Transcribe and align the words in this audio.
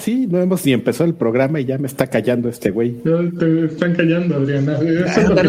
así 0.00 0.26
no 0.26 0.40
hemos 0.40 0.64
ni 0.64 0.72
empezado 0.72 1.04
el 1.04 1.14
programa 1.14 1.60
y 1.60 1.66
ya 1.66 1.78
me 1.78 1.86
está 1.86 2.06
callando 2.06 2.48
este 2.48 2.70
güey. 2.70 2.96
Te 3.02 3.66
están 3.66 3.94
callando, 3.94 4.36
Adriana. 4.36 4.78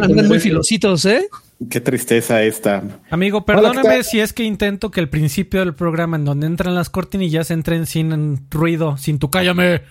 Andan 0.04 0.28
muy 0.28 0.40
filositos, 0.40 1.06
¿eh? 1.06 1.28
Qué 1.70 1.80
tristeza 1.80 2.44
esta. 2.44 2.84
Amigo, 3.10 3.46
perdóname 3.46 4.04
si 4.04 4.20
es 4.20 4.34
que 4.34 4.44
intento 4.44 4.92
que 4.92 5.00
el 5.00 5.10
principio 5.10 5.62
del 5.62 5.74
programa 5.74 6.18
en 6.18 6.26
donde 6.26 6.48
entran 6.48 6.76
las 6.76 6.90
cortinillas 6.90 7.50
entren 7.52 7.86
sin 7.86 8.50
ruido, 8.50 8.98
sin 8.98 9.20
tu 9.20 9.30
cállame. 9.30 9.82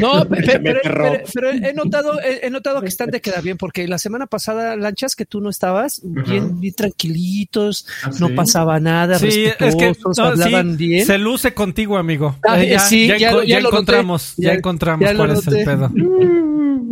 No, 0.00 0.26
pero, 0.28 1.50
he 1.50 1.72
notado, 1.74 2.20
he, 2.20 2.50
notado 2.50 2.80
que 2.80 2.88
están 2.88 3.10
de 3.10 3.20
quedar 3.20 3.42
bien, 3.42 3.56
porque 3.56 3.88
la 3.88 3.98
semana 3.98 4.26
pasada, 4.26 4.76
lanchas 4.76 5.16
que 5.16 5.24
tú 5.24 5.40
no 5.40 5.50
estabas, 5.50 6.00
bien, 6.04 6.60
bien 6.60 6.74
tranquilitos, 6.74 7.86
¿Ah, 8.02 8.10
no 8.20 8.34
pasaba 8.34 8.80
nada, 8.80 9.18
sí, 9.18 9.46
es 9.58 9.76
que 9.76 9.92
hablaban 10.18 10.76
bien. 10.76 11.06
Se 11.06 11.18
luce 11.18 11.54
contigo, 11.54 11.96
amigo. 11.96 12.36
Ah, 12.46 12.62
eh, 12.62 12.70
ya, 12.70 12.80
sí, 12.80 13.06
ya, 13.06 13.16
ya, 13.44 13.58
encontramos, 13.58 14.34
ya, 14.36 14.54
encontramos 14.54 15.10
cuál 15.14 15.30
es 15.30 15.46
el 15.46 15.64
pedo. 15.64 15.90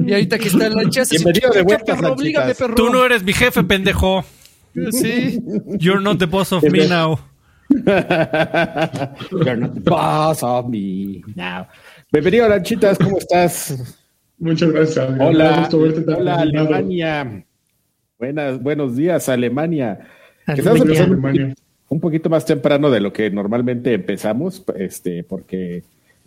Y 0.05 0.12
ahorita 0.12 0.39
que 0.39 0.49
está 0.49 0.69
lanchas. 0.69 1.11
Bienvenido 1.11 1.51
de 1.51 1.62
vuelta, 1.62 1.97
perro. 1.97 2.75
Tú 2.75 2.91
no 2.91 3.05
eres 3.05 3.23
mi 3.23 3.33
jefe, 3.33 3.62
pendejo. 3.62 4.25
Sí. 4.91 5.39
You're 5.79 6.01
not 6.01 6.19
the 6.19 6.27
boss 6.27 6.53
of 6.53 6.62
me 6.65 6.89
now. 6.89 7.19
You're 7.73 9.57
not 9.57 9.75
the 9.75 9.81
boss 9.85 10.43
of 10.43 10.69
me 10.69 11.25
now. 11.35 11.67
Bienvenido, 12.12 12.48
Lanchitas, 12.48 12.98
¿cómo 12.98 13.19
estás? 13.19 13.98
Muchas 14.39 14.71
gracias. 14.71 15.11
Hola, 15.19 15.69
hola 15.73 16.34
Alemania. 16.41 17.45
Buenas, 18.19 18.62
buenos 18.62 18.97
días, 18.97 19.28
Alemania. 19.28 20.00
Alemania. 20.47 21.55
Un, 21.89 22.00
poquito 22.00 22.28
más 22.28 22.45
temprano 22.45 22.91
de 22.91 23.00
lo 23.00 23.12
que 23.12 23.31
normalmente 23.31 23.95
empezamos, 23.95 24.62
este, 24.77 25.25
porque 25.25 25.83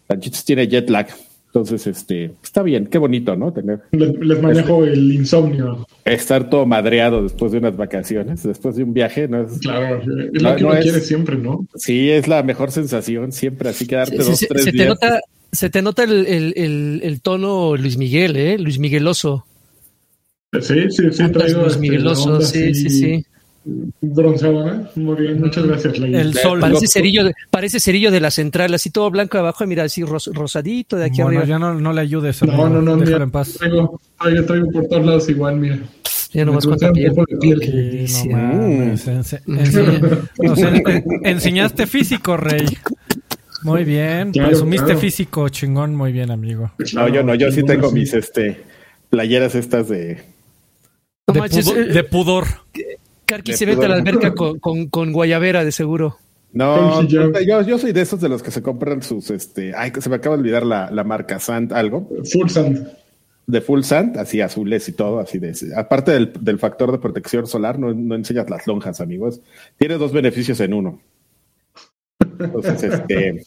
Lanchitas 0.08 0.44
tiene 0.46 0.68
jet 0.68 0.90
lag. 0.90 1.08
Entonces, 1.56 1.88
este, 1.88 2.32
está 2.44 2.64
bien, 2.64 2.88
qué 2.88 2.98
bonito, 2.98 3.34
¿no? 3.38 3.54
Tener. 3.54 3.80
Les, 3.92 4.42
manejo 4.42 4.84
el 4.84 5.14
insomnio. 5.14 5.88
Estar 6.04 6.50
todo 6.50 6.66
madreado 6.66 7.24
después 7.24 7.54
de 7.54 7.60
unas 7.60 7.78
vacaciones, 7.78 8.44
después 8.44 8.76
de 8.76 8.84
un 8.84 8.94
viaje, 8.94 9.30
¿no? 9.30 9.44
Es, 9.44 9.60
claro, 9.60 10.02
es 10.02 10.42
lo 10.42 10.56
que 10.58 10.66
uno 10.66 10.80
quiere 10.82 11.00
siempre, 11.00 11.38
¿no? 11.38 11.66
Sí, 11.76 12.10
es 12.10 12.28
la 12.28 12.44
mejor 12.44 12.74
sensación, 12.74 13.32
siempre 13.32 13.70
así 13.70 13.88
quedarte 13.88 14.18
dos, 14.18 14.38
tres 14.50 14.66
se 14.66 14.72
días. 14.74 14.84
Te 14.84 14.90
nota, 14.90 15.22
se 15.50 15.70
te 15.70 15.82
nota 15.82 16.04
el, 16.04 16.26
el, 16.28 17.00
el, 17.02 17.22
tono 17.22 17.78
Luis 17.78 17.96
Miguel, 17.96 18.36
¿eh? 18.36 18.58
Luis 18.60 18.78
Migueloso. 18.78 19.46
Sí, 20.60 20.90
sí, 20.90 21.04
sí, 21.10 21.32
traigo. 21.32 21.62
Luis 21.62 21.76
este, 21.76 21.80
Migueloso, 21.80 22.42
sí, 22.42 22.76
sí, 22.76 22.90
sí 22.90 23.26
bronceado, 24.02 24.68
¿eh? 24.70 24.88
Muy 24.96 25.16
bien, 25.22 25.42
muchas 25.42 25.66
gracias. 25.66 25.96
El 25.98 26.34
sol. 26.34 26.60
Parece 26.60 26.88
cerillo, 26.88 27.24
de, 27.24 27.34
parece 27.50 27.80
cerillo 27.80 28.12
de 28.12 28.20
la 28.20 28.32
central, 28.32 28.74
así 28.74 28.92
todo 28.92 29.10
blanco 29.10 29.38
abajo, 29.38 29.64
y 29.64 29.68
mira, 29.68 29.84
así 29.84 30.04
rosadito 30.04 30.98
de 30.98 31.06
aquí 31.06 31.22
bueno, 31.22 31.40
arriba. 31.40 31.46
ya 31.46 31.60
no, 31.60 31.74
no 31.74 31.94
le 31.94 32.02
ayudes. 32.02 32.44
No, 32.44 32.70
no, 32.70 32.82
no, 32.82 32.96
mira, 32.96 33.18
en 33.18 33.32
paz. 33.32 33.56
Traigo, 33.58 34.00
traigo, 34.20 34.46
traigo, 34.46 34.72
por 34.72 34.88
todos 34.88 35.06
lados 35.06 35.30
igual, 35.30 35.58
mira. 35.58 35.80
Ya 36.32 36.44
no 36.46 36.60
piel. 36.60 37.14
piel. 37.40 38.08
no 38.30 38.94
enseñaste 41.24 41.88
físico, 41.88 42.36
Rey. 42.36 42.66
Muy 43.64 43.84
bien, 43.84 44.32
claro, 44.32 44.50
presumiste 44.50 44.86
claro. 44.86 45.00
físico, 45.00 45.50
chingón, 45.50 45.96
muy 45.96 46.12
bien, 46.12 46.30
amigo. 46.30 46.72
No, 46.94 47.08
yo 47.08 47.24
no, 47.24 47.34
yo 47.36 47.52
sí 47.52 47.64
tengo 47.64 47.92
mis 47.92 48.14
este 48.14 48.62
playeras 49.10 49.56
estas 49.56 49.88
de 49.88 50.36
de, 51.34 51.42
pudor, 51.50 51.88
de 51.88 52.04
pudor. 52.04 52.46
Carqui 53.26 53.54
se 53.54 53.66
mete 53.66 53.86
a 53.86 53.90
la 53.90 53.96
alberca 53.96 54.34
con, 54.36 54.60
con, 54.60 54.88
con, 54.88 55.12
guayabera, 55.12 55.64
de 55.64 55.72
seguro. 55.72 56.18
No, 56.54 57.04
yo, 57.04 57.32
yo, 57.62 57.78
soy 57.78 57.92
de 57.92 58.02
esos 58.02 58.22
de 58.22 58.30
los 58.30 58.42
que 58.42 58.50
se 58.50 58.62
compran 58.62 59.02
sus, 59.02 59.30
este, 59.30 59.74
ay, 59.76 59.92
se 60.00 60.10
me 60.10 60.16
acaba 60.16 60.38
de 60.38 60.42
olvidar 60.42 60.66
la, 60.66 60.90
la 60.90 61.04
marca 61.04 61.38
Sand, 61.38 61.74
algo. 61.74 62.10
Full 62.32 62.48
Sand. 62.48 62.88
De 63.46 63.60
Full 63.60 63.82
Sand, 63.82 64.18
así 64.18 64.40
azules 64.40 64.88
y 64.88 64.94
todo, 64.94 65.20
así 65.20 65.38
de, 65.38 65.54
aparte 65.76 66.12
del, 66.12 66.32
del 66.40 66.58
factor 66.58 66.94
de 66.94 66.98
protección 66.98 67.46
solar, 67.46 67.78
no, 67.78 67.94
no, 67.94 68.16
enseñas 68.16 68.50
las 68.50 68.66
lonjas, 68.68 69.02
amigos. 69.02 69.42
Tiene 69.78 69.98
dos 69.98 70.14
beneficios 70.14 70.62
en 70.62 70.74
uno. 70.74 71.02
Entonces, 72.40 72.84
este, 72.84 73.44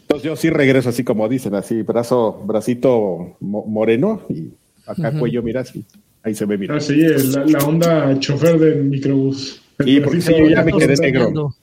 entonces 0.00 0.22
yo 0.22 0.36
sí 0.36 0.50
regreso 0.50 0.90
así 0.90 1.04
como 1.04 1.28
dicen, 1.28 1.54
así, 1.56 1.82
brazo, 1.82 2.40
bracito 2.44 3.36
moreno 3.40 4.22
y 4.28 4.52
acá 4.86 5.08
uh 5.08 5.12
-huh. 5.12 5.18
cuello, 5.18 5.42
mira, 5.42 5.62
así. 5.62 5.84
Ahí 6.24 6.34
se 6.34 6.46
ve, 6.46 6.56
mira. 6.56 6.76
Ah, 6.76 6.80
sí, 6.80 6.96
la, 6.96 7.44
la 7.44 7.58
onda 7.58 8.18
chofer 8.18 8.58
del 8.58 8.84
microbús. 8.84 9.60
Sí, 9.84 10.00
porque 10.00 10.22
sí, 10.22 10.32
yo 10.36 10.48
ya 10.48 10.64
me 10.64 10.72
quedé 10.72 10.96
negro. 10.96 11.54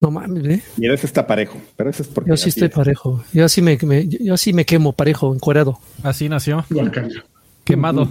No 0.00 0.10
mames, 0.10 0.44
¿eh? 0.44 0.62
Mira, 0.76 0.92
ese 0.92 1.06
está 1.06 1.26
parejo, 1.26 1.58
pero 1.76 1.88
ese 1.88 2.02
es 2.02 2.08
porque. 2.08 2.28
Yo 2.28 2.36
sí 2.36 2.50
estoy 2.50 2.68
es. 2.68 2.74
parejo. 2.74 3.24
Yo 3.32 3.48
sí 3.48 3.62
me, 3.62 3.78
me, 3.82 4.06
yo 4.06 4.36
sí 4.36 4.52
me 4.52 4.66
quemo 4.66 4.92
parejo, 4.92 5.34
encuerado. 5.34 5.78
Así 6.02 6.28
nació. 6.28 6.66
Guacaño. 6.68 7.22
Quemado. 7.64 8.06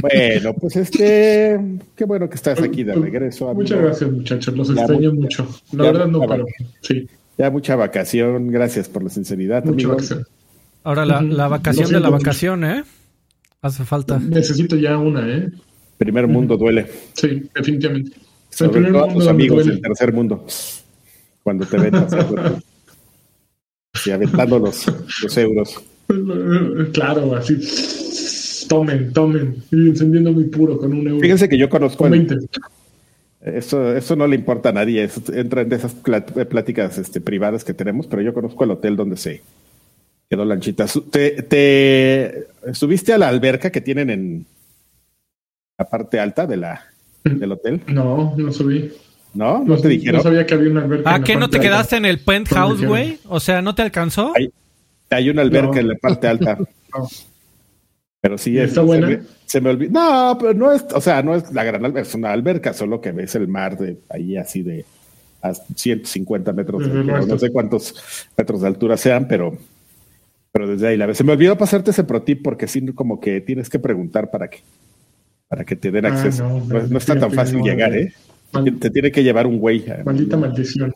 bueno, 0.00 0.54
pues 0.60 0.76
este, 0.76 1.58
qué 1.96 2.04
bueno 2.04 2.30
que 2.30 2.36
estás 2.36 2.62
aquí 2.62 2.84
de 2.84 2.94
regreso. 2.94 3.46
Amigo. 3.46 3.62
Muchas 3.62 3.80
gracias, 3.80 4.12
muchachos. 4.12 4.56
Los 4.56 4.70
extraño 4.70 5.10
ya, 5.10 5.12
mucho. 5.12 5.48
La 5.72 5.84
verdad 5.84 6.06
no, 6.06 6.20
pero 6.20 6.46
sí. 6.82 7.08
Ya 7.36 7.50
mucha 7.50 7.74
vacación. 7.74 8.52
Gracias 8.52 8.88
por 8.88 9.02
la 9.02 9.10
sinceridad, 9.10 9.64
Mucha 9.64 9.72
amigo. 9.72 9.90
Vacación. 9.90 10.24
Ahora 10.84 11.06
la, 11.06 11.22
la 11.22 11.48
vacación 11.48 11.90
de 11.90 12.00
la 12.00 12.10
vacación, 12.10 12.64
¿eh? 12.64 12.84
Hace 13.60 13.84
falta. 13.84 14.18
Necesito 14.18 14.76
ya 14.76 14.98
una, 14.98 15.28
¿eh? 15.28 15.48
Primer 15.98 16.26
mundo 16.26 16.56
duele. 16.56 16.90
Sí, 17.12 17.48
definitivamente. 17.54 18.16
Sobre 18.50 18.90
todo 18.90 19.04
a 19.04 19.12
tus 19.12 19.26
amigos 19.28 19.66
del 19.66 19.80
tercer 19.80 20.12
mundo. 20.12 20.44
Cuando 21.42 21.64
te 21.66 21.78
ven 21.78 21.94
y 24.04 24.10
aventando 24.10 24.58
los, 24.58 24.86
los 25.22 25.36
euros. 25.36 25.80
Claro, 26.92 27.36
así. 27.36 28.66
Tomen, 28.68 29.12
tomen. 29.12 29.62
Y 29.70 29.90
encendiendo 29.90 30.32
muy 30.32 30.44
puro 30.44 30.78
con 30.78 30.92
un 30.92 31.06
euro. 31.06 31.20
Fíjense 31.20 31.48
que 31.48 31.58
yo 31.58 31.68
conozco. 31.68 32.06
El, 32.06 32.48
eso, 33.40 33.94
eso 33.94 34.16
no 34.16 34.26
le 34.26 34.36
importa 34.36 34.70
a 34.70 34.72
nadie. 34.72 35.04
Eso 35.04 35.22
entra 35.32 35.62
en 35.62 35.72
esas 35.72 35.94
pláticas 35.94 36.98
este, 36.98 37.20
privadas 37.20 37.64
que 37.64 37.74
tenemos, 37.74 38.06
pero 38.06 38.22
yo 38.22 38.34
conozco 38.34 38.64
el 38.64 38.72
hotel 38.72 38.96
donde 38.96 39.16
se 39.16 39.42
quedó 40.32 40.46
Lanchita. 40.46 40.86
¿Te, 41.10 41.42
¿Te, 41.42 42.48
subiste 42.72 43.12
a 43.12 43.18
la 43.18 43.28
alberca 43.28 43.70
que 43.70 43.82
tienen 43.82 44.08
en 44.08 44.46
la 45.76 45.84
parte 45.84 46.18
alta 46.18 46.46
de 46.46 46.56
la, 46.56 46.86
del 47.22 47.52
hotel? 47.52 47.82
No, 47.88 48.34
no 48.34 48.50
subí. 48.50 48.90
¿No? 49.34 49.58
¿No, 49.58 49.76
¿No 49.76 49.76
te 49.76 49.88
dijeron? 49.88 50.16
No 50.16 50.22
sabía 50.22 50.46
que 50.46 50.54
había 50.54 50.70
una 50.70 50.84
alberca. 50.84 51.14
¿Ah, 51.14 51.22
que 51.22 51.36
no 51.36 51.50
te 51.50 51.60
quedaste 51.60 51.96
alta? 51.96 52.08
en 52.08 52.10
el 52.10 52.20
penthouse, 52.20 52.82
güey? 52.82 53.18
O 53.28 53.40
sea, 53.40 53.60
¿no 53.60 53.74
te 53.74 53.82
alcanzó? 53.82 54.32
Hay, 54.34 54.50
hay 55.10 55.28
una 55.28 55.42
alberca 55.42 55.74
no. 55.74 55.80
en 55.80 55.88
la 55.88 55.94
parte 55.96 56.26
alta. 56.26 56.56
no. 56.96 57.08
Pero 58.22 58.38
sí 58.38 58.58
es. 58.58 58.70
¿Está 58.70 58.80
buena? 58.80 59.08
Se 59.08 59.16
me, 59.16 59.22
se 59.44 59.60
me 59.60 59.68
olvidó. 59.68 59.92
No, 59.92 60.38
pero 60.40 60.54
no 60.54 60.72
es, 60.72 60.86
o 60.94 61.00
sea, 61.02 61.22
no 61.22 61.34
es 61.34 61.52
la 61.52 61.62
gran 61.62 61.84
alberca, 61.84 62.08
es 62.08 62.14
una 62.14 62.32
alberca, 62.32 62.72
solo 62.72 63.02
que 63.02 63.12
ves 63.12 63.34
el 63.34 63.48
mar 63.48 63.76
de 63.76 63.98
ahí 64.08 64.38
así 64.38 64.62
de 64.62 64.86
a 65.42 65.52
150 65.52 66.52
metros, 66.54 66.86
de 66.86 66.90
altura, 66.90 67.20
no 67.20 67.38
sé 67.38 67.50
cuántos 67.50 67.94
metros 68.34 68.62
de 68.62 68.68
altura 68.68 68.96
sean, 68.96 69.28
pero 69.28 69.58
pero 70.52 70.68
desde 70.68 70.88
ahí 70.88 70.96
la 70.96 71.06
vez. 71.06 71.16
Se 71.16 71.24
me 71.24 71.32
olvidó 71.32 71.56
pasarte 71.56 71.90
ese 71.90 72.04
pro 72.04 72.22
tip 72.22 72.42
porque 72.42 72.68
sí, 72.68 72.84
como 72.94 73.18
que 73.18 73.40
tienes 73.40 73.70
que 73.70 73.78
preguntar 73.78 74.30
para 74.30 74.48
que, 74.48 74.58
para 75.48 75.64
que 75.64 75.76
te 75.76 75.90
den 75.90 76.04
acceso. 76.04 76.44
Ah, 76.44 76.48
no, 76.48 76.64
no, 76.80 76.86
no, 76.88 76.98
está 76.98 77.18
tan 77.18 77.32
fácil 77.32 77.62
llegar, 77.62 77.96
¿eh? 77.96 78.12
Mal, 78.52 78.78
te 78.78 78.90
tiene 78.90 79.10
que 79.10 79.24
llevar 79.24 79.46
un 79.46 79.58
güey. 79.58 79.82
Maldita 80.04 80.36
maldición. 80.36 80.94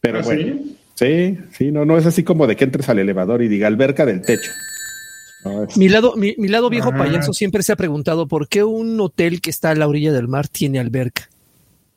Pero 0.00 0.18
¿Ah, 0.18 0.22
bueno. 0.22 0.42
¿sí? 0.42 0.76
sí, 0.94 1.38
sí, 1.52 1.72
no, 1.72 1.84
no 1.84 1.96
es 1.96 2.06
así 2.06 2.24
como 2.24 2.48
de 2.48 2.56
que 2.56 2.64
entres 2.64 2.88
al 2.88 2.98
elevador 2.98 3.40
y 3.40 3.48
diga 3.48 3.68
alberca 3.68 4.04
del 4.04 4.22
techo. 4.22 4.50
No, 5.44 5.62
es... 5.62 5.76
mi, 5.76 5.88
lado, 5.88 6.16
mi, 6.16 6.34
mi 6.36 6.48
lado 6.48 6.68
viejo 6.68 6.88
Ajá. 6.88 6.98
payaso 6.98 7.32
siempre 7.32 7.62
se 7.62 7.70
ha 7.70 7.76
preguntado 7.76 8.26
por 8.26 8.48
qué 8.48 8.64
un 8.64 9.00
hotel 9.00 9.40
que 9.40 9.50
está 9.50 9.70
a 9.70 9.74
la 9.76 9.86
orilla 9.86 10.12
del 10.12 10.26
mar 10.26 10.48
tiene 10.48 10.80
alberca. 10.80 11.28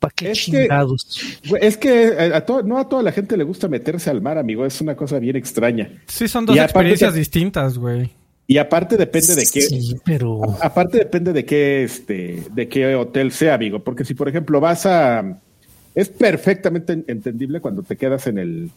¿Para 0.00 0.14
qué 0.16 0.30
es 0.30 0.38
chingados? 0.38 1.40
Que, 1.42 1.58
es 1.60 1.76
que 1.76 2.32
a 2.34 2.44
to, 2.44 2.62
no 2.62 2.78
a 2.78 2.88
toda 2.88 3.02
la 3.02 3.12
gente 3.12 3.36
le 3.36 3.44
gusta 3.44 3.68
meterse 3.68 4.08
al 4.08 4.22
mar, 4.22 4.38
amigo. 4.38 4.64
Es 4.64 4.80
una 4.80 4.96
cosa 4.96 5.18
bien 5.18 5.36
extraña. 5.36 5.90
Sí, 6.06 6.26
son 6.26 6.46
dos 6.46 6.56
y 6.56 6.58
experiencias 6.58 7.14
distintas, 7.14 7.76
güey. 7.76 8.10
Y 8.46 8.56
aparte 8.56 8.96
depende 8.96 9.34
de 9.36 9.42
qué. 9.42 9.60
Sí, 9.60 9.96
pero. 10.04 10.40
Aparte 10.60 10.98
depende 10.98 11.34
de 11.34 11.44
qué, 11.44 11.84
este, 11.84 12.42
de 12.50 12.68
qué 12.68 12.94
hotel 12.96 13.30
sea, 13.30 13.54
amigo. 13.54 13.84
Porque 13.84 14.06
si, 14.06 14.14
por 14.14 14.28
ejemplo, 14.28 14.58
vas 14.58 14.86
a. 14.86 15.38
Es 15.94 16.08
perfectamente 16.08 17.04
entendible 17.06 17.60
cuando 17.60 17.82
te 17.82 17.96
quedas 17.96 18.26
en 18.26 18.38
el, 18.38 18.70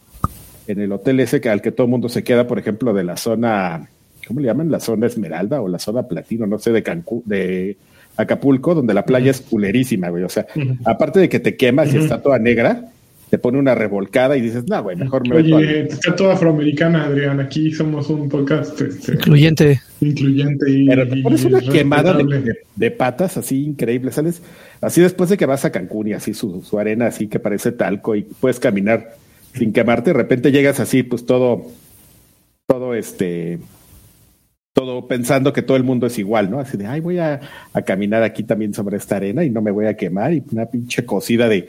en 0.66 0.80
el 0.80 0.92
hotel 0.92 1.20
ese 1.20 1.40
que, 1.40 1.48
al 1.48 1.62
que 1.62 1.72
todo 1.72 1.86
el 1.86 1.90
mundo 1.90 2.10
se 2.10 2.22
queda, 2.22 2.46
por 2.46 2.58
ejemplo, 2.58 2.92
de 2.92 3.02
la 3.02 3.16
zona. 3.16 3.88
¿Cómo 4.28 4.40
le 4.40 4.46
llaman? 4.46 4.70
La 4.70 4.78
zona 4.78 5.06
Esmeralda 5.06 5.62
o 5.62 5.68
la 5.68 5.78
zona 5.78 6.02
Platino, 6.02 6.46
no 6.46 6.58
sé, 6.58 6.70
de 6.70 6.82
Cancún, 6.82 7.22
de 7.24 7.78
Acapulco, 8.16 8.74
donde 8.74 8.94
la 8.94 9.04
playa 9.04 9.26
uh 9.26 9.28
-huh. 9.28 9.30
es 9.30 9.40
culerísima, 9.40 10.08
güey. 10.08 10.24
O 10.24 10.28
sea, 10.28 10.46
uh 10.54 10.58
-huh. 10.58 10.78
aparte 10.84 11.20
de 11.20 11.28
que 11.28 11.40
te 11.40 11.56
quemas 11.56 11.88
uh 11.88 11.92
-huh. 11.92 12.00
y 12.00 12.02
está 12.02 12.22
toda 12.22 12.38
negra, 12.38 12.90
te 13.30 13.38
pone 13.38 13.58
una 13.58 13.74
revolcada 13.74 14.36
y 14.36 14.40
dices, 14.40 14.64
no, 14.68 14.82
güey, 14.82 14.96
mejor 14.96 15.28
me 15.28 15.36
Oye, 15.36 15.88
está 15.88 16.14
toda 16.14 16.34
afroamericana, 16.34 17.04
Adrián. 17.04 17.40
Aquí 17.40 17.72
somos 17.72 18.08
un 18.10 18.28
podcast 18.28 18.80
este, 18.80 19.14
incluyente. 19.14 19.80
Incluyente 20.00 20.70
y. 20.70 20.86
Pero 20.86 21.08
te 21.08 21.16
pones 21.22 21.44
una 21.44 21.60
quemada 21.60 22.16
de, 22.76 22.90
patas 22.90 23.36
así 23.36 23.64
increíble, 23.64 24.12
¿sales? 24.12 24.42
Así 24.80 25.00
después 25.00 25.30
de 25.30 25.36
que 25.36 25.46
vas 25.46 25.64
a 25.64 25.72
Cancún 25.72 26.08
y 26.08 26.12
así 26.12 26.34
su, 26.34 26.62
su 26.62 26.78
arena 26.78 27.06
así 27.06 27.26
que 27.26 27.40
parece 27.40 27.72
talco 27.72 28.14
y 28.14 28.22
puedes 28.22 28.60
caminar 28.60 29.16
sin 29.54 29.72
quemarte, 29.72 30.10
de 30.10 30.14
repente 30.14 30.52
llegas 30.52 30.80
así, 30.80 31.02
pues 31.02 31.26
todo, 31.26 31.66
todo 32.66 32.94
este, 32.94 33.58
todo 34.74 35.08
pensando 35.08 35.52
que 35.52 35.62
todo 35.62 35.78
el 35.78 35.84
mundo 35.84 36.06
es 36.06 36.18
igual, 36.18 36.50
¿no? 36.50 36.60
Así 36.60 36.76
de, 36.76 36.86
ay, 36.86 37.00
voy 37.00 37.18
a, 37.18 37.40
a 37.72 37.82
caminar 37.82 38.22
aquí 38.22 38.42
también 38.42 38.74
sobre 38.74 38.98
esta 38.98 39.16
arena 39.16 39.44
y 39.44 39.48
no 39.48 39.62
me 39.62 39.70
voy 39.70 39.86
a 39.86 39.96
quemar 39.96 40.34
y 40.34 40.42
una 40.52 40.66
pinche 40.66 41.06
cocida 41.06 41.48
de 41.48 41.68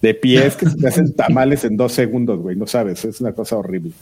de 0.00 0.14
pies 0.14 0.56
que 0.56 0.68
se 0.68 0.76
te 0.76 0.88
hacen 0.88 1.14
tamales 1.14 1.64
en 1.64 1.76
dos 1.76 1.92
segundos, 1.92 2.38
güey, 2.40 2.56
no 2.56 2.66
sabes, 2.66 3.04
es 3.04 3.20
una 3.20 3.32
cosa 3.32 3.56
horrible. 3.56 3.92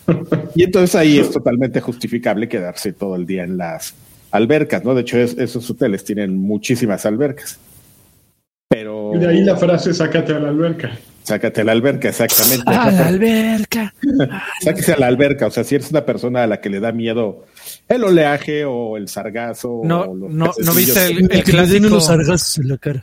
Y 0.55 0.65
entonces 0.65 0.95
ahí 0.95 1.19
es 1.19 1.31
totalmente 1.31 1.81
justificable 1.81 2.49
quedarse 2.49 2.93
todo 2.93 3.17
el 3.17 3.27
día 3.27 3.45
en 3.45 3.57
las 3.57 3.95
albercas, 4.31 4.85
¿no? 4.85 4.95
De 4.95 5.03
hecho, 5.03 5.19
esos 5.19 5.71
hoteles 5.71 6.05
tienen 6.05 6.37
muchísimas 6.37 7.07
albercas. 7.07 7.59
Pero... 8.69 9.13
Y 9.15 9.19
de 9.19 9.29
ahí 9.29 9.45
la 9.45 9.57
frase, 9.57 9.95
sácate 9.95 10.33
a 10.33 10.41
la 10.41 10.49
alberca. 10.49 10.99
Sácate 11.23 11.61
a 11.63 11.65
la 11.65 11.73
alberca, 11.73 12.09
exactamente. 12.09 12.65
A 12.67 12.91
la 12.91 13.07
alberca. 13.07 13.95
Sáquese 14.61 14.93
a 14.93 14.99
la 14.99 15.07
alberca, 15.07 15.47
o 15.47 15.51
sea, 15.51 15.65
si 15.65 15.77
eres 15.77 15.91
una 15.91 16.05
persona 16.05 16.43
a 16.43 16.47
la 16.47 16.61
que 16.61 16.69
le 16.69 16.81
da 16.81 16.93
miedo 16.93 17.47
el 17.89 18.05
oleaje 18.05 18.65
o 18.65 18.97
el 18.97 19.09
sargazo. 19.09 19.83
No, 19.85 20.15
no, 20.15 20.29
¿no 20.29 20.75
viste 20.75 21.07
el, 21.11 21.29
clásico. 21.45 21.99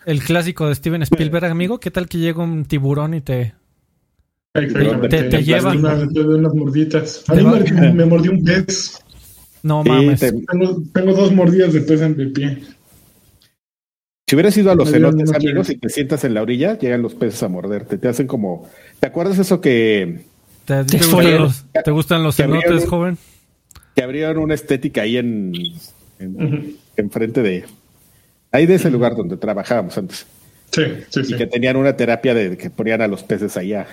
El 0.05 0.23
clásico 0.23 0.67
de 0.67 0.75
Steven 0.75 1.01
Spielberg, 1.03 1.45
amigo. 1.45 1.79
¿Qué 1.79 1.91
tal 1.91 2.07
que 2.07 2.17
llega 2.17 2.43
un 2.43 2.65
tiburón 2.65 3.13
y 3.13 3.21
te. 3.21 3.53
Te, 4.53 5.43
lleva. 5.43 5.71
unas 5.71 6.53
morditas. 6.53 7.23
A 7.27 7.35
mí 7.35 7.43
me, 7.93 8.05
mordió 8.05 8.31
un 8.31 8.43
pez. 8.43 8.99
No 9.63 9.83
mames. 9.83 10.19
tengo, 10.19 11.13
dos 11.13 11.31
mordidas 11.31 11.73
de 11.73 11.81
pez 11.81 12.01
en 12.01 12.19
el 12.19 12.31
pie. 12.31 12.61
Si 14.27 14.35
hubieras 14.35 14.57
ido 14.57 14.71
a 14.71 14.75
los 14.75 14.89
cenotes, 14.89 15.31
amigos, 15.33 15.69
y 15.69 15.77
te 15.77 15.89
sientas 15.89 16.23
en 16.23 16.33
la 16.33 16.41
orilla, 16.41 16.77
llegan 16.77 17.01
los 17.01 17.13
peces 17.13 17.43
a 17.43 17.49
morderte. 17.49 17.97
Te 17.97 18.07
hacen 18.07 18.27
como. 18.27 18.67
¿Te 18.99 19.07
acuerdas 19.07 19.37
eso 19.39 19.61
que. 19.61 20.25
¿Te, 20.65 20.83
te 20.83 21.91
gustan 21.91 22.23
los 22.23 22.35
cenotes, 22.35 22.87
joven? 22.87 23.17
Que 24.01 24.05
abrieron 24.05 24.39
una 24.39 24.55
estética 24.55 25.03
ahí 25.03 25.17
en, 25.17 25.53
en, 26.17 27.11
frente 27.11 27.43
de 27.43 27.65
ahí 28.51 28.65
de 28.65 28.73
ese 28.73 28.89
lugar 28.89 29.15
donde 29.15 29.37
trabajábamos 29.37 29.95
antes. 29.95 30.25
Sí, 30.71 30.81
sí, 31.09 31.23
sí. 31.23 31.33
Y 31.35 31.37
que 31.37 31.45
tenían 31.45 31.75
una 31.75 31.95
terapia 31.95 32.33
de 32.33 32.57
que 32.57 32.71
ponían 32.71 33.01
a 33.01 33.07
los 33.07 33.21
peces 33.21 33.57
allá 33.57 33.85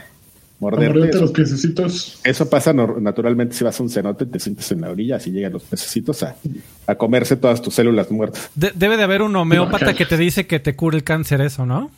morderte. 0.60 1.18
los 1.18 1.32
pececitos. 1.32 2.20
Eso 2.24 2.48
pasa 2.48 2.72
naturalmente 2.72 3.54
si 3.54 3.64
vas 3.64 3.78
a 3.78 3.82
un 3.82 3.90
cenote, 3.90 4.24
te 4.24 4.40
sientes 4.40 4.72
en 4.72 4.80
la 4.80 4.90
orilla, 4.90 5.16
así 5.16 5.30
llegan 5.30 5.52
los 5.52 5.64
pececitos 5.64 6.22
a, 6.22 6.36
a 6.86 6.94
comerse 6.94 7.36
todas 7.36 7.60
tus 7.60 7.74
células 7.74 8.10
muertas. 8.10 8.48
debe 8.54 8.96
de 8.96 9.02
haber 9.02 9.20
un 9.20 9.36
homeópata 9.36 9.92
que 9.92 10.06
te 10.06 10.16
dice 10.16 10.46
que 10.46 10.58
te 10.58 10.74
cure 10.74 10.96
el 10.96 11.04
cáncer 11.04 11.42
eso, 11.42 11.66
¿no? 11.66 11.90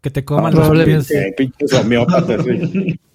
Que 0.00 0.10
te 0.10 0.24
coman 0.24 0.54
los 0.54 0.84
pies. 0.84 1.12
Pinches 1.36 1.72
homeópatas, 1.74 2.44
sí. 2.46 2.98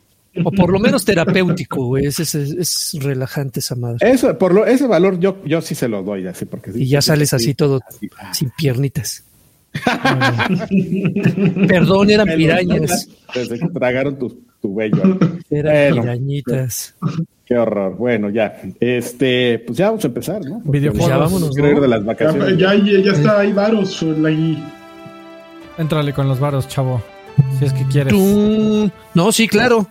O 0.43 0.51
por 0.51 0.71
lo 0.71 0.79
menos 0.79 1.05
terapéutico, 1.05 1.85
güey. 1.85 2.05
Es, 2.05 2.19
es, 2.19 2.97
relajante 2.99 3.59
esa 3.59 3.75
madre. 3.75 3.97
Eso, 4.09 4.35
por 4.37 4.53
lo, 4.53 4.65
ese 4.65 4.87
valor 4.87 5.19
yo, 5.19 5.43
yo 5.45 5.61
sí 5.61 5.75
se 5.75 5.87
lo 5.87 6.01
doy 6.01 6.25
así, 6.25 6.45
porque 6.45 6.71
Y 6.73 6.87
ya 6.87 7.01
sales 7.01 7.33
así 7.33 7.53
todo 7.53 7.81
ah. 8.17 8.33
sin 8.33 8.49
piernitas. 8.51 9.23
Perdón, 11.67 12.09
eran 12.09 12.27
pirañas. 12.35 13.09
Desde 13.33 13.59
que 13.59 13.67
tragaron 13.69 14.17
tu, 14.17 14.41
tu 14.61 14.73
vello. 14.73 15.19
Eran 15.49 16.01
pirañitas. 16.01 16.95
Qué 17.45 17.57
horror. 17.57 17.95
Bueno, 17.95 18.29
ya. 18.29 18.61
Este, 18.79 19.59
pues 19.59 19.77
ya 19.77 19.87
vamos 19.87 20.03
a 20.03 20.07
empezar, 20.07 20.43
¿no? 20.45 20.61
Videojuegos. 20.65 21.09
Ya 21.09 21.17
vámonos. 21.17 21.53
De 21.53 21.87
las 21.87 22.05
vacaciones. 22.05 22.57
Ya, 22.57 22.73
ya, 22.75 22.99
ya, 23.03 23.11
está 23.11 23.39
ahí 23.39 23.51
varos. 23.51 24.03
Ahí. 24.25 24.63
Entrale 25.77 26.13
con 26.13 26.27
los 26.27 26.39
varos, 26.39 26.67
chavo. 26.67 27.01
Si 27.59 27.65
es 27.65 27.73
que 27.73 27.85
quieres. 27.85 28.13
No, 28.13 29.31
sí, 29.31 29.47
claro. 29.47 29.87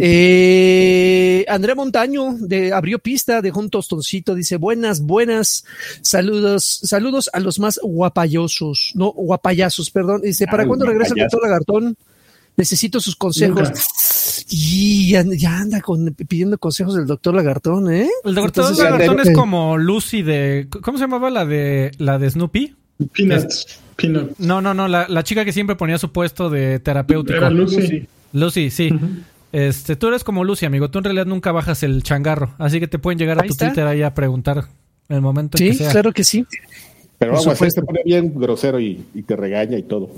Eh, 0.00 1.44
Andrea 1.48 1.74
Montaño 1.74 2.34
de 2.38 2.72
abrió 2.72 2.98
pista, 2.98 3.40
dejó 3.42 3.60
un 3.60 3.70
tostoncito, 3.70 4.34
dice 4.34 4.56
buenas, 4.56 5.00
buenas, 5.00 5.64
saludos, 6.02 6.80
saludos 6.82 7.30
a 7.32 7.40
los 7.40 7.58
más 7.58 7.78
guapayosos, 7.82 8.92
no 8.94 9.12
guapayazos, 9.12 9.90
perdón. 9.90 10.22
Dice, 10.22 10.46
¿para 10.46 10.66
cuándo 10.66 10.86
regresa 10.86 11.14
el 11.14 11.22
doctor 11.22 11.42
Lagartón? 11.42 11.96
Necesito 12.56 13.00
sus 13.00 13.16
consejos. 13.16 13.70
Y 14.48 15.10
ya, 15.10 15.58
anda 15.58 15.80
con, 15.80 16.14
pidiendo 16.14 16.58
consejos 16.58 16.94
del 16.94 17.06
doctor 17.06 17.34
Lagartón, 17.34 17.92
¿eh? 17.92 18.08
El 18.24 18.34
doctor 18.34 18.76
Lagartón 18.76 19.20
es 19.20 19.30
como 19.32 19.76
Lucy 19.76 20.22
de, 20.22 20.68
¿cómo 20.82 20.98
se 20.98 21.04
llamaba 21.04 21.30
la 21.30 21.44
de 21.44 21.92
la 21.98 22.18
de 22.18 22.30
Snoopy? 22.30 22.74
Peanuts. 23.12 23.80
No, 24.38 24.60
no, 24.60 24.74
no, 24.74 24.88
la, 24.88 25.24
chica 25.24 25.44
que 25.44 25.52
siempre 25.52 25.76
ponía 25.76 25.98
su 25.98 26.12
puesto 26.12 26.50
de 26.50 26.78
terapéutico. 26.80 27.36
Era 27.36 27.50
Lucy. 27.50 28.06
Lucy, 28.32 28.70
sí. 28.70 28.90
Este, 29.52 29.96
tú 29.96 30.08
eres 30.08 30.24
como 30.24 30.44
Lucy, 30.44 30.66
amigo. 30.66 30.90
Tú 30.90 30.98
en 30.98 31.04
realidad 31.04 31.26
nunca 31.26 31.52
bajas 31.52 31.82
el 31.82 32.02
changarro. 32.02 32.54
Así 32.58 32.80
que 32.80 32.88
te 32.88 32.98
pueden 32.98 33.18
llegar 33.18 33.38
a 33.38 33.46
tu 33.46 33.54
Twitter 33.54 33.86
ahí 33.86 34.02
a 34.02 34.14
preguntar 34.14 34.64
en 35.08 35.16
el 35.16 35.22
momento 35.22 35.58
sí, 35.58 35.68
que 35.68 35.74
sea. 35.74 35.90
claro 35.90 36.12
que 36.12 36.24
sí. 36.24 36.46
Pero 37.18 37.32
vamos, 37.32 37.56
se 37.58 37.82
pone 37.82 38.02
bien 38.04 38.32
grosero 38.34 38.78
y, 38.78 38.96
te 39.26 39.36
regaña 39.36 39.78
y 39.78 39.82
todo. 39.82 40.10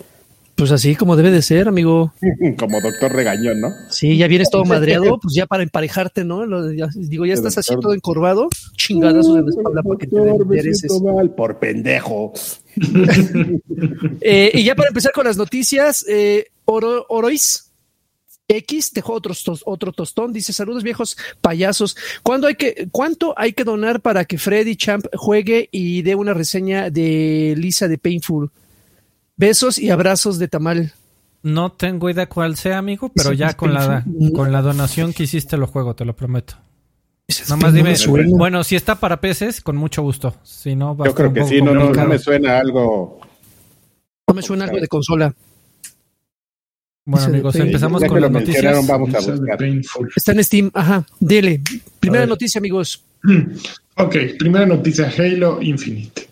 Pues 0.56 0.72
así 0.72 0.96
como 0.96 1.14
debe 1.14 1.30
de 1.30 1.40
ser, 1.42 1.68
amigo. 1.68 2.12
como 2.58 2.80
doctor 2.80 3.12
regañón, 3.12 3.60
¿no? 3.60 3.68
Sí, 3.90 4.16
ya 4.16 4.26
vienes 4.26 4.50
todo 4.50 4.64
madreado, 4.64 5.20
pues 5.20 5.34
ya 5.34 5.46
para 5.46 5.62
emparejarte, 5.62 6.24
¿no? 6.24 6.44
digo, 6.68 7.26
ya 7.26 7.34
estás 7.34 7.58
así 7.58 7.76
todo 7.80 7.94
encorvado, 7.94 8.48
chingadazo 8.74 9.34
de 9.34 9.50
espalda 9.50 9.82
para 9.84 9.98
que 9.98 10.06
te 10.08 10.16
intereses. 10.16 11.00
Mal 11.00 11.30
por 11.30 11.58
pendejo. 11.60 12.32
eh, 14.20 14.50
y 14.54 14.64
ya 14.64 14.74
para 14.74 14.88
empezar 14.88 15.12
con 15.12 15.26
las 15.26 15.36
noticias, 15.36 16.04
eh, 16.08 16.46
Oro, 16.64 17.06
Orois 17.08 17.67
X 18.48 18.92
dejó 18.94 19.12
otro, 19.12 19.34
otro 19.66 19.92
tostón, 19.92 20.32
dice 20.32 20.52
saludos 20.52 20.82
viejos 20.82 21.16
payasos. 21.40 21.96
¿Cuándo 22.22 22.46
hay 22.46 22.54
que, 22.54 22.88
¿Cuánto 22.90 23.34
hay 23.36 23.52
que 23.52 23.64
donar 23.64 24.00
para 24.00 24.24
que 24.24 24.38
Freddy 24.38 24.74
Champ 24.74 25.06
juegue 25.14 25.68
y 25.70 26.02
dé 26.02 26.14
una 26.14 26.34
reseña 26.34 26.90
de 26.90 27.54
Lisa 27.56 27.88
de 27.88 27.98
Painful? 27.98 28.50
Besos 29.36 29.78
y 29.78 29.90
abrazos 29.90 30.38
de 30.38 30.48
tamal. 30.48 30.92
No 31.42 31.72
tengo 31.72 32.10
idea 32.10 32.28
cuál 32.28 32.56
sea, 32.56 32.78
amigo, 32.78 33.12
pero 33.14 33.32
ya 33.32 33.54
con 33.54 33.72
la, 33.72 34.04
con 34.34 34.50
la 34.50 34.62
donación 34.62 35.12
que 35.12 35.22
hiciste 35.22 35.56
lo 35.56 35.68
juego, 35.68 35.94
te 35.94 36.04
lo 36.04 36.16
prometo. 36.16 36.56
Nada 37.42 37.56
más 37.56 37.74
dime, 37.74 37.94
bueno, 38.30 38.64
si 38.64 38.74
está 38.74 38.98
para 38.98 39.20
peces, 39.20 39.60
con 39.60 39.76
mucho 39.76 40.02
gusto. 40.02 40.34
Si 40.42 40.74
no, 40.74 40.96
Yo 41.04 41.14
creo 41.14 41.32
que 41.32 41.44
sí, 41.44 41.60
no, 41.60 41.74
no, 41.74 41.90
no 41.90 42.06
me 42.06 42.18
suena 42.18 42.58
algo. 42.58 43.20
No 44.26 44.34
me 44.34 44.40
suena 44.40 44.64
algo 44.64 44.80
de 44.80 44.88
consola. 44.88 45.34
Bueno, 47.08 47.26
amigos, 47.26 47.56
empezamos 47.56 48.04
con 48.04 48.20
las 48.20 48.30
noticias. 48.30 48.86
Vamos 48.86 48.90
a 48.90 48.96
buscar. 48.98 49.22
Está 50.14 50.32
en 50.32 50.44
Steam, 50.44 50.70
ajá. 50.74 51.06
Dele. 51.18 51.62
Primera 51.98 52.26
noticia, 52.26 52.58
amigos. 52.58 53.02
Ok, 54.00 54.14
primera 54.38 54.64
noticia, 54.64 55.12
Halo 55.18 55.60
Infinite. 55.60 56.28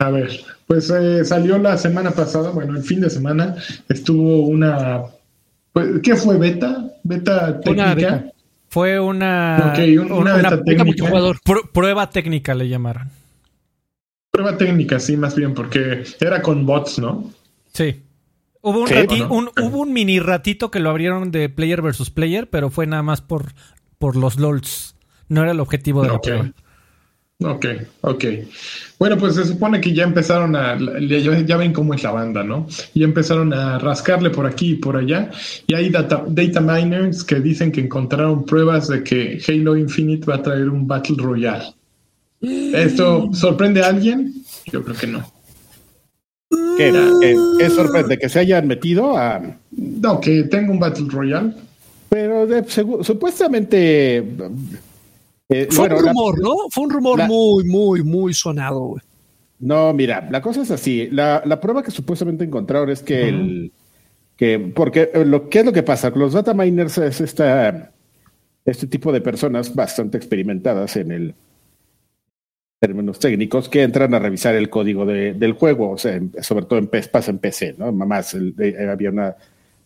A 0.00 0.10
ver, 0.10 0.32
pues 0.66 0.90
eh, 0.90 1.24
salió 1.24 1.58
la 1.58 1.78
semana 1.78 2.10
pasada, 2.10 2.50
bueno, 2.50 2.76
el 2.76 2.82
fin 2.82 3.00
de 3.00 3.08
semana, 3.08 3.54
estuvo 3.88 4.48
una... 4.48 5.02
Pues, 5.72 6.00
¿Qué 6.02 6.16
fue? 6.16 6.36
¿Beta? 6.38 6.90
¿Beta 7.04 7.60
técnica? 7.60 8.24
Fue 8.68 8.98
una, 8.98 9.70
okay, 9.70 9.96
una, 9.96 10.34
beta 10.38 10.64
técnica. 10.64 11.08
prueba 11.72 12.10
técnica 12.10 12.52
le 12.52 12.68
llamaron. 12.68 13.08
Prueba 14.32 14.58
técnica, 14.58 14.98
sí, 14.98 15.16
más 15.16 15.36
bien, 15.36 15.54
porque 15.54 16.02
era 16.18 16.42
con 16.42 16.66
bots, 16.66 16.98
¿no? 16.98 17.30
Sí. 17.72 18.02
Hubo 18.66 18.84
un, 19.30 19.50
hubo 19.60 19.78
un 19.78 19.92
mini 19.92 20.20
ratito 20.20 20.70
que 20.70 20.80
lo 20.80 20.88
abrieron 20.88 21.30
de 21.30 21.50
player 21.50 21.82
versus 21.82 22.08
player, 22.08 22.48
pero 22.48 22.70
fue 22.70 22.86
nada 22.86 23.02
más 23.02 23.20
por, 23.20 23.52
por 23.98 24.16
los 24.16 24.38
LOLs. 24.38 24.96
No 25.28 25.42
era 25.42 25.52
el 25.52 25.60
objetivo 25.60 26.02
de 26.02 26.08
la 26.08 26.18
prueba. 26.18 26.50
Ok, 27.42 27.66
ok. 28.00 28.24
Bueno, 28.98 29.18
pues 29.18 29.34
se 29.34 29.44
supone 29.44 29.82
que 29.82 29.92
ya 29.92 30.04
empezaron 30.04 30.56
a, 30.56 30.78
ya, 30.78 31.56
ven 31.58 31.74
cómo 31.74 31.92
es 31.92 32.02
la 32.04 32.12
banda, 32.12 32.42
¿no? 32.42 32.66
Ya 32.94 33.04
empezaron 33.04 33.52
a 33.52 33.78
rascarle 33.78 34.30
por 34.30 34.46
aquí 34.46 34.70
y 34.70 34.76
por 34.76 34.96
allá. 34.96 35.30
Y 35.66 35.74
hay 35.74 35.90
data, 35.90 36.24
data 36.26 36.60
miners 36.62 37.22
que 37.22 37.40
dicen 37.40 37.70
que 37.70 37.82
encontraron 37.82 38.46
pruebas 38.46 38.88
de 38.88 39.02
que 39.04 39.42
Halo 39.46 39.76
Infinite 39.76 40.24
va 40.24 40.36
a 40.36 40.42
traer 40.42 40.70
un 40.70 40.86
Battle 40.86 41.16
Royale. 41.18 41.74
¿Esto 42.40 43.28
sorprende 43.34 43.82
a 43.82 43.88
alguien? 43.88 44.32
Yo 44.72 44.82
creo 44.82 44.96
que 44.96 45.06
no. 45.06 45.33
¿Qué, 46.76 47.36
qué, 47.58 47.70
sorprende? 47.70 48.18
¿Que 48.18 48.28
se 48.28 48.40
hayan 48.40 48.66
metido 48.66 49.16
a...? 49.16 49.40
No, 49.70 50.20
que 50.20 50.44
tenga 50.44 50.70
un 50.72 50.78
Battle 50.78 51.06
Royale. 51.08 51.54
Pero 52.08 52.46
supuestamente... 53.02 54.24
Eh, 55.48 55.68
Fue 55.70 55.88
un 55.88 55.98
rumor, 55.98 56.40
¿no? 56.40 56.54
Fue 56.70 56.84
un 56.84 56.90
rumor 56.90 57.26
muy, 57.26 57.64
muy, 57.64 58.02
muy 58.02 58.32
sonado. 58.32 58.96
No, 59.58 59.92
mira, 59.92 60.28
la 60.30 60.40
cosa 60.40 60.62
es 60.62 60.70
así. 60.70 61.08
La, 61.10 61.60
prueba 61.60 61.82
que 61.82 61.90
supuestamente 61.90 62.44
encontraron 62.44 62.90
es 62.90 63.02
que 63.02 63.28
el, 63.28 63.72
Que, 64.36 64.58
porque 64.58 65.10
eh, 65.14 65.24
lo, 65.24 65.48
¿qué 65.48 65.60
es 65.60 65.64
lo 65.64 65.72
que 65.72 65.82
pasa? 65.82 66.10
Los 66.10 66.32
data 66.32 66.54
miners 66.54 66.98
es 66.98 67.20
esta, 67.20 67.92
este 68.64 68.86
tipo 68.86 69.12
de 69.12 69.20
personas 69.20 69.74
bastante 69.74 70.16
experimentadas 70.16 70.96
en 70.96 71.12
el 71.12 71.34
términos 72.84 73.18
técnicos 73.18 73.70
que 73.70 73.82
entran 73.82 74.12
a 74.12 74.18
revisar 74.18 74.54
el 74.54 74.68
código 74.68 75.06
del 75.06 75.52
juego, 75.52 75.92
o 75.92 75.96
sea, 75.96 76.20
sobre 76.42 76.66
todo 76.66 76.78
en 76.78 76.88
pasa 76.88 77.30
en 77.30 77.38
PC, 77.38 77.76
¿no? 77.78 77.90
Más 77.92 78.36
había 78.90 79.08
una 79.08 79.36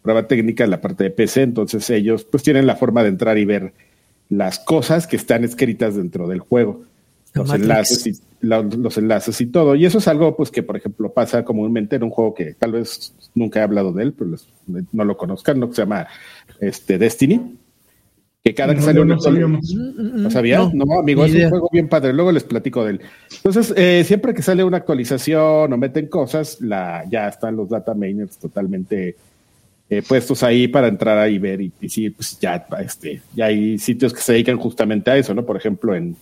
prueba 0.02 0.26
técnica 0.26 0.64
en 0.64 0.70
la 0.70 0.80
parte 0.80 1.04
de 1.04 1.10
PC, 1.10 1.42
entonces 1.42 1.88
ellos 1.90 2.24
pues 2.24 2.42
tienen 2.42 2.66
la 2.66 2.74
forma 2.74 3.04
de 3.04 3.10
entrar 3.10 3.38
y 3.38 3.44
ver 3.44 3.72
las 4.30 4.58
cosas 4.58 5.06
que 5.06 5.14
están 5.14 5.44
escritas 5.44 5.94
dentro 5.94 6.26
del 6.26 6.40
juego, 6.40 6.82
los 7.34 7.54
enlaces, 7.54 8.04
y, 8.08 8.12
los 8.40 8.98
enlaces 8.98 9.40
y 9.40 9.46
todo. 9.46 9.76
Y 9.76 9.86
eso 9.86 9.98
es 9.98 10.08
algo 10.08 10.36
pues 10.36 10.50
que, 10.50 10.64
por 10.64 10.76
ejemplo, 10.76 11.12
pasa 11.12 11.44
comúnmente 11.44 11.94
en 11.94 12.02
un 12.02 12.10
juego 12.10 12.34
que 12.34 12.54
tal 12.54 12.72
vez 12.72 13.14
nunca 13.32 13.60
he 13.60 13.62
hablado 13.62 13.92
de 13.92 14.02
él, 14.02 14.12
pero 14.12 14.32
no 14.90 15.04
lo 15.04 15.16
conozcan, 15.16 15.60
¿no? 15.60 15.68
que 15.68 15.76
se 15.76 15.82
llama 15.82 16.08
este, 16.58 16.98
Destiny 16.98 17.58
que 18.44 18.54
cada 18.54 18.74
que 18.74 18.82
salió 18.82 19.04
no, 19.04 19.20
sabíamos. 19.20 19.74
¿No 19.74 20.30
sabías? 20.30 20.72
No, 20.72 20.98
amigo, 20.98 21.24
es 21.24 21.34
un 21.34 21.50
juego 21.50 21.68
bien 21.72 21.88
padre. 21.88 22.12
Luego 22.12 22.32
les 22.32 22.44
platico 22.44 22.84
de 22.84 22.92
él. 22.92 23.00
Entonces, 23.36 23.74
eh, 23.76 24.04
siempre 24.04 24.32
que 24.32 24.42
sale 24.42 24.64
una 24.64 24.78
actualización 24.78 25.72
o 25.72 25.76
meten 25.76 26.06
cosas, 26.06 26.60
la, 26.60 27.04
ya 27.10 27.28
están 27.28 27.56
los 27.56 27.68
data 27.68 27.94
miners 27.94 28.38
totalmente 28.38 29.16
eh, 29.90 30.02
puestos 30.06 30.42
ahí 30.42 30.68
para 30.68 30.88
entrar 30.88 31.18
ahí 31.18 31.34
y 31.34 31.38
ver. 31.38 31.60
Y, 31.60 31.72
sí, 31.88 32.10
pues 32.10 32.38
ya, 32.38 32.66
este, 32.80 33.22
ya 33.34 33.46
hay 33.46 33.78
sitios 33.78 34.14
que 34.14 34.20
se 34.20 34.32
dedican 34.32 34.56
justamente 34.56 35.10
a 35.10 35.16
eso, 35.16 35.34
¿no? 35.34 35.44
Por 35.44 35.56
ejemplo, 35.56 35.94
en, 35.94 36.16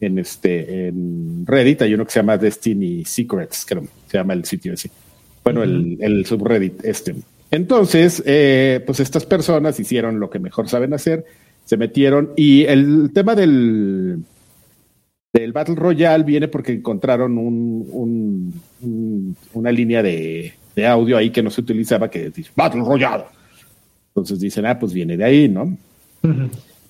en 0.00 0.18
este, 0.18 0.88
en 0.88 1.44
Reddit 1.46 1.82
hay 1.82 1.94
uno 1.94 2.04
que 2.04 2.12
se 2.12 2.20
llama 2.20 2.36
Destiny 2.36 3.04
Secrets, 3.04 3.64
creo, 3.66 3.84
se 4.06 4.18
llama 4.18 4.34
el 4.34 4.44
sitio 4.44 4.74
ese. 4.74 4.90
Bueno, 5.42 5.62
el, 5.62 5.96
el 6.00 6.26
subreddit 6.26 6.84
este. 6.84 7.14
Entonces, 7.50 8.22
eh, 8.26 8.82
pues 8.84 9.00
estas 9.00 9.24
personas 9.24 9.80
hicieron 9.80 10.20
lo 10.20 10.28
que 10.28 10.38
mejor 10.38 10.68
saben 10.68 10.92
hacer, 10.92 11.24
se 11.64 11.76
metieron 11.76 12.32
y 12.36 12.64
el 12.64 13.10
tema 13.12 13.34
del, 13.34 14.22
del 15.32 15.52
Battle 15.52 15.74
Royale 15.74 16.24
viene 16.24 16.48
porque 16.48 16.72
encontraron 16.72 17.38
un, 17.38 18.54
una 19.54 19.72
línea 19.72 20.02
de, 20.02 20.54
audio 20.86 21.16
ahí 21.16 21.30
que 21.30 21.42
no 21.42 21.50
se 21.50 21.60
utilizaba 21.60 22.08
que 22.10 22.30
dice 22.30 22.50
Battle 22.54 22.82
Royale. 22.82 23.24
Entonces 24.08 24.40
dicen, 24.40 24.66
ah, 24.66 24.78
pues 24.78 24.92
viene 24.92 25.16
de 25.16 25.24
ahí, 25.24 25.48
¿no? 25.48 25.76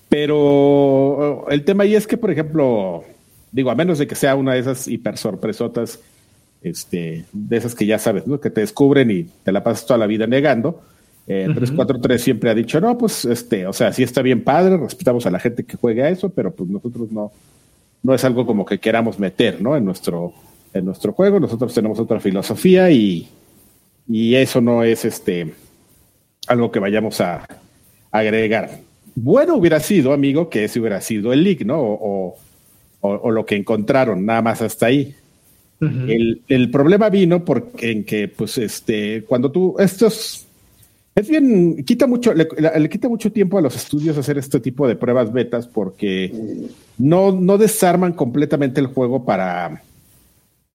Pero 0.09 1.47
el 1.49 1.63
tema 1.63 1.83
ahí 1.83 1.95
es 1.95 2.07
que, 2.07 2.17
por 2.17 2.31
ejemplo, 2.31 3.03
digo, 3.51 3.69
a 3.71 3.75
menos 3.75 3.99
de 3.99 4.07
que 4.07 4.15
sea 4.15 4.35
una 4.35 4.53
de 4.53 4.59
esas 4.59 4.87
hiper 4.87 5.17
sorpresotas 5.17 5.99
este, 6.61 7.25
de 7.31 7.57
esas 7.57 7.75
que 7.75 7.85
ya 7.85 7.99
sabes, 7.99 8.27
¿no? 8.27 8.39
que 8.39 8.49
te 8.49 8.61
descubren 8.61 9.11
y 9.11 9.23
te 9.23 9.51
la 9.51 9.63
pasas 9.63 9.85
toda 9.85 9.97
la 9.97 10.07
vida 10.07 10.27
negando. 10.27 10.81
Eh, 11.27 11.45
343 11.45 12.21
siempre 12.21 12.49
ha 12.49 12.55
dicho, 12.55 12.81
no, 12.81 12.97
pues, 12.97 13.23
este, 13.25 13.67
o 13.67 13.73
sea, 13.73 13.93
sí 13.93 14.01
está 14.01 14.21
bien 14.21 14.43
padre, 14.43 14.77
respetamos 14.77 15.25
a 15.25 15.31
la 15.31 15.39
gente 15.39 15.63
que 15.63 15.77
juega 15.77 16.05
a 16.05 16.09
eso, 16.09 16.29
pero 16.29 16.51
pues 16.51 16.67
nosotros 16.69 17.11
no, 17.11 17.31
no 18.01 18.13
es 18.15 18.23
algo 18.23 18.47
como 18.47 18.65
que 18.65 18.79
queramos 18.79 19.19
meter, 19.19 19.61
¿no? 19.61 19.77
En 19.77 19.85
nuestro, 19.85 20.33
en 20.73 20.85
nuestro 20.85 21.13
juego, 21.13 21.39
nosotros 21.39 21.71
tenemos 21.73 21.99
otra 21.99 22.19
filosofía 22.19 22.89
y, 22.89 23.29
y 24.07 24.35
eso 24.35 24.59
no 24.59 24.83
es, 24.83 25.05
este, 25.05 25.53
algo 26.47 26.71
que 26.71 26.79
vayamos 26.79 27.21
a, 27.21 27.45
agregar. 28.11 28.79
Bueno 29.13 29.55
hubiera 29.55 29.79
sido, 29.79 30.13
amigo, 30.13 30.49
que 30.49 30.63
ese 30.63 30.79
hubiera 30.79 30.99
sido 30.99 31.31
el 31.31 31.43
leak, 31.43 31.61
¿no? 31.61 31.79
o, 31.79 32.37
o 33.01 33.31
lo 33.31 33.45
que 33.45 33.55
encontraron, 33.55 34.25
nada 34.25 34.41
más 34.41 34.63
hasta 34.63 34.87
ahí 34.87 35.15
el, 35.79 36.71
problema 36.71 37.09
vino 37.09 37.45
porque 37.45 37.91
en 37.91 38.03
que, 38.03 38.27
pues, 38.27 38.57
este, 38.57 39.23
cuando 39.23 39.51
tú, 39.51 39.75
estos, 39.79 40.45
es 41.15 41.29
bien, 41.29 41.83
quita 41.83 42.05
mucho, 42.05 42.33
le, 42.33 42.47
quita 42.89 43.07
mucho 43.07 43.31
tiempo 43.31 43.57
a 43.57 43.61
los 43.61 43.75
estudios 43.75 44.17
hacer 44.17 44.37
este 44.37 44.59
tipo 44.59 44.87
de 44.87 44.95
pruebas 44.95 45.31
betas 45.31 45.67
porque 45.67 46.33
no, 46.97 47.31
no 47.31 47.57
desarman 47.57 48.13
completamente 48.13 48.81
el 48.81 48.87
juego 48.87 49.25
para, 49.25 49.83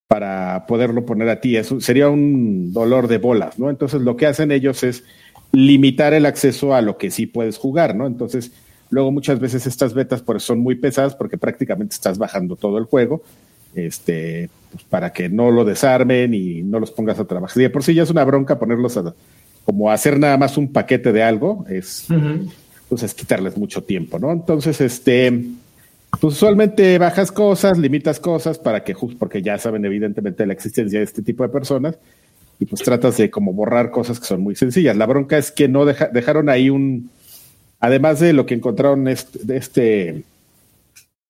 para 0.06 0.66
poderlo 0.66 1.04
poner 1.04 1.28
a 1.28 1.40
ti. 1.40 1.56
Eso 1.56 1.80
sería 1.80 2.08
un 2.08 2.73
dolor 2.73 3.08
de 3.08 3.18
bolas, 3.18 3.58
¿no? 3.58 3.68
Entonces 3.68 4.00
lo 4.00 4.16
que 4.16 4.26
hacen 4.26 4.52
ellos 4.52 4.82
es 4.84 5.04
limitar 5.52 6.14
el 6.14 6.26
acceso 6.26 6.75
a 6.75 6.82
lo 6.82 6.99
que 6.99 7.11
sí 7.11 7.26
puedes 7.26 7.58
jugar, 7.58 7.94
¿no? 7.94 8.06
Entonces, 8.06 8.52
luego 8.90 9.12
muchas 9.12 9.38
veces 9.38 9.66
estas 9.66 9.94
betas 9.94 10.23
por 10.23 10.40
son 10.40 10.61
muy 10.61 10.75
pesadas 10.75 11.14
porque 11.14 11.38
prácticamente 11.38 11.94
estás 11.94 12.18
bajando 12.18 12.56
todo 12.56 12.78
el 12.78 12.84
juego 12.84 13.23
este, 13.75 14.50
pues, 14.71 14.85
para 14.85 15.12
que 15.12 15.28
no 15.28 15.50
lo 15.50 15.64
desarmen 15.64 16.35
y 16.35 16.62
no 16.62 16.81
los 16.81 16.90
pongas 16.90 17.19
a 17.19 17.25
trabajar. 17.25 17.62
Y 17.62 17.69
por 17.69 17.83
sí 17.85 17.95
ya 17.95 18.02
es 18.02 18.11
una 18.11 18.25
bronca 18.25 18.59
ponerlos 18.59 18.97
a, 18.97 19.14
como 19.64 19.90
hacer 19.90 20.19
nada 20.19 20.37
más 20.37 20.57
un 20.57 20.73
paquete 20.73 21.12
de 21.12 21.23
algo, 21.23 21.64
es, 21.69 22.07
pues 22.88 23.02
es 23.02 23.14
quitarles 23.14 23.57
mucho 23.57 23.83
tiempo, 23.83 24.19
¿no? 24.19 24.31
Entonces, 24.31 24.81
este, 24.81 25.45
pues 26.21 26.35
usualmente 26.35 26.99
bajas 26.99 27.33
cosas, 27.33 27.78
limitas 27.78 28.21
cosas 28.21 28.59
para 28.59 28.85
que, 28.85 28.95
justo 28.95 29.19
porque 29.19 29.43
ya 29.43 29.59
saben 29.59 29.85
evidentemente 29.85 30.47
la 30.47 30.52
existencia 30.52 30.99
de 30.99 31.04
este 31.04 31.23
tipo 31.23 31.43
de 31.43 31.49
personas, 31.49 31.99
y 32.59 32.66
pues 32.66 32.83
tratas 32.83 33.16
de 33.16 33.31
como 33.31 33.52
borrar 33.52 33.90
cosas 33.90 34.21
que 34.21 34.26
son 34.26 34.40
muy 34.40 34.54
sencillas. 34.54 34.97
La 34.97 35.07
bronca 35.07 35.38
es 35.38 35.50
que 35.50 35.69
no 35.69 35.85
dejaron 35.85 36.49
ahí 36.49 36.71
un, 36.71 37.11
además 37.81 38.21
de 38.21 38.33
lo 38.33 38.47
que 38.47 38.54
encontraron 38.54 39.09
este, 39.09 39.38
de 39.43 39.57
este, 39.57 40.25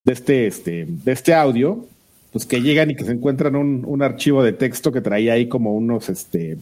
de 0.04 0.12
este, 0.12 0.46
este, 0.46 0.86
de 0.86 1.12
este 1.12 1.34
audio, 1.34 1.86
pues 2.34 2.46
que 2.46 2.60
llegan 2.60 2.90
y 2.90 2.96
que 2.96 3.04
se 3.04 3.12
encuentran 3.12 3.54
un, 3.54 3.84
un 3.86 4.02
archivo 4.02 4.42
de 4.42 4.52
texto 4.52 4.90
que 4.90 5.00
traía 5.00 5.34
ahí 5.34 5.46
como 5.46 5.72
unos, 5.72 6.08
este, 6.08 6.58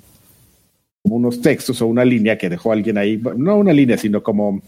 como 1.02 1.17
unos 1.17 1.41
textos 1.41 1.81
o 1.81 1.87
una 1.87 2.05
línea 2.05 2.37
que 2.37 2.50
dejó 2.50 2.73
alguien 2.73 2.99
ahí, 2.99 3.19
no 3.38 3.57
una 3.57 3.73
línea, 3.73 3.97
sino 3.97 4.23
como 4.23 4.61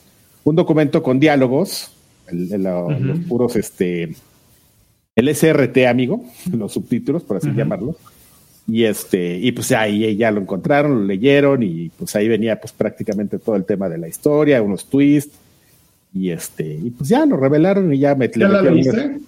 un 0.44 0.56
documento 0.56 1.02
con 1.02 1.20
diálogos, 1.20 1.92
los 2.32 3.18
puros, 3.28 3.54
este, 3.56 4.14
el 5.14 5.28
SRT, 5.28 5.86
amigo, 5.86 6.24
los 6.56 6.72
subtítulos, 6.72 7.22
por 7.22 7.36
así 7.36 7.50
llamarlo. 7.50 7.96
Y 8.66 8.84
este, 8.84 9.36
y 9.36 9.52
pues 9.52 9.72
ahí 9.72 10.16
ya 10.16 10.30
lo 10.30 10.40
encontraron, 10.40 11.00
lo 11.00 11.04
leyeron, 11.04 11.62
y 11.62 11.90
pues 11.90 12.16
ahí 12.16 12.28
venía 12.28 12.58
pues 12.58 12.72
prácticamente 12.72 13.38
todo 13.38 13.56
el 13.56 13.66
tema 13.66 13.90
de 13.90 13.98
la 13.98 14.08
historia, 14.08 14.62
unos 14.62 14.86
twists, 14.86 15.36
y 16.14 16.30
este, 16.30 16.64
y 16.82 16.88
pues 16.88 17.10
ya 17.10 17.26
lo 17.26 17.36
revelaron 17.36 17.92
y 17.92 17.98
ya 17.98 18.14
me 18.14 18.30
¿Ya 18.34 18.48
la 18.48 18.62
leíste? 18.62 19.18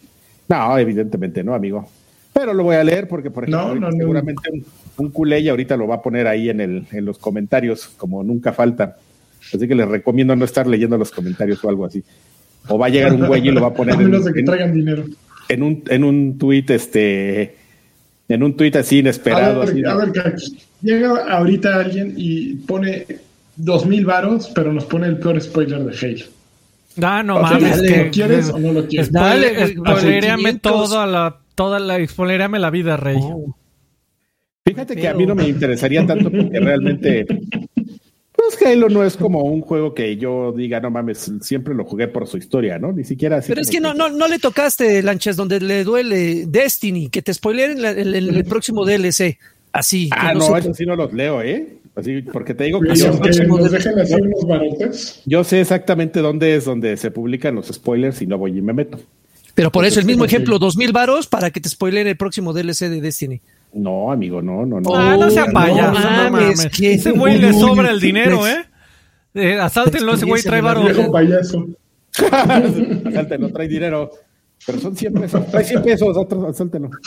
No, 0.48 0.78
evidentemente 0.78 1.42
no, 1.42 1.54
amigo. 1.54 1.88
Pero 2.32 2.52
lo 2.52 2.64
voy 2.64 2.76
a 2.76 2.84
leer 2.84 3.08
porque, 3.08 3.30
por 3.30 3.44
ejemplo, 3.44 3.90
seguramente 3.92 4.42
un, 4.98 5.10
culé 5.10 5.40
y 5.40 5.48
ahorita 5.48 5.76
lo 5.76 5.86
va 5.86 5.96
a 5.96 6.02
poner 6.02 6.26
ahí 6.26 6.50
en, 6.50 6.60
el, 6.60 6.86
en 6.92 7.04
los 7.04 7.18
comentarios, 7.18 7.88
como 7.96 8.22
nunca 8.22 8.52
falta. 8.52 8.96
Así 9.54 9.66
que 9.66 9.74
les 9.74 9.88
recomiendo 9.88 10.36
no 10.36 10.44
estar 10.44 10.66
leyendo 10.66 10.98
los 10.98 11.10
comentarios 11.10 11.64
o 11.64 11.68
algo 11.68 11.86
así. 11.86 12.04
O 12.68 12.78
va 12.78 12.86
a 12.86 12.88
llegar 12.90 13.14
un 13.14 13.26
güey 13.26 13.46
y 13.46 13.50
lo 13.50 13.62
va 13.62 13.68
a 13.68 13.74
poner. 13.74 14.00
en, 14.00 14.10
de 14.10 14.32
que 14.32 14.42
traigan 14.42 14.74
dinero. 14.74 15.04
En 15.48 15.62
un, 15.62 15.82
en 15.88 16.04
un 16.04 16.36
tuit, 16.36 16.68
este. 16.70 17.56
En 18.28 18.42
un 18.42 18.56
tuit 18.56 18.74
así 18.76 18.98
inesperado. 18.98 19.62
A 19.62 19.66
ver, 19.66 19.86
a 19.86 19.96
ver 19.96 20.34
llega 20.82 21.32
ahorita 21.32 21.76
alguien 21.76 22.14
y 22.16 22.54
pone 22.56 23.06
dos 23.56 23.86
mil 23.86 24.04
varos, 24.04 24.50
pero 24.54 24.72
nos 24.72 24.84
pone 24.84 25.06
el 25.06 25.18
peor 25.18 25.40
spoiler 25.40 25.84
de 25.84 25.96
Halo. 25.96 26.35
Ah, 27.02 27.22
no 27.22 27.40
mames. 27.40 27.78
¿Lo 27.78 28.10
quieres 28.10 28.48
o 28.50 28.58
no 28.58 28.72
lo 28.72 28.86
quieres? 28.86 29.12
Dale, 29.12 29.74
spoileréame 29.76 30.54
toda 30.58 31.06
la, 31.06 31.40
toda 31.54 31.78
la, 31.78 32.06
spoileréame 32.06 32.58
la 32.58 32.70
vida, 32.70 32.96
Rey. 32.96 33.18
Oh. 33.20 33.54
Fíjate 34.64 34.96
que 34.96 35.06
a 35.06 35.14
mí 35.14 35.24
no 35.26 35.34
me 35.34 35.48
interesaría 35.48 36.04
tanto 36.04 36.30
porque 36.30 36.58
realmente, 36.58 37.24
pues 38.32 38.60
Halo 38.66 38.88
no 38.88 39.04
es 39.04 39.16
como 39.16 39.44
un 39.44 39.60
juego 39.60 39.94
que 39.94 40.16
yo 40.16 40.52
diga, 40.52 40.80
no 40.80 40.90
mames, 40.90 41.30
siempre 41.40 41.72
lo 41.72 41.84
jugué 41.84 42.08
por 42.08 42.26
su 42.26 42.36
historia, 42.36 42.76
¿no? 42.76 42.92
Ni 42.92 43.04
siquiera 43.04 43.36
así. 43.36 43.48
Pero 43.48 43.60
es 43.60 43.70
que, 43.70 43.80
no, 43.80 43.94
no, 43.94 44.08
no 44.08 44.26
le 44.26 44.40
tocaste, 44.40 45.04
Lanches, 45.04 45.36
donde 45.36 45.60
le 45.60 45.84
duele 45.84 46.46
Destiny, 46.46 47.10
que 47.10 47.22
te 47.22 47.32
spoileen 47.32 47.84
el, 47.84 48.14
el, 48.14 48.44
próximo 48.44 48.84
DLC. 48.84 49.38
Así. 49.70 50.08
Ah, 50.10 50.34
no, 50.34 50.56
eso 50.56 50.74
sí 50.74 50.84
no 50.84 50.96
los 50.96 51.12
leo, 51.12 51.42
¿eh? 51.42 51.78
Así, 51.96 52.20
porque 52.20 52.52
te 52.52 52.64
digo 52.64 52.78
que, 52.78 52.94
yo, 55.24 55.44
sé 55.44 55.60
exactamente 55.62 56.20
dónde 56.20 56.54
es 56.54 56.66
donde 56.66 56.98
se 56.98 57.10
publican 57.10 57.54
los 57.54 57.68
spoilers 57.68 58.20
y 58.20 58.26
no 58.26 58.36
voy 58.36 58.58
y 58.58 58.60
me 58.60 58.74
meto. 58.74 58.98
Pero 59.54 59.72
por 59.72 59.86
eso 59.86 59.98
el 59.98 60.04
mismo 60.04 60.26
ejemplo, 60.26 60.58
dos 60.58 60.76
mil 60.76 60.92
varos 60.92 61.26
para 61.26 61.50
que 61.50 61.58
te 61.58 61.70
spoilen 61.70 62.06
el 62.06 62.18
próximo 62.18 62.52
DLC 62.52 62.90
de 62.90 63.00
Destiny. 63.00 63.40
No, 63.72 64.12
amigo, 64.12 64.42
no, 64.42 64.66
no, 64.66 64.78
no. 64.78 64.94
Ah, 64.94 65.16
no 65.18 65.30
sea 65.30 65.46
payaso, 65.46 65.98
no, 65.98 66.30
mames. 66.30 66.68
ese 66.78 67.12
güey 67.12 67.38
le 67.38 67.54
sobra 67.54 67.90
el 67.90 67.98
dinero, 67.98 68.46
¿eh? 68.46 68.66
eh 69.32 69.58
asáltenlo, 69.58 70.12
ese 70.12 70.26
güey 70.26 70.42
trae 70.42 70.60
varos. 70.60 70.84
Viejo 70.84 71.10
payaso. 71.10 71.66
Asáltenlo, 73.06 73.50
trae 73.52 73.68
dinero. 73.68 74.10
Pero 74.64 74.80
son 74.80 74.96
100 74.96 75.14
pesos. 75.14 75.46
Trae 75.50 75.64
100 75.64 75.82
pesos, 75.82 76.16
otros, 76.16 76.56
suéltenlo. 76.56 76.90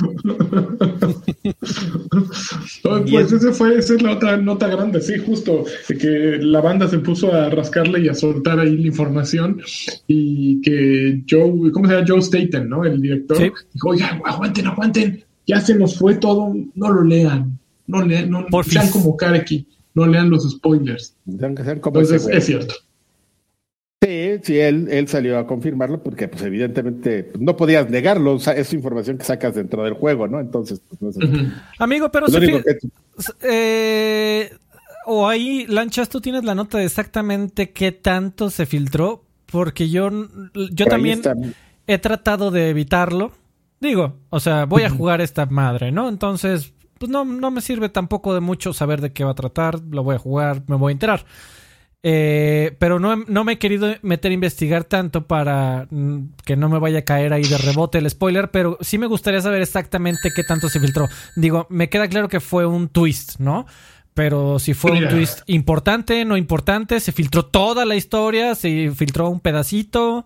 pues 2.83 3.31
ese 3.31 3.51
fue, 3.51 3.77
esa 3.77 3.95
es 3.95 4.01
la 4.01 4.13
otra 4.13 4.37
nota 4.37 4.67
grande, 4.67 5.01
sí, 5.01 5.15
justo, 5.25 5.65
que 5.87 6.37
la 6.39 6.61
banda 6.61 6.87
se 6.87 6.99
puso 6.99 7.33
a 7.33 7.49
rascarle 7.49 8.01
y 8.01 8.07
a 8.07 8.13
soltar 8.13 8.59
ahí 8.59 8.77
la 8.77 8.87
información 8.87 9.61
y 10.07 10.61
que 10.61 11.23
Joe, 11.29 11.71
¿cómo 11.73 11.87
se 11.87 11.95
llama? 11.95 12.05
Joe 12.07 12.21
Staten, 12.21 12.69
¿no? 12.69 12.85
El 12.85 13.01
director, 13.01 13.51
dijo, 13.73 13.89
oigan, 13.89 14.21
aguanten, 14.23 14.67
aguanten, 14.67 15.23
ya 15.45 15.59
se 15.59 15.75
nos 15.75 15.97
fue 15.97 16.15
todo, 16.15 16.55
no 16.75 16.93
lo 16.93 17.03
lean, 17.03 17.59
no 17.87 18.01
lean, 18.01 18.29
no 18.29 18.45
sean 18.63 18.89
como 18.89 19.17
Kareki. 19.17 19.67
no 19.95 20.07
lean 20.07 20.29
los 20.29 20.49
spoilers. 20.49 21.13
que 21.25 21.63
ser 21.63 21.81
como 21.81 21.99
Entonces, 21.99 22.25
es 22.31 22.45
cierto. 22.45 22.75
Sí, 24.09 24.39
sí, 24.41 24.59
él, 24.59 24.87
él 24.89 25.07
salió 25.07 25.37
a 25.37 25.45
confirmarlo 25.45 26.01
porque, 26.01 26.27
pues, 26.27 26.41
evidentemente 26.41 27.31
no 27.37 27.55
podías 27.55 27.91
negarlo. 27.91 28.33
O 28.33 28.39
sea, 28.39 28.53
es 28.53 28.73
información 28.73 29.19
que 29.19 29.23
sacas 29.23 29.53
dentro 29.53 29.83
del 29.83 29.93
juego, 29.93 30.27
¿no? 30.27 30.39
Entonces, 30.39 30.81
pues, 30.99 31.15
no 31.15 31.51
Amigo, 31.77 32.09
pero 32.11 32.25
eh, 33.43 34.51
o 35.05 35.29
ahí, 35.29 35.67
Lanchas, 35.67 36.09
tú 36.09 36.21
tienes 36.21 36.43
la 36.43 36.55
nota 36.55 36.79
de 36.79 36.85
exactamente 36.85 37.69
qué 37.69 37.91
tanto 37.91 38.49
se 38.49 38.65
filtró, 38.65 39.25
porque 39.45 39.89
yo, 39.89 40.09
yo 40.71 40.87
también 40.87 41.21
he 41.85 41.99
tratado 41.99 42.49
de 42.49 42.69
evitarlo. 42.71 43.31
Digo, 43.79 44.15
o 44.31 44.39
sea, 44.39 44.65
voy 44.65 44.83
a 44.83 44.89
jugar 44.89 45.21
esta 45.21 45.45
madre, 45.45 45.91
¿no? 45.91 46.09
Entonces, 46.09 46.73
pues 46.97 47.11
no, 47.11 47.25
no 47.25 47.51
me 47.51 47.61
sirve 47.61 47.89
tampoco 47.89 48.33
de 48.33 48.39
mucho 48.39 48.73
saber 48.73 49.01
de 49.01 49.13
qué 49.13 49.23
va 49.23 49.31
a 49.31 49.35
tratar, 49.35 49.79
lo 49.91 50.01
voy 50.01 50.15
a 50.15 50.19
jugar, 50.19 50.63
me 50.65 50.77
voy 50.77 50.91
a 50.91 50.93
enterar. 50.93 51.25
Eh, 52.01 52.77
pero 52.79 52.97
no, 52.97 53.15
no, 53.17 53.43
me 53.43 53.53
he 53.53 53.59
querido 53.59 53.93
meter 54.03 54.31
a 54.31 54.33
investigar 54.33 54.85
tanto 54.85 55.27
para 55.27 55.87
que 56.45 56.55
no 56.55 56.69
me 56.69 56.79
vaya 56.79 56.99
a 56.99 57.01
caer 57.01 57.33
ahí 57.33 57.43
de 57.43 57.57
rebote 57.57 57.97
el 57.97 58.09
spoiler, 58.09 58.51
pero 58.51 58.77
sí 58.79 58.97
me 58.97 59.05
gustaría 59.05 59.41
saber 59.41 59.61
exactamente 59.61 60.31
qué 60.33 60.43
tanto 60.43 60.69
se 60.69 60.79
filtró. 60.79 61.07
Digo, 61.35 61.67
me 61.69 61.89
queda 61.89 62.07
claro 62.07 62.29
que 62.29 62.39
fue 62.39 62.65
un 62.65 62.87
twist, 62.87 63.39
¿no? 63.39 63.65
Pero 64.13 64.59
si 64.59 64.73
fue 64.73 64.91
un 64.91 65.07
twist 65.07 65.41
importante, 65.47 66.25
no 66.25 66.35
importante, 66.35 66.99
se 66.99 67.11
filtró 67.11 67.45
toda 67.45 67.85
la 67.85 67.95
historia, 67.95 68.55
se 68.55 68.91
filtró 68.91 69.29
un 69.29 69.39
pedacito. 69.39 70.25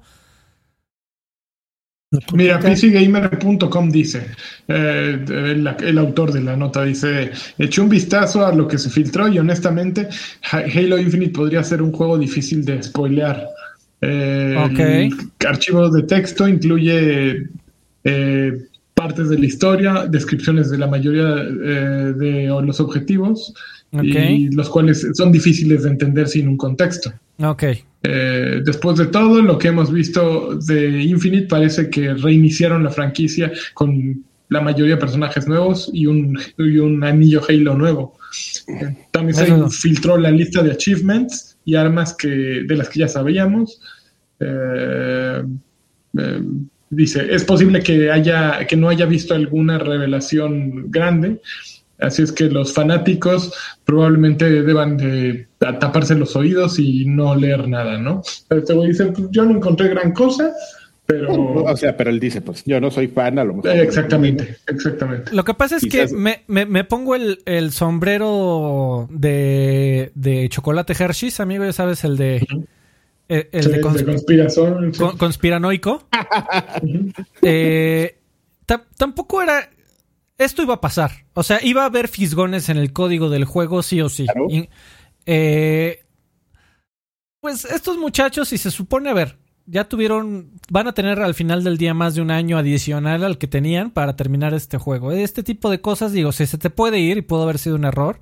Mira, 2.34 2.60
PCGamer.com 2.60 3.90
dice, 3.90 4.28
eh, 4.68 5.26
el, 5.28 5.98
autor 5.98 6.32
de 6.32 6.42
la 6.42 6.56
nota 6.56 6.84
dice, 6.84 7.32
eché 7.58 7.82
un 7.82 7.90
vistazo 7.90 8.46
a 8.46 8.54
lo 8.54 8.68
que 8.68 8.78
se 8.78 8.90
filtró 8.90 9.28
y 9.28 9.40
honestamente 9.40 10.10
Halo 10.52 11.00
Infinite 11.00 11.32
podría 11.32 11.64
ser 11.64 11.82
un 11.82 11.92
juego 11.92 12.18
difícil 12.18 12.64
de 12.64 12.84
spoilear. 12.84 13.48
Eh, 14.02 14.56
el 14.78 15.48
archivo 15.48 15.90
de 15.90 16.04
texto 16.04 16.48
incluye 16.48 17.48
eh, 18.04 18.52
partes 18.94 19.30
de 19.30 19.40
la 19.40 19.46
historia, 19.46 20.06
descripciones 20.08 20.70
de 20.70 20.78
la 20.78 20.88
mayoría 20.88 21.26
de 21.26 22.48
los 22.64 22.80
objetivos 22.80 23.54
y 24.02 24.50
los 24.50 24.70
cuales 24.70 25.08
son 25.14 25.32
difíciles 25.32 25.84
de 25.84 25.90
entender 25.90 26.28
sin 26.28 26.48
un 26.48 26.58
contexto. 26.58 27.14
Ok. 27.40 27.64
Eh, 28.04 28.62
después 28.66 28.98
de 28.98 29.08
todo, 29.08 29.42
lo 29.42 29.58
que 29.58 29.70
hemos 29.70 29.92
visto 29.92 30.56
de 30.56 31.04
Infinite 31.04 31.48
parece 31.48 31.90
que 31.90 32.14
reiniciaron 32.14 32.84
la 32.84 32.90
franquicia 32.90 33.52
con 33.74 34.24
la 34.50 34.62
mayoría 34.62 34.96
de 34.96 35.02
personajes 35.02 35.48
nuevos 35.48 35.90
y 35.94 36.06
un, 36.06 36.38
un 36.58 37.04
anillo 37.04 37.42
Halo 37.48 37.76
nuevo. 37.76 38.18
también 39.12 39.36
se 39.36 39.70
filtró 39.70 40.18
la 40.18 40.32
lista 40.32 40.62
de 40.62 40.72
achievements 40.72 41.58
y 41.66 41.76
armas 41.76 42.14
que, 42.16 42.64
de 42.68 42.76
las 42.76 42.90
que 42.90 43.00
ya 43.00 43.08
sabíamos. 43.08 43.82
Eh, 44.40 45.44
eh, 46.18 46.42
dice, 46.90 47.34
es 47.34 47.44
posible 47.44 47.82
que, 47.82 48.12
haya, 48.12 48.66
que 48.68 48.76
no 48.76 48.90
haya 48.90 49.06
visto 49.06 49.34
alguna 49.34 49.78
revelación 49.78 50.92
grande, 50.92 51.42
Así 52.00 52.24
es 52.24 52.32
que 52.32 52.46
los 52.46 52.74
fanáticos 52.74 53.54
probablemente 53.86 54.64
deban 54.64 54.98
de 54.98 55.48
taparse 55.60 56.16
los 56.16 56.36
oídos 56.36 56.80
y 56.80 57.06
no 57.06 57.36
leer 57.36 57.68
nada, 57.68 57.98
¿no? 57.98 58.22
Este 58.50 58.74
güey 58.74 58.90
dice, 58.90 59.06
pues 59.08 59.28
yo 59.32 59.46
no 59.46 59.52
encontré 59.58 59.90
gran 59.90 60.12
cosa, 60.12 60.52
pero... 61.06 61.34
O 61.66 61.78
sea, 61.78 61.96
pero 61.96 62.10
él 62.10 62.20
dice, 62.20 62.42
pues 62.42 62.64
yo 62.66 62.82
no 62.82 62.92
soy 62.92 63.08
fan, 63.08 63.40
a 63.40 63.44
lo 63.44 63.56
mejor. 63.56 63.72
Exactamente, 63.72 64.58
exactamente. 64.68 65.34
Lo 65.34 65.44
que 65.44 65.54
pasa 65.54 65.78
es 65.78 65.86
que 65.86 66.08
me, 66.08 66.44
me, 66.48 66.84
pongo 66.84 67.16
el, 67.16 67.40
el 67.46 67.72
sombrero 67.72 69.08
de, 69.12 70.12
de, 70.16 70.50
chocolate 70.50 70.94
Hershey's, 70.94 71.40
amigo, 71.40 71.64
ya 71.64 71.74
sabes, 71.74 72.04
el 72.04 72.18
de... 72.18 72.46
El, 73.30 73.72
de, 73.72 73.82
conspiración. 73.82 74.92
conspiranoico. 75.18 76.08
eh, 77.42 78.18
tampoco 78.98 79.42
era 79.42 79.70
esto 80.44 80.64
iba 80.64 80.76
a 80.76 80.82
pasar. 80.82 81.26
O 81.34 81.44
sea, 81.44 81.60
iba 81.64 81.84
a 81.84 81.88
haber 81.88 82.08
fisgones 82.08 82.70
en 82.70 82.78
el 82.78 82.94
código 82.94 83.30
del 83.30 83.46
juego, 83.46 83.84
sí 83.84 84.02
o 84.02 84.10
sí. 84.10 84.26
Eh, 85.26 86.04
pues 87.40 87.66
estos 87.66 87.98
muchachos, 87.98 88.50
si 88.50 88.58
se 88.58 88.72
supone, 88.72 89.10
a 89.10 89.14
ver, 89.14 89.38
ya 89.66 89.88
tuvieron, 89.88 90.52
van 90.70 90.88
a 90.88 90.94
tener 90.94 91.20
al 91.22 91.34
final 91.34 91.64
del 91.64 91.78
día 91.78 91.94
más 91.94 92.16
de 92.16 92.22
un 92.22 92.32
año 92.32 92.58
adicional 92.58 93.24
al 93.24 93.38
que 93.38 93.48
tenían 93.48 93.92
para 93.92 94.16
terminar 94.16 94.54
este 94.54 94.78
juego. 94.78 95.12
Este 95.12 95.44
tipo 95.44 95.70
de 95.70 95.82
cosas, 95.82 96.12
digo, 96.12 96.32
si 96.32 96.46
se 96.46 96.58
te 96.58 96.70
puede 96.70 97.00
ir 97.00 97.18
y 97.18 97.22
pudo 97.22 97.44
haber 97.44 97.58
sido 97.58 97.76
un 97.76 97.86
error. 97.86 98.20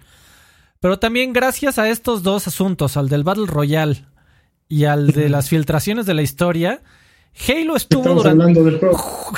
Pero 0.79 0.99
también 0.99 1.33
gracias 1.33 1.77
a 1.77 1.89
estos 1.89 2.23
dos 2.23 2.47
asuntos, 2.47 2.97
al 2.97 3.09
del 3.09 3.23
Battle 3.23 3.45
Royale 3.45 4.05
y 4.67 4.85
al 4.85 5.07
de 5.07 5.29
las 5.29 5.49
filtraciones 5.49 6.05
de 6.05 6.13
la 6.13 6.21
historia, 6.23 6.81
Halo 7.47 7.75
estuvo 7.75 8.13
durante. 8.13 8.59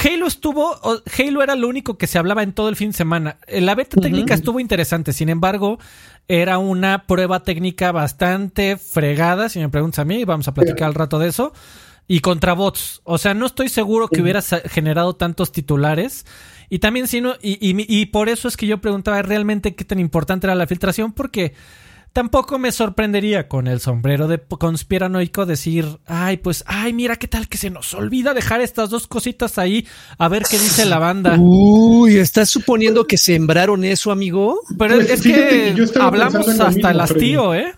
Halo 0.04 0.28
estuvo. 0.28 0.76
Halo 1.18 1.44
era 1.44 1.56
lo 1.56 1.68
único 1.68 1.98
que 1.98 2.08
se 2.08 2.18
hablaba 2.18 2.44
en 2.44 2.54
todo 2.54 2.70
el 2.70 2.76
fin 2.76 2.90
de 2.90 2.98
semana. 2.98 3.38
La 3.48 3.76
beta 3.76 4.02
técnica 4.02 4.34
estuvo 4.34 4.60
interesante, 4.60 5.14
sin 5.14 5.30
embargo, 5.30 5.80
era 6.28 6.58
una 6.58 7.06
prueba 7.06 7.44
técnica 7.44 7.92
bastante 7.92 8.78
fregada. 8.78 9.48
Si 9.48 9.60
me 9.60 9.70
preguntas 9.70 10.00
a 10.00 10.06
mí, 10.06 10.26
vamos 10.26 10.48
a 10.48 10.54
platicar 10.54 10.88
al 10.88 10.96
rato 10.96 11.20
de 11.20 11.30
eso. 11.30 11.54
Y 12.08 12.20
contra 12.20 12.54
bots. 12.54 13.02
O 13.06 13.18
sea, 13.18 13.34
no 13.34 13.46
estoy 13.46 13.70
seguro 13.70 14.10
que 14.10 14.22
hubiera 14.22 14.42
generado 14.42 15.16
tantos 15.16 15.52
titulares. 15.52 16.26
Y 16.70 16.80
también, 16.80 17.08
si 17.08 17.22
no, 17.22 17.36
y, 17.42 17.58
y 17.62 18.06
por 18.08 18.28
eso 18.28 18.48
es 18.48 18.58
que 18.58 18.68
yo 18.68 18.82
preguntaba 18.82 19.22
realmente 19.22 19.76
qué 19.76 19.86
tan 19.86 20.00
importante 20.00 20.48
era 20.48 20.56
la 20.56 20.68
filtración, 20.68 21.14
porque 21.14 21.54
Tampoco 22.14 22.60
me 22.60 22.72
sorprendería 22.72 23.48
con 23.48 23.66
el 23.66 23.80
sombrero 23.80 24.28
de 24.28 24.40
conspiranoico 24.40 25.48
decir, 25.48 25.98
ay, 26.06 26.38
pues, 26.38 26.64
ay, 26.68 26.94
mira 26.94 27.16
qué 27.16 27.28
tal 27.28 27.50
que 27.50 27.58
se 27.58 27.72
nos 27.72 27.96
olvida 27.96 28.36
dejar 28.36 28.62
estas 28.62 28.92
dos 28.92 29.08
cositas 29.08 29.58
ahí 29.58 29.88
a 30.20 30.28
ver 30.28 30.44
qué 30.48 30.60
dice 30.60 30.86
la 30.86 31.00
banda. 31.00 31.38
Uy, 31.40 32.18
¿estás 32.18 32.52
suponiendo 32.52 33.08
que 33.08 33.18
sembraron 33.18 33.84
eso, 33.84 34.12
amigo? 34.12 34.60
Pero 34.78 34.98
pues 34.98 35.10
es 35.10 35.22
que, 35.24 35.76
hablamos 36.00 36.48
hasta 36.48 36.92
el 36.92 37.00
hastío, 37.00 37.56
¿eh? 37.56 37.74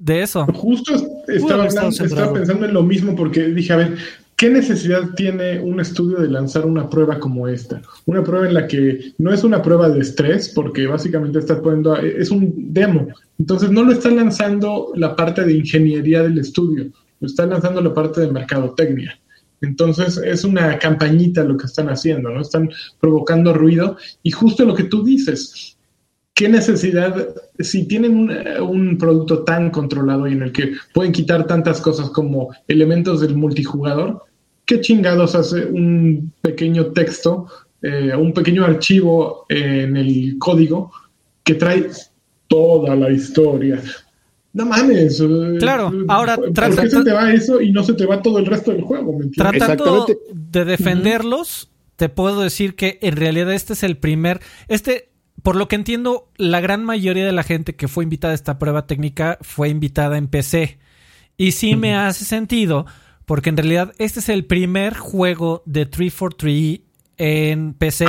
De 0.00 0.22
eso. 0.22 0.46
Justo 0.46 0.92
estaba, 1.28 1.66
estaba 1.68 2.32
pensando 2.32 2.66
en 2.66 2.74
lo 2.74 2.82
mismo 2.82 3.14
porque 3.14 3.44
dije, 3.44 3.72
a 3.72 3.76
ver, 3.76 3.98
¿Qué 4.36 4.50
necesidad 4.50 5.14
tiene 5.14 5.58
un 5.60 5.80
estudio 5.80 6.18
de 6.18 6.28
lanzar 6.28 6.66
una 6.66 6.90
prueba 6.90 7.18
como 7.18 7.48
esta? 7.48 7.80
Una 8.04 8.22
prueba 8.22 8.46
en 8.46 8.52
la 8.52 8.66
que 8.66 9.14
no 9.16 9.32
es 9.32 9.42
una 9.44 9.62
prueba 9.62 9.88
de 9.88 10.00
estrés, 10.00 10.50
porque 10.50 10.86
básicamente 10.86 11.38
está 11.38 11.62
poniendo, 11.62 11.96
es 11.96 12.30
un 12.30 12.52
demo. 12.74 13.08
Entonces 13.38 13.70
no 13.70 13.82
lo 13.82 13.92
está 13.92 14.10
lanzando 14.10 14.92
la 14.94 15.16
parte 15.16 15.42
de 15.42 15.54
ingeniería 15.54 16.22
del 16.22 16.36
estudio, 16.36 16.90
lo 17.20 17.26
está 17.26 17.46
lanzando 17.46 17.80
la 17.80 17.94
parte 17.94 18.20
de 18.20 18.30
mercadotecnia. 18.30 19.18
Entonces 19.62 20.18
es 20.18 20.44
una 20.44 20.78
campañita 20.78 21.42
lo 21.42 21.56
que 21.56 21.64
están 21.64 21.88
haciendo, 21.88 22.28
¿no? 22.28 22.42
Están 22.42 22.68
provocando 23.00 23.54
ruido 23.54 23.96
y 24.22 24.32
justo 24.32 24.66
lo 24.66 24.74
que 24.74 24.84
tú 24.84 25.02
dices, 25.02 25.75
¿qué 26.36 26.50
necesidad, 26.50 27.34
si 27.58 27.88
tienen 27.88 28.14
un, 28.14 28.30
un, 28.60 28.98
producto 28.98 29.42
tan 29.42 29.70
controlado 29.70 30.28
y 30.28 30.34
en 30.34 30.42
el 30.42 30.52
que 30.52 30.74
pueden 30.92 31.10
quitar 31.10 31.46
tantas 31.46 31.80
cosas 31.80 32.10
como 32.10 32.50
elementos 32.68 33.22
del 33.22 33.34
multijugador, 33.34 34.22
¿qué 34.66 34.82
chingados 34.82 35.34
hace 35.34 35.64
un 35.64 36.30
pequeño 36.42 36.88
texto, 36.88 37.46
eh, 37.80 38.12
un 38.14 38.34
pequeño 38.34 38.66
archivo 38.66 39.46
en 39.48 39.96
el 39.96 40.36
código 40.38 40.92
que 41.42 41.54
trae 41.54 41.88
toda 42.48 42.94
la 42.94 43.10
historia? 43.10 43.80
No 44.52 44.66
mames. 44.66 45.18
Eh, 45.20 45.56
claro, 45.58 45.90
ahora 46.06 46.36
¿por 46.36 46.52
qué 46.52 46.90
se 46.90 47.02
te 47.02 47.12
va 47.12 47.32
eso 47.32 47.62
y 47.62 47.72
no 47.72 47.82
se 47.82 47.94
te 47.94 48.04
va 48.04 48.20
todo 48.20 48.38
el 48.38 48.44
resto 48.44 48.72
del 48.72 48.82
juego? 48.82 49.18
tratando 49.34 50.06
de 50.34 50.64
defenderlos, 50.66 51.70
te 51.96 52.10
puedo 52.10 52.42
decir 52.42 52.76
que 52.76 52.98
en 53.00 53.16
realidad 53.16 53.54
este 53.54 53.72
es 53.72 53.82
el 53.82 53.96
primer, 53.96 54.40
este 54.68 55.15
por 55.46 55.54
lo 55.54 55.68
que 55.68 55.76
entiendo, 55.76 56.28
la 56.38 56.58
gran 56.58 56.84
mayoría 56.84 57.24
de 57.24 57.30
la 57.30 57.44
gente 57.44 57.76
que 57.76 57.86
fue 57.86 58.02
invitada 58.02 58.32
a 58.32 58.34
esta 58.34 58.58
prueba 58.58 58.88
técnica 58.88 59.38
fue 59.42 59.68
invitada 59.68 60.18
en 60.18 60.26
PC. 60.26 60.80
Y 61.36 61.52
sí 61.52 61.76
me 61.76 61.94
hace 61.94 62.24
sentido 62.24 62.84
porque 63.26 63.50
en 63.50 63.56
realidad 63.56 63.94
este 63.98 64.18
es 64.18 64.28
el 64.28 64.44
primer 64.44 64.96
juego 64.96 65.62
de 65.64 65.86
343 65.86 66.80
en 67.18 67.72
PC, 67.72 68.06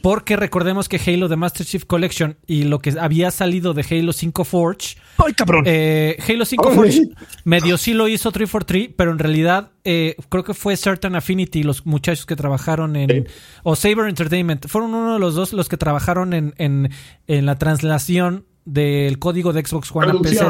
Porque 0.00 0.36
recordemos 0.36 0.88
que 0.88 1.00
Halo 1.04 1.28
The 1.28 1.36
Master 1.36 1.66
Chief 1.66 1.84
Collection 1.84 2.36
y 2.46 2.64
lo 2.64 2.78
que 2.78 2.94
había 2.98 3.30
salido 3.30 3.74
de 3.74 3.84
Halo 3.90 4.12
5 4.12 4.44
Forge. 4.44 4.96
¡Ay, 5.16 5.32
cabrón! 5.32 5.64
Eh, 5.66 6.16
Halo 6.28 6.44
5 6.44 6.70
Forge 6.72 7.08
medio 7.44 7.76
sí 7.78 7.94
lo 7.94 8.06
hizo 8.06 8.30
343, 8.30 8.94
pero 8.96 9.10
en 9.10 9.18
realidad 9.18 9.70
eh, 9.84 10.14
creo 10.28 10.44
que 10.44 10.54
fue 10.54 10.76
Certain 10.76 11.16
Affinity, 11.16 11.64
los 11.64 11.84
muchachos 11.84 12.26
que 12.26 12.36
trabajaron 12.36 12.94
en. 12.94 13.26
O 13.64 13.74
Saber 13.74 14.08
Entertainment. 14.08 14.68
Fueron 14.68 14.94
uno 14.94 15.14
de 15.14 15.18
los 15.18 15.34
dos 15.34 15.52
los 15.52 15.68
que 15.68 15.76
trabajaron 15.76 16.32
en, 16.32 16.54
en, 16.58 16.90
en 17.26 17.46
la 17.46 17.58
translación 17.58 18.44
del 18.64 19.18
código 19.18 19.52
de 19.52 19.64
Xbox 19.64 19.90
One 19.94 20.12
a 20.12 20.20
PC 20.20 20.44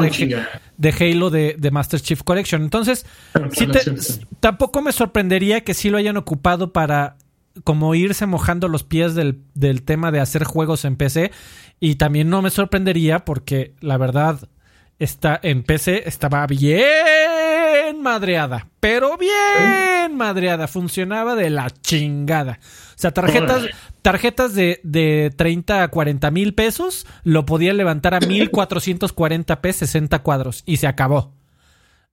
de, 0.77 0.89
Halo 0.91 1.29
de, 1.29 1.55
de, 1.57 1.71
Master 1.71 2.01
Chief 2.01 2.21
Collection. 2.21 2.61
Entonces, 2.61 3.05
tampoco 4.41 4.81
me 4.81 4.91
sorprendería 4.91 5.61
que 5.61 5.73
sí 5.73 5.89
lo 5.89 5.97
hayan 5.97 6.17
ocupado 6.17 6.73
para 6.73 7.15
como 7.63 7.95
irse 7.95 8.25
mojando 8.25 8.67
los 8.67 8.83
pies 8.83 9.15
del, 9.15 9.43
del 9.53 9.83
tema 9.83 10.11
de 10.11 10.19
hacer 10.19 10.43
juegos 10.43 10.85
en 10.85 10.95
PC. 10.95 11.31
Y 11.79 11.95
también 11.95 12.29
no 12.29 12.41
me 12.41 12.49
sorprendería 12.49 13.25
porque 13.25 13.73
la 13.79 13.97
verdad 13.97 14.49
está 14.99 15.39
en 15.41 15.63
PC 15.63 16.03
estaba 16.05 16.45
bien 16.45 18.01
madreada, 18.01 18.67
pero 18.79 19.17
bien 19.17 20.15
madreada, 20.15 20.67
funcionaba 20.67 21.35
de 21.35 21.49
la 21.49 21.69
chingada. 21.69 22.59
O 22.61 22.97
sea, 23.01 23.11
tarjetas, 23.11 23.63
tarjetas 24.01 24.53
de, 24.53 24.81
de 24.83 25.33
30 25.35 25.83
a 25.83 25.87
40 25.87 26.31
mil 26.31 26.53
pesos 26.53 27.07
lo 27.23 27.45
podía 27.45 27.73
levantar 27.73 28.13
a 28.13 28.19
1440p 28.19 29.71
60 29.71 30.19
cuadros 30.19 30.63
y 30.65 30.77
se 30.77 30.87
acabó. 30.87 31.38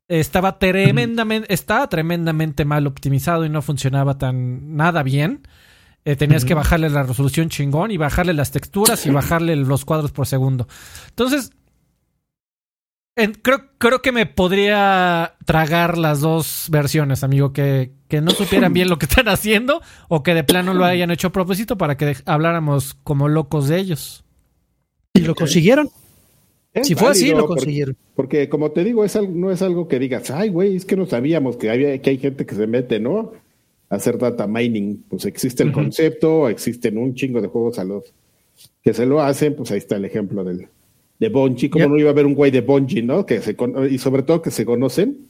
Estaba 0.09 0.59
tremendamente, 0.59 1.53
estaba 1.53 1.89
tremendamente 1.89 2.65
mal 2.65 2.87
optimizado 2.87 3.45
y 3.45 3.49
no 3.49 3.61
funcionaba 3.63 4.19
tan 4.19 4.77
nada 4.77 5.03
bien. 5.03 5.43
Eh, 6.05 6.15
tenías 6.15 6.45
que 6.45 6.55
bajarle 6.55 6.89
la 6.89 7.03
resolución 7.03 7.49
chingón 7.49 7.91
y 7.91 7.97
bajarle 7.97 8.33
las 8.33 8.53
texturas 8.53 9.05
y 9.07 9.11
bajarle 9.11 9.57
los 9.57 9.85
cuadros 9.85 10.13
por 10.13 10.29
segundo. 10.29 10.69
Entonces, 11.09 11.51
creo, 13.43 13.71
creo 13.79 14.03
que 14.03 14.13
me 14.13 14.27
podría 14.27 15.35
tragar 15.45 15.99
las 15.99 16.21
dos 16.21 16.67
versiones, 16.71 17.25
amigo, 17.25 17.53
que, 17.53 17.93
que 18.07 18.21
no 18.21 18.31
supieran 18.31 18.73
bien 18.73 18.89
lo 18.89 18.99
que 18.99 19.07
están 19.07 19.27
haciendo 19.29 19.83
o 20.09 20.23
que 20.23 20.35
de 20.35 20.45
plano 20.45 20.75
lo 20.75 20.85
hayan 20.85 21.11
hecho 21.11 21.29
a 21.29 21.33
propósito 21.33 21.77
para 21.77 21.97
que 21.97 22.17
habláramos 22.27 22.95
como 23.03 23.27
locos 23.27 23.67
de 23.67 23.79
ellos. 23.79 24.25
Y 25.15 25.21
lo 25.21 25.35
consiguieron. 25.35 25.91
Si 26.83 26.95
fue 26.95 27.09
así, 27.09 27.31
lo 27.31 27.47
consiguieron. 27.47 27.97
Porque, 28.15 28.49
como 28.49 28.71
te 28.71 28.85
digo, 28.85 29.05
es 29.05 29.17
no 29.29 29.51
es 29.51 29.63
algo 29.63 29.89
que 29.89 29.99
digas, 29.99 30.31
ay, 30.31 30.49
güey, 30.49 30.77
es 30.77 30.85
que 30.85 30.97
no 30.97 31.07
sabíamos 31.07 31.57
que, 31.57 31.71
había, 31.71 32.01
que 32.01 32.11
hay 32.11 32.19
gente 32.19 32.47
que 32.47 32.55
se 32.55 32.67
mete, 32.67 33.01
¿no? 33.01 33.33
A 33.89 33.97
hacer 33.97 34.19
data 34.19 34.47
mining. 34.47 35.05
Pues 35.09 35.25
existe 35.27 35.63
el 35.63 35.73
concepto, 35.73 36.49
existen 36.49 36.99
un 36.99 37.15
chingo 37.15 37.41
de 37.41 37.49
juegos 37.49 37.79
a 37.79 37.85
los 37.85 38.13
que 38.83 38.95
se 38.95 39.07
lo 39.07 39.21
hacen, 39.21 39.55
pues 39.55 39.71
ahí 39.71 39.79
está 39.79 39.97
el 39.97 40.05
ejemplo 40.05 40.45
del, 40.45 40.69
de 41.19 41.29
Bungie, 41.29 41.71
como 41.71 41.89
no 41.89 41.99
iba 41.99 42.11
a 42.11 42.13
haber 42.13 42.27
un 42.27 42.35
güey 42.35 42.51
de 42.51 42.61
Bungie, 42.61 43.03
no? 43.03 43.27
Que 43.27 43.41
se 43.41 43.57
y 43.91 43.99
sobre 43.99 44.23
todo 44.23 44.43
que 44.43 44.51
se 44.51 44.65
conocen. 44.65 45.29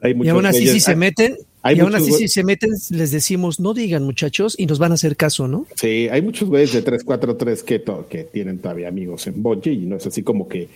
Hay 0.00 0.14
y 0.22 0.28
aún 0.28 0.46
así 0.46 0.66
si 0.66 0.80
se 0.80 0.96
meten, 0.96 1.36
y 1.64 1.80
aún 1.80 1.94
así 1.94 2.12
si 2.12 2.28
se 2.28 2.44
meten, 2.44 2.70
les 2.90 3.10
decimos, 3.10 3.60
no 3.60 3.74
digan 3.74 4.02
muchachos, 4.04 4.54
y 4.58 4.66
nos 4.66 4.78
van 4.78 4.92
a 4.92 4.94
hacer 4.94 5.16
caso, 5.16 5.48
¿no? 5.48 5.66
Sí, 5.76 6.08
hay 6.10 6.22
muchos 6.22 6.48
güeyes 6.48 6.72
de 6.72 6.82
343 6.82 7.62
que, 7.62 7.82
que 8.08 8.24
tienen 8.24 8.58
todavía 8.58 8.88
amigos 8.88 9.26
en 9.26 9.42
Bungie, 9.42 9.72
y 9.72 9.86
no 9.86 9.96
es 9.96 10.06
así 10.06 10.22
como 10.22 10.48
que 10.48 10.68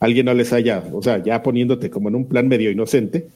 alguien 0.00 0.26
no 0.26 0.34
les 0.34 0.52
haya, 0.52 0.82
o 0.92 1.02
sea, 1.02 1.22
ya 1.22 1.42
poniéndote 1.42 1.90
como 1.90 2.08
en 2.08 2.16
un 2.16 2.24
plan 2.26 2.48
medio 2.48 2.70
inocente, 2.70 3.28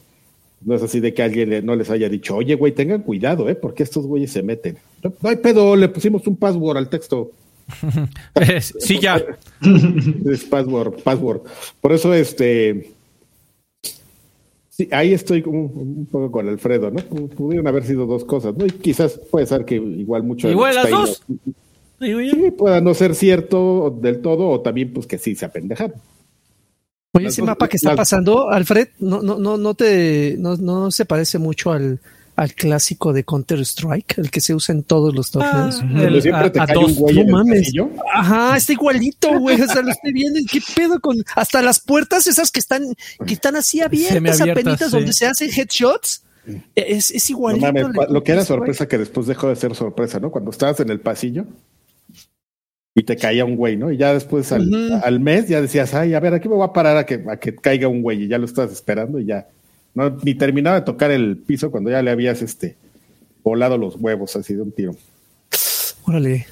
no 0.61 0.75
es 0.75 0.81
así 0.81 0.99
de 0.99 1.13
que 1.13 1.23
alguien 1.23 1.65
no 1.65 1.75
les 1.75 1.89
haya 1.89 2.09
dicho, 2.09 2.35
oye, 2.35 2.55
güey, 2.55 2.73
tengan 2.73 3.03
cuidado, 3.03 3.47
¿eh? 3.47 3.55
Porque 3.55 3.83
estos 3.83 4.05
güeyes 4.05 4.31
se 4.31 4.43
meten. 4.43 4.77
No, 5.03 5.13
no 5.21 5.29
hay 5.29 5.35
pedo, 5.37 5.75
le 5.75 5.87
pusimos 5.87 6.25
un 6.27 6.35
password 6.35 6.77
al 6.77 6.89
texto. 6.89 7.31
sí, 8.79 8.99
ya. 8.99 9.23
es 10.31 10.43
password, 10.45 11.01
password. 11.03 11.41
Por 11.79 11.93
eso, 11.93 12.13
este. 12.13 12.91
Sí, 14.77 14.87
ahí 14.91 15.11
estoy 15.11 15.41
como 15.41 15.61
un 15.61 16.05
poco 16.05 16.31
con 16.31 16.47
Alfredo, 16.47 16.91
¿no? 16.91 17.01
Pudieron 17.29 17.67
haber 17.67 17.83
sido 17.83 18.05
dos 18.05 18.23
cosas, 18.25 18.55
¿no? 18.55 18.63
Y 18.63 18.69
quizás 18.69 19.19
puede 19.31 19.47
ser 19.47 19.65
que 19.65 19.73
igual 19.73 20.21
mucho. 20.21 20.47
Igual 20.47 20.75
las 20.75 20.89
dos. 20.91 21.23
Sí, 21.99 22.51
pueda 22.55 22.79
no 22.79 22.93
ser 22.93 23.15
cierto 23.15 23.89
del 23.99 24.21
todo, 24.21 24.47
o 24.49 24.61
también, 24.61 24.93
pues 24.93 25.07
que 25.07 25.17
sí 25.17 25.33
se 25.35 25.45
apendejaron. 25.45 25.99
Oye, 27.13 27.25
ese 27.25 27.41
mapa 27.41 27.67
que 27.67 27.77
está 27.77 27.95
pasando, 27.95 28.51
Alfred, 28.51 28.89
no, 28.99 29.23
no, 29.23 29.39
no, 29.39 29.57
no 29.57 29.73
te, 29.73 30.35
no, 30.37 30.57
no 30.57 30.91
se 30.91 31.05
parece 31.05 31.39
mucho 31.39 31.71
al, 31.71 31.99
al 32.37 32.53
clásico 32.53 33.13
de 33.13 33.23
Counter 33.23 33.59
Strike, 33.61 34.19
el 34.19 34.29
que 34.29 34.41
se 34.41 34.53
usa 34.53 34.73
en 34.73 34.83
todos 34.83 35.13
los 35.13 35.31
torneos. 35.31 35.81
Ah, 35.83 36.21
siempre 36.21 36.51
te 36.51 36.59
cae 36.59 36.77
un 36.77 36.93
güey 36.93 37.25
no 37.25 37.37
mames. 37.37 37.71
Ajá, 38.13 38.55
está 38.55 38.73
igualito, 38.73 39.39
güey. 39.39 39.59
O 39.59 39.65
sea, 39.65 39.81
lo 39.81 39.89
estoy 39.89 40.13
viendo. 40.13 40.39
¿Qué 40.49 40.61
pedo 40.75 40.99
con 40.99 41.17
hasta 41.35 41.63
las 41.63 41.79
puertas 41.79 42.27
esas 42.27 42.51
que 42.51 42.59
están, 42.59 42.83
que 43.25 43.33
están 43.33 43.55
así 43.55 43.81
abiertas, 43.81 44.39
apenitas, 44.39 44.91
donde 44.91 45.13
se 45.13 45.25
hacen 45.25 45.49
headshots? 45.49 46.23
Es, 46.75 47.09
es 47.09 47.29
igualito. 47.31 47.71
lo 48.07 48.23
que 48.23 48.33
era 48.33 48.45
sorpresa 48.45 48.87
que 48.87 48.99
después 48.99 49.25
dejó 49.25 49.49
de 49.49 49.55
ser 49.55 49.73
sorpresa, 49.73 50.19
¿no? 50.19 50.29
Cuando 50.29 50.51
estabas 50.51 50.79
en 50.79 50.91
el 50.91 50.99
pasillo 50.99 51.45
y 52.93 53.01
te 53.01 53.15
caía 53.15 53.45
un 53.45 53.55
güey, 53.55 53.77
¿no? 53.77 53.91
Y 53.91 53.97
ya 53.97 54.13
después 54.13 54.51
al, 54.51 55.19
mes 55.19 55.47
ya 55.47 55.59
decías, 55.59 55.95
ay, 55.95 56.13
a 56.13 56.19
ver, 56.19 56.35
aquí 56.35 56.47
me 56.47 56.53
voy 56.55 56.65
a 56.65 56.71
parar 56.71 56.97
a 56.97 57.05
que, 57.07 57.25
a 57.27 57.37
que 57.37 57.55
caiga 57.55 57.87
un 57.87 58.03
güey 58.03 58.25
y 58.25 58.27
ya 58.27 58.37
lo 58.37 58.45
estás 58.45 58.71
esperando 58.71 59.19
y 59.19 59.25
ya 59.25 59.47
no, 59.97 60.15
ni 60.23 60.35
terminaba 60.35 60.79
de 60.79 60.85
tocar 60.85 61.09
el 61.09 61.37
piso 61.37 61.71
cuando 61.71 61.89
ya 61.89 62.03
le 62.03 62.11
habías 62.11 62.43
este 62.43 62.77
volado 63.43 63.79
los 63.79 63.95
huevos 63.95 64.35
así 64.35 64.53
de 64.53 64.61
un 64.61 64.71
tiro. 64.71 64.95
Órale. 66.03 66.45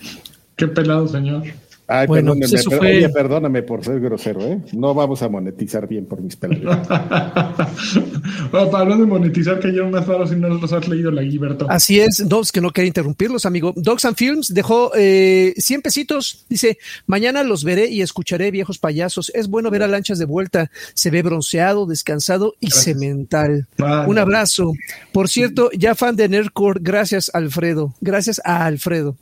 Qué 0.56 0.68
pelado, 0.68 1.08
señor. 1.08 1.44
Ay, 1.88 2.08
bueno, 2.08 2.34
perdóname, 2.34 3.10
perdóname 3.10 3.64
por 3.64 3.86
ser 3.86 4.00
grosero, 4.00 4.42
¿eh? 4.42 4.60
No 4.74 4.96
vamos 4.96 5.22
a 5.22 5.30
monetizar 5.30 5.88
bien 5.88 6.08
por 6.08 6.20
mis 6.20 6.36
pelados. 6.36 6.88
bueno, 8.52 8.76
hablando 8.76 9.06
de 9.06 9.06
monetizar, 9.06 9.60
que 9.60 9.68
ayer 9.68 9.84
más 9.86 10.08
raro 10.08 10.26
si 10.26 10.36
no 10.36 10.50
los 10.50 10.74
has 10.74 10.88
leído 10.88 11.12
la 11.12 11.22
Guiberto. 11.22 11.68
Así 11.70 12.00
es, 12.00 12.28
Dogs, 12.28 12.52
que 12.52 12.60
no 12.60 12.72
quería 12.72 12.88
interrumpirlos, 12.88 13.46
amigo. 13.46 13.72
Dogs 13.76 14.06
and 14.06 14.18
Films 14.18 14.52
dejó 14.52 14.92
eh, 14.96 15.54
100 15.58 15.82
pesitos. 15.84 16.46
Dice, 16.50 16.80
mañana 17.06 17.44
los 17.44 17.64
veré 17.64 17.88
y 17.88 18.02
escucharé 18.02 18.50
viejos 18.50 18.80
payasos. 18.80 19.32
Es 19.36 19.48
bueno 19.48 19.70
ver 19.70 19.84
a 19.84 19.88
Lanchas 19.88 20.18
de 20.18 20.26
vuelta. 20.26 20.72
Se 20.96 21.12
ve 21.12 21.22
bronceado, 21.22 21.86
descansado 21.86 22.56
y 22.60 22.72
cemental. 22.72 23.68
Un 24.08 24.18
abrazo. 24.18 24.74
Por 25.12 25.30
cierto, 25.30 25.70
ya 25.72 25.94
fan 25.94 26.16
de 26.16 26.30
Nerdcore, 26.30 26.80
gracias 26.82 27.30
Alfredo. 27.34 27.94
Gracias 28.02 28.42
a 28.44 28.66
Alfredo. 28.66 29.16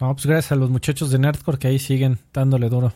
No, 0.00 0.14
pues 0.14 0.26
gracias 0.26 0.52
a 0.52 0.56
los 0.56 0.70
muchachos 0.70 1.10
de 1.10 1.18
Nerdcore 1.18 1.58
que 1.58 1.68
ahí 1.68 1.78
siguen 1.78 2.18
dándole 2.32 2.68
duro. 2.68 2.92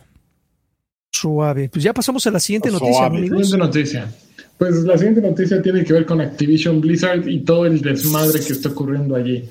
Suave. 1.11 1.69
Pues 1.69 1.83
ya 1.83 1.93
pasamos 1.93 2.25
a 2.27 2.31
la 2.31 2.39
siguiente 2.39 2.69
noticia, 2.69 3.05
amigos. 3.05 3.47
Siguiente 3.47 3.57
noticia. 3.57 4.11
Pues 4.57 4.83
la 4.83 4.97
siguiente 4.97 5.21
noticia 5.21 5.61
tiene 5.61 5.83
que 5.83 5.93
ver 5.93 6.05
con 6.05 6.19
Activision 6.19 6.81
Blizzard 6.81 7.27
y 7.27 7.41
todo 7.41 7.65
el 7.65 7.81
desmadre 7.81 8.39
que 8.39 8.53
está 8.53 8.69
ocurriendo 8.69 9.15
allí. 9.15 9.47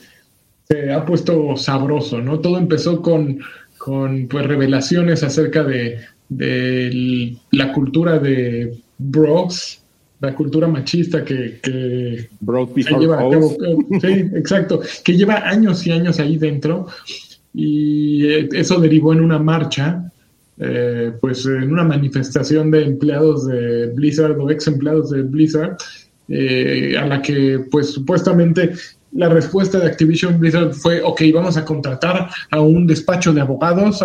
Se 0.69 0.93
ha 0.93 1.05
puesto 1.05 1.57
sabroso, 1.57 2.21
¿no? 2.21 2.41
Todo 2.41 2.59
empezó 2.59 3.01
con, 3.01 3.39
con 3.79 4.27
pues, 4.27 4.47
revelaciones 4.47 5.23
acerca 5.23 5.63
de, 5.63 6.01
de 6.29 7.37
la 7.53 7.73
cultura 7.73 8.19
de 8.19 8.77
Bros, 8.99 9.81
la 10.21 10.35
cultura 10.35 10.67
machista 10.67 11.25
que, 11.25 11.61
que 11.63 12.29
lleva, 12.99 13.31
sí, 14.01 14.09
exacto, 14.35 14.81
que 15.05 15.17
lleva 15.17 15.49
años 15.49 15.87
y 15.87 15.93
años 15.93 16.19
ahí 16.19 16.39
dentro 16.39 16.89
y 17.59 18.27
eh, 18.27 18.49
eso 18.53 18.79
derivó 18.79 19.15
en 19.15 19.23
una 19.23 19.39
marcha, 19.39 20.13
eh, 20.59 21.11
pues 21.19 21.47
en 21.47 21.73
una 21.73 21.85
manifestación 21.85 22.71
de 22.71 22.85
empleados 22.85 23.47
de 23.47 23.87
Blizzard 23.95 24.39
o 24.39 24.51
ex 24.51 24.67
empleados 24.67 25.11
de 25.11 25.23
Blizzard, 25.23 25.79
eh, 26.29 26.95
a 26.99 27.07
la 27.07 27.23
que 27.23 27.61
pues 27.71 27.93
supuestamente 27.95 28.73
la 29.13 29.31
respuesta 29.31 29.79
de 29.79 29.87
Activision 29.87 30.39
Blizzard 30.39 30.75
fue, 30.75 31.01
ok, 31.03 31.23
vamos 31.33 31.57
a 31.57 31.65
contratar 31.65 32.29
a 32.51 32.61
un 32.61 32.87
despacho 32.87 33.33
de 33.33 33.41
abogados 33.41 34.05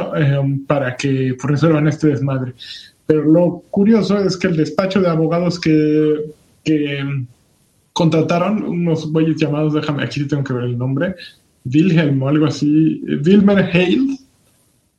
para 0.66 0.96
que 0.96 1.36
resuelvan 1.44 1.90
este 1.90 2.08
desmadre. 2.08 2.54
Pero 3.06 3.24
lo 3.24 3.64
curioso 3.70 4.18
es 4.20 4.38
que 4.38 4.48
el 4.48 4.56
despacho 4.56 5.02
de 5.02 5.10
abogados 5.10 5.60
que, 5.60 6.32
que 6.64 7.04
contrataron, 7.92 8.64
unos 8.64 9.12
güeyes 9.12 9.36
llamados, 9.36 9.74
déjame, 9.74 10.04
aquí 10.04 10.26
tengo 10.26 10.46
que 10.46 10.54
ver 10.54 10.64
el 10.64 10.78
nombre, 10.78 11.16
Wilhelm 11.65 12.21
o 12.21 12.30
algo 12.30 12.45
así, 12.45 13.02
Wilmer 13.26 13.69
Hale, 13.74 14.17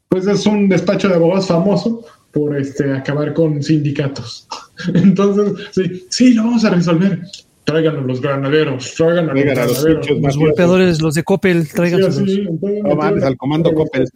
pues 0.09 0.27
es 0.27 0.47
un 0.47 0.69
despacho 0.69 1.09
de 1.09 1.15
abogados 1.15 1.47
famoso 1.47 2.05
por 2.33 2.59
este 2.59 2.93
acabar 2.93 3.33
con 3.35 3.63
sindicatos. 3.63 4.47
Entonces, 4.95 5.69
sí, 5.73 6.07
sí, 6.11 6.35
lo 6.35 6.45
vamos 6.45 6.65
a 6.65 6.71
resolver. 6.71 7.21
Tráiganos 7.65 8.05
los 8.05 8.21
granaderos, 8.21 8.95
tráiganos 8.97 9.35
los 9.35 9.45
granaderos. 9.45 10.21
Los, 10.21 10.37
golpeadores, 10.37 11.01
los 11.01 11.15
de 11.15 11.23
Coppel, 11.23 11.69
tráiganos. 11.69 12.19
no 12.19 12.97
mames, 12.97 13.23
al 13.23 13.37
comando 13.37 13.73
Coppel. 13.73 14.09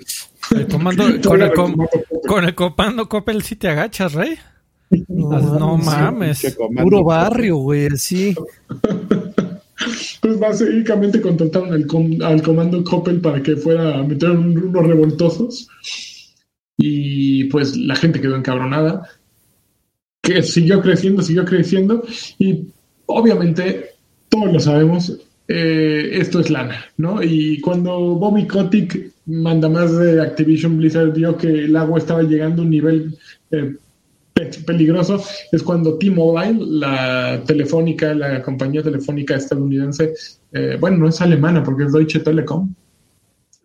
El 0.50 0.66
comando, 0.66 1.04
con, 1.24 1.42
el, 1.42 1.52
con 2.26 2.44
el 2.44 2.54
comando 2.54 3.08
Coppel 3.08 3.42
sí 3.42 3.56
te 3.56 3.68
agachas, 3.68 4.14
rey. 4.14 4.36
No, 5.08 5.76
mames. 5.76 6.56
Puro 6.82 7.04
barrio, 7.04 7.56
güey, 7.56 7.90
sí. 7.96 8.34
Pues 10.20 10.38
básicamente 10.38 11.20
contrataron 11.20 11.72
al, 12.22 12.42
comando 12.42 12.82
Coppel 12.84 13.20
para 13.20 13.42
que 13.42 13.56
fuera 13.56 13.98
a 13.98 14.02
meter 14.02 14.30
unos 14.30 14.86
revoltosos. 14.86 15.68
Y 16.76 17.44
pues 17.44 17.76
la 17.76 17.96
gente 17.96 18.20
quedó 18.20 18.36
encabronada. 18.36 19.08
Que 20.22 20.42
siguió 20.42 20.80
creciendo, 20.80 21.22
siguió 21.22 21.44
creciendo. 21.44 22.02
Y 22.38 22.68
obviamente, 23.06 23.90
todos 24.28 24.52
lo 24.52 24.60
sabemos, 24.60 25.18
eh, 25.48 26.10
esto 26.12 26.40
es 26.40 26.50
lana, 26.50 26.84
¿no? 26.96 27.22
Y 27.22 27.60
cuando 27.60 28.16
Bobby 28.16 28.46
Kotick 28.46 29.12
manda 29.26 29.68
más 29.68 29.96
de 29.96 30.20
Activision 30.20 30.76
Blizzard 30.78 31.12
vio 31.12 31.36
que 31.36 31.48
el 31.48 31.76
agua 31.76 31.98
estaba 31.98 32.22
llegando 32.22 32.62
a 32.62 32.64
un 32.64 32.70
nivel 32.70 33.18
eh, 33.50 33.76
peligroso 34.66 35.22
es 35.50 35.62
cuando 35.62 35.96
T-Mobile, 35.96 36.58
la 36.60 37.42
telefónica, 37.46 38.14
la 38.14 38.42
compañía 38.42 38.82
telefónica 38.82 39.36
estadounidense, 39.36 40.12
eh, 40.52 40.76
bueno, 40.78 40.98
no 40.98 41.08
es 41.08 41.20
alemana 41.20 41.62
porque 41.62 41.84
es 41.84 41.92
Deutsche 41.92 42.20
Telekom, 42.20 42.74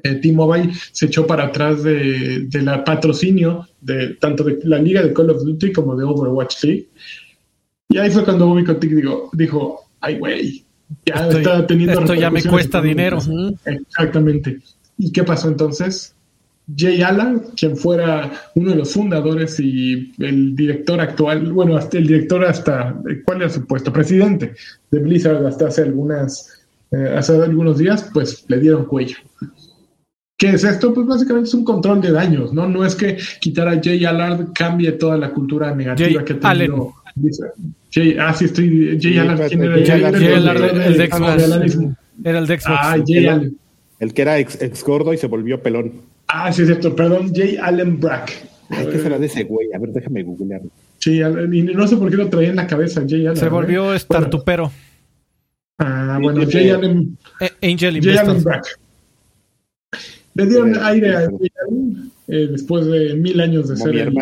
eh, 0.04 0.16
T-Mobile 0.16 0.72
se 0.92 1.08
echó 1.08 1.28
para 1.28 1.46
atrás 1.46 1.84
de, 1.84 2.48
la 2.54 2.84
patrocinio 2.84 3.68
de 3.82 4.16
tanto 4.16 4.44
de 4.44 4.60
la 4.64 4.80
liga 4.80 5.02
de 5.02 5.14
Call 5.14 5.30
of 5.30 5.44
Duty 5.44 5.72
como 5.72 5.96
de 5.96 6.06
Overwatch 6.06 6.64
League. 6.64 6.88
Y 7.90 7.98
ahí 7.98 8.10
fue 8.10 8.24
cuando 8.24 8.48
Bobby 8.48 8.64
Kotick 8.64 8.92
digo, 8.92 9.30
dijo, 9.34 9.90
ay 10.00 10.18
güey, 10.18 10.64
ya 11.06 11.28
está 11.28 11.68
teniendo... 11.68 12.00
Esto 12.00 12.14
ya 12.14 12.32
me 12.32 12.44
cuesta 12.44 12.82
dinero. 12.82 13.20
Exactamente. 13.66 14.60
¿Y 14.98 15.12
qué 15.12 15.24
pasó 15.24 15.50
entonces? 15.50 16.16
Jay 16.76 17.02
Allen, 17.02 17.42
quien 17.56 17.76
fuera 17.76 18.32
uno 18.56 18.72
de 18.72 18.76
los 18.78 18.94
fundadores 18.94 19.60
y 19.60 20.14
el 20.20 20.56
director 20.56 21.02
actual, 21.02 21.52
bueno, 21.52 21.76
hasta 21.76 21.98
el 21.98 22.08
director 22.08 22.46
hasta, 22.46 22.96
¿cuál 23.26 23.42
era 23.42 23.50
su 23.50 23.66
puesto? 23.66 23.92
Presidente 23.92 24.54
de 24.90 25.00
Blizzard 25.00 25.46
hasta 25.46 25.68
hace 25.68 25.82
algunas, 25.82 26.62
eh, 26.92 27.14
hace 27.18 27.36
algunos 27.36 27.78
días, 27.78 28.10
pues 28.14 28.46
le 28.48 28.60
dieron 28.60 28.86
cuello. 28.86 29.18
¿Qué 30.38 30.50
es 30.50 30.64
esto? 30.64 30.94
Pues 30.94 31.06
básicamente 31.06 31.50
es 31.50 31.54
un 31.54 31.64
control 31.64 32.02
de 32.02 32.12
daños, 32.12 32.52
¿no? 32.52 32.68
No 32.68 32.84
es 32.84 32.96
que 32.96 33.18
quitar 33.40 33.68
a 33.68 33.80
Jay 33.82 34.06
Allard 34.06 34.54
cambie 34.54 34.92
toda 34.94 35.16
la 35.16 35.32
cultura 35.32 35.76
negativa 35.76 36.26
que 36.26 36.34
ha 36.34 36.40
tenido. 36.40 36.94
Jay, 37.92 38.16
ah, 38.20 38.34
sí, 38.34 38.46
estoy. 38.46 38.98
Jay 39.00 39.20
Allard, 39.20 39.50
¿quién 39.50 39.64
era? 39.64 39.86
Jay 39.86 40.04
Allard, 40.04 40.82
el 40.82 40.98
de 40.98 41.08
Xbox. 41.08 41.78
Era 42.24 42.40
el 42.40 42.48
de 42.48 42.60
Xbox. 42.60 42.80
Ah, 42.82 42.98
Jay 43.06 43.28
Allen. 43.28 43.58
El 44.00 44.16
que 44.16 44.22
era 44.24 44.40
ex, 44.40 44.84
gordo 44.84 45.14
y 45.14 45.18
se 45.18 45.28
volvió 45.28 45.62
pelón. 45.62 46.02
Ah, 46.34 46.52
sí, 46.52 46.62
es 46.62 46.68
cierto. 46.68 46.96
Perdón, 46.96 47.34
Jay 47.34 47.58
Allen 47.58 48.00
Brack. 48.00 48.32
¿Qué 48.70 49.00
será 49.00 49.20
de 49.20 49.26
ese 49.26 49.44
güey? 49.44 49.68
A 49.74 49.80
ver, 49.80 49.92
déjame 49.92 50.24
googlear. 50.24 50.62
Sí, 51.00 51.20
y 51.20 51.64
no 51.64 51.88
sé 51.88 51.98
por 51.98 52.10
qué 52.10 52.16
lo 52.16 52.30
traía 52.30 52.50
en 52.50 52.56
la 52.56 52.68
cabeza, 52.68 53.04
Jay 53.08 53.26
Allen. 53.26 53.38
Se 53.38 53.50
volvió 53.50 53.94
¿eh? 53.94 53.98
estartupero. 53.98 54.72
Ah, 55.78 56.20
bueno, 56.22 56.44
Jay 56.50 56.70
Allen. 56.70 57.18
Angel 57.62 58.02
Jay 58.02 58.18
Allen 58.18 58.44
Brack. 58.44 58.66
Le 60.34 60.46
dieron 60.46 60.78
aire 60.82 61.16
a 61.16 61.20
Jay 61.22 61.52
Allen 61.68 62.12
eh, 62.28 62.48
después 62.52 62.86
de 62.86 63.16
mil 63.16 63.40
años 63.42 63.68
de 63.68 63.76
ser 63.76 63.96
el, 63.98 64.14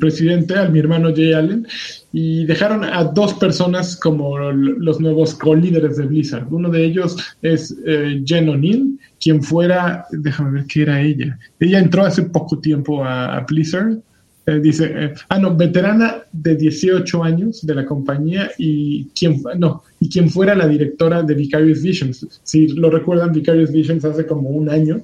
presidente, 0.00 0.58
a 0.58 0.68
mi 0.68 0.78
hermano 0.78 1.12
Jay 1.14 1.32
Allen, 1.32 1.66
y 2.12 2.44
dejaron 2.46 2.84
a 2.84 3.04
dos 3.04 3.34
personas 3.34 3.96
como 3.96 4.38
los 4.38 5.00
nuevos 5.00 5.34
co-líderes 5.34 5.96
de 5.96 6.06
Blizzard. 6.06 6.46
Uno 6.50 6.70
de 6.70 6.84
ellos 6.84 7.16
es 7.42 7.76
eh, 7.86 8.22
Jen 8.24 8.48
O'Neill, 8.48 8.98
quien 9.20 9.42
fuera, 9.42 10.06
déjame 10.10 10.52
ver 10.52 10.66
qué 10.66 10.82
era 10.82 11.00
ella. 11.00 11.38
Ella 11.60 11.78
entró 11.78 12.04
hace 12.04 12.22
poco 12.22 12.58
tiempo 12.58 13.04
a, 13.04 13.44
Blizzard. 13.48 13.98
Eh, 14.46 14.60
dice, 14.60 15.12
ah, 15.28 15.38
no, 15.38 15.56
veterana 15.56 16.22
de 16.32 16.54
18 16.54 17.24
años 17.24 17.66
de 17.66 17.74
la 17.74 17.84
compañía 17.84 18.50
y 18.58 19.06
quien, 19.08 19.42
no, 19.58 19.82
y 19.98 20.08
quien 20.08 20.30
fuera 20.30 20.54
la 20.54 20.68
directora 20.68 21.22
de 21.22 21.34
Vicarious 21.34 21.82
Visions. 21.82 22.40
Si 22.44 22.68
lo 22.68 22.90
recuerdan, 22.90 23.32
Vicarious 23.32 23.72
Visions 23.72 24.04
hace 24.04 24.24
como 24.24 24.50
un 24.50 24.70
año 24.70 25.02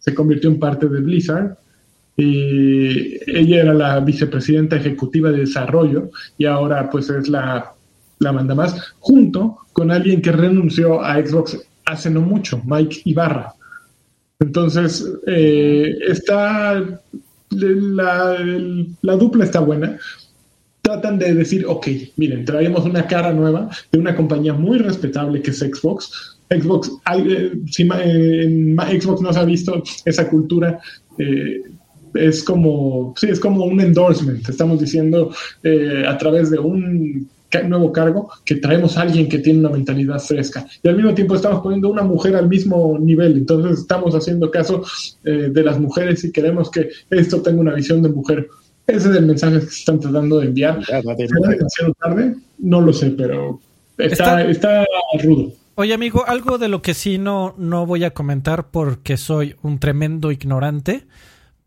se 0.00 0.14
convirtió 0.14 0.50
en 0.50 0.58
parte 0.58 0.88
de 0.88 1.00
Blizzard. 1.00 1.56
Ella 2.20 3.62
era 3.62 3.74
la 3.74 4.00
vicepresidenta 4.00 4.76
ejecutiva 4.76 5.30
de 5.30 5.40
desarrollo 5.40 6.10
y 6.36 6.44
ahora 6.44 6.88
pues 6.90 7.08
es 7.10 7.28
la, 7.28 7.72
la 8.18 8.32
manda 8.32 8.54
más, 8.54 8.94
junto 8.98 9.58
con 9.72 9.90
alguien 9.90 10.20
que 10.20 10.32
renunció 10.32 11.02
a 11.02 11.14
Xbox 11.14 11.58
hace 11.84 12.10
no 12.10 12.20
mucho, 12.20 12.62
Mike 12.64 13.02
Ibarra. 13.04 13.54
Entonces, 14.38 15.06
eh, 15.26 15.96
está, 16.08 17.00
la, 17.50 18.36
la, 19.02 19.16
dupla 19.16 19.44
está 19.44 19.60
buena. 19.60 19.98
Tratan 20.82 21.18
de 21.18 21.34
decir, 21.34 21.66
ok, 21.66 21.86
miren, 22.16 22.44
traemos 22.44 22.84
una 22.84 23.06
cara 23.06 23.32
nueva 23.32 23.68
de 23.92 23.98
una 23.98 24.16
compañía 24.16 24.54
muy 24.54 24.78
respetable 24.78 25.42
que 25.42 25.50
es 25.50 25.58
Xbox, 25.58 26.38
Xbox, 26.50 26.90
eh, 27.16 27.52
si 27.66 27.82
en 27.82 28.76
Xbox 28.76 29.20
no 29.20 29.32
se 29.32 29.38
ha 29.38 29.44
visto 29.44 29.82
esa 30.04 30.28
cultura, 30.28 30.80
eh, 31.18 31.62
es 32.14 32.42
como, 32.42 33.14
sí, 33.16 33.28
es 33.28 33.40
como 33.40 33.64
un 33.64 33.80
endorsement. 33.80 34.48
Estamos 34.48 34.80
diciendo 34.80 35.32
eh, 35.62 36.04
a 36.06 36.16
través 36.18 36.50
de 36.50 36.58
un 36.58 37.28
nuevo 37.66 37.92
cargo 37.92 38.30
que 38.44 38.56
traemos 38.56 38.96
a 38.96 39.02
alguien 39.02 39.28
que 39.28 39.38
tiene 39.38 39.58
una 39.60 39.70
mentalidad 39.70 40.20
fresca. 40.20 40.66
Y 40.82 40.88
al 40.88 40.96
mismo 40.96 41.14
tiempo 41.14 41.34
estamos 41.34 41.62
poniendo 41.62 41.88
una 41.88 42.02
mujer 42.02 42.36
al 42.36 42.48
mismo 42.48 42.96
nivel. 42.98 43.38
Entonces 43.38 43.80
estamos 43.80 44.14
haciendo 44.14 44.50
caso 44.50 44.84
de 45.24 45.62
las 45.64 45.80
mujeres 45.80 46.22
y 46.22 46.30
queremos 46.30 46.70
que 46.70 46.90
esto 47.10 47.42
tenga 47.42 47.60
una 47.60 47.74
visión 47.74 48.02
de 48.02 48.08
mujer. 48.08 48.48
Ese 48.86 49.10
es 49.10 49.16
el 49.16 49.26
mensaje 49.26 49.58
que 49.58 49.66
se 49.66 49.80
están 49.80 49.98
tratando 49.98 50.38
de 50.38 50.46
enviar. 50.46 50.78
Demasiado 50.86 51.94
tarde? 52.00 52.36
no 52.60 52.80
lo 52.80 52.92
sé 52.92 53.10
pero 53.10 53.60
está, 53.98 54.42
está 54.42 54.84
rudo. 55.22 55.52
Oye, 55.74 55.94
amigo, 55.94 56.24
algo 56.26 56.58
de 56.58 56.68
lo 56.68 56.82
que 56.82 56.94
sí 56.94 57.18
no, 57.18 57.54
no 57.56 57.86
voy 57.86 58.04
a 58.04 58.12
comentar 58.12 58.70
porque 58.70 59.16
soy 59.16 59.56
un 59.62 59.78
tremendo 59.78 60.30
ignorante, 60.30 61.06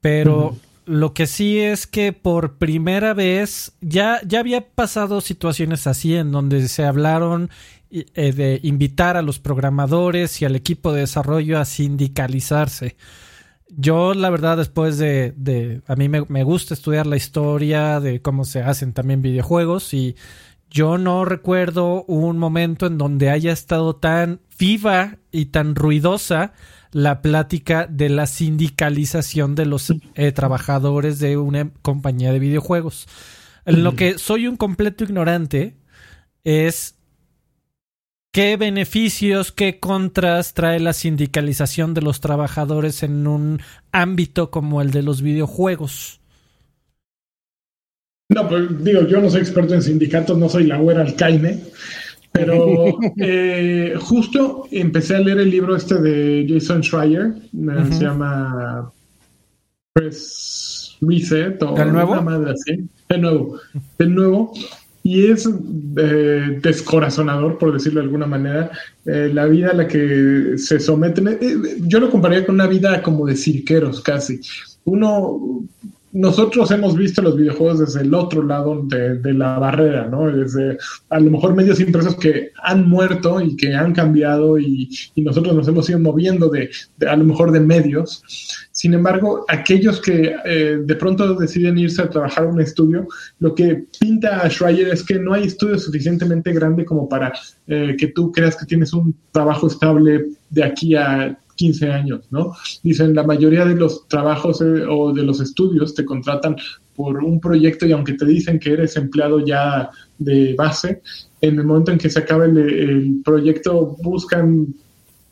pero 0.04 0.58
lo 0.86 1.14
que 1.14 1.28
sí 1.28 1.60
es 1.60 1.88
que 1.88 2.12
por 2.12 2.58
primera 2.58 3.14
vez 3.14 3.72
ya, 3.80 4.20
ya 4.28 4.42
había 4.42 4.68
pasado 4.68 5.22
situaciones 5.22 5.88
así 5.88 6.14
en 6.18 6.34
donde 6.34 6.68
se 6.68 6.84
hablaron 6.84 7.50
eh, 7.90 8.34
de 8.34 8.60
invitar 8.64 9.16
a 9.16 9.22
los 9.22 9.40
programadores 9.40 10.42
y 10.42 10.46
al 10.46 10.58
equipo 10.58 10.92
de 10.92 11.00
desarrollo 11.00 11.58
a 11.58 11.64
sindicalizarse. 11.64 12.98
Yo, 13.70 14.14
la 14.14 14.30
verdad, 14.30 14.58
después 14.58 14.98
de, 14.98 15.34
de 15.38 15.82
a 15.88 15.96
mí 15.96 16.10
me, 16.10 16.26
me 16.28 16.44
gusta 16.44 16.74
estudiar 16.74 17.08
la 17.08 17.16
historia 17.16 18.02
de 18.02 18.22
cómo 18.22 18.44
se 18.44 18.62
hacen 18.62 18.92
también 18.92 19.22
videojuegos 19.22 19.94
y 19.94 20.18
yo 20.70 20.98
no 20.98 21.24
recuerdo 21.24 22.04
un 22.08 22.38
momento 22.40 22.88
en 22.88 22.98
donde 22.98 23.30
haya 23.30 23.54
estado 23.54 23.96
tan 23.96 24.42
viva 24.60 25.16
y 25.32 25.46
tan 25.46 25.76
ruidosa 25.76 26.52
la 26.94 27.22
plática 27.22 27.88
de 27.88 28.10
la 28.10 28.28
sindicalización 28.28 29.56
de 29.56 29.66
los 29.66 29.94
eh, 30.16 30.32
trabajadores 30.32 31.20
de 31.20 31.38
una 31.38 31.72
compañía 31.82 32.32
de 32.32 32.40
videojuegos. 32.40 33.08
En 33.66 33.84
lo 33.84 33.96
que 33.96 34.18
soy 34.18 34.48
un 34.48 34.58
completo 34.58 35.04
ignorante 35.04 35.76
es 36.44 36.96
qué 38.32 38.58
beneficios, 38.58 39.52
qué 39.52 39.80
contras 39.80 40.54
trae 40.54 40.80
la 40.80 40.94
sindicalización 40.94 41.94
de 41.94 42.02
los 42.02 42.20
trabajadores 42.20 43.04
en 43.04 43.26
un 43.28 43.62
ámbito 43.92 44.52
como 44.52 44.82
el 44.82 44.92
de 44.92 45.04
los 45.04 45.22
videojuegos. 45.22 46.20
No, 48.30 48.50
pues 48.50 48.84
digo, 48.84 49.08
yo 49.08 49.22
no 49.22 49.30
soy 49.30 49.42
experto 49.42 49.74
en 49.74 49.82
sindicatos, 49.82 50.38
no 50.38 50.50
soy 50.50 50.66
la 50.66 50.78
güera 50.78 51.02
alcaine, 51.02 51.62
pero 52.34 52.98
eh, 53.18 53.94
justo 54.00 54.68
empecé 54.72 55.16
a 55.16 55.20
leer 55.20 55.40
el 55.40 55.52
libro 55.52 55.76
este 55.76 56.02
de 56.02 56.46
Jason 56.50 56.82
Schreier, 56.84 57.28
eh, 57.28 57.86
se 57.92 58.04
llama 58.04 58.92
Press 59.94 60.98
Reset 61.00 61.62
o 61.64 61.78
¿El 61.78 61.94
nuevo? 61.94 62.22
madre 62.22 62.52
así, 62.52 62.84
el 63.10 63.22
nuevo, 63.22 63.60
el 64.00 64.16
nuevo, 64.16 64.54
y 65.04 65.28
es 65.28 65.48
eh, 65.98 66.60
descorazonador, 66.62 67.58
por 67.58 67.72
decirlo 67.72 68.00
de 68.00 68.06
alguna 68.06 68.26
manera, 68.26 68.72
la 69.06 69.46
vida 69.46 69.70
a 69.72 69.74
la 69.74 69.88
que 69.88 70.54
se 70.58 70.80
someten. 70.80 71.38
yo 71.82 72.00
lo 72.00 72.10
compararía 72.10 72.46
con 72.46 72.56
una 72.56 72.68
vida 72.68 73.02
como 73.04 73.26
de 73.26 73.36
cirqueros 73.36 74.02
casi. 74.02 74.40
Uno 74.86 75.68
nosotros 76.14 76.70
hemos 76.70 76.96
visto 76.96 77.24
los 77.24 77.36
videojuegos 77.36 77.80
desde 77.80 78.02
el 78.02 78.14
otro 78.14 78.44
lado 78.44 78.84
de, 78.84 79.34
la 79.34 79.58
barrera, 79.58 80.08
¿no? 80.08 80.32
Desde 80.32 80.78
a 81.10 81.20
lo 81.20 81.32
mejor 81.32 81.56
medios 81.56 81.80
impresos 81.80 82.16
que 82.16 82.52
han 82.62 82.88
muerto 82.88 83.42
y 83.42 83.56
que 83.58 83.74
han 83.74 83.94
cambiado 83.94 84.60
y, 84.60 84.90
nosotros 85.16 85.56
nos 85.56 85.68
hemos 85.68 85.90
ido 85.90 86.00
moviendo 86.00 86.50
de, 86.50 86.70
a 87.08 87.16
lo 87.16 87.26
mejor 87.26 87.52
de 87.52 87.60
medios. 87.60 88.24
Sin 88.72 88.94
embargo, 88.94 89.46
aquellos 89.48 90.00
que 90.00 90.36
eh, 90.46 90.80
de 90.84 90.96
pronto 90.96 91.34
deciden 91.34 91.80
irse 91.80 92.04
a 92.04 92.10
trabajar 92.10 92.44
en 92.44 92.52
un 92.52 92.62
estudio, 92.62 93.08
lo 93.40 93.56
que 93.56 93.86
pinta 94.00 94.42
a 94.42 94.50
Schreier 94.50 94.90
es 94.90 95.04
que 95.04 95.18
no 95.18 95.34
hay 95.34 95.46
estudio 95.46 95.80
suficientemente 95.80 96.54
grande 96.54 96.86
como 96.86 97.10
para 97.10 97.34
eh, 97.66 97.96
que 97.98 98.08
tú 98.08 98.32
creas 98.32 98.56
que 98.56 98.68
tienes 98.68 98.94
un 98.94 99.16
trabajo 99.32 99.66
estable 99.66 100.28
de 100.52 100.64
aquí 100.64 100.96
a 100.96 101.40
15 101.56 101.92
años, 101.92 102.22
¿no? 102.32 102.54
Dicen, 102.82 103.14
la 103.16 103.24
mayoría 103.24 103.66
de 103.66 103.76
los 103.76 104.08
trabajos 104.08 104.62
eh, 104.62 104.86
o 104.88 105.14
de 105.14 105.24
los 105.24 105.40
estudios 105.40 105.94
te 105.94 106.06
contratan 106.06 106.56
por 106.96 107.24
un 107.24 107.40
proyecto 107.40 107.86
y 107.86 107.92
aunque 107.92 108.14
te 108.14 108.26
dicen 108.26 108.60
que 108.60 108.74
eres 108.74 108.96
empleado 108.98 109.46
ya 109.46 109.90
de 110.18 110.54
base, 110.54 111.02
en 111.42 111.60
el 111.60 111.66
momento 111.66 111.92
en 111.92 111.98
que 111.98 112.10
se 112.10 112.20
acabe 112.20 112.46
el, 112.46 113.22
proyecto 113.24 113.98
buscan 114.02 114.74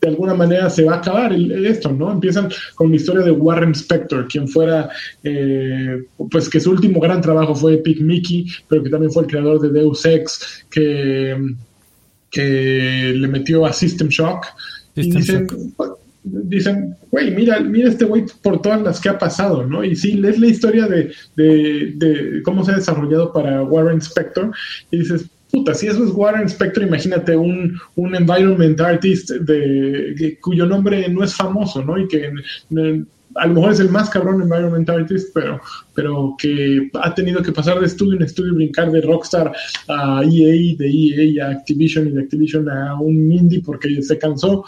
de 0.00 0.08
alguna 0.08 0.34
manera 0.34 0.68
se 0.68 0.82
va 0.82 0.94
a 0.94 0.96
acabar 0.96 1.32
esto, 1.32 1.92
¿no? 1.92 2.10
Empiezan 2.10 2.48
con 2.74 2.90
la 2.90 2.96
historia 2.96 3.22
de 3.22 3.30
Warren 3.30 3.70
Spector, 3.70 4.26
quien 4.26 4.48
fuera, 4.48 4.90
eh, 5.22 6.06
pues 6.28 6.48
que 6.48 6.58
su 6.58 6.72
último 6.72 6.98
gran 6.98 7.20
trabajo 7.20 7.54
fue 7.54 7.74
Epic 7.74 8.00
Mickey, 8.00 8.46
pero 8.66 8.82
que 8.82 8.90
también 8.90 9.12
fue 9.12 9.22
el 9.22 9.28
creador 9.28 9.60
de 9.60 9.70
Deus 9.70 10.04
Ex, 10.04 10.66
que, 10.68 11.54
que 12.32 13.14
le 13.16 13.28
metió 13.28 13.64
a 13.64 13.72
System 13.72 14.08
Shock. 14.08 14.44
y 14.96 15.08
dicen, 15.08 15.46
dicen, 16.24 16.96
güey, 17.10 17.30
mira, 17.32 17.60
mira 17.60 17.88
este 17.88 18.04
güey 18.04 18.24
por 18.42 18.62
todas 18.62 18.82
las 18.82 19.00
que 19.00 19.08
ha 19.08 19.18
pasado, 19.18 19.66
¿no? 19.66 19.84
Y 19.84 19.96
sí, 19.96 20.12
lees 20.12 20.38
la 20.38 20.46
historia 20.46 20.86
de, 20.86 21.12
de, 21.36 21.92
de 21.96 22.42
cómo 22.44 22.64
se 22.64 22.72
ha 22.72 22.76
desarrollado 22.76 23.32
para 23.32 23.62
Warren 23.62 23.98
Spector 23.98 24.52
y 24.90 24.98
dices, 24.98 25.26
puta, 25.52 25.74
si 25.74 25.86
eso 25.86 26.04
es 26.04 26.10
Warren 26.12 26.46
Spector, 26.46 26.82
imagínate 26.84 27.36
un, 27.36 27.78
un 27.96 28.14
environment 28.14 28.80
artist 28.80 29.30
de, 29.30 30.38
cuyo 30.40 30.66
nombre 30.66 31.08
no 31.08 31.22
es 31.22 31.34
famoso, 31.34 31.84
¿no? 31.84 31.98
Y 31.98 32.08
que 32.08 32.32
a 33.34 33.46
lo 33.46 33.54
mejor 33.54 33.72
es 33.72 33.80
el 33.80 33.90
más 33.90 34.10
cabrón 34.10 34.42
environment 34.42 34.88
artist, 34.88 35.30
pero, 35.34 35.60
pero 35.94 36.34
que 36.38 36.90
ha 36.94 37.14
tenido 37.14 37.42
que 37.42 37.52
pasar 37.52 37.80
de 37.80 37.86
estudio 37.86 38.16
en 38.16 38.22
estudio 38.22 38.52
y 38.52 38.56
brincar 38.56 38.90
de 38.90 39.00
Rockstar 39.02 39.52
a 39.88 40.22
EA, 40.22 40.76
de 40.76 40.90
EA 40.90 41.46
a 41.46 41.50
Activision 41.52 42.08
y 42.08 42.12
de 42.12 42.22
Activision 42.22 42.68
a 42.68 42.94
un 43.00 43.30
indie 43.30 43.62
porque 43.64 44.02
se 44.02 44.18
cansó. 44.18 44.64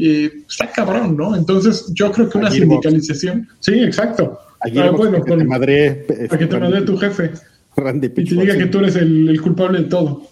Y 0.00 0.24
está 0.48 0.72
cabrón, 0.72 1.14
¿no? 1.14 1.36
Entonces 1.36 1.92
yo 1.94 2.10
creo 2.10 2.30
que 2.30 2.38
una 2.38 2.50
sindicalización, 2.50 3.46
sí, 3.60 3.82
exacto. 3.82 4.38
Ah, 4.60 4.90
bueno, 4.90 5.20
con, 5.20 5.38
te 5.38 5.44
madre, 5.44 6.06
para 6.26 6.38
que 6.38 6.46
te 6.46 6.58
madre 6.58 6.82
tu 6.82 6.96
jefe. 6.96 7.32
y 7.76 8.08
te 8.08 8.34
diga 8.34 8.56
que 8.56 8.66
tú 8.66 8.78
eres 8.78 8.96
el, 8.96 9.38
culpable 9.42 9.80
de 9.80 9.84
todo. 9.84 10.22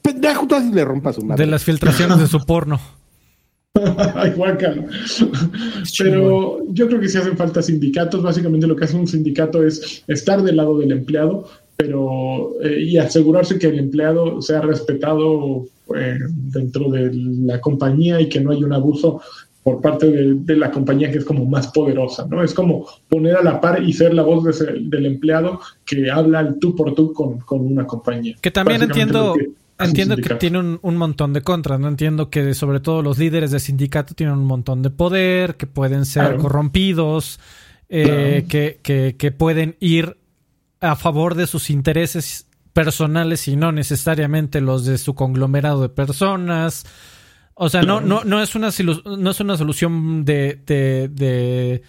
Pendejo, 0.00 0.46
tú 0.46 0.54
así 0.54 0.72
le 0.72 0.82
rompas 0.82 1.16
su 1.16 1.22
madre. 1.22 1.44
De 1.44 1.50
las 1.50 1.62
filtraciones 1.62 2.18
de 2.18 2.26
su 2.26 2.40
porno. 2.46 2.80
Ay, 4.14 4.32
Pero 5.98 6.60
yo 6.70 6.88
creo 6.88 7.00
que 7.00 7.08
sí 7.08 7.18
hacen 7.18 7.36
falta 7.36 7.60
sindicatos. 7.60 8.22
Básicamente 8.22 8.66
lo 8.66 8.76
que 8.76 8.84
hace 8.84 8.96
un 8.96 9.06
sindicato 9.06 9.62
es 9.62 10.04
estar 10.06 10.42
del 10.42 10.56
lado 10.56 10.78
del 10.78 10.92
empleado, 10.92 11.48
pero 11.76 12.54
eh, 12.62 12.80
y 12.80 12.96
asegurarse 12.96 13.58
que 13.58 13.66
el 13.66 13.78
empleado 13.78 14.40
sea 14.40 14.62
respetado 14.62 15.66
eh, 15.96 16.18
dentro 16.30 16.90
de 16.90 17.10
la 17.12 17.60
compañía 17.60 18.20
y 18.20 18.28
que 18.28 18.40
no 18.40 18.50
haya 18.50 18.64
un 18.64 18.72
abuso 18.72 19.20
por 19.62 19.82
parte 19.82 20.10
de, 20.10 20.56
la 20.56 20.70
compañía 20.70 21.10
que 21.10 21.18
es 21.18 21.24
como 21.24 21.44
más 21.44 21.68
poderosa, 21.68 22.26
¿no? 22.26 22.42
Es 22.42 22.54
como 22.54 22.86
poner 23.08 23.36
a 23.36 23.42
la 23.42 23.60
par 23.60 23.82
y 23.82 23.92
ser 23.92 24.14
la 24.14 24.22
voz 24.22 24.58
del 24.58 25.06
empleado 25.06 25.60
que 25.84 26.10
habla 26.10 26.40
el 26.40 26.58
tú 26.58 26.74
por 26.74 26.94
tú 26.94 27.12
con, 27.12 27.42
una 27.50 27.86
compañía. 27.86 28.36
Que 28.40 28.50
también 28.50 28.82
entiendo... 28.82 29.34
Entiendo 29.80 30.16
que 30.16 30.34
tiene 30.34 30.78
un, 30.82 30.96
montón 30.96 31.32
de 31.32 31.42
contras, 31.42 31.78
¿no? 31.78 31.86
Entiendo 31.86 32.30
que 32.30 32.52
sobre 32.54 32.80
todo 32.80 33.00
los 33.00 33.16
líderes 33.16 33.52
de 33.52 33.60
sindicato 33.60 34.12
tienen 34.12 34.34
un 34.34 34.44
montón 34.44 34.82
de 34.82 34.90
poder, 34.90 35.54
que 35.54 35.68
pueden 35.68 36.04
ser 36.04 36.36
corrompidos, 36.36 37.38
eh, 37.88 38.44
que, 38.48 38.80
que, 38.82 39.14
que, 39.16 39.30
pueden 39.30 39.76
ir 39.78 40.16
a 40.80 40.96
favor 40.96 41.36
de 41.36 41.46
sus 41.46 41.70
intereses 41.70 42.47
personales 42.72 43.48
y 43.48 43.56
no 43.56 43.72
necesariamente 43.72 44.60
los 44.60 44.84
de 44.84 44.98
su 44.98 45.14
conglomerado 45.14 45.82
de 45.82 45.88
personas. 45.88 46.84
O 47.54 47.68
sea, 47.68 47.82
no, 47.82 48.00
no, 48.00 48.22
no, 48.24 48.40
es, 48.40 48.54
una, 48.54 48.70
no 49.04 49.30
es 49.30 49.40
una 49.40 49.56
solución 49.56 50.24
de, 50.24 50.60
de, 50.64 51.82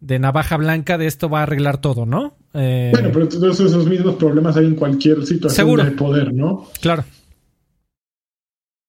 de, 0.00 0.18
navaja 0.18 0.58
blanca 0.58 0.98
de 0.98 1.06
esto 1.06 1.30
va 1.30 1.40
a 1.40 1.42
arreglar 1.44 1.78
todo, 1.78 2.04
¿no? 2.04 2.36
Eh, 2.52 2.90
bueno, 2.92 3.08
pero 3.10 3.28
todos 3.28 3.58
esos 3.58 3.86
mismos 3.86 4.16
problemas 4.16 4.56
hay 4.58 4.66
en 4.66 4.74
cualquier 4.74 5.24
situación 5.24 5.76
de 5.76 5.90
poder, 5.92 6.34
¿no? 6.34 6.68
Claro. 6.80 7.04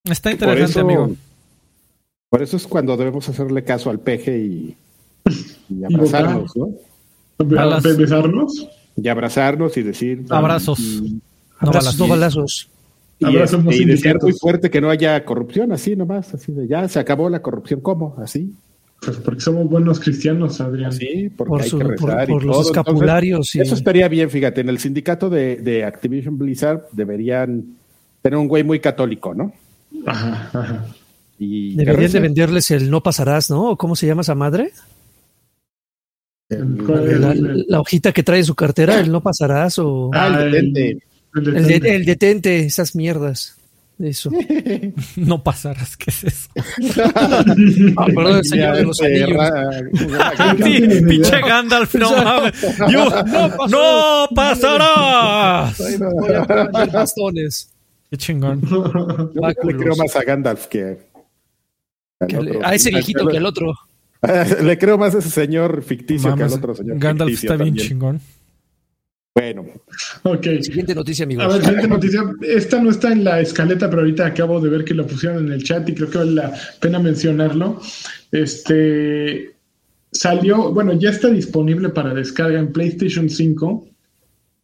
Está 0.03 0.31
interesante, 0.31 0.79
amigo. 0.81 1.15
Por 2.29 2.43
eso 2.43 2.57
es 2.57 2.67
cuando 2.67 2.97
debemos 2.97 3.29
hacerle 3.29 3.63
caso 3.63 3.89
al 3.89 3.99
peje 4.01 4.37
y, 4.37 4.77
abrazarnos, 5.85 6.55
¿no? 6.57 6.69
¿Abrazarnos? 7.37 8.67
Y 8.97 9.07
abrazarnos 9.07 9.77
y 9.77 9.83
decir. 9.83 10.25
Abrazos. 10.29 11.01
No 11.61 12.07
balazos. 12.07 12.69
Y, 13.19 13.27
y 13.27 13.85
decir 13.85 14.17
muy 14.21 14.33
fuerte 14.33 14.69
que 14.69 14.81
no 14.81 14.89
haya 14.89 15.23
corrupción, 15.23 15.71
así 15.71 15.95
nomás, 15.95 16.33
así 16.33 16.51
de 16.51 16.67
ya 16.67 16.87
se 16.89 16.99
acabó 16.99 17.29
la 17.29 17.41
corrupción, 17.41 17.79
¿cómo? 17.79 18.15
Así. 18.17 18.53
Pues 19.01 19.17
porque 19.17 19.41
somos 19.41 19.69
buenos 19.69 19.99
cristianos, 19.99 20.59
Adrián. 20.59 20.91
Sí, 20.91 21.29
porque 21.35 21.63
hay 21.63 21.69
que 21.69 21.83
rezar 21.83 22.27
por, 22.27 22.43
los 22.43 22.65
escapularios. 22.65 23.55
Eso 23.55 23.75
estaría 23.75 24.07
bien, 24.07 24.29
fíjate, 24.29 24.61
en 24.61 24.69
el 24.69 24.79
sindicato 24.79 25.29
de, 25.29 25.57
de 25.57 25.83
Activision 25.83 26.37
Blizzard 26.37 26.87
deberían 26.91 27.77
tener 28.21 28.37
un 28.37 28.47
güey 28.47 28.63
muy 28.63 28.79
católico, 28.79 29.33
¿no? 29.33 29.53
Ajá, 30.05 30.49
ajá. 30.51 30.85
Y 31.37 31.75
Deberían 31.75 32.11
de 32.11 32.19
venderles 32.19 32.71
el 32.71 32.89
no 32.89 33.03
pasarás, 33.03 33.49
¿no? 33.49 33.75
¿Cómo 33.77 33.95
se 33.95 34.07
llama 34.07 34.21
esa 34.21 34.35
madre? 34.35 34.71
La, 36.49 37.81
hojita 37.81 38.11
que 38.11 38.23
trae 38.23 38.43
su 38.43 38.55
cartera, 38.55 38.99
el 38.99 39.11
no 39.11 39.21
pasarás 39.21 39.79
o... 39.79 40.11
Ah, 40.13 40.39
el 40.41 40.51
detente. 40.51 41.03
El, 41.35 42.05
detente, 42.05 42.65
esas 42.65 42.95
mierdas. 42.95 43.57
Eso. 43.99 44.29
no 45.15 45.41
pasarás, 45.41 45.95
¿qué 45.95 46.09
es 46.09 46.23
eso? 46.25 46.49
ah, 47.15 48.05
perdón, 48.13 48.37
el 48.37 48.45
señor 48.45 48.75
de 48.75 48.83
los 48.83 49.01
anillos. 49.01 49.29
sí, 50.63 51.05
pinche 51.07 51.41
Gandalf, 51.41 51.95
no 51.95 52.11
mames. 52.11 52.53
no, 52.91 53.67
no 53.67 54.27
pasarás. 54.35 55.77
Voy 55.77 56.33
a 56.33 56.45
poner 56.45 56.91
bastones. 56.91 57.71
Qué 58.09 58.17
chingón. 58.17 58.61
Yo 58.69 58.83
le 59.63 59.75
creo 59.75 59.95
más 59.95 60.15
a 60.15 60.23
Gandalf 60.23 60.67
que, 60.67 60.97
a 62.63 62.75
ese 62.75 62.89
viejito 62.89 63.27
que 63.27 63.37
al 63.37 63.45
otro. 63.45 63.73
le 64.61 64.77
creo 64.77 64.97
más 64.97 65.15
a 65.15 65.19
ese 65.19 65.29
señor 65.29 65.83
ficticio 65.83 66.35
que 66.35 66.43
al 66.43 66.53
otro 66.53 66.75
señor. 66.75 66.99
Gandalf 66.99 67.31
está 67.31 67.55
bien 67.55 67.75
chingón. 67.75 68.21
Bueno. 69.35 69.65
Ok. 70.23 70.47
Siguiente 70.61 70.95
noticia, 70.95 71.25
amigos. 71.25 71.43
A 71.43 71.49
ver, 71.49 71.61
siguiente 71.61 71.87
noticia. 71.89 72.23
Esta 72.41 72.81
no 72.81 72.89
está 72.89 73.11
en 73.11 73.25
la 73.25 73.41
escaleta, 73.41 73.89
pero 73.89 74.01
ahorita 74.01 74.27
acabo 74.27 74.61
de 74.61 74.69
ver 74.69 74.85
que 74.85 74.93
lo 74.93 75.05
pusieron 75.05 75.45
en 75.47 75.51
el 75.51 75.63
chat 75.63 75.87
y 75.89 75.93
creo 75.93 76.09
que 76.09 76.19
vale 76.19 76.31
la 76.31 76.53
pena 76.79 76.99
mencionarlo. 76.99 77.81
Este 78.31 79.53
salió, 80.11 80.71
bueno, 80.71 80.93
ya 80.93 81.09
está 81.09 81.27
disponible 81.27 81.89
para 81.89 82.13
descarga 82.13 82.57
en 82.57 82.71
PlayStation 82.71 83.29
5. 83.29 83.87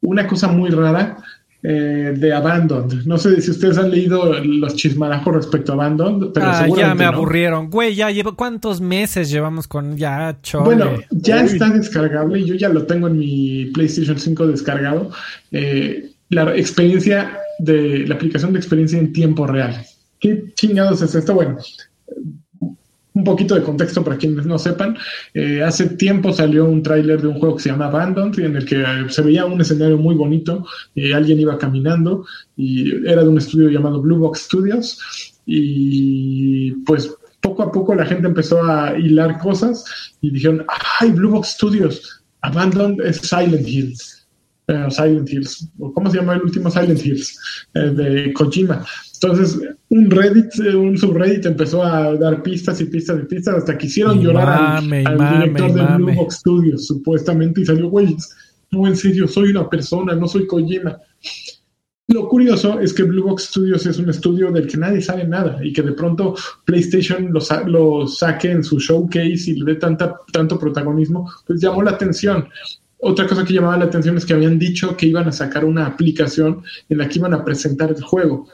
Una 0.04 0.26
cosa 0.26 0.48
muy 0.48 0.70
rara 0.70 1.18
eh, 1.64 2.14
de 2.18 2.34
Abandoned. 2.34 3.06
No 3.06 3.18
sé 3.18 3.40
si 3.40 3.52
ustedes 3.52 3.78
han 3.78 3.92
leído 3.92 4.34
los 4.44 4.76
chismarajos 4.76 5.36
respecto 5.36 5.74
a 5.74 5.76
Abandoned, 5.76 6.32
pero 6.34 6.48
ah, 6.48 6.68
ya 6.76 6.96
me 6.96 7.06
aburrieron. 7.06 7.70
Güey, 7.70 7.94
ya 7.94 8.10
llevo 8.10 8.36
cuántos 8.36 8.82
meses 8.82 9.30
llevamos 9.30 9.68
con 9.68 9.96
ya 9.96 10.38
chole? 10.42 10.66
Bueno, 10.66 10.92
ya 11.12 11.44
está 11.44 11.70
descargable 11.70 12.40
y 12.40 12.46
yo 12.46 12.56
ya 12.56 12.70
lo 12.70 12.86
tengo 12.88 13.08
en 13.08 13.20
mi 13.20 13.66
PlayStation 13.74 14.18
5 14.18 14.48
descargado. 14.48 15.12
Eh, 15.52 16.12
la 16.30 16.56
experiencia 16.56 17.38
de 17.60 18.08
la 18.08 18.16
aplicación 18.16 18.54
de 18.54 18.60
experiencia 18.60 18.98
en 18.98 19.14
tiempo 19.14 19.46
real. 19.46 19.86
¿Qué 20.20 20.46
chingados 20.56 21.02
es 21.02 21.14
esto? 21.14 21.36
Bueno, 21.36 21.58
un 23.14 23.24
poquito 23.24 23.56
de 23.56 23.64
contexto 23.64 24.04
para 24.04 24.18
quienes 24.18 24.46
no 24.46 24.58
sepan, 24.58 24.98
eh, 25.34 25.62
hace 25.62 25.90
tiempo 25.90 26.32
salió 26.32 26.66
un 26.66 26.82
tráiler 26.82 27.22
de 27.22 27.28
un 27.28 27.40
juego 27.40 27.58
que 27.58 27.64
se 27.64 27.70
llama 27.70 27.88
Abandoned, 27.88 28.40
en 28.40 28.56
el 28.56 28.66
que 28.66 28.82
eh, 28.82 28.86
se 29.10 29.22
veía 29.22 29.46
un 29.46 29.60
escenario 29.60 29.98
muy 29.98 30.16
bonito, 30.16 30.66
eh, 30.96 31.14
alguien 31.14 31.40
iba 31.40 31.58
caminando 31.58 32.26
y 32.56 33.06
era 33.06 33.24
de 33.24 33.30
un 33.30 33.38
estudio 33.38 33.70
llamado 33.70 34.02
Blue 34.02 34.18
Box 34.18 34.42
Studios 34.42 35.00
y 35.46 36.72
pues 36.86 37.14
poco 37.42 37.64
a 37.64 37.72
poco 37.72 37.96
la 37.96 38.06
gente 38.06 38.28
empezó 38.28 38.64
a 38.64 38.98
hilar 38.98 39.40
cosas 39.40 39.84
y 40.22 40.32
dijeron, 40.32 40.66
ay, 41.00 41.12
Blue 41.12 41.32
Box 41.32 41.50
Studios, 41.50 42.24
Abandoned 42.42 43.06
es 43.06 43.18
Silent 43.18 43.68
Hills. 43.68 44.18
Silent 44.90 45.30
Hills, 45.30 45.68
¿cómo 45.94 46.10
se 46.10 46.18
llama 46.18 46.36
el 46.36 46.44
último 46.44 46.72
Silent 46.72 47.06
Hills? 47.06 47.38
de 47.74 48.32
Kojima. 48.32 48.86
Entonces, 49.22 49.62
un 49.90 50.10
Reddit, 50.10 50.60
eh, 50.66 50.76
un 50.76 50.98
subreddit 50.98 51.46
empezó 51.46 51.84
a 51.84 52.16
dar 52.16 52.42
pistas 52.42 52.82
y 52.82 52.86
pistas 52.86 53.20
y 53.22 53.28
pistas 53.28 53.56
hasta 53.56 53.78
que 53.78 53.86
hicieron 53.86 54.20
llorar 54.20 54.78
al, 54.78 54.90
director 54.90 55.74
de 55.74 55.98
Blue 55.98 56.16
Box 56.16 56.38
Studios, 56.38 56.88
supuestamente, 56.88 57.62
y 57.62 57.66
salió, 57.66 57.90
güey, 57.90 58.16
no, 58.72 58.88
en 58.88 58.96
serio, 58.96 59.28
soy 59.28 59.52
una 59.52 59.70
persona, 59.70 60.16
no 60.16 60.28
soy 60.28 60.48
Kojima. 60.48 60.98
Lo 62.08 62.28
curioso 62.28 62.80
es 62.80 62.94
que 62.94 63.04
Blue 63.04 63.24
Box 63.24 63.44
Studios 63.44 63.86
es 63.86 64.00
un 64.00 64.10
estudio 64.10 64.52
del 64.52 64.66
que 64.66 64.78
nadie 64.78 65.02
sabe 65.02 65.28
nada 65.28 65.60
y 65.64 65.72
que 65.72 65.84
de 65.84 65.94
pronto 65.94 66.36
PlayStation 66.66 67.32
lo, 67.32 67.42
lo 67.68 68.08
saque 68.08 68.50
en 68.50 68.64
su 68.64 68.80
showcase 68.80 69.52
y 69.52 69.60
le 69.60 69.74
dé 69.74 69.76
tanta, 69.76 70.16
tanto 70.34 70.58
protagonismo, 70.58 71.30
pues 71.46 71.62
llamó 71.62 71.84
la 71.84 71.92
atención. 71.92 72.50
Otra 72.98 73.28
cosa 73.28 73.46
que 73.46 73.54
llamaba 73.54 73.78
la 73.78 73.86
atención 73.86 74.18
es 74.18 74.26
que 74.26 74.34
habían 74.34 74.58
dicho 74.58 74.98
que 74.98 75.06
iban 75.06 75.28
a 75.28 75.32
sacar 75.32 75.64
una 75.64 75.86
aplicación 75.86 76.64
en 76.90 76.98
la 76.98 77.08
que 77.08 77.20
iban 77.20 77.34
a 77.34 77.46
presentar 77.46 77.92
el 77.92 78.02
juego 78.02 78.48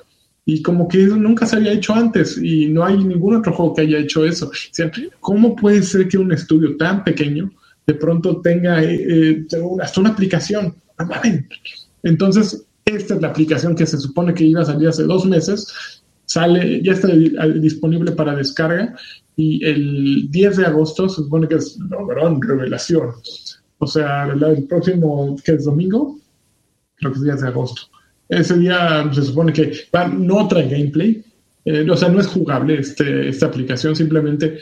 y 0.50 0.62
como 0.62 0.88
que 0.88 1.04
eso 1.04 1.18
nunca 1.18 1.46
se 1.46 1.58
había 1.58 1.74
hecho 1.74 1.94
antes 1.94 2.40
y 2.42 2.68
no 2.68 2.86
hay 2.86 2.98
ningún 3.04 3.36
otro 3.36 3.52
juego 3.52 3.74
que 3.76 3.82
haya 3.82 4.00
hecho 4.00 4.24
eso. 4.24 4.50
¿Cómo 5.20 5.58
puede 5.58 5.84
ser 5.84 6.08
que 6.08 6.18
un 6.18 6.32
estudio 6.32 6.78
tan 6.78 7.04
pequeño 7.04 7.52
de 7.86 7.94
pronto 7.94 8.40
tenga 8.40 8.82
eh, 8.82 8.96
eh, 9.42 9.46
hasta 9.82 10.00
una 10.00 10.12
aplicación? 10.12 10.74
Entonces, 12.02 12.66
esta 12.86 13.16
es 13.16 13.22
la 13.22 13.28
aplicación 13.28 13.76
que 13.76 13.86
se 13.86 13.98
supone 13.98 14.34
que 14.34 14.46
iba 14.46 14.62
a 14.62 14.66
salir 14.66 14.88
hace 14.88 15.04
dos 15.04 15.26
meses, 15.26 16.02
sale, 16.24 16.82
ya 16.82 16.94
está 16.94 17.10
disponible 17.10 18.14
para 18.14 18.34
descarga 18.34 18.96
y 19.36 19.66
el 19.66 20.32
10 20.32 20.58
de 20.58 20.66
agosto 20.66 21.10
se 21.10 21.24
supone 21.24 21.50
que 21.50 21.56
es 21.56 21.78
la 21.90 21.98
gran 22.08 22.42
revelación. 22.42 23.10
O 23.80 23.86
sea, 23.86 24.28
el 24.28 24.64
próximo, 24.64 25.36
que 25.44 25.52
es 25.52 25.66
domingo, 25.66 26.18
creo 26.96 27.12
que 27.12 27.18
es 27.18 27.24
10 27.26 27.42
de 27.42 27.48
agosto 27.50 27.97
ese 28.30 28.58
día 28.58 29.10
se 29.14 29.22
supone 29.24 29.54
que 29.54 29.72
no 30.18 30.48
trae 30.48 30.68
gameplay, 30.68 31.24
eh, 31.66 31.90
o 31.90 31.98
sea, 31.98 32.10
no 32.10 32.20
es 32.20 32.28
jugable 32.28 32.80
este, 32.80 33.30
esta 33.30 33.48
aplicación, 33.48 33.96
simplemente 33.96 34.60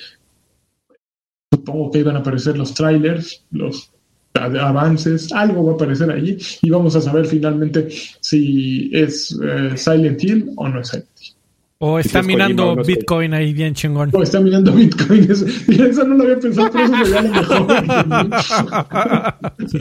supongo 1.52 1.92
que 1.92 2.00
iban 2.00 2.16
a 2.16 2.20
aparecer 2.20 2.58
los 2.58 2.74
trailers, 2.74 3.46
los 3.52 3.92
avances, 4.34 5.32
algo 5.32 5.66
va 5.66 5.72
a 5.72 5.76
aparecer 5.76 6.12
allí 6.12 6.38
y 6.62 6.70
vamos 6.70 6.96
a 6.96 7.02
saber 7.02 7.26
finalmente 7.26 7.88
si 8.20 8.90
es 8.94 9.38
eh, 9.42 9.78
Silent 9.78 10.24
Hill 10.24 10.52
o 10.58 10.68
no 10.68 10.82
es 10.82 10.90
Silent 10.90 11.10
Hill. 11.22 11.35
O 11.78 12.00
está 12.00 12.24
mirando 12.24 12.76
Bitcoin 12.78 13.34
ahí 13.34 13.54
bien 13.54 13.74
chingón. 13.74 14.10
O 14.14 14.24
está 14.24 14.40
mirando 14.40 14.72
Bitcoin. 14.72 15.30
Eso, 15.30 15.46
eso 15.46 16.04
no 16.06 16.16
lo 16.16 16.24
había 16.24 16.40
pensado, 16.40 16.72
pero 16.72 16.86
eso 16.86 17.06
sería 17.06 17.22
lo 17.22 17.30
mejor. 17.30 17.68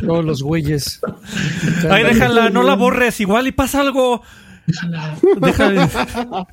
todos 0.07 0.24
los 0.24 0.42
güeyes. 0.42 1.01
Ahí 1.88 2.03
déjala, 2.03 2.51
no 2.51 2.64
la 2.64 2.74
borres, 2.74 3.20
igual 3.20 3.47
y 3.47 3.53
pasa 3.53 3.80
algo. 3.80 4.22
Déjala. 4.66 5.16
Déjala. 5.40 6.49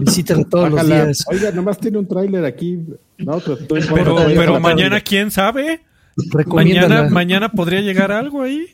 Visítala 0.00 0.44
todos 0.44 0.70
los 0.70 0.86
días. 0.86 1.24
Oiga, 1.28 1.50
nomás 1.50 1.78
tiene 1.78 1.98
un 1.98 2.06
tráiler 2.06 2.44
aquí. 2.44 2.78
No, 3.16 3.40
pero, 3.40 3.58
pero, 3.68 4.16
pero 4.26 4.60
mañana, 4.60 5.00
¿quién 5.00 5.30
sabe? 5.30 5.80
Mañana, 6.46 7.08
mañana 7.08 7.50
podría 7.50 7.80
llegar 7.80 8.12
algo 8.12 8.42
ahí. 8.42 8.66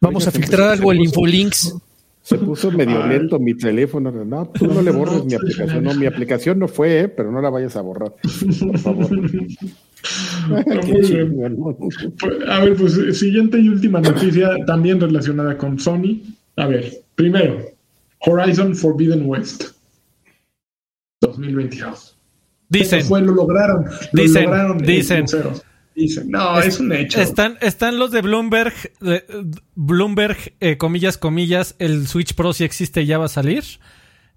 Vamos 0.00 0.26
a 0.26 0.30
filtrar 0.30 0.70
algo 0.70 0.92
el 0.92 1.00
Infolinks. 1.00 1.74
Se 2.30 2.38
puso 2.38 2.70
medio 2.70 3.04
lento 3.08 3.40
mi 3.40 3.54
teléfono. 3.54 4.12
No, 4.12 4.46
tú 4.50 4.68
no 4.68 4.80
le 4.82 4.92
borres 4.92 5.24
mi 5.24 5.34
aplicación. 5.34 5.82
No, 5.82 5.92
mi 5.94 6.06
aplicación 6.06 6.60
no 6.60 6.68
fue, 6.68 7.00
¿eh? 7.00 7.08
pero 7.08 7.32
no 7.32 7.40
la 7.40 7.50
vayas 7.50 7.74
a 7.74 7.80
borrar. 7.80 8.14
Por 8.60 8.78
favor. 8.78 9.10
a 12.48 12.60
ver, 12.60 12.76
pues 12.76 13.18
siguiente 13.18 13.58
y 13.58 13.68
última 13.68 14.00
noticia, 14.00 14.64
también 14.64 15.00
relacionada 15.00 15.58
con 15.58 15.80
Sony. 15.80 16.22
A 16.54 16.68
ver, 16.68 17.02
primero, 17.16 17.66
Horizon 18.20 18.76
Forbidden 18.76 19.26
West 19.26 19.64
2022. 21.22 22.16
Dicen. 22.68 23.02
Fue, 23.02 23.22
lo 23.22 23.34
lograron. 23.34 23.86
Lo 24.12 24.22
dicen. 24.22 24.44
Lograron 24.44 24.78
dicen. 24.78 25.24
No, 26.26 26.60
es, 26.60 26.80
un 26.80 26.92
hecho. 26.92 27.20
Están, 27.20 27.58
están 27.60 27.98
los 27.98 28.10
de 28.10 28.22
Bloomberg, 28.22 28.72
Bloomberg, 29.74 30.54
eh, 30.60 30.76
comillas, 30.76 31.18
comillas, 31.18 31.76
el 31.78 32.06
Switch 32.06 32.34
Pro 32.34 32.52
si 32.52 32.64
existe 32.64 33.06
ya 33.06 33.18
va 33.18 33.26
a 33.26 33.28
salir. 33.28 33.64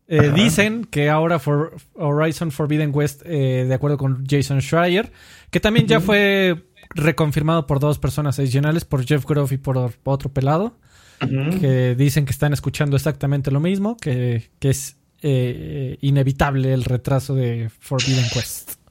Eh, 0.07 0.31
dicen 0.35 0.85
que 0.85 1.09
ahora 1.09 1.39
for 1.39 1.75
Horizon 1.93 2.51
Forbidden 2.51 2.91
West, 2.93 3.21
eh, 3.25 3.65
de 3.67 3.73
acuerdo 3.73 3.97
con 3.97 4.25
Jason 4.29 4.61
Schreier, 4.61 5.11
que 5.49 5.59
también 5.59 5.87
ya 5.87 5.99
fue 6.01 6.65
reconfirmado 6.89 7.65
por 7.65 7.79
dos 7.79 7.99
personas 7.99 8.37
adicionales, 8.37 8.83
por 8.85 9.05
Jeff 9.05 9.25
Groff 9.25 9.51
y 9.53 9.57
por 9.57 9.93
otro 10.03 10.31
pelado, 10.31 10.77
que 11.19 11.95
dicen 11.97 12.25
que 12.25 12.31
están 12.31 12.51
escuchando 12.51 12.97
exactamente 12.97 13.49
lo 13.49 13.61
mismo, 13.61 13.95
que, 13.95 14.49
que 14.59 14.69
es 14.69 14.97
inevitable 15.21 16.73
el 16.73 16.83
retraso 16.83 17.33
de 17.33 17.69
Forbidden 17.79 18.25
West. 18.35 18.82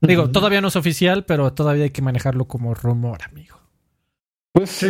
Digo, 0.00 0.30
todavía 0.30 0.60
no 0.60 0.68
es 0.68 0.76
oficial, 0.76 1.24
pero 1.24 1.52
todavía 1.52 1.84
hay 1.84 1.90
que 1.90 2.02
manejarlo 2.02 2.46
como 2.46 2.74
rumor, 2.74 3.18
amigo. 3.28 3.58
Pues 4.52 4.70
sí, 4.70 4.88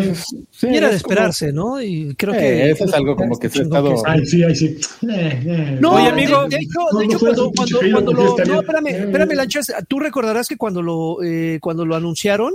sí 0.51 0.67
era 0.69 0.89
de 0.89 0.97
esperarse, 0.97 1.53
¿no? 1.53 1.83
Y 1.83 2.15
creo 2.15 2.33
eh, 2.35 2.39
que. 2.39 2.71
Eso 2.71 2.85
es 2.85 2.95
algo 2.95 3.17
como 3.17 3.39
que 3.39 3.51
se 3.51 3.61
ha 3.61 3.63
estado. 3.65 3.95
Ay, 4.07 4.25
sí, 4.25 4.43
ay, 4.43 4.55
sí. 4.55 4.79
Eh, 5.03 5.43
eh. 5.45 5.79
No, 5.81 5.93
Oye, 5.93 6.09
amigo. 6.09 6.49
De, 6.49 6.57
hecho, 6.57 6.99
de 6.99 7.05
hecho 7.05 7.19
cuando, 7.19 7.53
cuando, 7.53 7.79
cuando 7.93 8.13
lo. 8.13 8.37
No, 8.47 8.61
espérame, 8.61 8.87
espérame, 8.87 9.35
Lanchas. 9.35 9.73
Tú 9.87 9.99
recordarás 9.99 10.49
que 10.49 10.57
cuando 10.57 10.81
lo, 10.81 11.23
eh, 11.23 11.59
cuando 11.61 11.85
lo 11.85 11.97
anunciaron, 11.97 12.55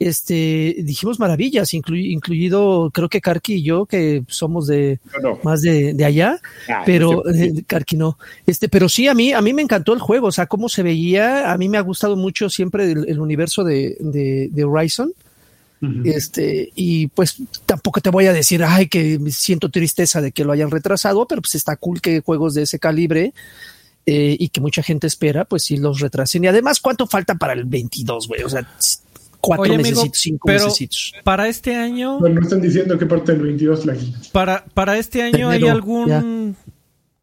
este, 0.00 0.76
dijimos 0.78 1.20
maravillas, 1.20 1.74
incluido 1.74 2.90
creo 2.90 3.10
que 3.10 3.20
Karki 3.20 3.56
y 3.56 3.62
yo, 3.62 3.84
que 3.84 4.24
somos 4.28 4.66
de 4.66 4.98
más 5.44 5.60
de, 5.60 5.94
allá, 6.02 6.40
ah, 6.70 6.82
pero 6.86 7.22
eh, 7.30 7.62
Karki 7.66 7.96
no. 7.96 8.18
Este, 8.46 8.70
pero 8.70 8.88
sí, 8.88 9.08
a 9.08 9.14
mí, 9.14 9.34
a 9.34 9.42
mí 9.42 9.52
me 9.52 9.60
encantó 9.60 9.92
el 9.92 10.00
juego, 10.00 10.28
o 10.28 10.32
sea, 10.32 10.46
cómo 10.46 10.70
se 10.70 10.82
veía, 10.82 11.52
a 11.52 11.58
mí 11.58 11.68
me 11.68 11.76
ha 11.76 11.82
gustado 11.82 12.16
mucho 12.16 12.48
siempre 12.48 12.90
el, 12.90 13.20
universo 13.20 13.62
de, 13.62 13.96
de, 14.00 14.64
Horizon. 14.64 15.12
Este, 16.04 16.72
y 16.74 17.06
pues 17.08 17.36
tampoco 17.64 18.00
te 18.00 18.10
voy 18.10 18.26
a 18.26 18.34
decir, 18.34 18.64
ay, 18.64 18.88
que 18.88 19.18
siento 19.30 19.70
tristeza 19.70 20.20
de 20.20 20.32
que 20.32 20.44
lo 20.44 20.52
hayan 20.52 20.70
retrasado, 20.70 21.26
pero 21.26 21.42
pues 21.42 21.54
está 21.54 21.76
cool 21.76 22.00
que 22.00 22.20
juegos 22.20 22.54
de 22.54 22.62
ese 22.62 22.78
calibre 22.78 23.32
eh, 24.06 24.36
y 24.38 24.48
que 24.48 24.60
mucha 24.60 24.82
gente 24.82 25.06
espera, 25.06 25.44
pues 25.44 25.64
sí 25.64 25.76
los 25.76 26.00
retrasen. 26.00 26.44
Y 26.44 26.48
además, 26.48 26.80
¿cuánto 26.80 27.06
falta 27.06 27.34
para 27.34 27.52
el 27.54 27.64
22, 27.64 28.28
güey? 28.28 28.42
O 28.42 28.48
sea, 28.48 28.66
cuatro 29.40 29.74
meses, 29.76 30.10
cinco 30.14 30.48
meses. 30.48 31.12
Para 31.24 31.48
este 31.48 31.74
año. 31.74 32.18
Bueno, 32.18 32.36
no 32.36 32.42
están 32.42 32.60
diciendo 32.60 32.98
qué 32.98 33.06
parte 33.06 33.32
del 33.32 33.42
22 33.42 33.86
la 33.86 33.96
Para, 34.32 34.64
para 34.74 34.98
este 34.98 35.22
año 35.22 35.48
hay 35.48 35.66
algún. 35.66 36.56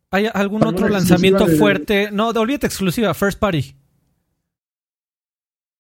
¿Hay 0.10 0.30
algún 0.34 0.66
otro 0.66 0.88
lanzamiento 0.88 1.48
fuerte? 1.48 2.10
No, 2.12 2.32
de 2.34 2.40
olvídate 2.40 2.68
exclusiva, 2.68 3.14
First 3.14 3.40
Party. 3.40 3.76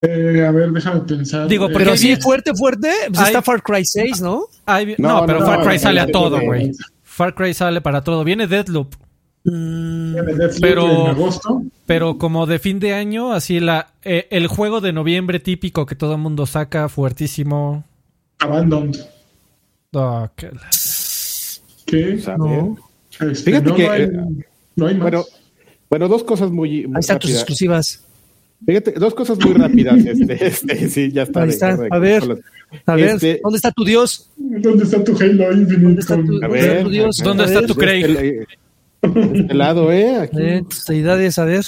Eh, 0.01 0.45
a 0.45 0.51
ver, 0.51 0.71
déjame 0.71 1.01
pensar. 1.01 1.47
Digo, 1.47 1.69
pero 1.73 1.97
sí, 1.97 2.15
fuerte, 2.17 2.53
fuerte, 2.53 2.91
pues 3.11 3.27
está 3.27 3.41
Far 3.41 3.63
Cry 3.63 3.83
6, 3.83 4.21
¿no? 4.21 4.47
no, 4.97 5.25
pero 5.25 5.45
Far 5.45 5.63
Cry 5.65 5.79
sale 5.79 5.99
a 6.01 6.07
todo, 6.07 6.39
güey. 6.39 6.71
Far 7.03 7.33
Cry 7.33 7.53
sale 7.53 7.81
para 7.81 8.03
todo. 8.03 8.23
Viene 8.23 8.45
Deadloop. 8.47 8.93
Mm, 9.49 10.15
pero, 10.59 11.15
pero 11.85 12.17
como 12.17 12.45
de 12.47 12.59
fin 12.59 12.79
de 12.79 12.93
año, 12.93 13.31
así 13.31 13.61
la 13.61 13.93
eh, 14.03 14.27
el 14.29 14.47
juego 14.47 14.81
de 14.81 14.91
noviembre 14.91 15.39
típico 15.39 15.85
que 15.85 15.95
todo 15.95 16.15
el 16.15 16.17
mundo 16.17 16.45
saca 16.45 16.89
fuertísimo. 16.89 17.85
Abandoned. 18.39 18.99
Oh, 19.93 20.27
¿Qué? 21.85 22.21
No. 22.37 22.75
Este, 23.21 23.35
Fíjate 23.35 23.73
que 23.73 23.87
hay, 23.87 24.09
no 24.75 24.87
hay 24.87 24.95
más. 24.95 25.03
Bueno, 25.03 25.25
bueno, 25.89 26.07
dos 26.09 26.25
cosas 26.25 26.51
muy, 26.51 26.83
Ahí 26.83 26.99
están 26.99 27.17
tus 27.17 27.31
exclusivas. 27.31 28.03
Fíjate, 28.65 28.91
dos 28.93 29.15
cosas 29.15 29.39
muy 29.39 29.53
rápidas. 29.53 29.95
Este, 30.05 30.45
este, 30.45 30.89
sí, 30.89 31.11
ya 31.13 31.23
está. 31.23 31.43
Ahí 31.43 31.49
está. 31.49 31.69
a 31.89 31.99
ver, 31.99 32.43
a 32.85 32.95
ver, 32.95 33.09
este, 33.15 33.39
¿dónde 33.41 33.55
está 33.55 33.71
tu 33.71 33.85
Dios? 33.85 34.29
¿Dónde 34.35 34.83
está 34.83 35.01
tu 35.01 35.15
Halo 35.17 35.53
Infinite? 35.53 35.83
¿Dónde 35.83 36.01
está 36.01 36.15
tu, 36.17 36.43
a 36.43 36.47
ver, 36.49 36.89
Dios? 36.89 37.17
¿Dónde 37.23 37.45
está 37.45 37.65
tu 37.65 37.75
Craig? 37.75 38.45
Este 39.01 39.53
lado, 39.53 39.91
¿eh? 39.91 40.17
Aquí. 40.17 40.37
Eh, 40.39 40.63
tus 40.67 40.89
a 41.37 41.45
ver. 41.45 41.63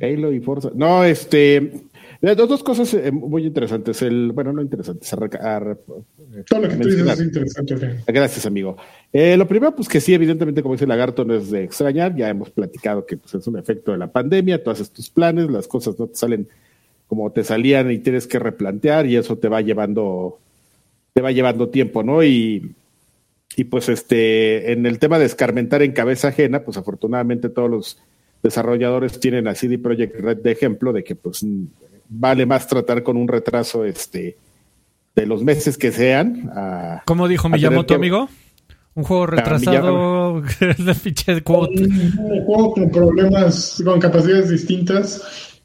Halo 0.00 0.32
y 0.32 0.40
Forza. 0.40 0.70
No, 0.74 1.04
este. 1.04 1.72
Dos, 2.20 2.48
dos 2.48 2.62
cosas 2.64 2.92
eh, 2.94 3.12
muy 3.12 3.46
interesantes. 3.46 4.02
El, 4.02 4.32
bueno, 4.32 4.52
no 4.52 4.60
interesantes. 4.60 5.08
Todo 5.08 5.20
lo 5.20 6.68
que 6.68 6.76
tú 6.76 6.88
dices 6.88 7.06
es 7.06 7.20
interesante. 7.20 8.02
Gracias, 8.08 8.44
amigo. 8.44 8.76
Eh, 9.12 9.36
lo 9.36 9.46
primero, 9.46 9.74
pues 9.74 9.88
que 9.88 10.00
sí, 10.00 10.14
evidentemente, 10.14 10.60
como 10.62 10.74
dice 10.74 10.86
Lagarto, 10.86 11.24
no 11.24 11.34
es 11.34 11.50
de 11.50 11.62
extrañar. 11.62 12.16
Ya 12.16 12.28
hemos 12.28 12.50
platicado 12.50 13.06
que 13.06 13.16
pues, 13.16 13.34
es 13.34 13.46
un 13.46 13.56
efecto 13.56 13.92
de 13.92 13.98
la 13.98 14.10
pandemia. 14.10 14.62
Tú 14.62 14.70
haces 14.70 14.90
tus 14.90 15.10
planes, 15.10 15.48
las 15.48 15.68
cosas 15.68 15.96
no 15.98 16.08
te 16.08 16.16
salen 16.16 16.48
como 17.08 17.32
te 17.32 17.42
salían 17.42 17.90
y 17.90 17.98
tienes 17.98 18.26
que 18.26 18.38
replantear 18.38 19.06
y 19.06 19.16
eso 19.16 19.38
te 19.38 19.48
va 19.48 19.62
llevando, 19.62 20.38
te 21.14 21.22
va 21.22 21.32
llevando 21.32 21.70
tiempo, 21.70 22.02
¿no? 22.02 22.22
Y 22.22 22.74
y 23.58 23.64
pues 23.64 23.88
este, 23.88 24.70
en 24.70 24.86
el 24.86 25.00
tema 25.00 25.18
de 25.18 25.24
escarmentar 25.24 25.82
en 25.82 25.90
cabeza 25.90 26.28
ajena, 26.28 26.60
pues 26.60 26.76
afortunadamente 26.76 27.48
todos 27.48 27.68
los 27.68 27.98
desarrolladores 28.40 29.18
tienen 29.18 29.48
a 29.48 29.56
CD 29.56 29.80
Projekt 29.80 30.14
Red 30.20 30.36
de 30.36 30.52
ejemplo 30.52 30.92
de 30.92 31.02
que 31.02 31.16
pues 31.16 31.44
vale 32.08 32.46
más 32.46 32.68
tratar 32.68 33.02
con 33.02 33.16
un 33.16 33.26
retraso 33.26 33.84
este 33.84 34.36
de 35.16 35.26
los 35.26 35.42
meses 35.42 35.76
que 35.76 35.90
sean. 35.90 36.48
A, 36.54 37.02
¿Cómo 37.04 37.26
dijo 37.26 37.48
Miyamoto, 37.48 37.96
amigo? 37.96 38.28
Un 38.94 39.02
juego 39.02 39.26
retrasado 39.26 40.40
de 40.40 40.94
ficha 40.94 41.40
quote. 41.40 41.82
Un, 41.82 42.44
juego 42.46 42.74
con 42.74 42.90
problemas, 42.92 43.82
con 43.84 43.98
capacidades 43.98 44.50
distintas. 44.50 45.60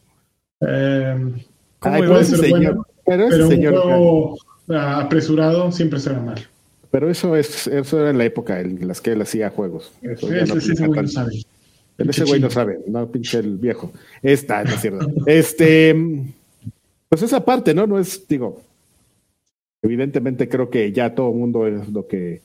Eh, 0.61 1.31
puede 1.79 2.23
ser 2.23 2.49
bueno, 2.49 2.87
pero, 3.05 3.47
un 3.47 3.55
juego 3.55 4.37
apresurado 4.67 5.71
siempre 5.71 5.99
será 5.99 6.19
mal. 6.19 6.41
Pero 6.93 7.09
eso 7.09 7.35
es 7.35 7.65
eso 7.65 7.99
era 7.99 8.11
en 8.11 8.19
la 8.19 8.25
época 8.25 8.59
en 8.59 8.87
las 8.87 9.01
que 9.01 9.13
él 9.13 9.21
hacía 9.23 9.49
juegos. 9.49 9.91
Eso 10.03 10.31
ese, 10.31 10.85
güey 10.85 11.01
no 11.01 11.07
sabe. 11.07 11.43
Ese 11.97 12.23
güey 12.23 12.39
no 12.39 12.51
sabe, 12.51 12.81
no 12.85 13.07
pinche 13.07 13.39
el 13.39 13.57
viejo. 13.57 13.91
Esta, 14.21 14.63
no 14.63 14.69
es 14.69 14.81
cierto. 14.81 15.07
este, 15.25 15.95
pues 17.09 17.23
esa 17.23 17.43
parte, 17.43 17.73
¿no? 17.73 17.87
No 17.87 17.97
es, 17.97 18.27
digo, 18.27 18.61
evidentemente 19.81 20.47
creo 20.47 20.69
que 20.69 20.91
ya 20.91 21.15
todo 21.15 21.31
el 21.31 21.35
mundo 21.35 21.65
es 21.65 21.89
lo 21.89 22.05
que 22.05 22.41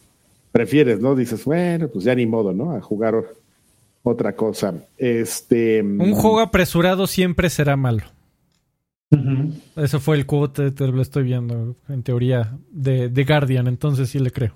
prefieres, 0.51 0.99
¿no? 0.99 1.15
Dices, 1.15 1.45
bueno, 1.45 1.89
pues 1.89 2.07
ya 2.07 2.15
ni 2.15 2.25
modo, 2.25 2.55
¿no? 2.55 2.75
A 2.75 2.81
jugar 2.81 3.23
otra 4.03 4.35
cosa. 4.35 4.73
Este. 4.97 5.83
Un 5.83 6.15
juego 6.15 6.41
apresurado 6.41 7.07
siempre 7.07 7.51
será 7.51 7.77
malo. 7.77 8.05
Eso 9.77 10.01
fue 10.01 10.17
el 10.17 10.27
quote, 10.27 10.71
te 10.71 10.87
lo 10.87 11.01
estoy 11.01 11.23
viendo, 11.23 11.77
en 11.89 12.03
teoría, 12.03 12.59
de, 12.71 13.09
de 13.09 13.25
Guardian, 13.25 13.67
entonces 13.67 14.11
sí 14.11 14.19
le 14.19 14.31
creo. 14.31 14.55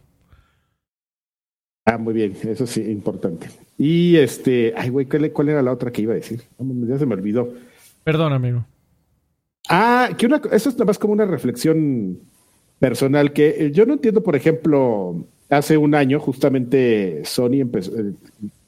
Ah, 1.85 1.99
muy 1.99 2.15
bien, 2.15 2.37
eso 2.45 2.67
sí, 2.67 2.81
importante. 2.83 3.49
Y 3.77 4.17
este, 4.17 4.73
ay, 4.77 4.91
güey, 4.91 5.07
¿cuál, 5.07 5.49
era 5.49 5.63
la 5.63 5.73
otra 5.73 5.91
que 5.91 6.03
iba 6.03 6.13
a 6.13 6.17
decir? 6.17 6.43
Ya 6.59 6.99
se 6.99 7.07
me 7.07 7.15
olvidó. 7.15 7.53
Perdón, 8.05 8.33
amigo. 8.33 8.65
Ah, 9.69 10.11
que 10.17 10.27
una, 10.27 10.41
eso 10.53 10.69
es 10.69 10.75
nada 10.77 10.85
más 10.85 10.99
como 10.99 11.13
una 11.13 11.25
reflexión 11.25 12.21
personal 12.79 13.33
que 13.33 13.49
eh, 13.49 13.73
yo 13.73 13.87
no 13.87 13.95
entiendo, 13.95 14.23
por 14.23 14.37
ejemplo, 14.37 15.25
hace 15.49 15.77
un 15.77 15.95
año 15.95 16.21
justamente 16.21 17.23
Sony 17.25 17.61
empezó, 17.61 17.93
eh, 17.99 18.13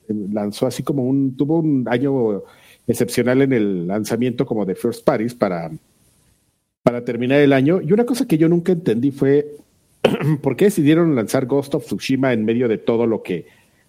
lanzó 0.08 0.66
así 0.66 0.82
como 0.82 1.04
un, 1.04 1.36
tuvo 1.36 1.58
un 1.58 1.86
año 1.88 2.42
excepcional 2.86 3.42
en 3.42 3.52
el 3.52 3.86
lanzamiento 3.86 4.46
como 4.46 4.64
de 4.64 4.74
First 4.74 5.04
Parties 5.04 5.34
para, 5.34 5.70
para 6.82 7.04
terminar 7.04 7.40
el 7.40 7.52
año. 7.52 7.80
Y 7.80 7.92
una 7.92 8.04
cosa 8.04 8.26
que 8.26 8.38
yo 8.38 8.48
nunca 8.48 8.72
entendí 8.72 9.10
fue 9.10 9.56
por 10.42 10.56
qué 10.56 10.66
decidieron 10.66 11.14
lanzar 11.14 11.46
Ghost 11.46 11.74
of 11.74 11.86
Tsushima 11.86 12.32
en 12.32 12.44
medio 12.44 12.68
de 12.68 12.78
todo 12.78 13.06
lo 13.06 13.22
que 13.22 13.46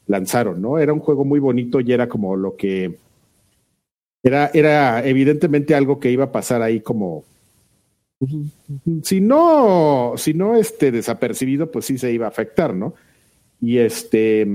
lanzaron, 0.08 0.62
¿no? 0.62 0.78
Era 0.78 0.94
un 0.94 1.00
juego 1.00 1.26
muy 1.26 1.40
bonito 1.40 1.80
y 1.82 1.92
era 1.92 2.08
como 2.08 2.36
lo 2.36 2.56
que 2.56 2.98
era, 4.24 4.50
era 4.54 5.06
evidentemente 5.06 5.76
algo 5.76 6.00
que 6.00 6.12
iba 6.12 6.26
a 6.26 6.32
pasar 6.32 6.62
ahí 6.62 6.80
como 6.80 7.24
si 9.04 9.22
no, 9.22 10.14
si 10.18 10.34
no 10.34 10.56
este 10.56 10.92
desapercibido, 10.92 11.70
pues 11.70 11.86
sí 11.86 11.98
se 11.98 12.12
iba 12.12 12.26
a 12.26 12.30
afectar, 12.30 12.74
¿no? 12.74 12.96
Y 13.62 13.78
este 13.78 14.48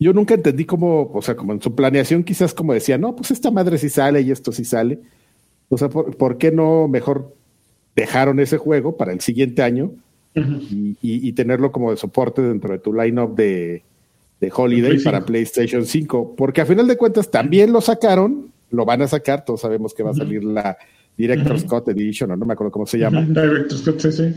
yo 0.00 0.14
nunca 0.14 0.34
entendí 0.34 0.64
cómo, 0.64 1.10
o 1.12 1.20
sea, 1.20 1.36
como 1.36 1.52
en 1.52 1.60
su 1.60 1.74
planeación 1.74 2.24
quizás 2.24 2.54
como 2.54 2.72
decía, 2.72 2.96
no, 2.96 3.14
pues 3.14 3.30
esta 3.30 3.50
madre 3.50 3.76
sí 3.76 3.90
sale 3.90 4.22
y 4.22 4.30
esto 4.30 4.50
sí 4.50 4.64
sale. 4.64 4.98
O 5.68 5.76
sea, 5.76 5.90
¿por, 5.90 6.38
qué 6.38 6.50
no 6.50 6.88
mejor 6.88 7.36
dejaron 7.94 8.40
ese 8.40 8.56
juego 8.56 8.96
para 8.96 9.12
el 9.12 9.20
siguiente 9.20 9.62
año 9.62 9.92
y, 10.34 11.32
tenerlo 11.32 11.70
como 11.70 11.90
de 11.90 11.98
soporte 11.98 12.40
dentro 12.40 12.72
de 12.72 12.78
tu 12.78 12.94
lineup 12.94 13.36
de, 13.36 13.84
de 14.40 14.52
Holiday 14.52 14.98
para 15.00 15.24
PlayStation 15.24 15.84
5? 15.84 16.34
Porque 16.34 16.62
a 16.62 16.66
final 16.66 16.88
de 16.88 16.96
cuentas 16.96 17.30
también 17.30 17.70
lo 17.70 17.82
sacaron, 17.82 18.50
lo 18.70 18.86
van 18.86 19.02
a 19.02 19.06
sacar, 19.06 19.44
todos 19.44 19.60
sabemos 19.60 19.92
que 19.92 20.02
va 20.02 20.12
a 20.12 20.14
salir 20.14 20.42
la 20.42 20.78
Director's 21.16 21.64
Cut 21.64 21.86
Edition, 21.88 22.30
o 22.30 22.36
no 22.36 22.46
me 22.46 22.54
acuerdo 22.54 22.72
cómo 22.72 22.86
se 22.86 22.98
llama. 22.98 23.20
Director's 23.20 23.82
Cut, 23.82 24.00
sí, 24.00 24.12
sí. 24.12 24.34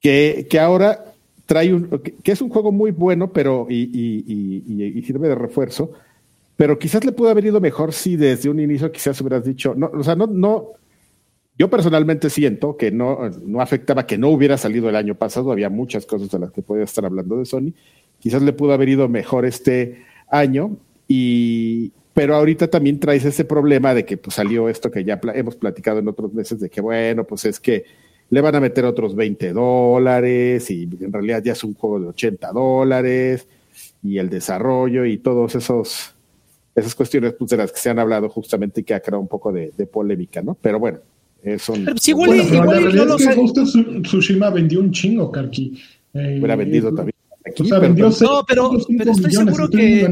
Que, 0.00 0.46
que 0.48 0.58
ahora 0.60 1.09
trae 1.50 1.74
un, 1.74 1.88
que 2.22 2.30
es 2.30 2.40
un 2.40 2.48
juego 2.48 2.70
muy 2.70 2.92
bueno, 2.92 3.32
pero 3.32 3.66
y, 3.68 5.02
sirve 5.04 5.26
de 5.26 5.34
refuerzo, 5.34 5.90
pero 6.54 6.78
quizás 6.78 7.04
le 7.04 7.10
pudo 7.10 7.28
haber 7.28 7.44
ido 7.44 7.60
mejor 7.60 7.92
si 7.92 8.14
desde 8.14 8.48
un 8.48 8.60
inicio 8.60 8.92
quizás 8.92 9.20
hubieras 9.20 9.42
dicho, 9.42 9.74
no, 9.76 9.90
o 9.92 10.04
sea, 10.04 10.14
no, 10.14 10.28
no, 10.28 10.68
yo 11.58 11.68
personalmente 11.68 12.30
siento 12.30 12.76
que 12.76 12.92
no, 12.92 13.28
no 13.44 13.60
afectaba 13.60 14.06
que 14.06 14.16
no 14.16 14.28
hubiera 14.28 14.56
salido 14.58 14.88
el 14.88 14.94
año 14.94 15.16
pasado, 15.16 15.50
había 15.50 15.70
muchas 15.70 16.06
cosas 16.06 16.30
de 16.30 16.38
las 16.38 16.52
que 16.52 16.62
podía 16.62 16.84
estar 16.84 17.04
hablando 17.04 17.36
de 17.36 17.46
Sony, 17.46 17.72
quizás 18.20 18.42
le 18.42 18.52
pudo 18.52 18.72
haber 18.72 18.88
ido 18.88 19.08
mejor 19.08 19.44
este 19.44 20.04
año, 20.28 20.76
y, 21.08 21.90
pero 22.14 22.36
ahorita 22.36 22.68
también 22.68 23.00
traes 23.00 23.24
ese 23.24 23.44
problema 23.44 23.92
de 23.92 24.04
que 24.04 24.18
pues, 24.18 24.36
salió 24.36 24.68
esto 24.68 24.88
que 24.88 25.02
ya 25.02 25.20
hemos 25.34 25.56
platicado 25.56 25.98
en 25.98 26.06
otros 26.06 26.32
meses, 26.32 26.60
de 26.60 26.70
que 26.70 26.80
bueno, 26.80 27.24
pues 27.24 27.44
es 27.44 27.58
que 27.58 27.86
le 28.30 28.40
van 28.40 28.54
a 28.54 28.60
meter 28.60 28.84
otros 28.84 29.14
20 29.14 29.52
dólares 29.52 30.70
y 30.70 30.88
en 31.00 31.12
realidad 31.12 31.42
ya 31.44 31.52
es 31.52 31.64
un 31.64 31.74
juego 31.74 32.00
de 32.00 32.06
80 32.08 32.52
dólares 32.52 33.46
y 34.02 34.18
el 34.18 34.30
desarrollo 34.30 35.04
y 35.04 35.18
todos 35.18 35.54
esos 35.56 36.14
esas 36.74 36.94
cuestiones 36.94 37.34
pues, 37.38 37.50
de 37.50 37.56
las 37.56 37.72
que 37.72 37.80
se 37.80 37.90
han 37.90 37.98
hablado 37.98 38.28
justamente 38.28 38.80
y 38.80 38.84
que 38.84 38.94
ha 38.94 39.00
creado 39.00 39.20
un 39.20 39.28
poco 39.28 39.52
de, 39.52 39.70
polémica, 39.92 40.40
¿no? 40.40 40.56
Pero 40.60 40.78
bueno, 40.78 40.98
eso 41.42 41.74
sí, 41.96 42.12
igual, 42.12 42.28
bueno, 42.28 42.42
igual, 42.54 43.08
no 43.08 43.16
es 43.16 43.72
que 43.72 44.00
Tsushima 44.02 44.50
vendió 44.50 44.80
un 44.80 44.92
chingo, 44.92 45.30
Karki. 45.30 45.78
Eh, 46.14 46.36
Hubiera 46.38 46.56
vendido 46.56 46.94
también. 46.94 47.14
Aquí, 47.44 47.62
o 47.62 47.66
sea, 47.66 47.78
vendió 47.78 48.10
no, 48.20 48.44
pero, 48.46 48.70
pero 48.96 49.12
estoy 49.12 49.32
seguro 49.32 49.68
que 49.68 50.08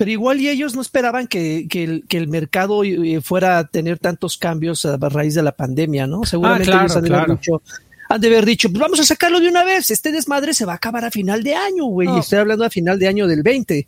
pero 0.00 0.12
igual 0.12 0.40
y 0.40 0.48
ellos 0.48 0.74
no 0.74 0.80
esperaban 0.80 1.26
que, 1.26 1.68
que, 1.68 2.16
el, 2.16 2.28
mercado 2.28 2.82
eh, 2.84 3.20
fuera 3.20 3.58
a 3.58 3.66
tener 3.66 3.98
tantos 3.98 4.38
cambios 4.38 4.86
a 4.86 4.96
raíz 4.96 5.34
de 5.34 5.42
la 5.42 5.52
pandemia, 5.52 6.06
¿no? 6.06 6.24
Seguramente 6.24 6.72
ah, 6.72 6.80
ellos 6.80 6.96
han 6.96 7.04
de, 7.04 7.14
haber 7.14 7.30
dicho, 7.32 7.62
han 8.08 8.18
de 8.22 8.28
haber 8.28 8.46
dicho, 8.46 8.70
pues 8.70 8.80
vamos 8.80 8.98
a 8.98 9.04
sacarlo 9.04 9.40
de 9.40 9.48
una 9.50 9.62
vez, 9.62 9.90
este 9.90 10.10
desmadre 10.10 10.54
se 10.54 10.64
va 10.64 10.72
a 10.72 10.76
acabar 10.76 11.04
a 11.04 11.10
final 11.10 11.42
de 11.42 11.54
año, 11.54 11.84
güey, 11.84 12.08
y 12.08 12.18
estoy 12.18 12.38
hablando 12.38 12.64
a 12.64 12.70
final 12.70 12.98
de 12.98 13.08
año 13.08 13.26
del 13.26 13.42
20 13.42 13.86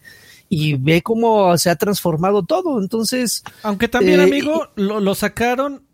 y 0.51 0.75
ve 0.75 1.01
cómo 1.01 1.57
se 1.57 1.71
ha 1.71 1.77
transformado 1.77 2.43
todo. 2.43 2.79
Entonces. 2.79 3.43
Aunque 3.63 3.89
también, 3.89 4.21
eh, 4.21 4.25
amigo, 4.25 4.69
lo, 4.77 5.01
lo, 5.01 5.15
sacaron 5.15 5.87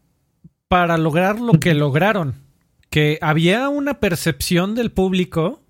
para 0.66 0.98
lograr 0.98 1.38
lo 1.38 1.60
que 1.60 1.74
lograron. 1.74 2.34
Que 2.90 3.20
había 3.20 3.68
una 3.68 4.00
percepción 4.00 4.74
del 4.74 4.90
público 4.90 5.62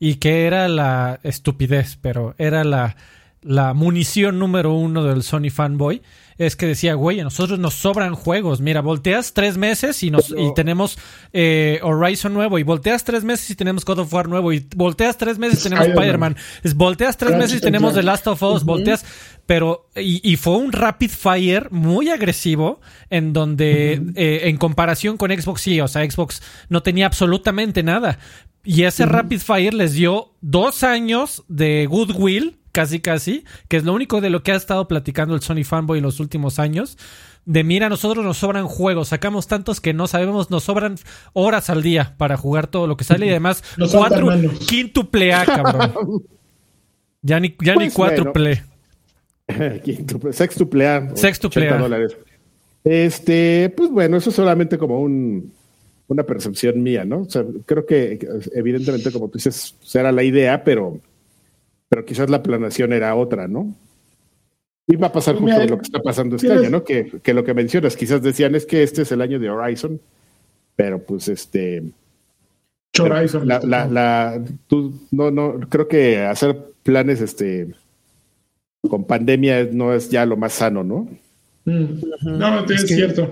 y 0.00 0.16
que 0.16 0.46
era 0.46 0.66
la 0.66 1.20
estupidez, 1.22 1.98
pero 2.02 2.34
era 2.36 2.64
la 2.64 2.96
la 3.42 3.74
munición 3.74 4.38
número 4.38 4.72
uno 4.72 5.04
del 5.04 5.22
Sony 5.22 5.50
fanboy 5.50 6.02
es 6.38 6.56
que 6.56 6.66
decía, 6.66 6.94
güey, 6.94 7.20
a 7.20 7.24
nosotros 7.24 7.58
nos 7.58 7.74
sobran 7.74 8.14
juegos. 8.14 8.60
Mira, 8.60 8.80
volteas 8.80 9.34
tres 9.34 9.56
meses 9.56 10.02
y, 10.02 10.10
nos, 10.10 10.30
y 10.30 10.54
tenemos 10.54 10.98
eh, 11.32 11.78
Horizon 11.82 12.34
nuevo, 12.34 12.58
y 12.58 12.62
volteas 12.62 13.04
tres 13.04 13.24
meses 13.24 13.50
y 13.50 13.54
tenemos 13.54 13.84
God 13.84 14.00
of 14.00 14.12
War 14.12 14.28
nuevo, 14.28 14.52
y 14.52 14.66
volteas 14.74 15.18
tres 15.18 15.38
meses 15.38 15.60
y 15.60 15.62
tenemos 15.64 15.88
Spider-Man, 15.88 16.36
volteas 16.74 17.16
tres 17.16 17.36
meses 17.36 17.58
y 17.58 17.60
tenemos 17.60 17.94
The 17.94 18.02
Last 18.02 18.26
of 18.26 18.42
Us, 18.42 18.64
volteas, 18.64 19.04
pero, 19.46 19.88
y, 19.94 20.36
fue 20.36 20.56
un 20.56 20.72
rapid 20.72 21.10
fire 21.10 21.70
muy 21.70 22.08
agresivo, 22.08 22.80
en 23.10 23.32
donde, 23.32 24.02
eh, 24.14 24.40
en 24.44 24.56
comparación 24.56 25.16
con 25.16 25.30
Xbox, 25.30 25.60
sí, 25.60 25.80
o 25.80 25.88
sea, 25.88 26.08
Xbox 26.08 26.42
no 26.68 26.82
tenía 26.82 27.06
absolutamente 27.06 27.82
nada. 27.82 28.18
Y 28.64 28.84
ese 28.84 29.06
rapid 29.06 29.40
fire 29.40 29.74
les 29.74 29.94
dio 29.94 30.34
dos 30.40 30.84
años 30.84 31.42
de 31.48 31.86
goodwill 31.86 32.61
casi 32.72 33.00
casi, 33.00 33.44
que 33.68 33.76
es 33.76 33.84
lo 33.84 33.92
único 33.92 34.20
de 34.20 34.30
lo 34.30 34.42
que 34.42 34.52
ha 34.52 34.56
estado 34.56 34.88
platicando 34.88 35.34
el 35.34 35.42
Sony 35.42 35.64
Fanboy 35.64 35.98
en 35.98 36.04
los 36.04 36.20
últimos 36.20 36.58
años. 36.58 36.98
De 37.44 37.64
mira, 37.64 37.88
nosotros 37.88 38.24
nos 38.24 38.38
sobran 38.38 38.66
juegos, 38.66 39.08
sacamos 39.08 39.48
tantos 39.48 39.80
que 39.80 39.92
no 39.92 40.06
sabemos, 40.06 40.50
nos 40.50 40.64
sobran 40.64 40.96
horas 41.32 41.70
al 41.70 41.82
día 41.82 42.14
para 42.16 42.36
jugar 42.36 42.68
todo 42.68 42.86
lo 42.86 42.96
que 42.96 43.04
sale 43.04 43.26
y 43.26 43.30
además 43.30 43.62
cuatro, 43.90 44.28
quintuple 44.68 45.34
A, 45.34 45.44
cabrón. 45.46 46.22
ya 47.20 47.40
ni, 47.40 47.54
ya 47.60 47.72
ni 47.74 47.86
pues 47.86 47.94
cuádruple. 47.94 48.62
sextuple 50.32 50.88
A. 50.88 51.16
Sextuple 51.16 51.68
A. 51.68 51.78
dólares. 51.78 52.16
Este, 52.84 53.72
pues 53.76 53.90
bueno, 53.90 54.16
eso 54.16 54.30
es 54.30 54.36
solamente 54.36 54.78
como 54.78 55.00
un, 55.00 55.52
una 56.08 56.22
percepción 56.22 56.82
mía, 56.82 57.04
¿no? 57.04 57.22
O 57.22 57.30
sea, 57.30 57.44
creo 57.66 57.86
que 57.86 58.18
evidentemente, 58.54 59.10
como 59.10 59.28
tú 59.28 59.38
dices, 59.38 59.76
será 59.82 60.12
la 60.12 60.22
idea, 60.22 60.62
pero 60.62 61.00
pero 61.92 62.06
quizás 62.06 62.30
la 62.30 62.42
planeación 62.42 62.94
era 62.94 63.14
otra, 63.14 63.46
¿no? 63.46 63.74
Y 64.86 64.96
va 64.96 65.08
a 65.08 65.12
pasar 65.12 65.36
justo 65.36 65.66
lo 65.66 65.76
que 65.76 65.82
está 65.82 66.00
pasando 66.00 66.36
este 66.36 66.50
año, 66.50 66.70
¿no? 66.70 66.84
Que, 66.84 67.20
que, 67.22 67.34
lo 67.34 67.44
que 67.44 67.52
mencionas, 67.52 67.98
quizás 67.98 68.22
decían 68.22 68.54
es 68.54 68.64
que 68.64 68.82
este 68.82 69.02
es 69.02 69.12
el 69.12 69.20
año 69.20 69.38
de 69.38 69.50
Horizon, 69.50 70.00
pero 70.74 71.04
pues 71.04 71.28
este. 71.28 71.82
Horizon. 72.98 73.46
La, 73.46 73.60
la, 73.60 73.86
la, 73.88 74.42
tú, 74.68 75.06
no, 75.10 75.30
no, 75.30 75.60
creo 75.68 75.86
que 75.86 76.20
hacer 76.20 76.56
planes 76.82 77.20
este 77.20 77.68
con 78.88 79.04
pandemia 79.04 79.68
no 79.70 79.92
es 79.92 80.08
ya 80.08 80.24
lo 80.24 80.38
más 80.38 80.54
sano, 80.54 80.82
¿no? 80.82 81.06
No, 81.64 82.64
es, 82.68 82.86
cierto. 82.88 83.30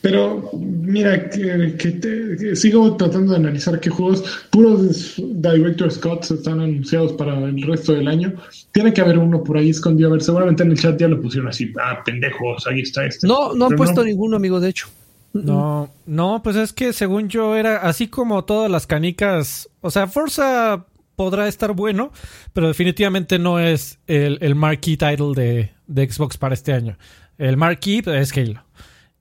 Pero 0.00 0.50
mira, 0.54 1.28
que, 1.28 2.54
sigo 2.54 2.96
tratando 2.96 3.32
de 3.32 3.38
analizar 3.38 3.80
qué 3.80 3.90
juegos 3.90 4.22
puros 4.50 5.14
Director 5.16 5.90
Scott 5.90 6.30
están 6.30 6.60
anunciados 6.60 7.12
para 7.14 7.38
el 7.38 7.62
resto 7.62 7.92
del 7.92 8.06
año. 8.06 8.34
Tiene 8.70 8.92
que 8.92 9.00
haber 9.00 9.18
uno 9.18 9.42
por 9.42 9.56
ahí 9.56 9.70
escondido. 9.70 10.10
A 10.10 10.12
ver, 10.12 10.22
seguramente 10.22 10.62
en 10.62 10.70
el 10.70 10.78
chat 10.78 10.98
ya 10.98 11.08
lo 11.08 11.20
pusieron 11.20 11.48
así. 11.48 11.72
Ah, 11.82 12.02
pendejos, 12.04 12.66
ahí 12.68 12.80
está 12.80 13.04
este. 13.04 13.26
No, 13.26 13.52
no 13.54 13.66
han 13.66 13.76
puesto 13.76 14.04
ninguno, 14.04 14.36
amigo, 14.36 14.60
de 14.60 14.68
hecho. 14.68 14.88
No, 15.32 15.90
no, 16.06 16.42
pues 16.44 16.56
es 16.56 16.72
que 16.72 16.92
según 16.92 17.28
yo 17.28 17.56
era 17.56 17.78
así 17.78 18.06
como 18.06 18.44
todas 18.44 18.70
las 18.70 18.86
canicas. 18.86 19.68
O 19.80 19.90
sea, 19.90 20.06
Forza 20.06 20.86
podrá 21.16 21.48
estar 21.48 21.72
bueno, 21.72 22.12
pero 22.52 22.68
definitivamente 22.68 23.38
no 23.38 23.58
es 23.58 23.98
el, 24.06 24.38
el 24.40 24.54
marquee 24.54 24.96
title 24.96 25.32
de, 25.34 25.70
de 25.86 26.10
Xbox 26.10 26.36
para 26.36 26.54
este 26.54 26.72
año. 26.72 26.96
El 27.38 27.56
marquee 27.56 28.02
es 28.06 28.36
Halo. 28.36 28.64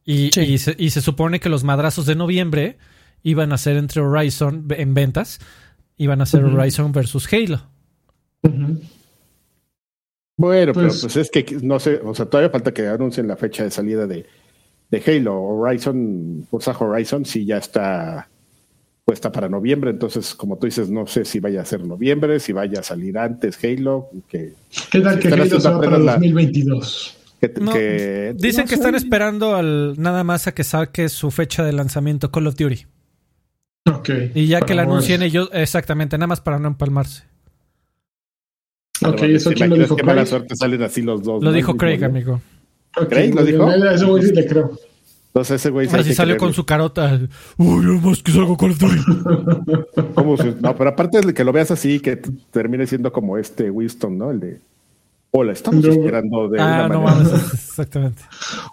Y, 0.04 0.38
y, 0.40 0.58
se, 0.58 1.02
supone 1.02 1.40
que 1.40 1.50
los 1.50 1.64
madrazos 1.64 2.06
de 2.06 2.16
noviembre 2.16 2.78
iban 3.24 3.54
a 3.54 3.58
ser 3.58 3.78
entre 3.78 4.02
Horizon 4.02 4.66
en 4.72 4.94
ventas, 4.94 5.40
iban 5.98 6.22
a 6.22 6.26
ser 6.26 6.44
Horizon 6.44 6.92
versus 6.92 7.32
Halo. 7.32 7.62
Bueno, 8.42 10.74
pero 10.74 10.76
pues, 10.90 11.02
pues 11.02 11.18
es 11.18 11.30
que 11.30 11.46
no 11.62 11.80
sé, 11.80 12.02
o 12.04 12.16
sea, 12.16 12.26
todavía 12.26 12.50
falta 12.50 12.74
que 12.74 12.88
anuncien 12.88 13.28
la 13.28 13.38
fecha 13.38 13.64
de 13.64 13.70
salida 13.70 14.08
de, 14.08 14.26
de 14.90 15.04
Halo. 15.06 15.40
Horizon, 15.40 16.48
Forza 16.50 16.76
Horizon, 16.78 17.26
sí 17.26 17.46
ya 17.46 17.58
está 17.58 18.28
puesta 19.06 19.32
para 19.32 19.50
noviembre, 19.50 19.92
entonces, 19.92 20.34
como 20.34 20.58
tú 20.58 20.66
dices, 20.66 20.90
no 20.90 21.06
sé 21.06 21.26
si 21.26 21.40
vaya 21.40 21.62
a 21.62 21.66
ser 21.66 21.86
noviembre, 21.86 22.40
si 22.40 22.54
vaya 22.54 22.80
a 22.80 22.84
salir 22.84 23.18
antes 23.18 23.64
Halo. 23.64 24.10
Que, 24.28 24.54
¿Qué 24.92 25.02
tal 25.02 25.20
que 25.20 25.28
Halo 25.28 25.46
se 25.46 25.70
va 25.70 25.80
para 25.80 26.00
2022? 26.00 27.21
Dicen 28.36 28.68
que 28.68 28.76
están 28.76 28.96
esperando 28.96 29.56
al, 29.56 30.00
nada 30.00 30.24
más 30.24 30.48
a 30.48 30.54
que 30.54 30.64
saque 30.64 31.10
su 31.10 31.32
fecha 31.32 31.64
de 31.64 31.74
lanzamiento 31.74 32.32
Call 32.32 32.48
of 32.48 32.56
Duty. 32.56 32.86
Ok. 33.86 34.10
Y 34.36 34.48
ya 34.48 34.62
que 34.62 34.76
la 34.76 34.84
anuncien 34.84 35.24
ellos, 35.24 35.50
exactamente, 35.54 36.18
nada 36.18 36.28
más 36.28 36.42
para 36.42 36.60
no 36.60 36.68
empalmarse. 36.68 37.24
Ok, 39.04 39.24
eso 39.24 39.52
quién 39.52 39.72
lo 39.72 39.78
dijo 39.78 39.96
Qué 39.96 40.04
mala 40.04 40.26
suerte 40.26 40.56
salen 40.56 40.84
así 40.84 41.02
los 41.02 41.24
dos. 41.24 41.44
Lo 41.44 41.52
dijo 41.52 41.76
Craig, 41.76 42.04
amigo. 42.04 42.40
¿Craig 43.10 43.34
lo 43.34 43.44
dijo? 43.44 43.72
Ese 43.72 44.06
güey 44.06 44.24
sí 44.24 44.34
le 44.34 44.46
creo. 44.46 44.78
Entonces 45.28 45.62
ese 45.62 45.70
güey 45.70 45.88
sí 45.88 46.14
salió 46.14 46.38
con 46.38 46.54
su 46.54 46.66
carota. 46.66 47.20
Uy, 47.58 47.86
más 48.02 48.22
que 48.22 48.32
salgo 48.34 48.58
Call 48.58 48.72
of 48.72 48.80
Duty. 48.80 49.02
no, 50.62 50.76
pero 50.76 50.90
aparte 50.90 51.22
de 51.22 51.34
que 51.34 51.44
lo 51.44 51.54
veas 51.54 51.72
así, 51.72 52.00
que 52.00 52.18
termine 52.52 52.86
siendo 52.86 53.12
como 53.12 53.38
este 53.38 53.72
Winston, 53.72 54.18
¿no? 54.18 54.30
El 54.30 54.40
de 54.42 54.60
O 55.34 55.46
la 55.46 55.54
estamos 55.54 55.86
esperando 55.86 56.50
de 56.50 56.60
ah, 56.60 56.88
una 56.90 57.00
manera. 57.00 57.38
exactamente. 57.54 58.22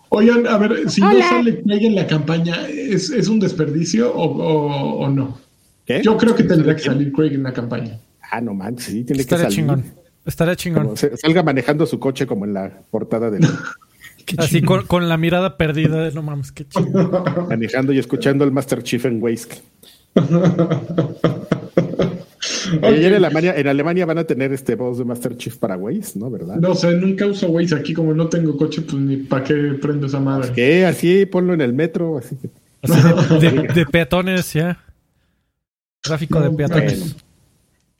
Oigan, 0.09 0.44
a 0.48 0.59
ver, 0.59 0.90
si 0.90 1.00
no 1.00 1.16
sale 1.20 1.62
Craig 1.62 1.84
en 1.84 1.94
la 1.94 2.06
campaña, 2.06 2.66
¿es, 2.68 3.11
es 3.11 3.28
un 3.28 3.38
desperdicio 3.38 4.12
o, 4.12 4.98
o, 4.98 5.09
no? 5.09 5.38
¿Qué? 5.86 6.02
Yo 6.02 6.16
creo 6.16 6.34
que 6.34 6.42
tendría 6.42 6.74
que 6.74 6.82
salir 6.82 7.12
Craig 7.12 7.34
en 7.34 7.44
la 7.44 7.52
campaña. 7.52 8.00
Ah, 8.30 8.40
no 8.40 8.54
manches, 8.54 8.86
sí, 8.86 9.04
tiene 9.04 9.24
que 9.24 9.30
salir. 9.30 9.48
Chingón. 9.48 9.84
Estaría 10.26 10.56
chingón. 10.56 10.96
salga 10.96 11.44
manejando 11.44 11.86
su 11.86 12.00
coche 12.00 12.26
como 12.26 12.44
en 12.44 12.54
la 12.54 12.82
portada 12.90 13.30
de 13.30 13.38
Así 14.36 14.61
con, 14.61 14.84
con, 14.86 15.09
la 15.09 15.16
mirada 15.16 15.56
perdida 15.56 16.02
de 16.02 16.12
no 16.12 16.22
mames, 16.22 16.50
qué 16.50 16.68
chingón. 16.68 17.11
Manejando 17.48 17.92
y 17.92 17.98
escuchando 17.98 18.44
el 18.44 18.50
Master 18.50 18.82
Chief 18.82 19.04
en 19.04 19.22
Waze. 19.22 19.62
en, 22.72 23.14
Alemania, 23.14 23.55
en 23.57 23.66
Alemania 23.66 24.07
van 24.07 24.18
a 24.18 24.24
tener 24.24 24.53
este 24.53 24.74
voz 24.74 24.99
de 24.99 25.05
Master 25.05 25.36
Chief 25.36 25.57
para 25.57 25.76
Waze, 25.76 26.18
¿no? 26.18 26.30
¿Verdad? 26.30 26.57
No 26.57 26.74
sé, 26.74 26.93
nunca 26.95 27.26
uso 27.26 27.49
Waze 27.49 27.74
aquí, 27.74 27.95
como 27.95 28.14
no 28.14 28.28
tengo 28.28 28.57
coche, 28.57 28.82
pues 28.82 29.01
ni 29.01 29.16
para 29.16 29.45
qué 29.45 29.55
prendo 29.80 30.07
esa 30.07 30.20
madre. 30.20 30.53
¿Qué? 30.55 30.86
Así 30.86 31.26
ponlo 31.26 31.55
en 31.55 31.61
el 31.61 31.72
metro, 31.72 32.18
así 32.18 32.36
que. 32.36 32.51
de, 33.74 33.86
peatones, 33.86 34.53
ya. 34.53 34.78
Tráfico 36.01 36.41
de 36.41 36.51
peatones. 36.51 37.16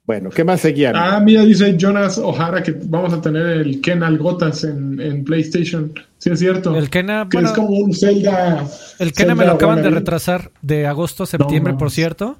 Bueno. 0.07 0.30
¿qué 0.30 0.43
más 0.43 0.62
seguían? 0.62 0.95
Ah, 0.97 1.20
mira, 1.20 1.45
dice 1.45 1.76
Jonas 1.76 2.16
O'Hara 2.16 2.62
que 2.62 2.74
vamos 2.84 3.12
a 3.12 3.20
tener 3.20 3.47
el 3.47 3.80
Kenal 3.82 4.16
Gotas 4.16 4.64
en, 4.64 4.99
en 5.01 5.22
PlayStation. 5.22 5.93
Sí, 6.16 6.30
es 6.30 6.39
cierto. 6.39 6.76
El 6.76 6.89
Kena, 6.91 7.28
que 7.30 7.39
es 7.39 7.53
como 7.53 7.68
un 7.68 7.95
Zelda. 7.95 8.66
El 8.99 9.12
Kena 9.12 9.34
me 9.34 9.45
lo 9.45 9.53
acaban 9.53 9.82
de 9.82 9.91
retrasar 9.91 10.51
de 10.62 10.86
agosto 10.86 11.24
a 11.24 11.26
septiembre, 11.26 11.74
por 11.74 11.91
cierto. 11.91 12.39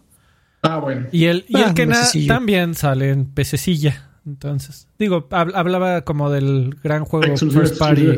Ah, 0.63 0.79
bueno. 0.79 1.07
Y 1.13 1.27
el, 1.27 1.45
y 1.49 1.57
el 1.57 1.65
ah, 1.65 1.75
Kena 1.75 2.03
también 2.27 2.75
sale 2.75 3.11
en 3.11 3.27
pececilla. 3.27 4.09
Entonces, 4.27 4.89
digo, 4.99 5.27
hablaba 5.31 6.03
como 6.03 6.31
del 6.31 6.77
gran 6.83 7.05
juego 7.05 7.37
First 7.37 7.79
Party. 7.79 8.09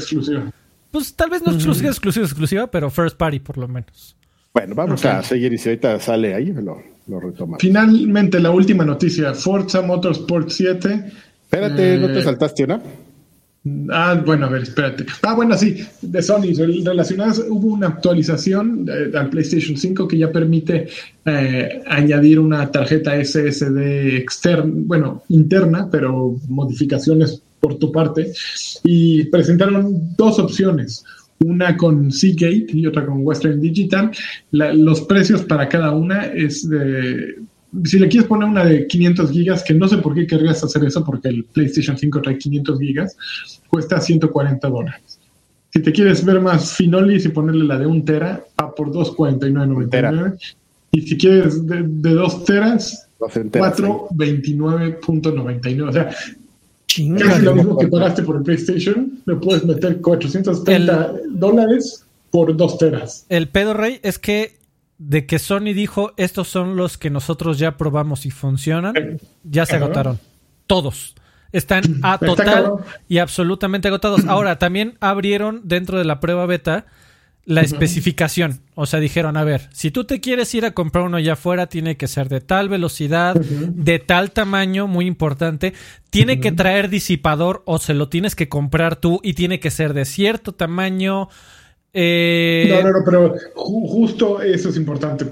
Pues 0.91 1.15
tal 1.15 1.31
vez 1.31 1.43
no 1.43 1.53
exclusiva, 1.53 1.89
exclusiva, 1.91 2.27
exclusiva, 2.27 2.67
pero 2.69 2.91
First 2.91 3.17
Party 3.17 3.39
por 3.39 3.59
lo 3.59 3.69
menos. 3.69 4.17
Bueno, 4.53 4.75
vamos 4.75 5.05
a 5.05 5.23
seguir 5.23 5.53
y 5.53 5.59
si 5.59 5.69
ahorita 5.69 6.01
sale 6.01 6.35
ahí, 6.35 6.47
lo, 6.47 6.83
lo 7.07 7.21
retomamos. 7.21 7.61
Finalmente, 7.61 8.41
la 8.41 8.51
última 8.51 8.85
noticia: 8.85 9.33
Forza 9.35 9.83
Motorsport 9.83 10.49
7. 10.49 11.13
Espérate, 11.45 11.99
no 11.99 12.09
te 12.09 12.19
eh, 12.19 12.23
saltaste 12.23 12.65
una. 12.65 12.81
Ah, 13.91 14.23
bueno, 14.25 14.47
a 14.47 14.49
ver, 14.49 14.63
espérate. 14.63 15.05
Ah, 15.23 15.35
bueno, 15.35 15.57
sí, 15.57 15.85
de 16.01 16.23
Sony, 16.23 16.55
relacionadas, 16.83 17.45
hubo 17.47 17.69
una 17.69 17.89
actualización 17.89 18.87
al 19.15 19.29
PlayStation 19.29 19.77
5 19.77 20.09
que 20.09 20.17
ya 20.17 20.33
permite 20.33 20.89
eh, 21.27 21.83
añadir 21.87 22.41
una 22.41 22.71
tarjeta 22.71 23.23
SSD 23.23 24.17
externa, 24.17 24.73
bueno, 24.75 25.25
interna, 25.29 25.89
pero 25.91 26.37
modificaciones 26.49 27.43
por 27.61 27.79
tu 27.79 27.93
parte. 27.93 28.33
Y 28.83 29.25
presentaron 29.25 30.15
dos 30.17 30.39
opciones 30.39 31.05
una 31.41 31.77
con 31.77 32.13
Seagate 32.13 32.67
y 32.73 32.87
otra 32.87 33.07
con 33.07 33.27
Western 33.27 33.61
Digital. 33.61 34.11
los 34.51 35.03
precios 35.03 35.43
para 35.43 35.69
cada 35.69 35.93
una 35.93 36.27
es 36.27 36.69
de 36.69 37.37
si 37.85 37.99
le 37.99 38.09
quieres 38.09 38.29
poner 38.29 38.49
una 38.49 38.65
de 38.65 38.87
500 38.87 39.31
gigas, 39.31 39.63
que 39.63 39.75
no 39.75 39.89
sé 39.89 39.99
por 39.99 40.15
qué 40.15 40.27
querrías 40.27 40.63
hacer 40.63 40.85
eso, 40.85 41.05
porque 41.05 41.29
el 41.29 41.45
PlayStation 41.45 41.97
5 41.97 42.23
trae 42.23 42.39
500 42.39 42.79
gigas, 42.79 43.17
cuesta 43.69 44.01
140 44.01 44.69
dólares. 44.69 45.19
Si 45.73 45.81
te 45.81 45.93
quieres 45.93 46.25
ver 46.25 46.41
más 46.41 46.75
finolis 46.75 47.25
y 47.25 47.29
ponerle 47.29 47.65
la 47.65 47.79
de 47.79 47.87
un 47.87 48.05
tera, 48.05 48.45
va 48.61 48.75
por 48.75 48.91
249.99. 48.91 50.37
Y 50.93 51.03
si 51.03 51.17
quieres 51.17 51.65
de, 51.67 51.85
de 51.85 52.11
2 52.11 52.45
teras, 52.45 53.09
429.99. 53.21 55.89
O 55.89 55.93
sea, 55.93 56.09
casi 56.09 57.43
lo 57.43 57.55
mismo 57.55 57.79
que 57.79 57.87
pagaste 57.87 58.25
por 58.25 58.35
el 58.37 58.43
PlayStation, 58.43 59.21
le 59.25 59.37
puedes 59.37 59.65
meter 59.65 60.01
430 60.01 61.13
dólares 61.29 62.05
por 62.33 62.57
2 62.57 62.79
teras. 62.79 63.27
El 63.29 63.47
pedo 63.49 63.75
rey 63.75 64.01
es 64.03 64.19
que 64.19 64.59
de 65.01 65.25
que 65.25 65.39
Sony 65.39 65.73
dijo, 65.73 66.13
estos 66.19 66.49
son 66.49 66.77
los 66.77 66.99
que 66.99 67.09
nosotros 67.09 67.59
ya 67.59 67.79
probamos 67.79 68.27
y 68.27 68.31
funcionan, 68.31 69.19
ya 69.45 69.65
se 69.65 69.77
agotaron. 69.77 70.21
Todos. 70.67 71.15
Están 71.53 71.83
a 72.03 72.19
total 72.19 72.75
y 73.09 73.17
absolutamente 73.17 73.89
agotados. 73.89 74.25
Ahora, 74.29 74.59
también 74.59 74.99
abrieron 75.01 75.63
dentro 75.65 75.97
de 75.97 76.05
la 76.05 76.21
prueba 76.21 76.45
beta 76.45 76.85
la 77.47 77.63
especificación. 77.63 78.61
O 78.75 78.85
sea, 78.85 79.01
dijeron, 79.01 79.39
a 79.39 79.43
ver, 79.45 79.71
si 79.73 79.91
tú 79.91 80.05
te 80.05 80.21
quieres 80.21 80.55
ir 80.55 80.67
a 80.67 80.73
comprar 80.73 81.07
uno 81.07 81.17
allá 81.17 81.33
afuera, 81.33 81.67
tiene 81.67 81.97
que 81.97 82.07
ser 82.07 82.29
de 82.29 82.43
tal 82.43 82.69
velocidad, 82.69 83.35
de 83.35 83.99
tal 84.01 84.33
tamaño, 84.33 84.87
muy 84.87 85.07
importante. 85.07 85.73
Tiene 86.11 86.41
que 86.41 86.53
traer 86.53 86.91
disipador 86.91 87.63
o 87.65 87.79
se 87.79 87.95
lo 87.95 88.11
tienes 88.11 88.37
que 88.37 88.51
comprar 88.51 88.97
tú 88.97 89.19
y 89.23 89.33
tiene 89.33 89.61
que 89.61 89.71
ser 89.71 89.95
de 89.95 90.05
cierto 90.05 90.53
tamaño. 90.53 91.31
Eh, 91.93 92.69
no, 92.71 92.83
no, 92.83 92.99
no, 92.99 93.05
pero 93.05 93.35
justo 93.55 94.41
eso 94.41 94.69
es 94.69 94.77
importante. 94.77 95.27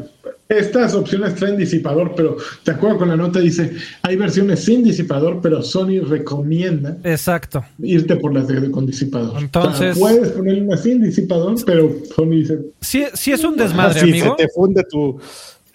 Estas 0.48 0.94
opciones 0.94 1.34
traen 1.34 1.58
disipador, 1.58 2.14
pero 2.16 2.36
te 2.64 2.70
acuerdas 2.70 2.98
con 2.98 3.08
la 3.08 3.16
nota 3.16 3.38
dice, 3.38 3.70
hay 4.02 4.16
versiones 4.16 4.64
sin 4.64 4.82
disipador, 4.82 5.40
pero 5.42 5.62
Sony 5.62 6.00
recomienda 6.00 6.96
Exacto. 7.04 7.62
irte 7.78 8.16
por 8.16 8.32
las 8.32 8.48
de, 8.48 8.70
con 8.70 8.86
disipador. 8.86 9.42
Entonces, 9.42 9.98
puedes 9.98 10.30
poner 10.30 10.62
una 10.62 10.78
sin 10.78 11.02
disipador, 11.02 11.54
pero 11.66 11.94
Sony 12.16 12.30
dice... 12.30 12.58
Sí, 12.80 13.04
sí 13.12 13.32
es 13.32 13.44
un 13.44 13.56
desmadre, 13.56 14.00
amigo. 14.00 14.36
Se 14.38 14.46
te 14.46 14.52
funde 14.52 14.84
tu... 14.84 15.20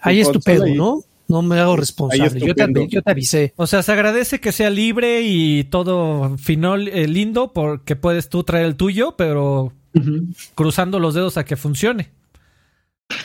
Ahí 0.00 0.20
es 0.20 0.30
tu 0.30 0.40
pedo, 0.40 0.66
¿no? 0.66 1.04
No 1.28 1.40
me 1.40 1.58
hago 1.58 1.76
responsable. 1.76 2.40
Yo 2.40 2.54
te, 2.54 2.66
yo 2.88 3.02
te, 3.02 3.10
avisé. 3.10 3.54
O 3.56 3.66
sea, 3.66 3.82
se 3.82 3.92
agradece 3.92 4.40
que 4.40 4.52
sea 4.52 4.70
libre 4.70 5.22
y 5.22 5.64
todo 5.64 6.36
final 6.36 6.88
eh, 6.88 7.06
lindo 7.06 7.52
porque 7.52 7.96
puedes 7.96 8.28
tú 8.28 8.42
traer 8.42 8.66
el 8.66 8.76
tuyo, 8.76 9.14
pero 9.16 9.72
cruzando 10.54 10.98
los 10.98 11.14
dedos 11.14 11.36
a 11.36 11.44
que 11.44 11.56
funcione. 11.56 12.10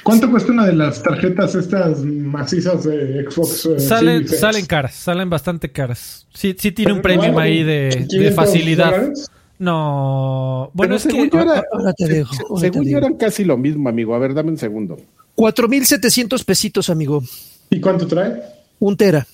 ¿Cuánto 0.03 0.29
cuesta 0.29 0.51
una 0.51 0.65
de 0.65 0.73
las 0.73 1.01
tarjetas 1.01 1.55
estas 1.55 2.03
macizas 2.03 2.83
de 2.83 3.25
Xbox? 3.29 3.65
Eh, 3.65 3.79
salen, 3.79 4.27
salen 4.27 4.65
caras, 4.65 4.95
salen 4.95 5.29
bastante 5.29 5.71
caras. 5.71 6.27
Sí, 6.33 6.55
sí 6.57 6.71
tiene 6.71 6.93
un 6.93 7.01
premium 7.01 7.37
ahí 7.37 7.63
de, 7.63 8.33
facilidad. 8.35 9.11
No, 9.57 10.71
bueno, 10.73 10.95
es 10.95 11.05
que 11.05 11.29
ahora 11.33 11.93
te 11.97 12.07
dejo, 12.07 12.57
según 12.57 12.87
yo 12.87 12.97
eran 12.97 13.15
casi 13.15 13.43
lo 13.43 13.57
mismo, 13.57 13.89
amigo. 13.89 14.15
A 14.15 14.19
ver, 14.19 14.33
dame 14.33 14.51
un 14.51 14.57
segundo. 14.57 14.97
4.700 15.35 16.43
pesitos, 16.45 16.89
amigo. 16.89 17.23
¿Y 17.69 17.79
cuánto 17.79 18.07
trae? 18.07 18.41
Un 18.79 18.95
tera. 18.95 19.25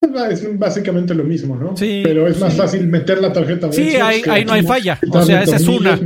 Es 0.30 0.58
básicamente 0.58 1.14
lo 1.14 1.24
mismo, 1.24 1.56
¿no? 1.56 1.76
Sí. 1.76 2.02
Pero 2.04 2.26
es 2.26 2.38
más 2.38 2.54
fácil 2.54 2.86
meter 2.86 3.20
la 3.20 3.32
tarjeta. 3.32 3.72
Sí, 3.72 3.96
ahí, 3.96 4.22
ahí 4.28 4.44
no 4.44 4.52
hay 4.52 4.62
falla. 4.62 4.98
O 5.10 5.22
sea, 5.22 5.42
esa 5.42 5.56
es 5.56 5.68
una. 5.68 5.98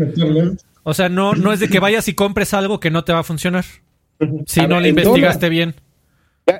O 0.82 0.94
sea, 0.94 1.08
no, 1.08 1.34
no 1.34 1.52
es 1.52 1.60
de 1.60 1.68
que 1.68 1.78
vayas 1.80 2.08
y 2.08 2.14
compres 2.14 2.54
algo 2.54 2.80
que 2.80 2.90
no 2.90 3.04
te 3.04 3.12
va 3.12 3.20
a 3.20 3.24
funcionar. 3.24 3.64
Si 4.46 4.66
no 4.66 4.80
le 4.80 4.90
investigaste 4.90 5.48
bien. 5.48 5.74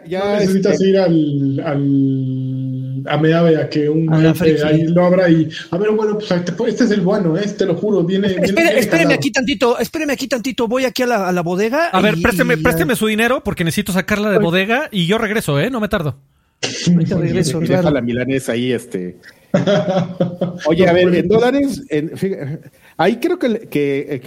Ya, 0.07 0.39
necesitas 0.39 0.75
este 0.75 0.89
ir 0.89 0.99
al, 0.99 1.61
al 1.65 3.03
a 3.09 3.17
Meave 3.17 3.57
a 3.57 3.69
que 3.69 3.89
un 3.89 4.13
ahí 4.13 4.87
lo 4.87 5.05
abra 5.05 5.29
y 5.29 5.49
a 5.71 5.79
ver 5.79 5.91
bueno 5.91 6.17
pues 6.17 6.31
este 6.31 6.85
es 6.85 6.91
el 6.93 7.01
bueno 7.01 7.37
eh, 7.37 7.49
te 7.59 7.67
lo 7.67 7.75
juro 7.75 8.05
viene, 8.05 8.29
Espere, 8.29 8.79
espéreme 8.79 9.15
aquí 9.15 9.33
tantito 9.33 9.79
espéreme 9.81 10.13
aquí 10.13 10.29
tantito 10.29 10.69
voy 10.69 10.85
aquí 10.85 11.03
a 11.03 11.07
la, 11.07 11.29
a 11.29 11.33
la 11.33 11.41
bodega 11.41 11.87
a 11.87 12.01
ver 12.01 12.21
présteme, 12.23 12.57
présteme 12.59 12.95
su 12.95 13.09
dinero 13.09 13.43
porque 13.43 13.65
necesito 13.65 13.91
sacarla 13.91 14.31
de 14.31 14.39
bodega 14.39 14.89
y 14.93 15.07
yo 15.07 15.19
regreso 15.19 15.59
eh 15.59 15.71
no 15.71 15.81
me 15.81 15.89
tardo 15.89 16.19
Deja 16.61 17.91
la 17.91 18.01
milanesa 18.01 18.53
ahí, 18.53 18.73
este. 18.73 19.17
Oye, 20.67 20.89
a 20.89 20.93
ver, 20.93 21.15
en 21.15 21.29
dólares, 21.29 21.83
ahí 22.97 23.17
creo 23.17 23.39
que, 23.39 23.69
que, 23.69 24.21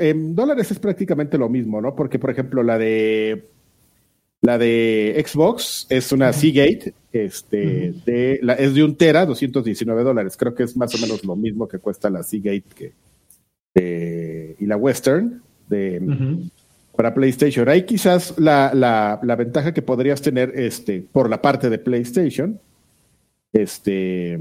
en 0.00 0.34
dólares 0.34 0.70
es 0.70 0.78
prácticamente 0.78 1.38
lo 1.38 1.48
mismo, 1.48 1.80
¿no? 1.80 1.96
Porque, 1.96 2.18
por 2.18 2.30
ejemplo, 2.30 2.62
la 2.62 2.78
de 2.78 3.48
la 4.42 4.58
de 4.58 5.22
Xbox 5.26 5.86
es 5.90 6.12
una 6.12 6.32
Seagate, 6.32 6.94
este, 7.12 7.94
de, 8.06 8.38
la, 8.42 8.54
es 8.54 8.74
de 8.74 8.84
un 8.84 8.96
tera, 8.96 9.26
219 9.26 10.02
dólares. 10.02 10.36
Creo 10.36 10.54
que 10.54 10.62
es 10.62 10.76
más 10.76 10.94
o 10.94 10.98
menos 10.98 11.24
lo 11.24 11.36
mismo 11.36 11.68
que 11.68 11.78
cuesta 11.78 12.08
la 12.08 12.22
Seagate 12.22 12.64
que, 13.74 14.56
y 14.58 14.66
la 14.66 14.76
Western 14.76 15.42
de, 15.68 16.00
para 16.96 17.14
PlayStation. 17.14 17.68
Ahí 17.68 17.84
quizás 17.84 18.34
la, 18.38 18.72
la, 18.74 19.36
ventaja 19.36 19.72
que 19.72 19.82
podrías 19.82 20.20
tener 20.20 20.52
este, 20.54 21.04
por 21.12 21.30
la 21.30 21.40
parte 21.40 21.70
de 21.70 21.78
PlayStation 21.78 22.60
este, 23.52 24.38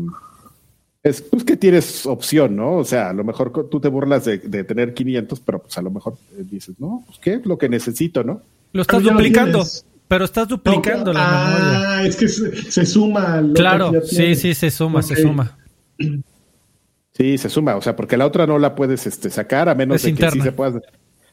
es 1.03 1.21
pues, 1.21 1.43
que 1.43 1.57
tienes 1.57 2.05
opción, 2.05 2.55
¿no? 2.55 2.73
O 2.73 2.83
sea, 2.83 3.09
a 3.09 3.13
lo 3.13 3.23
mejor 3.23 3.51
tú 3.69 3.79
te 3.79 3.87
burlas 3.87 4.25
de, 4.25 4.37
tener 4.63 4.93
500, 4.93 5.39
pero 5.39 5.59
pues 5.63 5.77
a 5.77 5.81
lo 5.81 5.91
mejor 5.91 6.15
eh, 6.37 6.43
dices, 6.49 6.75
no, 6.79 7.03
pues 7.05 7.19
qué 7.19 7.35
es 7.35 7.45
lo 7.45 7.57
que 7.57 7.69
necesito, 7.69 8.23
¿no? 8.23 8.41
Lo 8.73 8.81
estás 8.81 9.03
duplicando. 9.03 9.65
Pero 10.07 10.25
estás 10.25 10.47
duplicando 10.47 11.13
la 11.13 11.19
ah, 11.21 11.53
memoria. 11.53 11.97
Ah, 11.97 12.03
es 12.03 12.15
que 12.15 12.27
se, 12.27 12.85
suma. 12.85 13.43
claro, 13.53 13.91
sí, 14.03 14.35
sí, 14.35 14.55
se 14.55 14.71
suma, 14.71 15.03
se 15.03 15.15
suma. 15.15 15.55
Sí, 17.13 17.37
se 17.37 17.49
suma, 17.49 17.75
o 17.75 17.81
sea, 17.81 17.95
porque 17.95 18.17
la 18.17 18.25
otra 18.25 18.47
no 18.47 18.57
la 18.57 18.73
puedes 18.73 19.05
este, 19.05 19.29
sacar 19.29 19.69
a 19.69 19.75
menos 19.75 20.01
de 20.01 20.15
que 20.15 20.31
sí 20.31 20.41
se 20.41 20.51
pueda 20.51 20.81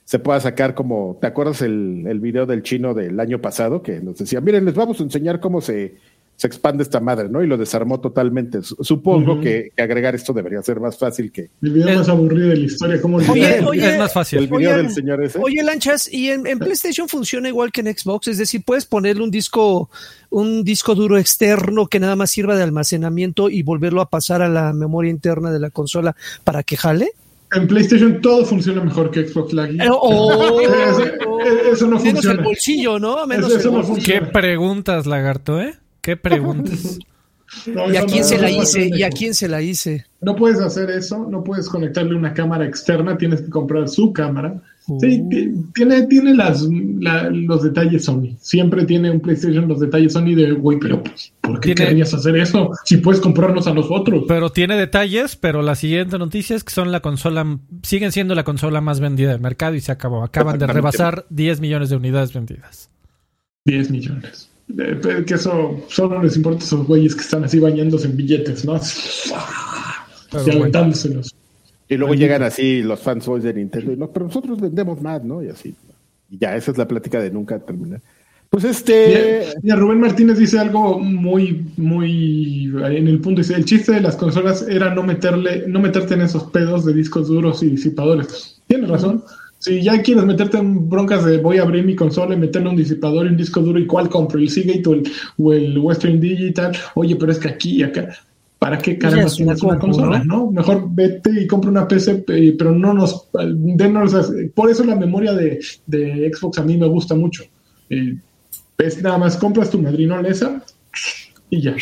se 0.06 0.18
pueda 0.18 0.40
sacar 0.40 0.74
como, 0.74 1.18
¿te 1.20 1.26
acuerdas 1.26 1.60
el, 1.60 2.06
el 2.06 2.20
video 2.20 2.46
del 2.46 2.62
chino 2.62 2.94
del 2.94 3.20
año 3.20 3.42
pasado 3.42 3.82
que 3.82 4.00
nos 4.00 4.16
decía, 4.16 4.40
miren, 4.40 4.64
les 4.64 4.74
vamos 4.74 4.98
a 5.00 5.02
enseñar 5.02 5.40
cómo 5.40 5.60
se 5.60 5.96
se 6.36 6.46
expande 6.46 6.82
esta 6.82 7.00
madre, 7.00 7.30
¿no? 7.30 7.42
Y 7.42 7.46
lo 7.46 7.56
desarmó 7.56 7.98
totalmente. 7.98 8.58
Supongo 8.62 9.40
que, 9.40 9.72
agregar 9.78 10.14
esto 10.14 10.34
debería 10.34 10.62
ser 10.62 10.80
más 10.80 10.98
fácil 10.98 11.32
que. 11.32 11.48
El 11.62 11.72
video 11.72 11.98
más 11.98 12.08
aburrido 12.10 12.50
de 12.50 12.56
la 12.56 12.64
historia, 12.64 13.00
¿cómo 13.00 13.16
oye, 13.16 13.64
oye, 13.66 13.92
es 13.92 13.98
más 13.98 14.12
fácil. 14.12 14.40
El 14.40 14.48
video 14.48 14.76
del 14.76 14.90
señor 14.90 15.22
ese. 15.24 15.38
Oye, 15.42 15.62
Lanchas, 15.62 16.12
y 16.12 16.28
en, 16.28 16.58
PlayStation 16.58 17.08
funciona 17.08 17.48
igual 17.48 17.72
que 17.72 17.80
en 17.80 17.86
Xbox, 17.86 18.28
es 18.28 18.36
decir, 18.36 18.62
puedes 18.64 18.84
ponerle 18.84 19.22
un 19.22 19.30
disco, 19.30 19.88
un 20.28 20.62
disco 20.62 20.94
duro 20.94 21.16
externo 21.16 21.86
que 21.86 22.00
nada 22.00 22.16
más 22.16 22.30
sirva 22.30 22.54
de 22.54 22.62
almacenamiento 22.62 23.48
y 23.48 23.62
volverlo 23.62 24.02
a 24.02 24.10
pasar 24.10 24.42
a 24.42 24.48
la 24.48 24.74
memoria 24.74 25.10
interna 25.10 25.50
de 25.50 25.60
la 25.60 25.70
consola 25.70 26.14
para 26.44 26.62
que 26.62 26.76
jale. 26.76 27.12
En 27.56 27.66
PlayStation 27.66 28.20
todo 28.20 28.44
funciona 28.44 28.84
mejor 28.84 29.10
que 29.10 29.26
Xbox 29.26 29.52
Live. 29.54 29.82
Eh, 29.82 29.88
oh, 29.90 30.60
eso, 31.72 31.86
no 31.86 31.98
funciona. 31.98 32.32
el 32.32 32.44
bolsillo, 32.44 32.98
¿no? 32.98 33.26
Menos 33.26 33.50
eso, 33.50 33.70
no 33.70 33.94
Qué 33.96 34.20
preguntas, 34.20 35.06
lagarto, 35.06 35.60
¿eh? 35.60 35.74
¿Qué 36.02 36.16
preguntas? 36.16 36.98
¿Y 37.66 37.96
a 37.96 38.04
quién 38.04 38.24
se 38.24 38.38
la 38.38 38.50
hice? 38.50 38.90
¿Y 38.92 39.02
a 39.02 39.10
quién 39.10 39.32
se 39.32 39.48
la 39.48 39.62
hice? 39.62 40.04
No 40.20 40.36
puedes 40.36 40.60
hacer 40.60 40.90
eso, 40.90 41.26
no 41.30 41.42
puedes 41.42 41.68
conectarle 41.68 42.14
una 42.14 42.34
cámara 42.34 42.66
externa, 42.66 43.16
tienes 43.16 43.40
que 43.40 43.50
comprar 43.50 43.88
su 43.88 44.12
cámara. 44.12 44.60
Sí, 45.00 45.20
uh. 45.20 45.72
tiene, 45.74 46.06
tiene 46.06 46.34
las, 46.34 46.62
los 46.62 47.62
detalles 47.62 48.04
Sony. 48.04 48.36
Siempre 48.40 48.84
tiene 48.84 49.10
un 49.10 49.20
PlayStation 49.20 49.66
los 49.66 49.80
detalles 49.80 50.12
Sony 50.12 50.34
de, 50.36 50.52
güey, 50.52 50.78
pero 50.78 51.02
pues, 51.02 51.32
¿por 51.40 51.58
qué 51.58 51.74
querías 51.74 52.14
hacer 52.14 52.36
eso? 52.36 52.70
Si 52.84 52.98
puedes 52.98 53.20
comprarnos 53.20 53.66
a 53.66 53.74
nosotros. 53.74 54.24
Pero 54.28 54.50
tiene 54.50 54.76
detalles, 54.76 55.34
pero 55.34 55.62
la 55.62 55.74
siguiente 55.74 56.18
noticia 56.18 56.54
es 56.54 56.62
que 56.62 56.72
son 56.72 56.92
la 56.92 57.00
consola, 57.00 57.58
siguen 57.82 58.12
siendo 58.12 58.36
la 58.36 58.44
consola 58.44 58.80
más 58.80 59.00
vendida 59.00 59.32
del 59.32 59.40
mercado 59.40 59.74
y 59.74 59.80
se 59.80 59.90
acabó. 59.90 60.22
Acaban 60.22 60.58
de 60.58 60.68
rebasar 60.68 61.26
10 61.30 61.60
millones 61.60 61.90
de 61.90 61.96
unidades 61.96 62.32
vendidas. 62.32 62.88
10 63.64 63.90
millones. 63.90 64.48
que 65.26 65.34
eso 65.34 65.80
solo 65.88 66.22
les 66.22 66.36
importa 66.36 66.62
a 66.62 66.66
esos 66.66 66.86
güeyes 66.86 67.16
que 67.16 67.22
están 67.22 67.42
así 67.42 67.58
bañándose 67.58 68.06
en 68.06 68.16
billetes, 68.16 68.64
¿no? 68.64 68.80
y 70.46 70.50
aventándoselos. 70.50 71.34
Y 71.88 71.96
luego 71.96 72.14
llegan 72.14 72.42
así 72.42 72.82
los 72.82 73.00
fans 73.00 73.26
de 73.42 73.54
Nintendo 73.54 73.92
y 73.92 73.96
no, 73.96 74.10
pero 74.10 74.26
nosotros 74.26 74.60
vendemos 74.60 75.00
más, 75.00 75.22
¿no? 75.22 75.42
Y 75.42 75.48
así. 75.48 75.74
Y 76.30 76.38
ya, 76.38 76.56
esa 76.56 76.72
es 76.72 76.78
la 76.78 76.88
plática 76.88 77.20
de 77.20 77.30
nunca 77.30 77.58
terminar. 77.58 78.00
Pues 78.50 78.64
este. 78.64 79.44
Mira, 79.62 79.76
Rubén 79.76 80.00
Martínez 80.00 80.38
dice 80.38 80.58
algo 80.58 80.98
muy, 80.98 81.66
muy 81.76 82.72
en 82.76 83.08
el 83.08 83.20
punto. 83.20 83.40
Dice: 83.40 83.54
el 83.54 83.64
chiste 83.64 83.92
de 83.92 84.00
las 84.00 84.16
consolas 84.16 84.66
era 84.68 84.94
no 84.94 85.02
meterle, 85.02 85.64
no 85.66 85.80
meterte 85.80 86.14
en 86.14 86.22
esos 86.22 86.44
pedos 86.44 86.84
de 86.84 86.92
discos 86.92 87.28
duros 87.28 87.62
y 87.62 87.70
disipadores. 87.70 88.60
Tienes 88.66 88.88
razón. 88.88 89.22
Si 89.58 89.82
ya 89.82 90.00
quieres 90.02 90.24
meterte 90.24 90.58
en 90.58 90.88
broncas 90.88 91.24
de 91.24 91.38
voy 91.38 91.58
a 91.58 91.62
abrir 91.62 91.84
mi 91.84 91.96
consola 91.96 92.34
y 92.34 92.38
meterle 92.38 92.68
un 92.68 92.76
disipador 92.76 93.26
y 93.26 93.30
un 93.30 93.36
disco 93.36 93.60
duro 93.60 93.78
y 93.78 93.86
cuál 93.86 94.08
compro, 94.08 94.38
el 94.38 94.50
Seagate 94.50 94.88
o 94.88 94.94
el, 94.94 95.10
o 95.38 95.52
el 95.52 95.78
Western 95.78 96.20
Digital, 96.20 96.76
oye, 96.94 97.16
pero 97.16 97.32
es 97.32 97.38
que 97.38 97.48
aquí 97.48 97.76
y 97.76 97.82
acá. 97.82 98.08
¿Para 98.58 98.78
qué 98.78 98.98
caramba 98.98 99.30
tienes 99.30 99.62
una 99.62 99.78
consola? 99.78 100.24
¿no? 100.24 100.50
Mejor 100.50 100.86
vete 100.90 101.30
y 101.42 101.46
compra 101.46 101.70
una 101.70 101.86
PC, 101.86 102.24
pero 102.58 102.72
no 102.72 102.94
nos. 102.94 103.28
Denos, 103.32 104.32
por 104.54 104.70
eso 104.70 104.82
la 104.84 104.96
memoria 104.96 105.34
de, 105.34 105.60
de, 105.86 106.32
Xbox 106.34 106.58
a 106.58 106.62
mí 106.62 106.76
me 106.76 106.86
gusta 106.86 107.14
mucho. 107.14 107.44
Eh, 107.90 108.16
es 108.78 109.02
nada 109.02 109.18
más 109.18 109.36
compras 109.36 109.70
tu 109.70 109.78
madrinolesa 109.78 110.62
y 111.50 111.60
ya. 111.60 111.76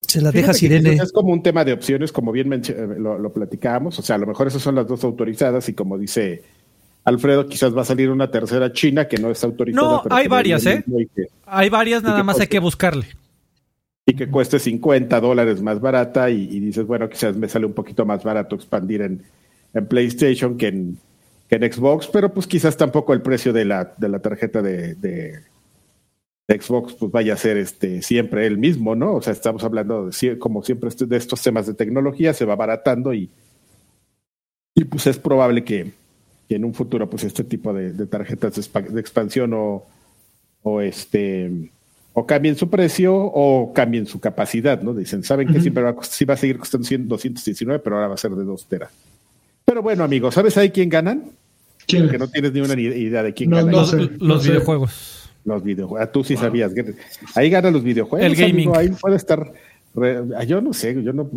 Se 0.00 0.20
la 0.20 0.32
deja 0.32 0.52
Irene. 0.60 0.94
Es 0.94 1.12
como 1.12 1.32
un 1.32 1.42
tema 1.42 1.64
de 1.64 1.72
opciones, 1.72 2.10
como 2.10 2.32
bien 2.32 2.50
lo, 2.98 3.18
lo 3.18 3.32
platicábamos. 3.32 3.98
O 3.98 4.02
sea, 4.02 4.16
a 4.16 4.18
lo 4.18 4.26
mejor 4.26 4.48
esas 4.48 4.62
son 4.62 4.74
las 4.74 4.86
dos 4.86 5.04
autorizadas 5.04 5.68
y 5.68 5.74
como 5.74 5.96
dice 5.96 6.42
Alfredo, 7.04 7.46
quizás 7.46 7.76
va 7.76 7.82
a 7.82 7.84
salir 7.84 8.10
una 8.10 8.30
tercera 8.32 8.72
china 8.72 9.06
que 9.06 9.18
no 9.18 9.30
es 9.30 9.44
autorizada. 9.44 9.86
No, 9.86 10.02
hay 10.10 10.26
varias, 10.26 10.66
¿eh? 10.66 10.84
hay 11.44 11.68
varias, 11.68 12.02
nada 12.02 12.24
más 12.24 12.40
hay 12.40 12.48
que 12.48 12.58
buscarle 12.58 13.06
y 14.08 14.14
que 14.14 14.28
cueste 14.28 14.60
50 14.60 15.20
dólares 15.20 15.60
más 15.60 15.80
barata 15.80 16.30
y, 16.30 16.60
dices, 16.60 16.86
bueno, 16.86 17.08
quizás 17.08 17.36
me 17.36 17.48
sale 17.48 17.66
un 17.66 17.72
poquito 17.72 18.06
más 18.06 18.22
barato 18.22 18.54
expandir 18.54 19.02
en, 19.02 19.22
PlayStation 19.88 20.56
que 20.56 20.68
en, 20.68 20.98
Xbox, 21.50 22.08
pero 22.08 22.32
pues 22.32 22.46
quizás 22.46 22.76
tampoco 22.76 23.12
el 23.12 23.20
precio 23.20 23.52
de 23.52 23.64
la, 23.64 23.94
de 23.98 24.08
la 24.08 24.20
tarjeta 24.20 24.62
de, 24.62 25.42
Xbox 26.48 26.94
pues 26.94 27.10
vaya 27.10 27.34
a 27.34 27.36
ser 27.36 27.56
este 27.56 28.00
siempre 28.02 28.46
el 28.46 28.56
mismo, 28.56 28.94
¿no? 28.94 29.16
O 29.16 29.22
sea, 29.22 29.32
estamos 29.32 29.64
hablando 29.64 30.08
de, 30.08 30.38
como 30.38 30.62
siempre 30.62 30.88
este, 30.88 31.06
de 31.06 31.16
estos 31.16 31.42
temas 31.42 31.66
de 31.66 31.74
tecnología, 31.74 32.32
se 32.32 32.44
va 32.44 32.54
baratando 32.54 33.12
y, 33.12 33.28
y 34.74 34.84
pues 34.84 35.08
es 35.08 35.18
probable 35.18 35.64
que, 35.64 35.92
en 36.48 36.64
un 36.64 36.72
futuro 36.72 37.10
pues 37.10 37.24
este 37.24 37.42
tipo 37.42 37.72
de, 37.72 38.06
tarjetas 38.06 38.54
de, 38.54 39.00
expansión 39.00 39.52
o, 39.54 39.84
o 40.62 40.80
este 40.80 41.70
o 42.18 42.26
cambien 42.26 42.56
su 42.56 42.70
precio 42.70 43.14
o 43.14 43.74
cambien 43.74 44.06
su 44.06 44.18
capacidad, 44.18 44.80
¿no? 44.80 44.94
Dicen, 44.94 45.22
saben 45.22 45.48
que 45.48 45.60
siempre 45.60 45.82
va, 45.82 45.94
sí 46.00 46.24
va 46.24 46.32
a 46.32 46.36
seguir 46.38 46.56
costando 46.56 46.88
219, 46.88 47.78
pero 47.84 47.96
ahora 47.96 48.08
va 48.08 48.14
a 48.14 48.16
ser 48.16 48.30
de 48.30 48.42
2 48.42 48.66
teras. 48.68 48.90
Pero 49.66 49.82
bueno, 49.82 50.02
amigos, 50.02 50.32
¿sabes 50.32 50.56
ahí 50.56 50.70
quién 50.70 50.88
ganan? 50.88 51.24
¿Quién? 51.86 52.04
Porque 52.04 52.16
no 52.16 52.28
tienes 52.28 52.54
ni 52.54 52.60
una 52.62 52.72
idea 52.72 53.22
de 53.22 53.34
quién 53.34 53.50
gana. 53.50 53.70
los, 53.70 53.92
videojuegos. 54.46 55.28
Los 55.44 55.62
videojuegos. 55.62 56.08
Ah, 56.08 56.10
tú 56.10 56.24
sí 56.24 56.38
sabías. 56.38 56.72
Ahí 57.34 57.50
ganan 57.50 57.74
los 57.74 57.84
videojuegos. 57.84 58.26
El 58.26 58.34
gaming. 58.34 58.74
ahí 58.74 58.88
puede 58.98 59.16
estar. 59.16 59.52
Yo 60.46 60.62
no 60.62 60.72
sé, 60.72 61.02
yo 61.02 61.12
no. 61.12 61.28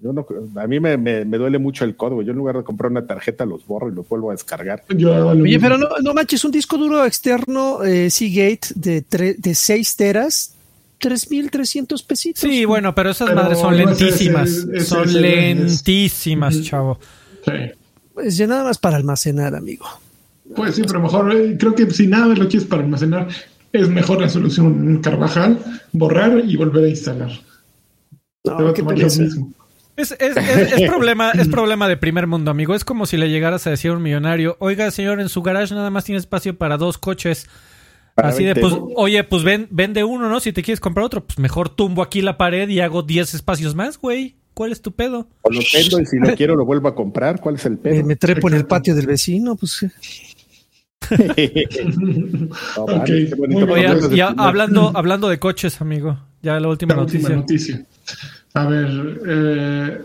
Yo 0.00 0.12
no, 0.12 0.24
a 0.56 0.66
mí 0.68 0.78
me, 0.78 0.96
me, 0.96 1.24
duele 1.24 1.58
mucho 1.58 1.84
el 1.84 1.96
código. 1.96 2.22
Yo 2.22 2.30
en 2.30 2.38
lugar 2.38 2.56
de 2.56 2.62
comprar 2.62 2.90
una 2.90 3.04
tarjeta 3.04 3.44
los 3.44 3.66
borro 3.66 3.90
y 3.90 3.94
los 3.94 4.08
vuelvo 4.08 4.30
a 4.30 4.34
descargar. 4.34 4.84
Oye, 4.88 5.58
pero 5.58 5.76
no, 5.76 5.88
no, 6.00 6.14
manches, 6.14 6.44
un 6.44 6.52
disco 6.52 6.78
duro 6.78 7.04
externo 7.04 7.82
eh, 7.82 8.08
Seagate 8.08 8.68
de, 8.76 9.04
de 9.36 9.54
6 9.54 9.96
teras, 9.96 10.54
3.300 11.00 12.06
pesitos. 12.06 12.40
Sí, 12.40 12.64
bueno, 12.64 12.94
pero 12.94 13.10
esas 13.10 13.34
madres 13.34 13.58
son 13.58 13.76
lentísimas. 13.76 14.66
son 14.84 15.20
lentísimas, 15.20 16.62
chavo. 16.62 17.00
Sí. 17.44 17.52
Pues 18.14 18.36
ya 18.36 18.46
nada 18.46 18.64
más 18.64 18.78
para 18.78 18.96
almacenar, 18.96 19.56
amigo. 19.56 19.86
Pues 20.54 20.76
sí, 20.76 20.82
pero 20.86 21.00
mejor, 21.00 21.34
eh, 21.34 21.56
creo 21.58 21.74
que 21.74 21.90
si 21.90 22.06
nada 22.06 22.34
lo 22.34 22.48
quieres 22.48 22.68
para 22.68 22.82
almacenar, 22.82 23.28
es 23.72 23.88
mejor 23.88 24.20
la 24.20 24.28
solución 24.28 25.00
Carvajal, 25.02 25.58
borrar 25.92 26.42
y 26.44 26.56
volver 26.56 26.84
a 26.84 26.88
instalar. 26.88 27.30
No, 28.44 28.72
qué 28.72 28.82
mismo. 28.82 29.52
Es, 29.98 30.12
es, 30.12 30.36
es, 30.36 30.88
problema, 30.88 31.32
es 31.32 31.48
problema 31.48 31.88
de 31.88 31.96
primer 31.96 32.28
mundo, 32.28 32.52
amigo. 32.52 32.76
Es 32.76 32.84
como 32.84 33.04
si 33.04 33.16
le 33.16 33.30
llegaras 33.30 33.66
a 33.66 33.70
decir 33.70 33.90
a 33.90 33.94
un 33.94 34.02
millonario, 34.02 34.56
oiga, 34.60 34.92
señor, 34.92 35.20
en 35.20 35.28
su 35.28 35.42
garage 35.42 35.74
nada 35.74 35.90
más 35.90 36.04
tiene 36.04 36.20
espacio 36.20 36.56
para 36.56 36.76
dos 36.76 36.98
coches. 36.98 37.48
Así 38.14 38.44
de, 38.44 38.54
pues, 38.54 38.74
oye, 38.94 39.24
pues 39.24 39.42
ven, 39.42 39.66
vende 39.70 40.04
uno, 40.04 40.28
¿no? 40.28 40.38
Si 40.38 40.52
te 40.52 40.62
quieres 40.62 40.78
comprar 40.78 41.04
otro, 41.04 41.26
pues 41.26 41.40
mejor 41.40 41.68
tumbo 41.68 42.02
aquí 42.02 42.22
la 42.22 42.38
pared 42.38 42.68
y 42.68 42.78
hago 42.78 43.02
10 43.02 43.34
espacios 43.34 43.74
más, 43.74 43.98
güey. 43.98 44.36
¿Cuál 44.54 44.70
es 44.70 44.82
tu 44.82 44.92
pedo? 44.92 45.28
O 45.42 45.50
lo 45.50 45.60
tengo 45.72 46.00
y 46.00 46.06
si 46.06 46.18
lo 46.18 46.34
quiero 46.36 46.54
lo 46.54 46.64
vuelvo 46.64 46.86
a 46.86 46.94
comprar. 46.94 47.40
¿Cuál 47.40 47.56
es 47.56 47.66
el 47.66 47.78
pedo? 47.78 48.04
Me, 48.04 48.14
trepo 48.14 48.48
en 48.48 48.54
el 48.54 48.66
patio 48.66 48.94
del 48.94 49.06
vecino, 49.06 49.56
pues. 49.56 49.84
Oye, 52.76 54.08
ya 54.14 54.34
hablando, 54.36 54.92
hablando 54.94 55.28
de 55.28 55.40
coches, 55.40 55.80
amigo. 55.80 56.18
Ya 56.40 56.60
la 56.60 56.68
última, 56.68 56.94
noticia. 56.94 57.34
noticia. 57.34 57.84
A 58.58 58.66
ver, 58.66 59.20
eh, 59.24 60.02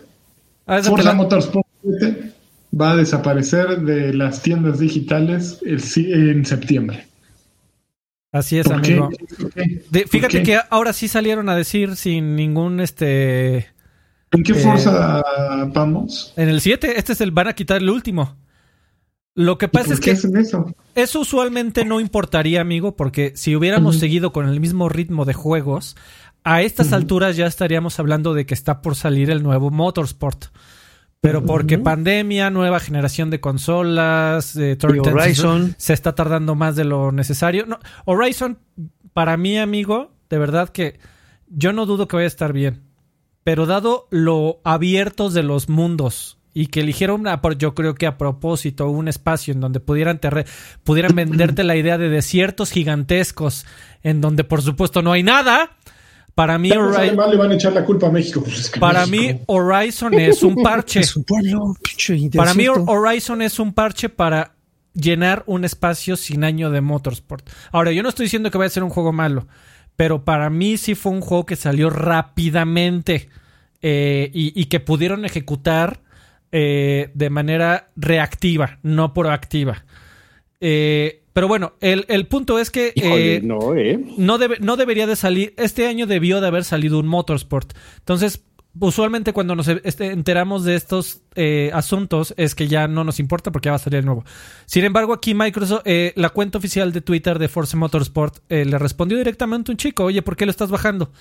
ah, 0.67 0.83
Forza 0.83 1.13
Motorsport 1.13 1.65
7 1.81 2.33
va 2.79 2.91
a 2.91 2.95
desaparecer 2.97 3.79
de 3.79 4.13
las 4.13 4.43
tiendas 4.43 4.77
digitales 4.77 5.59
en 5.65 6.45
septiembre. 6.45 7.07
Así 8.31 8.59
es, 8.59 8.69
amigo. 8.69 9.09
fíjate 10.07 10.43
que 10.43 10.59
ahora 10.69 10.93
sí 10.93 11.07
salieron 11.07 11.49
a 11.49 11.55
decir 11.55 11.95
sin 11.95 12.35
ningún 12.35 12.79
este. 12.79 13.69
¿En 14.31 14.43
qué 14.43 14.53
Forza 14.53 15.19
eh, 15.19 15.71
vamos? 15.73 16.31
En 16.37 16.49
el 16.49 16.61
7, 16.61 16.93
este 16.95 17.13
es 17.13 17.21
el 17.21 17.31
van 17.31 17.47
a 17.47 17.53
quitar 17.53 17.81
el 17.81 17.89
último. 17.89 18.35
Lo 19.35 19.57
que 19.57 19.67
pasa 19.67 19.95
es 19.95 19.99
que 19.99 20.11
eso? 20.11 20.29
eso? 20.93 21.19
usualmente 21.19 21.85
no 21.85 21.99
importaría, 21.99 22.61
amigo, 22.61 22.95
porque 22.95 23.33
si 23.35 23.55
hubiéramos 23.55 23.97
seguido 23.97 24.31
con 24.31 24.47
el 24.47 24.59
mismo 24.59 24.89
ritmo 24.89 25.25
de 25.25 25.33
juegos, 25.33 25.95
a 26.43 26.61
estas 26.61 26.93
alturas 26.93 27.37
ya 27.37 27.45
estaríamos 27.45 27.99
hablando 27.99 28.33
de 28.33 28.45
que 28.45 28.53
está 28.53 28.81
por 28.81 28.95
salir 28.95 29.29
el 29.29 29.43
nuevo 29.43 29.71
Motorsport. 29.71 30.45
Pero 31.21 31.45
porque 31.45 31.77
pandemia, 31.77 32.49
nueva 32.49 32.81
generación 32.81 33.29
de 33.29 33.39
consolas, 33.39 34.57
eh, 34.57 34.77
Horizon 34.83 35.73
se 35.77 35.93
está 35.93 36.15
tardando 36.15 36.53
más 36.53 36.75
de 36.75 36.83
lo 36.83 37.13
necesario. 37.13 37.65
No, 37.65 37.79
Horizon, 38.03 38.59
para 39.13 39.37
mí, 39.37 39.57
amigo, 39.57 40.11
de 40.29 40.37
verdad 40.37 40.67
que 40.67 40.99
yo 41.47 41.71
no 41.71 41.85
dudo 41.85 42.09
que 42.09 42.17
vaya 42.17 42.25
a 42.25 42.27
estar 42.27 42.51
bien. 42.51 42.81
Pero 43.45 43.65
dado 43.65 44.07
lo 44.09 44.59
abiertos 44.65 45.33
de 45.33 45.43
los 45.43 45.69
mundos 45.69 46.39
y 46.53 46.67
que 46.67 46.81
eligieron, 46.81 47.23
yo 47.57 47.73
creo 47.73 47.95
que 47.95 48.05
a 48.05 48.17
propósito, 48.17 48.89
un 48.89 49.07
espacio 49.07 49.53
en 49.53 49.59
donde 49.59 49.79
pudieran, 49.79 50.19
pudieran 50.83 51.15
venderte 51.15 51.63
la 51.63 51.75
idea 51.75 51.97
de 51.97 52.09
desiertos 52.09 52.71
gigantescos, 52.71 53.65
en 54.03 54.21
donde 54.21 54.43
por 54.43 54.61
supuesto 54.61 55.01
no 55.01 55.13
hay 55.13 55.23
nada, 55.23 55.71
para 56.35 56.57
mí, 56.57 56.71
Horizon, 56.71 57.29
le 57.29 57.37
van 57.37 57.51
a 57.51 57.55
echar 57.55 57.73
la 57.73 57.85
culpa 57.85 58.07
a 58.07 58.11
México. 58.11 58.43
para 58.79 59.05
mí, 59.05 59.39
Horizon 59.47 60.13
es 60.15 60.41
un 60.41 60.55
parche. 60.55 61.01
para 62.35 62.53
mí, 62.53 62.67
Horizon 62.67 63.41
es 63.41 63.59
un 63.59 63.73
parche 63.73 64.09
para 64.09 64.53
llenar 64.93 65.43
un 65.45 65.65
espacio 65.65 66.15
sin 66.15 66.43
año 66.43 66.71
de 66.71 66.81
Motorsport. 66.81 67.49
Ahora, 67.71 67.91
yo 67.91 68.03
no 68.03 68.09
estoy 68.09 68.25
diciendo 68.25 68.49
que 68.51 68.57
vaya 68.57 68.67
a 68.67 68.71
ser 68.71 68.83
un 68.83 68.89
juego 68.89 69.11
malo, 69.11 69.47
pero 69.95 70.23
para 70.23 70.49
mí 70.49 70.77
sí 70.77 70.95
fue 70.95 71.11
un 71.11 71.21
juego 71.21 71.45
que 71.45 71.55
salió 71.55 71.89
rápidamente 71.89 73.29
eh, 73.81 74.31
y, 74.33 74.65
que 74.65 74.79
pudieron 74.79 75.25
ejecutar 75.25 75.99
eh, 76.51 77.11
de 77.13 77.29
manera 77.29 77.89
reactiva, 77.95 78.79
no 78.81 79.13
proactiva. 79.13 79.83
Eh, 80.61 81.22
pero 81.33 81.47
bueno, 81.47 81.73
el, 81.81 82.27
punto 82.27 82.59
es 82.59 82.69
que 82.69 82.93
no, 83.43 83.73
no, 84.17 84.37
no 84.59 84.77
debería 84.77 85.07
de 85.07 85.15
salir, 85.15 85.53
este 85.57 85.87
año 85.87 86.05
debió 86.05 86.39
de 86.41 86.47
haber 86.47 86.63
salido 86.63 86.99
un 86.99 87.07
Motorsport. 87.07 87.73
Entonces, 87.97 88.43
usualmente 88.79 89.33
cuando 89.33 89.55
nos 89.55 89.67
este, 89.67 90.11
enteramos 90.11 90.63
de 90.63 90.75
estos 90.75 91.21
eh, 91.35 91.71
asuntos 91.73 92.33
es 92.37 92.55
que 92.55 92.67
ya 92.67 92.87
no 92.87 93.03
nos 93.03 93.19
importa 93.19 93.51
porque 93.51 93.67
ya 93.67 93.71
va 93.71 93.75
a 93.75 93.79
salir 93.79 93.99
el 93.99 94.05
nuevo. 94.05 94.25
Sin 94.65 94.83
embargo, 94.83 95.13
aquí 95.13 95.33
Microsoft, 95.33 95.83
eh, 95.85 96.13
la 96.15 96.29
cuenta 96.29 96.57
oficial 96.57 96.91
de 96.91 97.01
Twitter 97.01 97.39
de 97.39 97.47
Force 97.47 97.75
Motorsport 97.77 98.37
eh, 98.49 98.65
le 98.65 98.77
respondió 98.79 99.17
directamente 99.17 99.71
a 99.71 99.73
un 99.73 99.77
chico, 99.77 100.05
oye, 100.05 100.21
¿por 100.21 100.35
qué 100.35 100.45
lo 100.45 100.51
estás 100.51 100.69
bajando? 100.69 101.11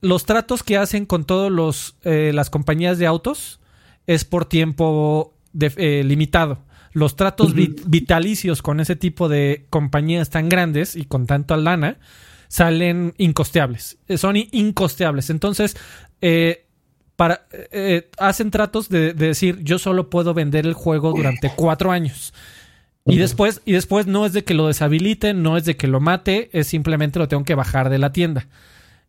los 0.00 0.24
tratos 0.24 0.62
que 0.62 0.78
hacen 0.78 1.04
con 1.04 1.24
todas 1.24 1.92
las 2.02 2.48
compañías 2.48 2.98
de 2.98 3.04
autos 3.04 3.60
es 4.06 4.24
por 4.24 4.46
tiempo 4.46 5.34
limitado. 5.52 6.64
Los 6.92 7.16
tratos 7.16 7.54
vitalicios 7.54 8.62
con 8.62 8.80
ese 8.80 8.96
tipo 8.96 9.28
de 9.28 9.66
compañías 9.70 10.30
tan 10.30 10.48
grandes 10.48 10.96
y 10.96 11.04
con 11.04 11.26
tanto 11.26 11.56
lana 11.56 11.98
salen 12.48 13.14
incosteables. 13.18 13.98
Son 14.16 14.36
incosteables. 14.36 15.30
Entonces, 15.30 15.76
eh, 16.20 16.66
para, 17.16 17.46
eh, 17.72 18.08
hacen 18.18 18.50
tratos 18.50 18.88
de, 18.88 19.12
decir 19.12 19.58
yo 19.62 19.78
solo 19.78 20.08
puedo 20.08 20.34
vender 20.34 20.66
el 20.66 20.74
juego 20.74 21.12
durante 21.12 21.52
cuatro 21.54 21.92
años. 21.92 22.32
Y 23.06 23.16
después, 23.16 23.62
y 23.64 23.72
después 23.72 24.06
no 24.06 24.26
es 24.26 24.34
de 24.34 24.44
que 24.44 24.54
lo 24.54 24.66
deshabiliten, 24.66 25.42
no 25.42 25.56
es 25.56 25.64
de 25.64 25.76
que 25.76 25.86
lo 25.86 25.98
mate, 25.98 26.50
es 26.52 26.66
simplemente 26.66 27.18
lo 27.18 27.26
tengo 27.26 27.44
que 27.44 27.54
bajar 27.54 27.88
de 27.88 27.98
la 27.98 28.12
tienda. 28.12 28.48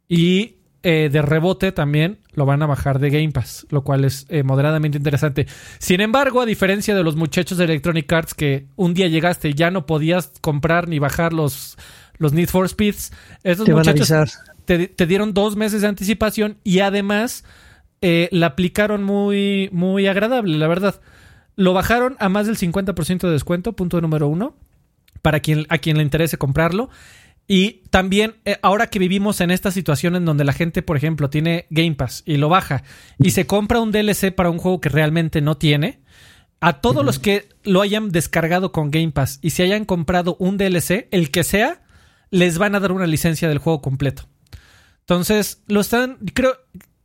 Y 0.08 0.56
eh, 0.84 1.10
de 1.12 1.22
rebote 1.22 1.72
también 1.72 2.20
lo 2.34 2.46
van 2.46 2.62
a 2.62 2.66
bajar 2.66 3.00
de 3.00 3.10
Game 3.10 3.32
Pass, 3.32 3.68
lo 3.70 3.84
cual 3.84 4.06
es 4.06 4.28
moderadamente 4.44 4.98
interesante. 4.98 5.46
Sin 5.78 6.00
embargo, 6.02 6.42
a 6.42 6.46
diferencia 6.46 6.96
de 6.96 7.04
los 7.04 7.16
muchachos 7.16 7.58
de 7.58 7.66
Electronic 7.66 8.12
Arts 8.12 8.34
que 8.34 8.68
un 8.76 8.94
día 8.94 9.08
llegaste 9.08 9.50
y 9.50 9.54
ya 9.54 9.72
no 9.72 9.86
podías 9.86 10.32
comprar 10.42 10.88
ni 10.88 11.00
bajar 11.00 11.34
los, 11.34 11.78
los 12.18 12.32
Need 12.34 12.48
for 12.48 12.70
Speeds, 12.70 13.12
esos 13.44 13.68
muchachos 13.68 14.10
te, 14.78 15.06
dieron 15.08 15.34
dos 15.34 15.56
meses 15.56 15.82
de 15.82 15.88
anticipación 15.88 16.58
y 16.64 16.80
además 16.80 17.44
eh, 18.02 18.30
la 18.32 18.48
aplicaron 18.48 19.04
muy, 19.04 19.70
muy 19.72 20.08
agradable, 20.08 20.58
la 20.58 20.68
verdad. 20.68 21.02
Lo 21.56 21.74
bajaron 21.74 22.16
a 22.20 22.30
más 22.30 22.46
del 22.46 22.58
50% 22.58 23.22
de 23.22 23.32
descuento, 23.32 23.74
punto 23.74 24.00
número 24.00 24.28
uno, 24.28 24.56
para 25.22 25.40
quien, 25.40 25.66
a 25.70 25.80
quien 25.80 25.98
le 25.98 26.04
interese 26.04 26.38
comprarlo. 26.38 26.90
Y 27.52 27.82
también, 27.90 28.36
eh, 28.46 28.60
ahora 28.62 28.92
que 28.92 29.00
vivimos 29.00 29.42
en 29.42 29.50
esta 29.50 29.72
situación 29.72 30.16
en 30.16 30.24
donde 30.24 30.44
la 30.44 30.54
gente, 30.54 30.84
por 30.84 30.96
ejemplo, 30.96 31.32
tiene 31.32 31.66
Game 31.72 31.96
Pass 31.96 32.22
y 32.28 32.38
lo 32.38 32.48
baja 32.48 32.84
y 33.18 33.32
se 33.32 33.48
compra 33.48 33.80
un 33.80 33.92
DLC 33.92 34.32
para 34.32 34.52
un 34.52 34.60
juego 34.60 34.80
que 34.80 34.90
realmente 34.90 35.42
no 35.42 35.58
tiene, 35.58 36.00
a 36.60 36.80
todos 36.80 37.04
los 37.04 37.18
que 37.18 37.50
lo 37.64 37.82
hayan 37.82 38.12
descargado 38.12 38.72
con 38.72 38.92
Game 38.92 39.12
Pass 39.12 39.40
y 39.42 39.50
se 39.50 39.64
hayan 39.64 39.86
comprado 39.86 40.36
un 40.40 40.58
DLC, 40.58 41.08
el 41.10 41.32
que 41.32 41.44
sea, 41.44 41.82
les 42.30 42.60
van 42.60 42.76
a 42.76 42.80
dar 42.80 42.92
una 42.92 43.08
licencia 43.08 43.50
del 43.50 43.58
juego 43.58 43.82
completo. 43.82 44.30
Entonces, 45.00 45.64
lo 45.66 45.82
están, 45.82 46.20
creo, 46.36 46.56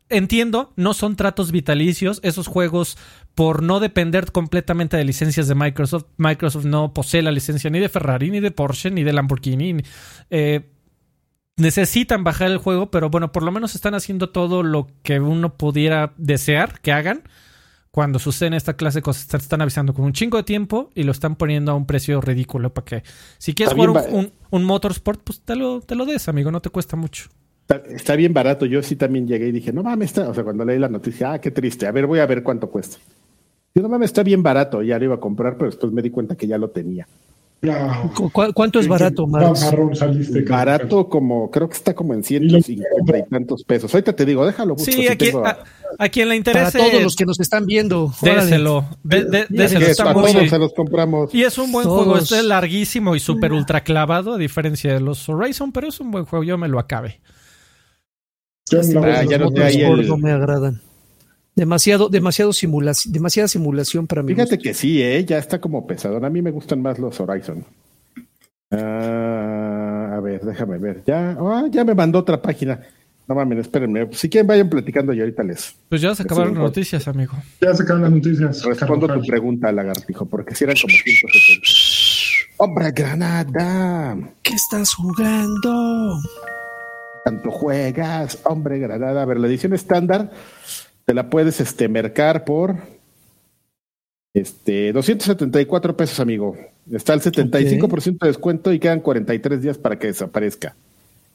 entiendo, 0.08 0.72
no 0.76 0.94
son 0.94 1.16
tratos 1.16 1.52
vitalicios. 1.52 2.20
Esos 2.22 2.46
juegos, 2.46 2.96
por 3.34 3.62
no 3.62 3.80
depender 3.80 4.32
completamente 4.32 4.96
de 4.96 5.04
licencias 5.04 5.48
de 5.48 5.54
Microsoft, 5.54 6.06
Microsoft 6.16 6.64
no 6.64 6.92
posee 6.92 7.22
la 7.22 7.32
licencia 7.32 7.70
ni 7.70 7.78
de 7.78 7.88
Ferrari, 7.88 8.30
ni 8.30 8.40
de 8.40 8.50
Porsche, 8.50 8.90
ni 8.90 9.04
de 9.04 9.12
Lamborghini. 9.12 9.76
Eh, 10.30 10.70
necesitan 11.56 12.24
bajar 12.24 12.50
el 12.50 12.58
juego, 12.58 12.90
pero 12.90 13.10
bueno, 13.10 13.32
por 13.32 13.42
lo 13.42 13.52
menos 13.52 13.74
están 13.74 13.94
haciendo 13.94 14.30
todo 14.30 14.62
lo 14.62 14.88
que 15.02 15.20
uno 15.20 15.56
pudiera 15.56 16.12
desear 16.16 16.80
que 16.80 16.92
hagan. 16.92 17.22
Cuando 17.90 18.18
suceden 18.18 18.54
esta 18.54 18.74
clase 18.76 18.98
de 18.98 19.02
cosas, 19.02 19.32
están 19.32 19.62
avisando 19.62 19.94
con 19.94 20.04
un 20.04 20.12
chingo 20.12 20.36
de 20.36 20.42
tiempo 20.42 20.90
y 20.96 21.04
lo 21.04 21.12
están 21.12 21.36
poniendo 21.36 21.70
a 21.70 21.76
un 21.76 21.86
precio 21.86 22.20
ridículo 22.20 22.74
para 22.74 22.84
que 22.84 23.02
si 23.38 23.54
quieres 23.54 23.72
jugar 23.72 24.08
un, 24.10 24.32
un, 24.50 24.64
motorsport, 24.64 25.22
pues 25.22 25.42
te 25.42 25.54
lo, 25.54 25.80
te 25.80 25.94
lo 25.94 26.04
des, 26.04 26.26
amigo, 26.26 26.50
no 26.50 26.60
te 26.60 26.70
cuesta 26.70 26.96
mucho. 26.96 27.28
Está, 27.88 28.16
bien 28.16 28.34
barato. 28.34 28.66
Yo 28.66 28.82
sí 28.82 28.96
también 28.96 29.26
llegué 29.26 29.48
y 29.48 29.52
dije, 29.52 29.72
no 29.72 29.82
mames, 29.82 30.10
está. 30.10 30.28
O 30.28 30.34
sea, 30.34 30.44
cuando 30.44 30.64
leí 30.64 30.78
la 30.78 30.88
noticia, 30.88 31.32
ah, 31.32 31.40
qué 31.40 31.50
triste. 31.50 31.86
A 31.86 31.92
ver, 31.92 32.06
voy 32.06 32.18
a 32.20 32.26
ver 32.26 32.42
cuánto 32.42 32.68
cuesta. 32.68 32.98
Yo 33.74 33.82
no 33.82 33.88
mames, 33.88 34.10
está 34.10 34.22
bien 34.22 34.42
barato. 34.42 34.82
Ya 34.82 34.98
lo 34.98 35.04
iba 35.06 35.14
a 35.14 35.20
comprar, 35.20 35.56
pero 35.56 35.70
después 35.70 35.92
me 35.92 36.02
di 36.02 36.10
cuenta 36.10 36.36
que 36.36 36.46
ya 36.46 36.58
lo 36.58 36.70
tenía. 36.70 37.06
¿Cuánto 38.52 38.78
es 38.78 38.88
barato, 38.88 39.26
Barato 39.26 41.08
como, 41.08 41.50
creo 41.50 41.68
que 41.68 41.76
está 41.76 41.94
como 41.94 42.14
en 42.14 42.22
150 42.22 43.18
y 43.18 43.22
tantos 43.24 43.64
pesos. 43.64 43.92
Ahorita 43.94 44.14
te 44.14 44.24
digo, 44.24 44.44
déjalo. 44.44 44.76
sí, 44.76 45.08
aquí, 45.08 45.30
a, 45.98 46.08
quien 46.08 46.28
le 46.28 46.36
interese. 46.36 46.78
Para 46.78 46.90
todos 46.90 47.02
los 47.02 47.16
que 47.16 47.24
nos 47.24 47.40
están 47.40 47.66
viendo. 47.66 48.12
Déselo. 48.20 48.84
a 49.08 50.12
todos 50.12 50.50
se 50.50 50.58
los 50.58 50.74
compramos. 50.74 51.34
Y 51.34 51.42
es 51.42 51.56
un 51.58 51.72
buen 51.72 51.86
juego. 51.86 52.18
Este 52.18 52.38
es 52.38 52.44
larguísimo 52.44 53.16
y 53.16 53.20
súper 53.20 53.52
ultra 53.52 53.82
clavado, 53.82 54.34
a 54.34 54.38
diferencia 54.38 54.92
de 54.92 55.00
los 55.00 55.28
Horizon, 55.28 55.72
pero 55.72 55.88
es 55.88 56.00
un 56.00 56.10
buen 56.10 56.24
juego. 56.24 56.44
Yo 56.44 56.58
me 56.58 56.68
lo 56.68 56.78
acabe. 56.78 57.20
Ah, 58.72 59.22
ya 59.28 59.38
no, 59.38 59.50
no 59.50 60.16
me 60.16 60.32
agradan. 60.32 60.80
Demasiado, 61.54 62.08
demasiado 62.08 62.52
simulación, 62.52 63.12
demasiada 63.12 63.46
simulación 63.46 64.06
para 64.06 64.22
mí. 64.22 64.34
Fíjate 64.34 64.58
que 64.58 64.74
sí, 64.74 65.00
¿eh? 65.02 65.24
ya 65.24 65.38
está 65.38 65.60
como 65.60 65.86
pesado. 65.86 66.24
A 66.24 66.30
mí 66.30 66.42
me 66.42 66.50
gustan 66.50 66.82
más 66.82 66.98
los 66.98 67.20
Horizon. 67.20 67.64
Ah, 68.70 70.14
a 70.16 70.20
ver, 70.20 70.40
déjame 70.40 70.78
ver. 70.78 71.02
Ya, 71.06 71.36
ah, 71.38 71.66
ya 71.70 71.84
me 71.84 71.94
mandó 71.94 72.18
otra 72.18 72.40
página. 72.40 72.80
No 73.28 73.34
mames, 73.34 73.60
espérenme. 73.60 74.08
Si 74.12 74.28
quieren, 74.28 74.46
vayan 74.46 74.68
platicando 74.68 75.12
y 75.12 75.20
ahorita 75.20 75.42
les. 75.44 75.76
Pues 75.88 76.00
ya 76.00 76.14
se 76.14 76.24
acabaron 76.24 76.54
las 76.54 76.62
noticias, 76.62 77.06
amigo. 77.06 77.34
Ya 77.60 77.72
se 77.74 77.82
acabaron 77.82 78.02
las 78.02 78.12
noticias. 78.12 78.64
Respondo 78.64 79.06
tu 79.08 79.20
pregunta, 79.22 79.70
lagartijo, 79.70 80.26
porque 80.26 80.54
si 80.54 80.64
eran 80.64 80.76
como 80.80 80.94
170. 80.94 81.68
¡Hombre, 82.56 82.92
Granada! 82.92 84.16
¿Qué 84.42 84.54
estás 84.54 84.94
jugando? 84.94 86.20
Tanto 87.24 87.50
juegas, 87.50 88.38
hombre, 88.44 88.78
granada. 88.78 89.22
A 89.22 89.24
ver, 89.24 89.40
la 89.40 89.46
edición 89.46 89.72
estándar 89.72 90.30
te 91.06 91.14
la 91.14 91.30
puedes 91.30 91.60
este, 91.60 91.88
mercar 91.88 92.44
por 92.44 92.76
este, 94.34 94.92
274 94.92 95.96
pesos, 95.96 96.20
amigo. 96.20 96.56
Está 96.92 97.14
el 97.14 97.22
75% 97.22 98.18
de 98.18 98.28
descuento 98.28 98.72
y 98.72 98.78
quedan 98.78 99.00
43 99.00 99.62
días 99.62 99.78
para 99.78 99.98
que 99.98 100.08
desaparezca. 100.08 100.76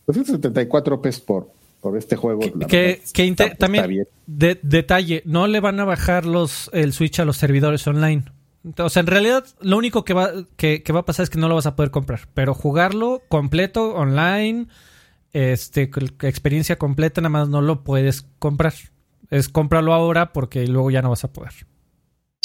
274 0.05 1.01
pesos 1.01 1.21
por, 1.21 1.49
por 1.81 1.97
este 1.97 2.15
juego. 2.15 2.41
Que, 2.67 3.01
también, 3.57 4.07
de, 4.27 4.59
detalle, 4.61 5.23
no 5.25 5.47
le 5.47 5.59
van 5.59 5.79
a 5.79 5.85
bajar 5.85 6.25
los, 6.25 6.69
el 6.71 6.93
Switch 6.93 7.19
a 7.19 7.25
los 7.25 7.37
servidores 7.37 7.85
online. 7.87 8.25
O 8.77 8.89
sea, 8.89 8.99
en 8.99 9.07
realidad 9.07 9.45
lo 9.61 9.77
único 9.77 10.03
que 10.03 10.13
va, 10.13 10.31
que, 10.55 10.83
que 10.83 10.93
va 10.93 10.99
a 10.99 11.05
pasar 11.05 11.23
es 11.23 11.29
que 11.31 11.39
no 11.39 11.47
lo 11.47 11.55
vas 11.55 11.65
a 11.65 11.75
poder 11.75 11.89
comprar. 11.89 12.27
Pero 12.35 12.53
jugarlo 12.53 13.23
completo 13.27 13.95
online 13.95 14.67
este, 15.33 15.89
experiencia 16.21 16.77
completa, 16.77 17.21
nada 17.21 17.29
más 17.29 17.49
no 17.49 17.61
lo 17.61 17.83
puedes 17.83 18.23
comprar. 18.39 18.73
Es 19.29 19.49
cómpralo 19.49 19.93
ahora 19.93 20.33
porque 20.33 20.67
luego 20.67 20.91
ya 20.91 21.01
no 21.01 21.09
vas 21.09 21.23
a 21.23 21.31
poder. 21.31 21.53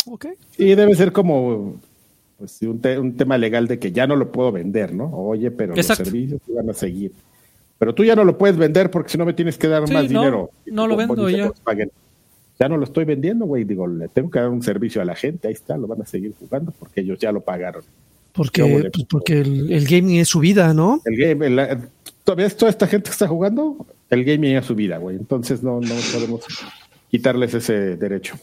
Ok. 0.07 0.27
Y 0.59 0.75
debe 0.75 0.95
ser 0.95 1.13
como 1.13 1.81
pues, 2.39 2.61
un, 2.63 3.17
tema 3.17 3.39
legal 3.39 3.67
de 3.67 3.79
que 3.79 3.93
ya 3.93 4.07
no 4.07 4.17
lo 4.17 4.31
puedo 4.31 4.53
vender, 4.53 4.95
¿no? 4.95 5.07
Oye, 5.07 5.51
pero 5.51 5.75
los 5.75 5.87
servicios 5.87 6.41
van 6.49 6.71
a 6.71 6.75
seguir. 6.75 7.13
Pero 7.79 7.95
tú 7.95 8.05
ya 8.05 8.15
no 8.15 8.25
lo 8.25 8.39
puedes 8.39 8.57
vender 8.57 8.91
porque 8.91 9.11
si 9.11 9.19
no 9.19 9.25
me 9.25 9.33
tienes 9.33 9.59
que 9.59 9.69
dar 9.69 9.91
más 9.91 10.09
dinero. 10.09 10.51
No 10.67 10.87
lo 10.87 10.97
vendo 10.97 11.29
ya. 11.29 11.51
Ya 12.59 12.69
no 12.69 12.77
lo 12.77 12.85
estoy 12.85 13.05
vendiendo, 13.05 13.47
güey. 13.47 13.65
Digo, 13.65 13.87
le 13.87 14.09
tengo 14.09 14.31
que 14.31 14.39
dar 14.39 14.49
un 14.49 14.63
servicio 14.63 15.03
a 15.03 15.05
la 15.05 15.17
gente. 15.17 15.49
Ahí 15.49 15.55
está, 15.55 15.77
lo 15.77 15.89
van 15.89 16.03
a 16.03 16.07
seguir 16.07 16.35
jugando 16.39 16.73
porque 16.79 17.01
ellos 17.01 17.19
ya 17.19 17.33
lo 17.33 17.41
pagaron. 17.41 17.83
Porque, 18.33 18.91
pues, 18.93 19.07
porque 19.09 19.41
el, 19.41 19.87
gaming 19.87 20.19
es 20.19 20.29
su 20.29 20.41
vida, 20.41 20.75
¿no? 20.75 21.01
El 21.05 21.17
game, 21.17 21.79
todavía 22.25 22.49
toda 22.51 22.71
esta 22.71 22.87
gente 22.87 23.11
que 23.11 23.13
está 23.13 23.29
jugando, 23.29 23.87
el 24.11 24.25
gaming 24.25 24.57
es 24.57 24.67
su 24.67 24.75
vida, 24.75 24.97
güey. 24.99 25.17
Entonces 25.17 25.63
no, 25.63 25.81
no 25.81 25.95
podemos 26.13 26.43
quitarles 27.11 27.55
ese 27.55 27.97
derecho. 27.97 28.37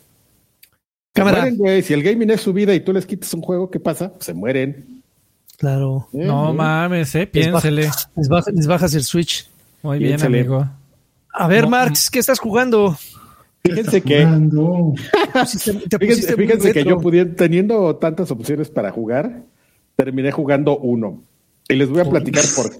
Cámara. 1.13 1.49
güey. 1.51 1.81
Si 1.81 1.93
el 1.93 2.03
gaming 2.03 2.29
es 2.29 2.41
su 2.41 2.53
vida 2.53 2.73
y 2.73 2.79
tú 2.79 2.93
les 2.93 3.05
quitas 3.05 3.33
un 3.33 3.41
juego, 3.41 3.69
¿qué 3.69 3.79
pasa? 3.79 4.13
se 4.19 4.33
mueren. 4.33 5.01
Claro. 5.57 6.07
Eh, 6.13 6.25
no 6.25 6.53
mames, 6.53 7.13
eh, 7.15 7.27
piénsele. 7.27 7.89
Les, 8.15 8.67
bajas, 8.67 8.93
el 8.93 9.03
Switch. 9.03 9.49
Muy 9.83 9.99
bien, 9.99 10.21
amigo. 10.23 10.65
A 11.33 11.47
ver, 11.47 11.67
Marx, 11.67 12.09
¿qué 12.09 12.19
estás 12.19 12.39
jugando? 12.39 12.97
Fíjense 13.63 14.01
que, 14.01 14.27
fíjense, 15.99 16.73
que 16.73 16.83
yo 16.83 16.97
pudiendo, 16.97 17.35
teniendo 17.35 17.95
tantas 17.97 18.31
opciones 18.31 18.69
para 18.69 18.91
jugar, 18.91 19.43
terminé 19.95 20.31
jugando 20.31 20.77
uno. 20.79 21.21
Y 21.69 21.75
les 21.75 21.87
voy 21.89 22.01
a 22.01 22.05
platicar 22.05 22.43
por 22.55 22.71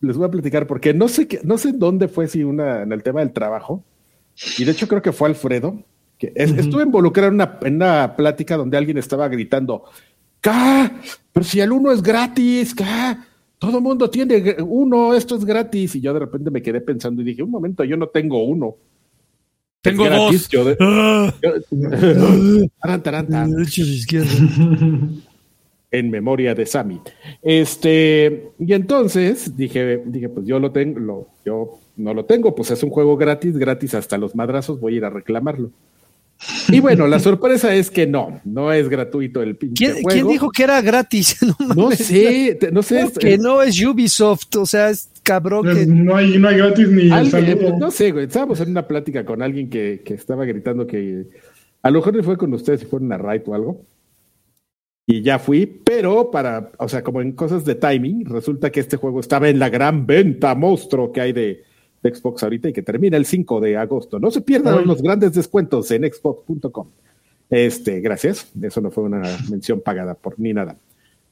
les 0.00 0.16
voy 0.16 0.26
a 0.26 0.30
platicar 0.30 0.66
porque 0.66 0.94
no 0.94 1.08
sé 1.08 1.28
qué, 1.28 1.40
no 1.44 1.58
sé 1.58 1.72
dónde 1.72 2.08
fue 2.08 2.28
si 2.28 2.44
una 2.44 2.82
en 2.82 2.92
el 2.92 3.02
tema 3.02 3.20
del 3.20 3.32
trabajo. 3.32 3.84
Y 4.58 4.64
de 4.64 4.72
hecho 4.72 4.88
creo 4.88 5.02
que 5.02 5.12
fue 5.12 5.28
Alfredo, 5.28 5.82
que 6.18 6.32
estuve 6.34 6.84
involucrado 6.84 7.28
en 7.28 7.34
una, 7.34 7.58
en 7.62 7.76
una 7.76 8.16
plática 8.16 8.56
donde 8.56 8.76
alguien 8.76 8.98
estaba 8.98 9.28
gritando, 9.28 9.84
¡Ca! 10.40 11.00
Pero 11.32 11.44
si 11.44 11.60
el 11.60 11.72
uno 11.72 11.92
es 11.92 12.02
gratis, 12.02 12.74
¡Ca! 12.74 13.26
todo 13.60 13.76
el 13.76 13.84
mundo 13.84 14.08
tiene 14.08 14.56
uno, 14.66 15.14
esto 15.14 15.36
es 15.36 15.44
gratis. 15.44 15.94
Y 15.94 16.00
yo 16.00 16.14
de 16.14 16.20
repente 16.20 16.50
me 16.50 16.62
quedé 16.62 16.80
pensando 16.80 17.20
y 17.20 17.26
dije, 17.26 17.42
un 17.42 17.50
momento, 17.50 17.84
yo 17.84 17.96
no 17.96 18.08
tengo 18.08 18.42
uno. 18.42 18.76
Tengo 19.82 20.08
dos. 20.08 20.48
En 25.90 26.10
memoria 26.10 26.54
de 26.54 26.66
Sammy. 26.66 27.00
Este, 27.42 28.50
y 28.58 28.72
entonces 28.72 29.56
dije, 29.56 30.02
dije, 30.06 30.28
pues 30.28 30.46
yo 30.46 30.58
lo 30.58 30.70
tengo, 30.70 31.00
lo, 31.00 31.28
yo 31.44 31.78
no 31.96 32.14
lo 32.14 32.24
tengo, 32.24 32.54
pues 32.54 32.70
es 32.70 32.82
un 32.82 32.90
juego 32.90 33.16
gratis, 33.16 33.56
gratis 33.56 33.94
hasta 33.94 34.18
los 34.18 34.34
madrazos, 34.34 34.80
voy 34.80 34.94
a 34.94 34.96
ir 34.98 35.04
a 35.04 35.10
reclamarlo. 35.10 35.70
Y 36.68 36.80
bueno, 36.80 37.06
la 37.06 37.18
sorpresa 37.20 37.74
es 37.74 37.90
que 37.90 38.06
no, 38.06 38.40
no 38.44 38.72
es 38.72 38.88
gratuito 38.88 39.42
el 39.42 39.56
pinche 39.56 39.84
¿Quién, 39.84 40.02
juego. 40.02 40.08
¿Quién 40.08 40.28
dijo 40.28 40.50
que 40.50 40.62
era 40.62 40.80
gratis? 40.80 41.38
No, 41.76 41.90
sé, 41.92 42.58
no 42.72 42.82
sé. 42.82 43.10
Que 43.18 43.38
no 43.38 43.62
es 43.62 43.84
Ubisoft, 43.84 44.56
o 44.56 44.66
sea, 44.66 44.90
es 44.90 45.10
cabrón 45.22 45.64
que... 45.64 45.86
No 45.86 46.16
hay, 46.16 46.38
no 46.38 46.48
hay 46.48 46.56
gratis 46.56 46.88
ni 46.88 47.08
pues, 47.08 47.78
No 47.78 47.90
sé, 47.90 48.10
güey, 48.12 48.26
estábamos 48.26 48.60
en 48.60 48.70
una 48.70 48.86
plática 48.86 49.24
con 49.24 49.42
alguien 49.42 49.68
que, 49.68 50.02
que 50.04 50.14
estaba 50.14 50.44
gritando 50.44 50.86
que 50.86 51.26
a 51.82 51.90
lo 51.90 51.98
mejor 51.98 52.16
le 52.16 52.22
fue 52.22 52.36
con 52.36 52.52
ustedes 52.52 52.80
si 52.80 52.86
fueron 52.86 53.12
a 53.12 53.18
Raid 53.18 53.42
o 53.46 53.54
algo. 53.54 53.86
Y 55.10 55.22
ya 55.22 55.40
fui, 55.40 55.66
pero 55.66 56.30
para, 56.30 56.70
o 56.78 56.88
sea, 56.88 57.02
como 57.02 57.20
en 57.20 57.32
cosas 57.32 57.64
de 57.64 57.74
timing, 57.74 58.26
resulta 58.26 58.70
que 58.70 58.78
este 58.78 58.96
juego 58.96 59.18
estaba 59.18 59.48
en 59.48 59.58
la 59.58 59.68
gran 59.68 60.06
venta 60.06 60.54
monstruo 60.54 61.10
que 61.10 61.20
hay 61.20 61.32
de, 61.32 61.64
de 62.00 62.14
Xbox 62.14 62.44
ahorita 62.44 62.68
y 62.68 62.72
que 62.72 62.82
termina 62.82 63.16
el 63.16 63.26
5 63.26 63.60
de 63.60 63.76
agosto. 63.76 64.20
No 64.20 64.30
se 64.30 64.40
pierdan 64.40 64.86
los 64.86 65.02
grandes 65.02 65.32
descuentos 65.32 65.90
en 65.90 66.04
xbox.com. 66.04 66.90
Este, 67.50 68.00
gracias. 68.00 68.52
Eso 68.62 68.80
no 68.80 68.92
fue 68.92 69.02
una 69.02 69.20
mención 69.50 69.80
pagada 69.80 70.14
por 70.14 70.38
ni 70.38 70.52
nada. 70.52 70.76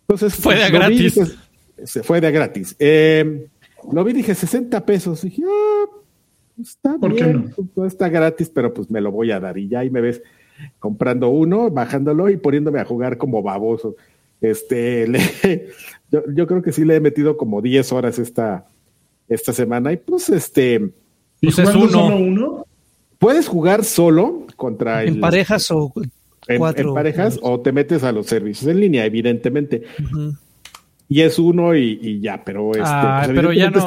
Entonces, 0.08 0.34
fue 0.34 0.56
de 0.56 0.70
gratis. 0.70 1.38
se 1.84 2.02
fue 2.02 2.20
de 2.20 2.32
gratis. 2.32 2.74
Eh, 2.80 3.46
lo 3.92 4.02
vi, 4.02 4.12
dije 4.12 4.34
60 4.34 4.84
pesos. 4.84 5.22
Dije, 5.22 5.44
ah, 5.46 5.84
está 6.60 6.96
bien, 6.96 7.54
no? 7.76 7.86
está 7.86 8.08
gratis, 8.08 8.50
pero 8.52 8.74
pues 8.74 8.90
me 8.90 9.00
lo 9.00 9.12
voy 9.12 9.30
a 9.30 9.38
dar. 9.38 9.56
Y 9.56 9.68
ya 9.68 9.78
ahí 9.78 9.90
me 9.90 10.00
ves 10.00 10.20
comprando 10.78 11.28
uno, 11.28 11.70
bajándolo 11.70 12.28
y 12.28 12.36
poniéndome 12.36 12.80
a 12.80 12.84
jugar 12.84 13.18
como 13.18 13.42
baboso. 13.42 13.96
Este, 14.40 15.06
yo, 16.10 16.22
yo, 16.34 16.46
creo 16.46 16.62
que 16.62 16.72
sí 16.72 16.84
le 16.84 16.96
he 16.96 17.00
metido 17.00 17.36
como 17.36 17.60
10 17.60 17.92
horas 17.92 18.18
esta, 18.18 18.66
esta 19.28 19.52
semana. 19.52 19.92
Y 19.92 19.96
pues 19.96 20.28
este. 20.28 20.90
Pues 21.40 21.58
es 21.58 21.74
uno. 21.74 22.64
Puedes 23.18 23.48
jugar 23.48 23.84
solo 23.84 24.46
contra 24.56 25.02
¿En 25.02 25.20
parejas 25.20 25.70
o 25.72 25.92
en, 26.46 26.58
cuatro, 26.58 26.90
en 26.90 26.94
parejas 26.94 27.38
o 27.42 27.60
te 27.60 27.72
metes 27.72 28.04
a 28.04 28.12
los 28.12 28.26
servicios 28.26 28.70
en 28.70 28.80
línea, 28.80 29.04
evidentemente. 29.04 29.82
Y 31.08 31.22
es 31.22 31.38
uno 31.38 31.74
y, 31.74 32.20
ya, 32.20 32.44
pero 32.44 32.70
este. 32.70 32.82
Ah, 32.84 33.22
pues, 33.24 33.34
pero 33.34 33.52
ya 33.52 33.70
no, 33.70 33.80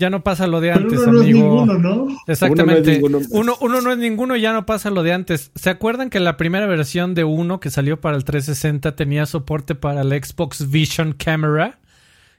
ya 0.00 0.08
no 0.08 0.24
pasa 0.24 0.46
lo 0.46 0.62
de 0.62 0.72
antes, 0.72 0.98
uno 0.98 1.12
no 1.12 1.20
amigo. 1.20 1.38
Es 1.38 1.44
ninguno, 1.44 1.78
¿no? 1.78 2.08
Exactamente. 2.26 3.00
Uno 3.02 3.10
no, 3.10 3.18
es 3.18 3.28
ninguno. 3.28 3.56
Uno, 3.60 3.80
no 3.82 3.92
es 3.92 3.98
ninguno, 3.98 4.36
ya 4.36 4.54
no 4.54 4.64
pasa 4.64 4.90
lo 4.90 5.02
de 5.02 5.12
antes. 5.12 5.52
¿Se 5.54 5.68
acuerdan 5.68 6.08
que 6.08 6.20
la 6.20 6.38
primera 6.38 6.66
versión 6.66 7.14
de 7.14 7.24
uno 7.24 7.60
que 7.60 7.70
salió 7.70 8.00
para 8.00 8.16
el 8.16 8.24
360 8.24 8.96
tenía 8.96 9.26
soporte 9.26 9.74
para 9.74 10.02
la 10.02 10.16
Xbox 10.16 10.70
Vision 10.70 11.12
Camera? 11.12 11.76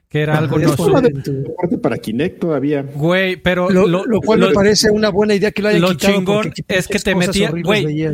que 0.08 0.20
era 0.20 0.36
algo 0.36 0.58
no 0.58 0.76
parte 0.76 1.78
para 1.78 1.96
Kinect 1.96 2.38
todavía. 2.38 2.82
Güey, 2.82 3.36
pero 3.36 3.70
lo, 3.70 4.20
cual 4.20 4.40
me 4.40 4.50
parece 4.50 4.90
una 4.90 5.08
buena 5.08 5.34
idea 5.34 5.52
que 5.52 5.62
lo 5.62 5.68
hayan 5.68 5.80
lo 5.80 5.94
chingón 5.94 6.52
es 6.68 6.86
que 6.86 6.98
te 6.98 7.14
metía, 7.14 7.50
güey, 7.50 8.06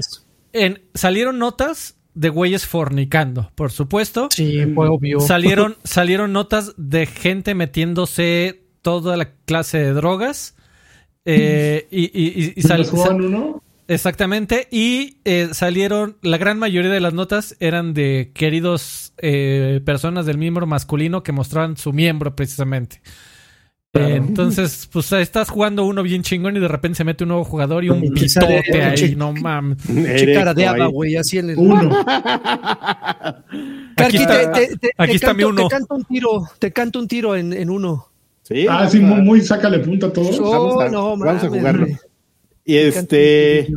en, 0.53 0.81
salieron 0.95 1.41
notas 1.41 1.97
de 2.15 2.29
güeyes 2.29 2.67
fornicando, 2.67 3.51
por 3.57 3.73
supuesto. 3.73 4.29
Sí, 4.31 4.65
fue 4.77 4.87
obvio. 4.89 5.19
Salieron, 5.19 5.77
salieron 5.83 6.33
notas 6.33 6.73
de 6.77 7.07
gente 7.07 7.57
metiéndose 7.57 8.68
toda 8.89 9.19
la 9.19 9.33
clase 9.45 9.77
de 9.77 9.93
drogas. 9.93 10.55
Eh, 11.27 11.87
y, 11.91 12.05
y, 12.05 12.55
y, 12.57 12.65
uno? 12.93 13.63
Exactamente. 13.87 14.67
Y 14.71 15.19
eh, 15.27 15.51
salieron, 15.53 16.17
la 16.23 16.39
gran 16.39 16.59
mayoría 16.59 16.91
de 16.91 17.01
las 17.01 17.13
notas 17.13 17.55
eran 17.61 17.93
de 17.93 18.31
queridos 18.33 19.13
eh, 19.19 19.83
personas 19.85 20.25
del 20.25 20.39
miembro 20.39 20.67
masculino 20.67 21.23
que 21.23 21.33
mostraban 21.33 21.77
su 21.77 21.93
miembro 21.93 22.35
precisamente. 22.35 23.03
entonces, 23.93 24.89
pues 24.91 25.13
estás 25.13 25.51
jugando 25.51 25.85
uno 25.85 26.03
bien 26.03 26.23
chingón 26.23 26.57
y 26.57 26.61
de 26.61 26.69
repente 26.69 26.97
se 26.97 27.05
mete 27.05 27.25
un 27.25 27.29
nuevo 27.29 27.45
jugador 27.45 27.85
y 27.85 27.91
un 27.91 28.01
pitote 28.15 28.83
ahí, 28.83 29.15
no 29.15 29.35
mames. 29.35 29.85
Qué 29.87 30.33
cara 30.33 30.55
de 30.55 30.67
agua, 30.67 30.87
güey, 30.87 31.17
así 31.17 31.37
en 31.37 31.51
el... 31.51 31.59
Uno. 31.59 32.07
aquí 33.97 34.17
está, 34.17 34.53
aquí 34.97 35.15
está 35.15 35.35
mi 35.35 35.45
uno. 35.45 35.69
Te 35.69 35.75
canto 35.77 35.95
un 35.95 36.05
tiro, 36.05 36.49
te 36.59 36.73
canto 36.73 36.99
un 37.01 37.07
tiro 37.09 37.37
en, 37.37 37.53
en 37.53 37.69
uno. 37.69 38.09
Sí, 38.49 38.67
ah, 38.69 38.89
sí, 38.89 38.99
muy, 38.99 39.21
muy, 39.21 39.41
sácale 39.43 39.79
punta 39.81 40.07
a 40.07 40.13
todos. 40.13 40.41
vamos 40.41 40.83
a, 40.83 40.89
no, 40.89 41.19
vamos 41.19 41.45
a 41.45 41.49
jugarlo. 41.49 41.87
Y 42.65 42.77
este, 42.77 43.69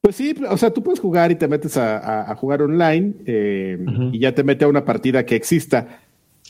pues 0.00 0.16
sí, 0.16 0.34
o 0.48 0.56
sea, 0.56 0.72
tú 0.72 0.82
puedes 0.82 0.98
jugar 0.98 1.30
y 1.30 1.36
te 1.36 1.46
metes 1.46 1.76
a, 1.76 2.34
jugar 2.34 2.62
online 2.62 3.14
eh, 3.26 3.78
y 4.12 4.18
ya 4.18 4.34
te 4.34 4.42
mete 4.42 4.64
a 4.64 4.68
una 4.68 4.84
partida 4.84 5.24
que 5.24 5.36
exista. 5.36 6.00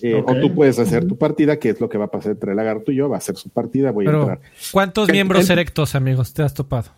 Eh, 0.03 0.15
o 0.15 0.35
tú 0.35 0.55
puedes 0.55 0.79
hacer 0.79 1.07
tu 1.07 1.19
partida, 1.19 1.59
que 1.59 1.71
es 1.71 1.81
lo 1.81 1.91
que 1.91 1.99
va 1.99 2.07
a 2.07 2.11
pasar 2.11 2.33
entre 2.33 2.53
el 2.53 2.57
lagarto 2.57 2.91
y 2.91 2.97
yo, 2.97 3.11
va 3.11 3.19
a 3.19 3.21
ser 3.21 3.37
su 3.37 3.51
partida, 3.51 3.91
voy 3.91 4.07
a 4.07 4.11
entrar. 4.11 4.41
¿Cuántos 4.73 5.11
miembros 5.11 5.51
erectos, 5.51 5.95
amigos, 5.95 6.33
te 6.33 6.43
has 6.43 6.55
topado? 6.55 6.91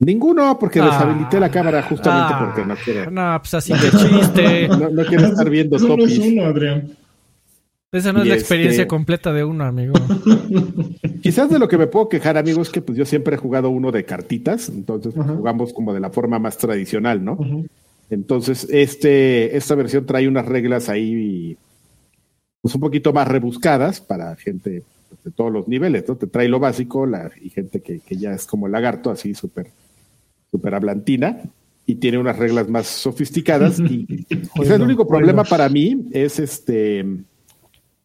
Ninguno, 0.00 0.58
porque 0.58 0.82
deshabilité 0.82 1.40
la 1.40 1.50
cámara 1.50 1.82
justamente 1.82 2.34
ah. 2.34 2.44
porque 2.44 2.66
no 2.66 2.76
quiero. 2.76 3.10
No, 3.10 3.38
pues 3.40 3.54
así 3.54 3.72
de 3.82 3.90
chiste. 3.90 4.68
no, 4.68 5.04
quiero 5.06 5.26
estar 5.26 5.48
viendo 5.48 5.78
Solo 5.78 6.04
es 6.04 6.18
uno, 6.18 6.44
Adrián. 6.44 6.90
Esa 7.90 8.12
no 8.12 8.20
es 8.20 8.28
la 8.28 8.34
experiencia 8.34 8.82
este 8.82 8.86
completa 8.86 9.32
de 9.32 9.44
uno, 9.44 9.64
amigo. 9.64 9.94
Quizás 11.22 11.48
de 11.48 11.58
lo 11.58 11.68
que 11.68 11.78
me 11.78 11.86
puedo 11.86 12.08
quejar, 12.08 12.36
amigo, 12.36 12.60
es 12.60 12.68
que 12.68 12.82
pues 12.82 12.98
yo 12.98 13.06
siempre 13.06 13.36
he 13.36 13.38
jugado 13.38 13.70
uno 13.70 13.90
de 13.90 14.04
cartitas, 14.04 14.68
entonces 14.68 15.14
jugamos 15.14 15.72
como 15.72 15.94
de 15.94 16.00
la 16.00 16.10
forma 16.10 16.38
más 16.38 16.58
tradicional, 16.58 17.24
¿no? 17.24 17.38
Entonces, 18.10 18.66
este, 18.70 19.56
esta 19.56 19.74
versión 19.74 20.04
trae 20.04 20.28
unas 20.28 20.46
reglas 20.46 20.88
ahí 20.90 21.56
pues 22.60 22.74
un 22.74 22.80
poquito 22.80 23.12
más 23.12 23.26
rebuscadas 23.26 24.00
para 24.00 24.36
gente 24.36 24.82
pues, 25.08 25.24
de 25.24 25.30
todos 25.30 25.50
los 25.50 25.66
niveles, 25.66 26.06
¿no? 26.06 26.16
Te 26.16 26.26
trae 26.26 26.48
lo 26.48 26.60
básico 26.60 27.06
la, 27.06 27.30
y 27.40 27.48
gente 27.48 27.80
que, 27.80 28.00
que 28.00 28.16
ya 28.16 28.32
es 28.32 28.46
como 28.46 28.68
lagarto, 28.68 29.10
así 29.10 29.34
súper 29.34 29.68
súper 30.50 30.74
hablantina, 30.74 31.40
y 31.86 31.94
tiene 31.96 32.18
unas 32.18 32.38
reglas 32.38 32.68
más 32.68 32.86
sofisticadas. 32.86 33.80
y 33.80 34.06
quizás 34.54 34.70
el 34.72 34.82
único 34.82 35.08
problema 35.08 35.44
para 35.44 35.70
mí 35.70 36.08
es 36.12 36.38
este 36.38 37.04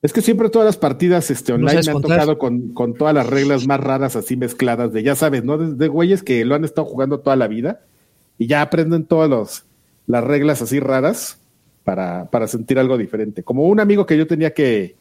es 0.03 0.11
que 0.11 0.21
siempre 0.21 0.49
todas 0.49 0.65
las 0.65 0.75
partidas 0.75 1.31
este, 1.31 1.53
online 1.53 1.81
me 1.81 1.91
han 1.91 2.01
tocado 2.01 2.37
con, 2.37 2.73
con, 2.73 2.93
todas 2.93 3.15
las 3.15 3.25
reglas 3.25 3.65
más 3.65 3.79
raras 3.79 4.17
así 4.17 4.35
mezcladas 4.35 4.91
de, 4.91 5.01
ya 5.01 5.15
sabes, 5.15 5.45
¿no? 5.45 5.57
De, 5.57 5.87
güeyes 5.87 6.23
que 6.23 6.43
lo 6.43 6.55
han 6.55 6.65
estado 6.65 6.85
jugando 6.85 7.21
toda 7.21 7.37
la 7.37 7.47
vida 7.47 7.79
y 8.37 8.47
ya 8.47 8.61
aprenden 8.61 9.05
todas 9.05 9.29
los, 9.29 9.63
las 10.05 10.21
reglas 10.21 10.61
así 10.61 10.81
raras 10.81 11.39
para, 11.85 12.29
para 12.29 12.47
sentir 12.47 12.79
algo 12.79 12.97
diferente. 12.97 13.43
Como 13.43 13.63
un 13.63 13.79
amigo 13.79 14.05
que 14.05 14.17
yo 14.17 14.27
tenía 14.27 14.53
que, 14.53 14.97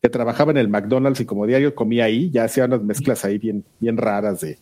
que 0.00 0.08
trabajaba 0.08 0.52
en 0.52 0.56
el 0.56 0.70
McDonald's 0.70 1.20
y 1.20 1.26
como 1.26 1.46
diario 1.46 1.74
comía 1.74 2.04
ahí, 2.04 2.30
ya 2.30 2.44
hacía 2.44 2.64
unas 2.64 2.82
mezclas 2.82 3.26
ahí 3.26 3.36
bien, 3.36 3.62
bien 3.78 3.98
raras 3.98 4.40
de, 4.40 4.56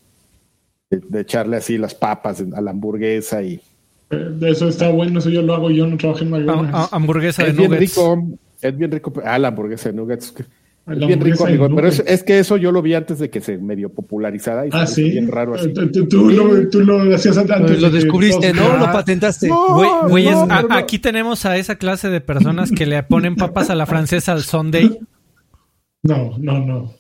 de, 0.91 1.21
echarle 1.21 1.59
así 1.59 1.79
las 1.79 1.95
papas 1.95 2.43
a 2.53 2.61
la 2.61 2.73
hamburguesa 2.73 3.45
y... 3.45 3.61
Eh, 4.11 4.39
eso 4.43 4.67
está 4.67 4.91
bueno, 4.91 5.21
eso 5.21 5.31
yo 5.31 5.41
lo 5.41 5.55
hago, 5.55 5.71
yo 5.71 5.87
no 5.87 5.97
trabajo 5.97 6.25
en 6.25 6.31
McDonald's. 6.31 6.93
hamburguesa 6.93 7.45
de 7.45 7.53
bien 7.53 7.71
rico. 7.71 8.19
Es 8.63 8.77
bien 8.77 8.91
rico. 8.91 9.13
Ah, 9.25 9.39
la 9.39 9.49
hamburguesa 9.49 9.91
de 9.91 9.97
nuggets. 9.97 10.35
Es 10.87 10.99
bien 10.99 11.21
rico, 11.21 11.47
amigo. 11.47 11.69
Pero 11.75 11.89
es, 11.89 12.23
que 12.25 12.39
eso 12.39 12.57
yo 12.57 12.73
lo 12.73 12.83
vi 12.83 12.95
antes 12.95 13.19
de 13.19 13.31
que 13.31 13.41
se 13.41 13.57
medio 13.59 13.89
popularizara. 13.89 14.67
Y 14.67 14.71
ah, 14.73 14.87
sí. 14.87 15.11
Bien 15.11 15.29
raro 15.29 15.55
así. 15.55 15.73
Tú, 15.73 16.31
lo, 16.31 16.69
tú 16.69 16.81
lo 16.81 17.15
hacías 17.15 17.39
antes. 17.39 17.81
Lo 17.81 17.91
descubriste, 17.91 18.53
¿no? 18.53 18.79
Lo 18.79 18.87
patentaste. 18.87 19.49
Güeyes, 20.09 20.37
aquí 20.71 20.99
tenemos 20.99 21.45
a 21.45 21.57
esa 21.57 21.77
clase 21.77 22.09
de 22.09 22.21
personas 22.21 22.71
que 22.71 22.87
le 22.87 23.03
ponen 23.03 23.37
papas 23.37 23.71
a 23.71 23.75
la 23.75 23.87
francesa 23.87 24.33
al 24.33 24.43
Sunday. 24.43 24.99
No, 26.03 26.37
no, 26.39 26.59
no. 26.65 26.95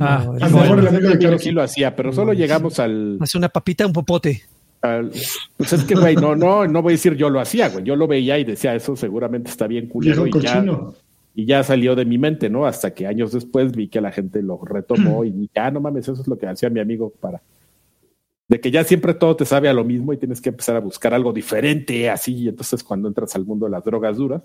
Ah, 0.00 0.32
a 0.40 0.48
lo 0.48 0.56
mejor 0.58 0.82
la 0.82 1.18
yo 1.18 1.38
sí 1.38 1.50
lo 1.50 1.62
hacía, 1.62 1.94
pero 1.94 2.12
solo 2.12 2.32
llegamos 2.32 2.78
al. 2.78 3.18
Hace 3.20 3.36
una 3.36 3.48
papita, 3.48 3.86
un 3.86 3.92
popote. 3.92 4.42
Pues 4.80 5.72
es 5.72 5.84
que, 5.84 5.94
güey, 5.94 6.16
no, 6.16 6.36
no, 6.36 6.66
no 6.66 6.82
voy 6.82 6.92
a 6.92 6.94
decir 6.94 7.16
yo 7.16 7.30
lo 7.30 7.40
hacía, 7.40 7.68
güey. 7.68 7.84
Yo 7.84 7.96
lo 7.96 8.06
veía 8.06 8.38
y 8.38 8.44
decía, 8.44 8.74
eso 8.74 8.96
seguramente 8.96 9.50
está 9.50 9.66
bien 9.66 9.88
culero. 9.88 10.26
Y 10.26 10.32
ya, 10.40 10.64
y 11.38 11.44
ya 11.44 11.62
salió 11.62 11.94
de 11.94 12.06
mi 12.06 12.16
mente, 12.16 12.48
¿no? 12.48 12.66
Hasta 12.66 12.94
que 12.94 13.06
años 13.06 13.30
después 13.30 13.72
vi 13.72 13.88
que 13.88 14.00
la 14.00 14.10
gente 14.10 14.42
lo 14.42 14.58
retomó 14.64 15.24
y 15.24 15.50
ya, 15.54 15.70
no 15.70 15.80
mames, 15.80 16.08
eso 16.08 16.20
es 16.20 16.26
lo 16.26 16.38
que 16.38 16.46
hacía 16.46 16.70
mi 16.70 16.80
amigo 16.80 17.12
para. 17.20 17.42
De 18.48 18.60
que 18.60 18.70
ya 18.70 18.84
siempre 18.84 19.12
todo 19.12 19.36
te 19.36 19.44
sabe 19.44 19.68
a 19.68 19.74
lo 19.74 19.84
mismo 19.84 20.12
y 20.12 20.16
tienes 20.16 20.40
que 20.40 20.50
empezar 20.50 20.76
a 20.76 20.80
buscar 20.80 21.12
algo 21.12 21.32
diferente, 21.32 22.08
así. 22.08 22.34
Y 22.34 22.48
entonces, 22.48 22.82
cuando 22.82 23.08
entras 23.08 23.34
al 23.34 23.44
mundo 23.44 23.66
de 23.66 23.72
las 23.72 23.84
drogas 23.84 24.16
duras, 24.16 24.42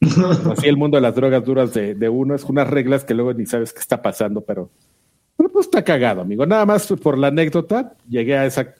así 0.52 0.68
el 0.68 0.76
mundo 0.76 0.96
de 0.96 1.00
las 1.00 1.14
drogas 1.14 1.44
duras 1.44 1.74
de, 1.74 1.94
de 1.94 2.08
uno 2.08 2.36
es 2.36 2.44
unas 2.44 2.68
reglas 2.68 3.04
que 3.04 3.14
luego 3.14 3.32
ni 3.32 3.46
sabes 3.46 3.72
qué 3.72 3.80
está 3.80 4.00
pasando, 4.00 4.42
pero, 4.42 4.70
pero 5.36 5.50
pues 5.50 5.66
está 5.66 5.82
cagado, 5.82 6.20
amigo. 6.20 6.46
Nada 6.46 6.66
más 6.66 6.86
por 7.02 7.18
la 7.18 7.28
anécdota, 7.28 7.96
llegué 8.08 8.36
a 8.36 8.46
esa 8.46 8.74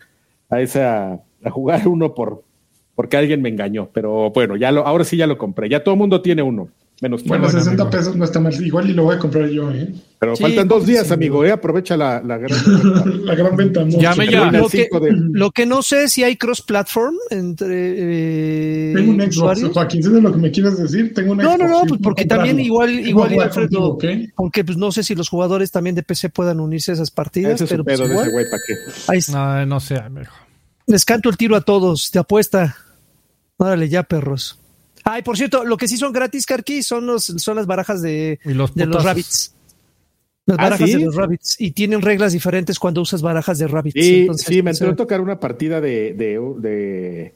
a 0.48 0.60
esa 0.60 1.20
a 1.44 1.50
jugar 1.50 1.86
uno 1.88 2.14
por 2.14 2.44
porque 2.94 3.16
alguien 3.16 3.42
me 3.42 3.48
engañó, 3.48 3.90
pero 3.92 4.30
bueno, 4.30 4.56
ya 4.56 4.72
lo 4.72 4.84
ahora 4.84 5.04
sí 5.04 5.16
ya 5.16 5.28
lo 5.28 5.38
compré. 5.38 5.68
Ya 5.68 5.84
todo 5.84 5.94
el 5.94 6.00
mundo 6.00 6.20
tiene 6.20 6.42
uno. 6.42 6.68
Menos 7.00 7.22
bueno, 7.22 7.48
60 7.48 7.90
pesos 7.90 8.16
no 8.16 8.24
está 8.24 8.40
mal. 8.40 8.52
Igual 8.54 8.90
y 8.90 8.92
lo 8.92 9.04
voy 9.04 9.14
a 9.14 9.18
comprar 9.20 9.48
yo, 9.48 9.70
¿eh? 9.70 9.94
Pero 10.18 10.36
faltan 10.36 10.66
dos 10.66 10.84
días, 10.84 11.12
amigo, 11.12 11.44
¿eh? 11.44 11.52
Aprovecha 11.52 11.96
la, 11.96 12.20
la 12.20 12.38
gran 12.38 12.58
venta. 12.66 13.04
la 13.24 13.34
gran 13.36 13.56
venta. 13.56 13.84
Ya 13.86 14.16
me 14.16 14.28
ya. 14.28 14.50
Lo, 14.50 14.68
que, 14.68 14.88
lo 15.30 15.50
que 15.52 15.64
no 15.64 15.82
sé 15.82 16.04
es 16.04 16.12
si 16.12 16.24
hay 16.24 16.36
cross-platform 16.36 17.14
entre. 17.30 17.94
Eh, 18.90 18.94
Tengo 18.96 19.12
un 19.12 19.20
Xbox, 19.20 19.62
Joaquín, 19.72 20.02
¿sabes 20.02 20.22
lo 20.24 20.32
que 20.32 20.38
me 20.38 20.50
quieres 20.50 20.76
decir? 20.76 21.14
Tengo 21.14 21.32
un 21.32 21.38
no, 21.38 21.56
no, 21.56 21.68
no, 21.68 21.82
pues 21.86 22.00
porque 22.02 22.24
también 22.24 22.58
igual, 22.58 22.90
igual, 22.90 23.30
igual 23.30 23.46
Alfredo, 23.46 23.96
porque 24.34 24.64
pues 24.64 24.76
no 24.76 24.90
sé 24.90 25.04
si 25.04 25.14
los 25.14 25.28
jugadores 25.28 25.70
también 25.70 25.94
de 25.94 26.02
PC 26.02 26.30
puedan 26.30 26.58
unirse 26.58 26.90
a 26.90 26.94
esas 26.94 27.12
partidas. 27.12 27.62
pero 27.68 27.84
pues, 27.84 28.00
igual, 28.00 28.22
ese 28.22 28.32
güey, 28.32 28.44
¿para 28.50 28.62
qué? 28.66 28.74
Ahí 29.06 29.20
no, 29.32 29.66
no 29.66 29.78
sé, 29.78 29.98
amigo. 29.98 30.32
Les 30.86 31.04
canto 31.04 31.28
el 31.28 31.36
tiro 31.36 31.54
a 31.54 31.60
todos, 31.60 32.10
te 32.10 32.18
apuesta. 32.18 32.76
Órale, 33.56 33.88
ya, 33.88 34.02
perros. 34.02 34.58
Ay, 35.10 35.22
por 35.22 35.36
cierto, 35.38 35.64
lo 35.64 35.76
que 35.76 35.88
sí 35.88 35.96
son 35.96 36.12
gratis, 36.12 36.44
Karki, 36.44 36.82
son, 36.82 37.06
los, 37.06 37.24
son 37.24 37.56
las 37.56 37.66
barajas 37.66 38.02
de, 38.02 38.38
los, 38.44 38.74
de 38.74 38.84
los 38.84 39.02
rabbits. 39.02 39.54
Las 40.44 40.58
¿Ah, 40.58 40.64
barajas 40.64 40.92
de 40.92 40.98
los 40.98 41.14
rabbits. 41.14 41.56
Y 41.58 41.70
tienen 41.70 42.02
reglas 42.02 42.32
diferentes 42.32 42.78
cuando 42.78 43.00
usas 43.00 43.22
barajas 43.22 43.58
de 43.58 43.68
rabbits. 43.68 43.94
Sí, 43.94 44.26
sí, 44.34 44.62
me 44.62 44.70
entró 44.72 44.90
a 44.90 44.96
tocar 44.96 45.22
una 45.22 45.40
partida 45.40 45.80
de, 45.80 46.12
de, 46.12 46.38
de 46.58 47.34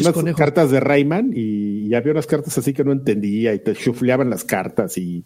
unas 0.00 0.34
cartas 0.34 0.70
de 0.70 0.80
Rayman 0.80 1.32
y, 1.34 1.94
había 1.94 2.12
unas 2.12 2.26
cartas 2.26 2.58
así 2.58 2.74
que 2.74 2.84
no 2.84 2.92
entendía 2.92 3.54
y 3.54 3.60
te 3.60 3.74
chufleaban 3.74 4.28
las 4.28 4.44
cartas 4.44 4.98
y 4.98 5.24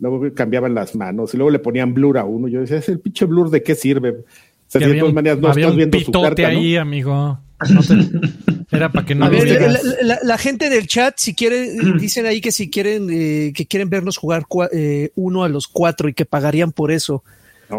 luego 0.00 0.22
cambiaban 0.34 0.74
las 0.74 0.94
manos 0.94 1.32
y 1.32 1.38
luego 1.38 1.50
le 1.50 1.58
ponían 1.58 1.94
blur 1.94 2.18
a 2.18 2.24
uno. 2.24 2.48
Yo 2.48 2.60
decía, 2.60 2.76
¿es 2.76 2.88
el 2.90 3.00
pinche 3.00 3.24
blur 3.24 3.48
de 3.48 3.62
qué 3.62 3.74
sirve? 3.74 4.10
O 4.10 4.24
sea, 4.66 4.86
de 4.86 4.98
todas 4.98 5.14
maneras 5.14 5.38
no 5.38 5.48
estás 5.48 5.74
viendo 5.74 5.98
su 6.00 6.12
carta, 6.12 6.48
ahí, 6.48 6.76
amigo. 6.76 7.38
Era 8.74 8.90
para 8.90 9.06
que 9.06 9.14
no. 9.14 9.30
la, 9.30 10.38
gente 10.38 10.68
del 10.68 10.86
chat, 10.86 11.14
si 11.16 11.34
quieren, 11.34 11.96
dicen 11.98 12.26
ahí 12.26 12.40
que 12.40 12.52
si 12.52 12.70
quieren, 12.70 13.08
eh, 13.10 13.52
que 13.54 13.66
quieren 13.66 13.88
vernos 13.88 14.16
jugar 14.16 14.46
eh, 14.72 15.10
uno 15.14 15.44
a 15.44 15.48
los 15.48 15.68
cuatro 15.68 16.08
y 16.08 16.14
que 16.14 16.24
pagarían 16.24 16.72
por 16.72 16.90
eso. 16.90 17.22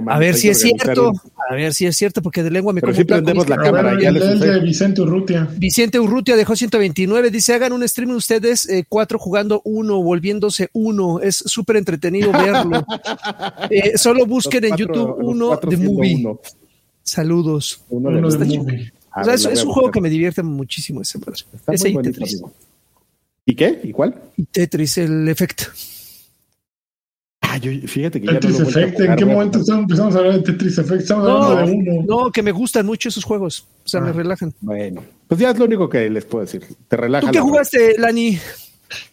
a 0.07 0.19
ver 0.19 0.35
si 0.35 0.49
es 0.49 0.59
cierto, 0.59 1.11
a 1.49 1.53
ver 1.53 1.73
si 1.73 1.85
es 1.85 1.95
cierto, 1.97 2.21
porque 2.21 2.43
de 2.43 2.49
lengua 2.49 2.71
me 2.71 2.81
Pero 2.81 2.93
si 2.93 3.03
prendemos 3.03 3.47
la 3.49 3.57
cámara. 3.57 3.99
Ya 3.99 4.11
de 4.11 4.59
Vicente 4.61 5.01
Urrutia. 5.01 5.47
Vicente 5.57 5.99
Urrutia 5.99 6.35
dejó 6.35 6.55
129, 6.55 7.29
dice, 7.29 7.53
hagan 7.53 7.73
un 7.73 7.87
stream 7.87 8.11
ustedes 8.11 8.67
eh, 8.69 8.85
cuatro 8.87 9.19
jugando 9.19 9.61
uno, 9.65 10.01
volviéndose 10.01 10.69
uno, 10.73 11.19
es 11.19 11.35
súper 11.35 11.75
entretenido 11.75 12.31
verlo. 12.31 12.85
solo 13.95 14.25
busquen 14.25 14.65
en 14.65 14.77
YouTube 14.77 15.15
uno 15.19 15.57
de 15.57 15.77
movie. 15.77 16.25
Saludos. 17.03 17.83
Uno 17.89 18.11
de 18.11 18.45
movie 18.45 18.94
es, 19.33 19.63
un 19.63 19.71
juego 19.71 19.91
que 19.91 20.01
me 20.01 20.09
divierte 20.09 20.43
muchísimo 20.43 21.01
ese 21.01 21.19
madre. 21.19 21.39
ese 21.67 21.89
y 21.89 21.97
Tetris. 21.97 22.41
¿Y 23.45 23.55
qué? 23.55 23.79
¿Y 23.83 23.91
cuál? 23.91 24.15
Y 24.37 24.45
Tetris, 24.45 24.97
el 24.97 25.27
efecto. 25.29 25.65
Ah, 27.41 27.57
yo, 27.57 27.71
fíjate 27.87 28.19
que 28.19 28.27
Tetris 28.27 28.57
ya 28.57 28.63
no 28.63 28.69
Effect, 28.69 28.99
¿en 28.99 29.15
qué 29.15 29.25
momento 29.25 29.59
empezamos 29.59 30.15
a 30.15 30.17
hablar 30.17 30.33
de 30.33 30.41
Tetris 30.41 30.77
Effect? 30.77 31.01
Estamos 31.01 31.27
hablando 31.27 31.65
de 31.65 31.71
uno. 31.71 32.05
No, 32.07 32.31
que 32.31 32.41
me 32.41 32.51
gustan 32.51 32.85
mucho 32.85 33.09
esos 33.09 33.23
juegos. 33.23 33.65
O 33.85 33.87
sea, 33.87 34.01
me 34.01 34.09
ah, 34.09 34.13
relajan. 34.13 34.53
Bueno, 34.61 35.03
pues 35.27 35.39
ya 35.39 35.51
es 35.51 35.59
lo 35.59 35.65
único 35.65 35.87
que 35.87 36.09
les 36.09 36.25
puedo 36.25 36.43
decir. 36.43 36.63
Te 36.87 36.97
relajan. 36.97 37.29
¿Tú 37.29 37.33
qué 37.33 37.39
jugaste, 37.39 37.97
Lani? 37.97 38.39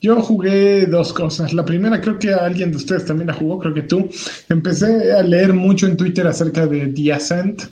Yo 0.00 0.20
jugué 0.20 0.86
dos 0.86 1.12
cosas. 1.12 1.53
La 1.53 1.64
primera, 1.64 2.00
creo 2.00 2.18
que 2.18 2.32
alguien 2.32 2.70
de 2.70 2.76
ustedes 2.76 3.05
también 3.05 3.28
la 3.28 3.34
jugó, 3.34 3.59
creo 3.59 3.74
que 3.74 3.82
tú. 3.82 4.09
Empecé 4.48 5.12
a 5.12 5.22
leer 5.22 5.53
mucho 5.53 5.86
en 5.86 5.96
Twitter 5.96 6.26
acerca 6.26 6.66
de 6.66 6.88
The 6.88 7.12
Ascent 7.12 7.62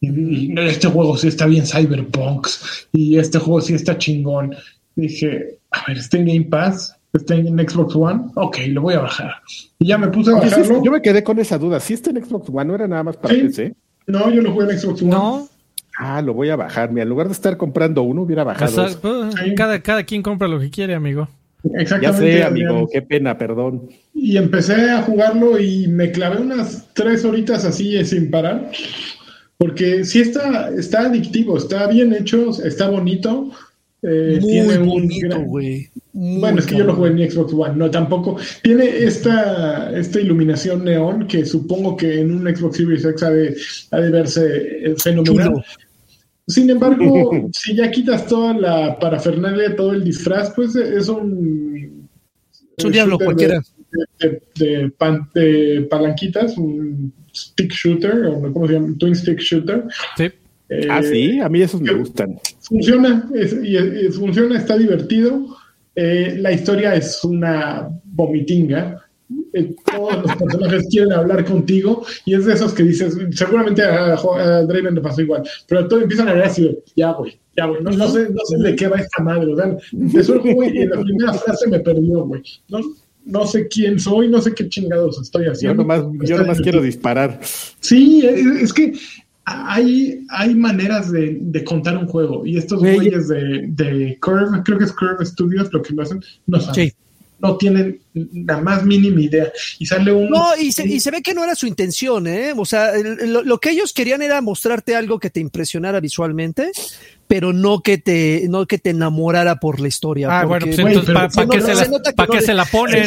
y, 0.00 0.58
este 0.58 0.88
juego 0.88 1.16
sí 1.16 1.28
está 1.28 1.46
bien 1.46 1.66
cyberpunk 1.66 2.48
y 2.92 3.18
este 3.18 3.38
juego 3.38 3.60
sí 3.60 3.74
está 3.74 3.98
chingón. 3.98 4.54
Dije, 4.96 5.58
a 5.70 5.84
ver, 5.86 5.98
está 5.98 6.16
en 6.16 6.26
Game 6.26 6.44
Pass, 6.44 6.96
está 7.12 7.34
en 7.34 7.58
Xbox 7.58 7.94
One, 7.94 8.24
ok, 8.34 8.58
lo 8.68 8.82
voy 8.82 8.94
a 8.94 9.00
bajar. 9.00 9.34
Y 9.78 9.88
ya 9.88 9.98
me 9.98 10.08
puse 10.08 10.30
a 10.30 10.34
bajarlo. 10.34 10.82
yo 10.82 10.90
me 10.90 11.02
quedé 11.02 11.22
con 11.22 11.38
esa 11.38 11.58
duda, 11.58 11.80
si 11.80 11.94
está 11.94 12.10
en 12.10 12.24
Xbox 12.24 12.48
One, 12.50 12.64
no 12.64 12.74
era 12.74 12.88
nada 12.88 13.02
más 13.02 13.16
para 13.16 13.34
PC. 13.34 13.74
No, 14.06 14.30
yo 14.30 14.42
lo 14.42 14.52
jugué 14.52 14.72
en 14.72 14.78
Xbox 14.78 15.02
One. 15.02 15.10
No. 15.10 15.48
Ah, 15.98 16.22
lo 16.22 16.32
voy 16.32 16.48
a 16.48 16.56
bajar. 16.56 16.90
en 16.96 17.08
lugar 17.08 17.26
de 17.26 17.34
estar 17.34 17.56
comprando 17.58 18.02
uno, 18.02 18.22
hubiera 18.22 18.42
bajado. 18.42 18.88
Pues, 19.00 19.34
cada, 19.54 19.80
cada 19.82 20.04
quien 20.04 20.22
compra 20.22 20.48
lo 20.48 20.58
que 20.58 20.70
quiere, 20.70 20.94
amigo. 20.94 21.28
Exactamente. 21.74 22.38
Ya 22.38 22.38
sé, 22.38 22.44
amigo, 22.44 22.88
qué 22.90 23.02
pena, 23.02 23.36
perdón. 23.36 23.90
Y 24.14 24.38
empecé 24.38 24.90
a 24.90 25.02
jugarlo 25.02 25.58
y 25.58 25.88
me 25.88 26.10
clavé 26.10 26.40
unas 26.40 26.88
tres 26.94 27.24
horitas 27.24 27.66
así 27.66 28.02
sin 28.04 28.30
parar. 28.30 28.70
Porque 29.60 30.06
sí 30.06 30.20
está, 30.20 30.70
está 30.70 31.02
adictivo, 31.02 31.58
está 31.58 31.86
bien 31.86 32.14
hecho, 32.14 32.48
está 32.64 32.88
bonito. 32.88 33.50
Eh, 34.00 34.38
tiene 34.40 34.78
bonito, 34.78 35.38
güey. 35.42 35.86
Bueno, 36.14 36.60
es 36.60 36.66
que 36.66 36.78
yo 36.78 36.84
lo 36.84 36.94
jugué 36.94 37.10
en 37.10 37.30
Xbox 37.30 37.52
One, 37.52 37.76
no 37.76 37.90
tampoco. 37.90 38.38
Tiene 38.62 38.86
esta, 38.86 39.94
esta 39.94 40.18
iluminación 40.18 40.82
neón 40.82 41.26
que 41.26 41.44
supongo 41.44 41.94
que 41.94 42.20
en 42.20 42.32
un 42.32 42.56
Xbox 42.56 42.78
Series 42.78 43.04
X 43.04 43.22
ha 43.22 43.30
de, 43.30 43.54
ha 43.90 44.00
de 44.00 44.10
verse 44.10 44.46
eh, 44.46 44.94
fenomenal. 44.96 45.62
Sin 46.48 46.70
embargo, 46.70 47.30
si 47.52 47.76
ya 47.76 47.90
quitas 47.90 48.26
toda 48.26 48.54
la 48.54 48.98
parafernalia, 48.98 49.76
todo 49.76 49.92
el 49.92 50.02
disfraz, 50.02 50.54
pues 50.56 50.74
es 50.74 51.06
un. 51.10 52.08
Es 52.78 52.84
un 52.86 52.92
diablo 52.92 53.18
cualquiera. 53.18 53.60
De, 54.20 54.40
de, 55.34 55.86
palanquitas, 55.90 56.56
un 56.56 57.12
stick 57.34 57.72
shooter, 57.72 58.26
o 58.26 58.52
¿cómo 58.52 58.66
se 58.66 58.74
llama? 58.74 58.94
Twin 58.98 59.14
stick 59.14 59.38
shooter. 59.38 59.84
Sí. 60.16 60.30
Eh, 60.70 60.86
ah, 60.88 61.02
sí, 61.02 61.40
a 61.40 61.48
mí 61.48 61.62
esos 61.62 61.80
me 61.80 61.92
gustan. 61.92 62.38
Funciona, 62.60 63.28
y, 63.34 64.08
funciona, 64.12 64.56
está 64.56 64.78
divertido. 64.78 65.56
Eh, 65.96 66.36
la 66.38 66.52
historia 66.52 66.94
es 66.94 67.22
una 67.24 67.88
vomitinga. 68.04 69.04
Eh, 69.52 69.74
todos 69.84 70.22
los 70.22 70.36
personajes 70.36 70.86
quieren 70.90 71.12
hablar 71.12 71.44
contigo 71.44 72.04
y 72.24 72.34
es 72.34 72.46
de 72.46 72.54
esos 72.54 72.72
que 72.72 72.84
dices, 72.84 73.16
seguramente 73.32 73.82
a, 73.82 74.16
Draven 74.16 74.94
le 74.94 75.00
pasó 75.00 75.22
igual, 75.22 75.42
pero 75.68 75.86
todos 75.86 76.02
empiezan 76.02 76.28
a 76.28 76.30
hablar 76.32 76.46
así, 76.48 76.76
ya 76.96 77.12
güey, 77.12 77.38
ya 77.56 77.66
güey, 77.66 77.80
no, 77.82 77.92
sé, 78.08 78.28
no 78.28 78.44
sé 78.44 78.58
de 78.58 78.74
qué 78.74 78.88
va 78.88 78.96
esta 78.96 79.22
madre, 79.22 79.52
o 79.52 79.56
sea, 79.56 79.76
empezó 79.92 80.34
el 80.34 80.40
juego 80.40 80.64
y 80.64 80.78
en 80.78 80.90
la 80.90 81.00
primera 81.00 81.32
frase 81.34 81.68
me 81.68 81.78
perdió, 81.78 82.24
güey, 82.24 82.42
no, 82.70 82.80
no 83.30 83.46
sé 83.46 83.68
quién 83.68 83.98
soy, 83.98 84.28
no 84.28 84.40
sé 84.40 84.54
qué 84.54 84.68
chingados 84.68 85.20
estoy 85.20 85.46
haciendo. 85.46 85.82
Yo 86.24 86.38
nomás, 86.38 86.60
quiero 86.60 86.82
disparar. 86.82 87.40
Sí, 87.80 88.22
es, 88.24 88.72
que 88.72 88.92
hay, 89.44 90.24
hay 90.30 90.54
maneras 90.54 91.10
de, 91.10 91.64
contar 91.64 91.96
un 91.96 92.06
juego 92.06 92.46
y 92.46 92.56
estos 92.56 92.80
güeyes 92.80 93.28
de, 93.28 93.66
de, 93.68 94.18
Curve, 94.20 94.62
creo 94.64 94.78
que 94.78 94.84
es 94.84 94.92
Curve 94.92 95.24
Studios 95.24 95.72
lo 95.72 95.82
que 95.82 95.94
lo 95.94 96.02
hacen, 96.02 96.22
no 96.46 96.60
saben. 96.60 96.92
No 97.40 97.56
tienen 97.56 98.00
la 98.14 98.60
más 98.60 98.84
mínima 98.84 99.20
idea. 99.20 99.50
Y 99.78 99.86
sale 99.86 100.12
un. 100.12 100.28
No, 100.30 100.56
y 100.56 100.72
se, 100.72 100.86
y 100.86 101.00
se 101.00 101.10
ve 101.10 101.22
que 101.22 101.34
no 101.34 101.42
era 101.42 101.54
su 101.54 101.66
intención, 101.66 102.26
¿eh? 102.26 102.52
O 102.56 102.64
sea, 102.64 102.92
lo, 102.98 103.42
lo, 103.42 103.58
que 103.58 103.70
ellos 103.70 103.92
querían 103.92 104.22
era 104.22 104.40
mostrarte 104.40 104.94
algo 104.94 105.18
que 105.18 105.30
te 105.30 105.40
impresionara 105.40 106.00
visualmente, 106.00 106.70
pero 107.26 107.52
no 107.52 107.80
que 107.80 107.98
te, 107.98 108.46
no 108.48 108.66
que 108.66 108.78
te 108.78 108.90
enamorara 108.90 109.56
por 109.56 109.80
la 109.80 109.88
historia. 109.88 110.28
Ah, 110.30 110.44
bueno, 110.44 110.66
pues 110.66 110.78
entonces, 110.78 111.14
¿para 111.14 111.28
qué, 111.28 111.60
se, 111.60 111.74
la, 111.74 112.26
que 112.26 112.40
se 112.42 112.54
la 112.54 112.64
ponen? 112.64 113.06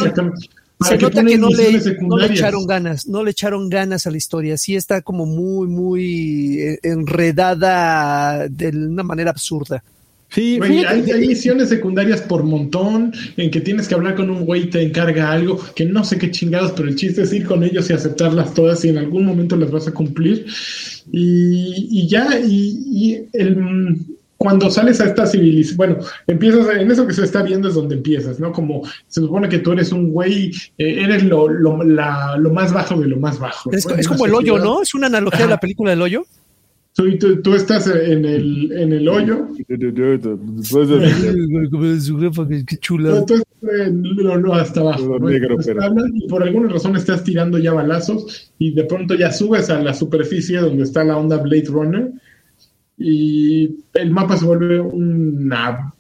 Se 0.81 0.97
nota 0.97 1.23
que 1.23 1.37
no 1.37 1.49
le, 1.49 1.79
no 2.01 2.17
le, 2.17 2.27
echaron 2.27 2.65
ganas, 2.65 3.07
no 3.07 3.23
le 3.23 3.31
echaron 3.31 3.69
ganas 3.69 4.07
a 4.07 4.11
la 4.11 4.17
historia. 4.17 4.57
Sí 4.57 4.75
está 4.75 5.01
como 5.01 5.25
muy, 5.25 5.67
muy 5.67 6.59
eh, 6.59 6.79
enredada 6.83 8.47
de 8.49 8.69
una 8.69 9.03
manera 9.03 9.31
absurda. 9.31 9.83
Sí, 10.33 10.59
hay, 10.63 11.27
misiones 11.27 11.69
secundarias 11.69 12.21
por 12.21 12.43
montón 12.43 13.13
en 13.37 13.51
que 13.51 13.61
tienes 13.61 13.87
que 13.87 13.93
hablar 13.93 14.15
con 14.15 14.31
un 14.31 14.45
güey 14.45 14.63
y 14.63 14.69
te 14.69 14.81
encarga 14.81 15.31
algo 15.31 15.59
que 15.75 15.85
no 15.85 16.03
sé 16.03 16.17
qué 16.17 16.31
chingados, 16.31 16.71
pero 16.71 16.89
el 16.89 16.95
chiste 16.95 17.21
es 17.21 17.33
ir 17.33 17.45
con 17.45 17.63
ellos 17.63 17.87
y 17.89 17.93
aceptarlas 17.93 18.55
todas 18.55 18.83
y 18.83 18.89
en 18.89 18.97
algún 18.97 19.25
momento 19.25 19.55
las 19.55 19.69
vas 19.69 19.87
a 19.87 19.93
cumplir. 19.93 20.47
Y, 21.11 22.07
ya, 22.07 22.39
y, 22.39 23.27
el, 23.31 23.97
cuando 24.35 24.71
sales 24.71 24.99
a 25.01 25.05
esta 25.05 25.27
civilización, 25.27 25.77
bueno, 25.77 25.97
empiezas 26.25 26.67
en 26.77 26.89
eso 26.89 27.05
que 27.05 27.13
se 27.13 27.25
está 27.25 27.43
viendo 27.43 27.67
es 27.67 27.75
donde 27.75 27.93
empiezas, 27.93 28.39
¿no? 28.39 28.51
Como 28.51 28.81
se 29.07 29.21
supone 29.21 29.47
que 29.49 29.59
tú 29.59 29.73
eres 29.73 29.91
un 29.91 30.09
güey, 30.09 30.49
eh, 30.79 31.03
eres 31.03 31.23
lo, 31.23 31.47
lo, 31.47 31.83
la, 31.83 32.37
lo, 32.37 32.51
más 32.51 32.73
bajo 32.73 32.99
de 32.99 33.07
lo 33.07 33.17
más 33.17 33.37
bajo. 33.37 33.71
Es, 33.71 33.85
como 34.07 34.25
el 34.25 34.33
hoyo, 34.33 34.57
¿no? 34.57 34.81
Es 34.81 34.95
una 34.95 35.07
analogía 35.07 35.41
de 35.41 35.51
la 35.51 35.59
película 35.59 35.91
del 35.91 36.01
hoyo. 36.01 36.25
Tú, 36.95 37.41
tú, 37.41 37.55
estás 37.55 37.87
en 37.87 38.23
el, 38.23 38.71
en 38.71 38.93
el 38.93 39.09
hoyo. 39.09 39.47
Qué 42.65 42.77
chula. 42.77 43.25
Tú 43.25 43.33
estás 43.33 43.43
hasta 44.53 44.81
abajo. 44.81 45.19
Y 45.31 46.27
por 46.27 46.43
alguna 46.43 46.69
razón 46.69 46.95
estás 46.95 47.23
tirando 47.23 47.57
ya 47.57 47.73
balazos 47.73 48.51
y 48.59 48.75
de 48.75 48.83
pronto 48.83 49.15
ya 49.15 49.31
subes 49.31 49.71
a 49.71 49.81
la 49.81 49.93
superficie 49.93 50.59
donde 50.59 50.83
está 50.83 51.03
la 51.03 51.17
onda 51.17 51.37
Blade 51.37 51.65
Runner 51.67 52.11
y 52.97 53.75
el 53.93 54.11
mapa 54.11 54.37
se 54.37 54.45
vuelve 54.45 54.79
una 54.79 55.93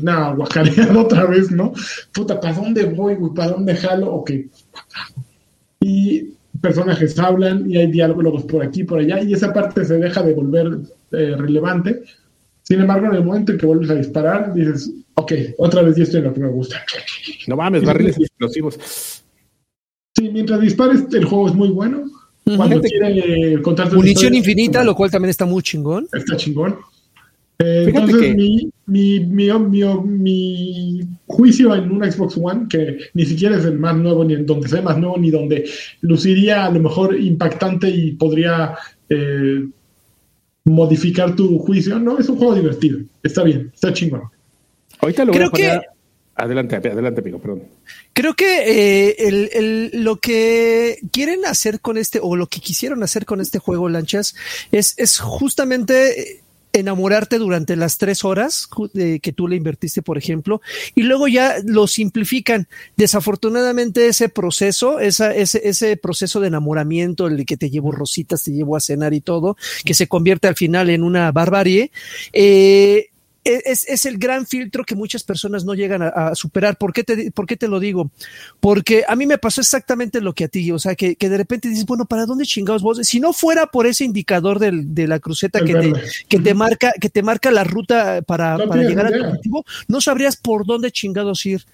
una 0.00 0.32
guacareada 0.32 1.00
otra 1.00 1.24
vez, 1.26 1.50
¿no? 1.50 1.72
Puta, 2.12 2.40
¿para 2.40 2.54
dónde 2.54 2.84
voy, 2.84 3.14
güey? 3.14 3.32
¿Para 3.34 3.52
dónde 3.52 3.74
jalo? 3.74 4.12
Ok. 4.12 4.32
Y 5.80 6.33
personajes 6.60 7.18
hablan 7.18 7.70
y 7.70 7.76
hay 7.76 7.90
diálogos 7.90 8.44
por 8.44 8.62
aquí, 8.62 8.84
por 8.84 9.00
allá, 9.00 9.22
y 9.22 9.32
esa 9.32 9.52
parte 9.52 9.84
se 9.84 9.98
deja 9.98 10.22
de 10.22 10.34
volver 10.34 10.78
eh, 11.12 11.34
relevante. 11.36 12.02
Sin 12.62 12.80
embargo, 12.80 13.06
en 13.06 13.14
el 13.16 13.24
momento 13.24 13.52
en 13.52 13.58
que 13.58 13.66
vuelves 13.66 13.90
a 13.90 13.94
disparar, 13.94 14.54
dices, 14.54 14.90
Ok, 15.14 15.32
otra 15.58 15.82
vez 15.82 15.96
ya 15.96 16.02
estoy 16.02 16.18
en 16.18 16.26
lo 16.26 16.34
que 16.34 16.40
me 16.40 16.48
gusta. 16.48 16.84
No 17.46 17.56
mames, 17.56 17.84
barriles 17.84 18.18
explosivos. 18.18 18.78
Sí, 20.16 20.28
mientras 20.30 20.60
dispares, 20.60 21.04
el 21.12 21.24
juego 21.24 21.48
es 21.48 21.54
muy 21.54 21.68
bueno. 21.68 22.04
Cuando 22.56 22.80
quiere 22.80 23.62
contarte 23.62 23.96
Munición 23.96 24.34
infinita, 24.34 24.84
lo 24.84 24.94
cual 24.94 25.10
también 25.10 25.30
está 25.30 25.46
muy 25.46 25.62
chingón. 25.62 26.08
Está 26.12 26.36
chingón. 26.36 26.76
Eh, 27.58 27.84
entonces, 27.86 28.34
mi, 28.34 28.68
mi, 28.86 29.20
mi, 29.20 29.50
mi, 30.04 31.00
juicio 31.26 31.74
en 31.74 31.90
una 31.90 32.10
Xbox 32.10 32.36
One, 32.36 32.66
que 32.68 32.98
ni 33.14 33.24
siquiera 33.24 33.56
es 33.56 33.64
el 33.64 33.78
más 33.78 33.96
nuevo, 33.96 34.24
ni 34.24 34.34
en 34.34 34.44
donde 34.44 34.68
sea 34.68 34.82
más 34.82 34.98
nuevo, 34.98 35.16
ni 35.18 35.30
donde 35.30 35.68
luciría 36.00 36.64
a 36.66 36.70
lo 36.70 36.80
mejor 36.80 37.18
impactante 37.18 37.88
y 37.88 38.12
podría 38.12 38.76
eh, 39.08 39.64
modificar 40.64 41.36
tu 41.36 41.58
juicio, 41.58 41.98
no, 41.98 42.18
es 42.18 42.28
un 42.28 42.38
juego 42.38 42.54
divertido. 42.56 43.00
Está 43.22 43.44
bien, 43.44 43.70
está 43.72 43.92
chingón. 43.92 44.22
Ahorita 45.00 45.24
lo 45.24 45.32
Creo 45.32 45.50
voy 45.50 45.62
a 45.62 45.80
que... 45.80 45.86
Adelante, 46.36 46.74
adelante, 46.74 47.20
amigo, 47.20 47.38
perdón. 47.38 47.62
Creo 48.12 48.34
que 48.34 49.08
eh, 49.08 49.14
el, 49.20 49.50
el, 49.52 50.02
lo 50.02 50.16
que 50.16 50.98
quieren 51.12 51.44
hacer 51.46 51.78
con 51.78 51.96
este, 51.96 52.18
o 52.20 52.34
lo 52.34 52.48
que 52.48 52.58
quisieron 52.58 53.04
hacer 53.04 53.24
con 53.24 53.40
este 53.40 53.60
juego, 53.60 53.88
Lanchas, 53.88 54.34
es, 54.72 54.94
es 54.98 55.20
justamente 55.20 56.42
enamorarte 56.74 57.38
durante 57.38 57.76
las 57.76 57.98
tres 57.98 58.24
horas 58.24 58.68
que 58.94 59.32
tú 59.32 59.48
le 59.48 59.56
invertiste, 59.56 60.02
por 60.02 60.18
ejemplo, 60.18 60.60
y 60.94 61.02
luego 61.02 61.28
ya 61.28 61.56
lo 61.64 61.86
simplifican. 61.86 62.68
Desafortunadamente 62.96 64.08
ese 64.08 64.28
proceso, 64.28 64.98
ese, 64.98 65.40
ese 65.40 65.96
proceso 65.96 66.40
de 66.40 66.48
enamoramiento, 66.48 67.28
el 67.28 67.46
que 67.46 67.56
te 67.56 67.70
llevo 67.70 67.92
rositas, 67.92 68.42
te 68.42 68.52
llevo 68.52 68.76
a 68.76 68.80
cenar 68.80 69.14
y 69.14 69.20
todo, 69.20 69.56
que 69.84 69.94
se 69.94 70.08
convierte 70.08 70.48
al 70.48 70.56
final 70.56 70.90
en 70.90 71.02
una 71.02 71.30
barbarie, 71.32 71.90
eh, 72.32 73.10
es, 73.44 73.86
es, 73.88 74.06
el 74.06 74.18
gran 74.18 74.46
filtro 74.46 74.84
que 74.84 74.94
muchas 74.94 75.22
personas 75.22 75.64
no 75.64 75.74
llegan 75.74 76.02
a, 76.02 76.34
superar. 76.34 76.76
¿Por 76.76 76.92
qué, 76.92 77.04
te, 77.04 77.30
¿Por 77.30 77.46
qué 77.46 77.56
te 77.56 77.68
lo 77.68 77.78
digo? 77.78 78.10
Porque 78.60 79.04
a 79.06 79.14
mí 79.16 79.26
me 79.26 79.38
pasó 79.38 79.60
exactamente 79.60 80.20
lo 80.20 80.32
que 80.32 80.44
a 80.44 80.48
ti, 80.48 80.70
o 80.72 80.78
sea, 80.78 80.94
que, 80.94 81.16
que 81.16 81.28
de 81.28 81.36
repente 81.36 81.68
dices, 81.68 81.84
bueno, 81.84 82.06
¿para 82.06 82.26
dónde 82.26 82.46
chingados 82.46 82.82
vos? 82.82 82.98
Si 83.02 83.20
no 83.20 83.32
fuera 83.32 83.66
por 83.66 83.86
ese 83.86 84.04
indicador 84.04 84.58
del, 84.58 84.94
de 84.94 85.06
la 85.06 85.20
cruceta 85.20 85.60
que 85.60 85.74
te, 85.74 85.92
que 86.28 86.38
te, 86.38 86.54
marca, 86.54 86.92
que 87.00 87.10
te 87.10 87.22
marca 87.22 87.50
la 87.50 87.64
ruta 87.64 88.22
para, 88.22 88.56
para 88.66 88.82
llegar 88.82 89.06
a 89.06 89.10
tu 89.10 89.24
objetivo, 89.24 89.64
no 89.88 90.00
sabrías 90.00 90.36
por 90.36 90.64
dónde 90.64 90.90
chingados 90.90 91.44
ir. 91.46 91.64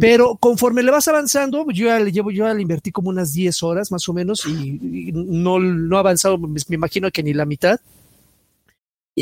Pero 0.00 0.36
conforme 0.36 0.82
le 0.82 0.90
vas 0.90 1.06
avanzando, 1.08 1.64
yo 1.70 1.86
ya 1.86 2.00
le 2.00 2.10
llevo, 2.10 2.30
yo 2.30 2.46
ya 2.46 2.54
le 2.54 2.62
invertí 2.62 2.90
como 2.90 3.08
unas 3.08 3.32
10 3.32 3.62
horas 3.62 3.92
más 3.92 4.08
o 4.08 4.12
menos 4.12 4.44
y, 4.46 5.12
no, 5.12 5.60
no 5.60 5.96
ha 5.96 6.00
avanzado, 6.00 6.38
me 6.38 6.58
imagino 6.70 7.10
que 7.10 7.22
ni 7.22 7.32
la 7.34 7.44
mitad. 7.44 7.80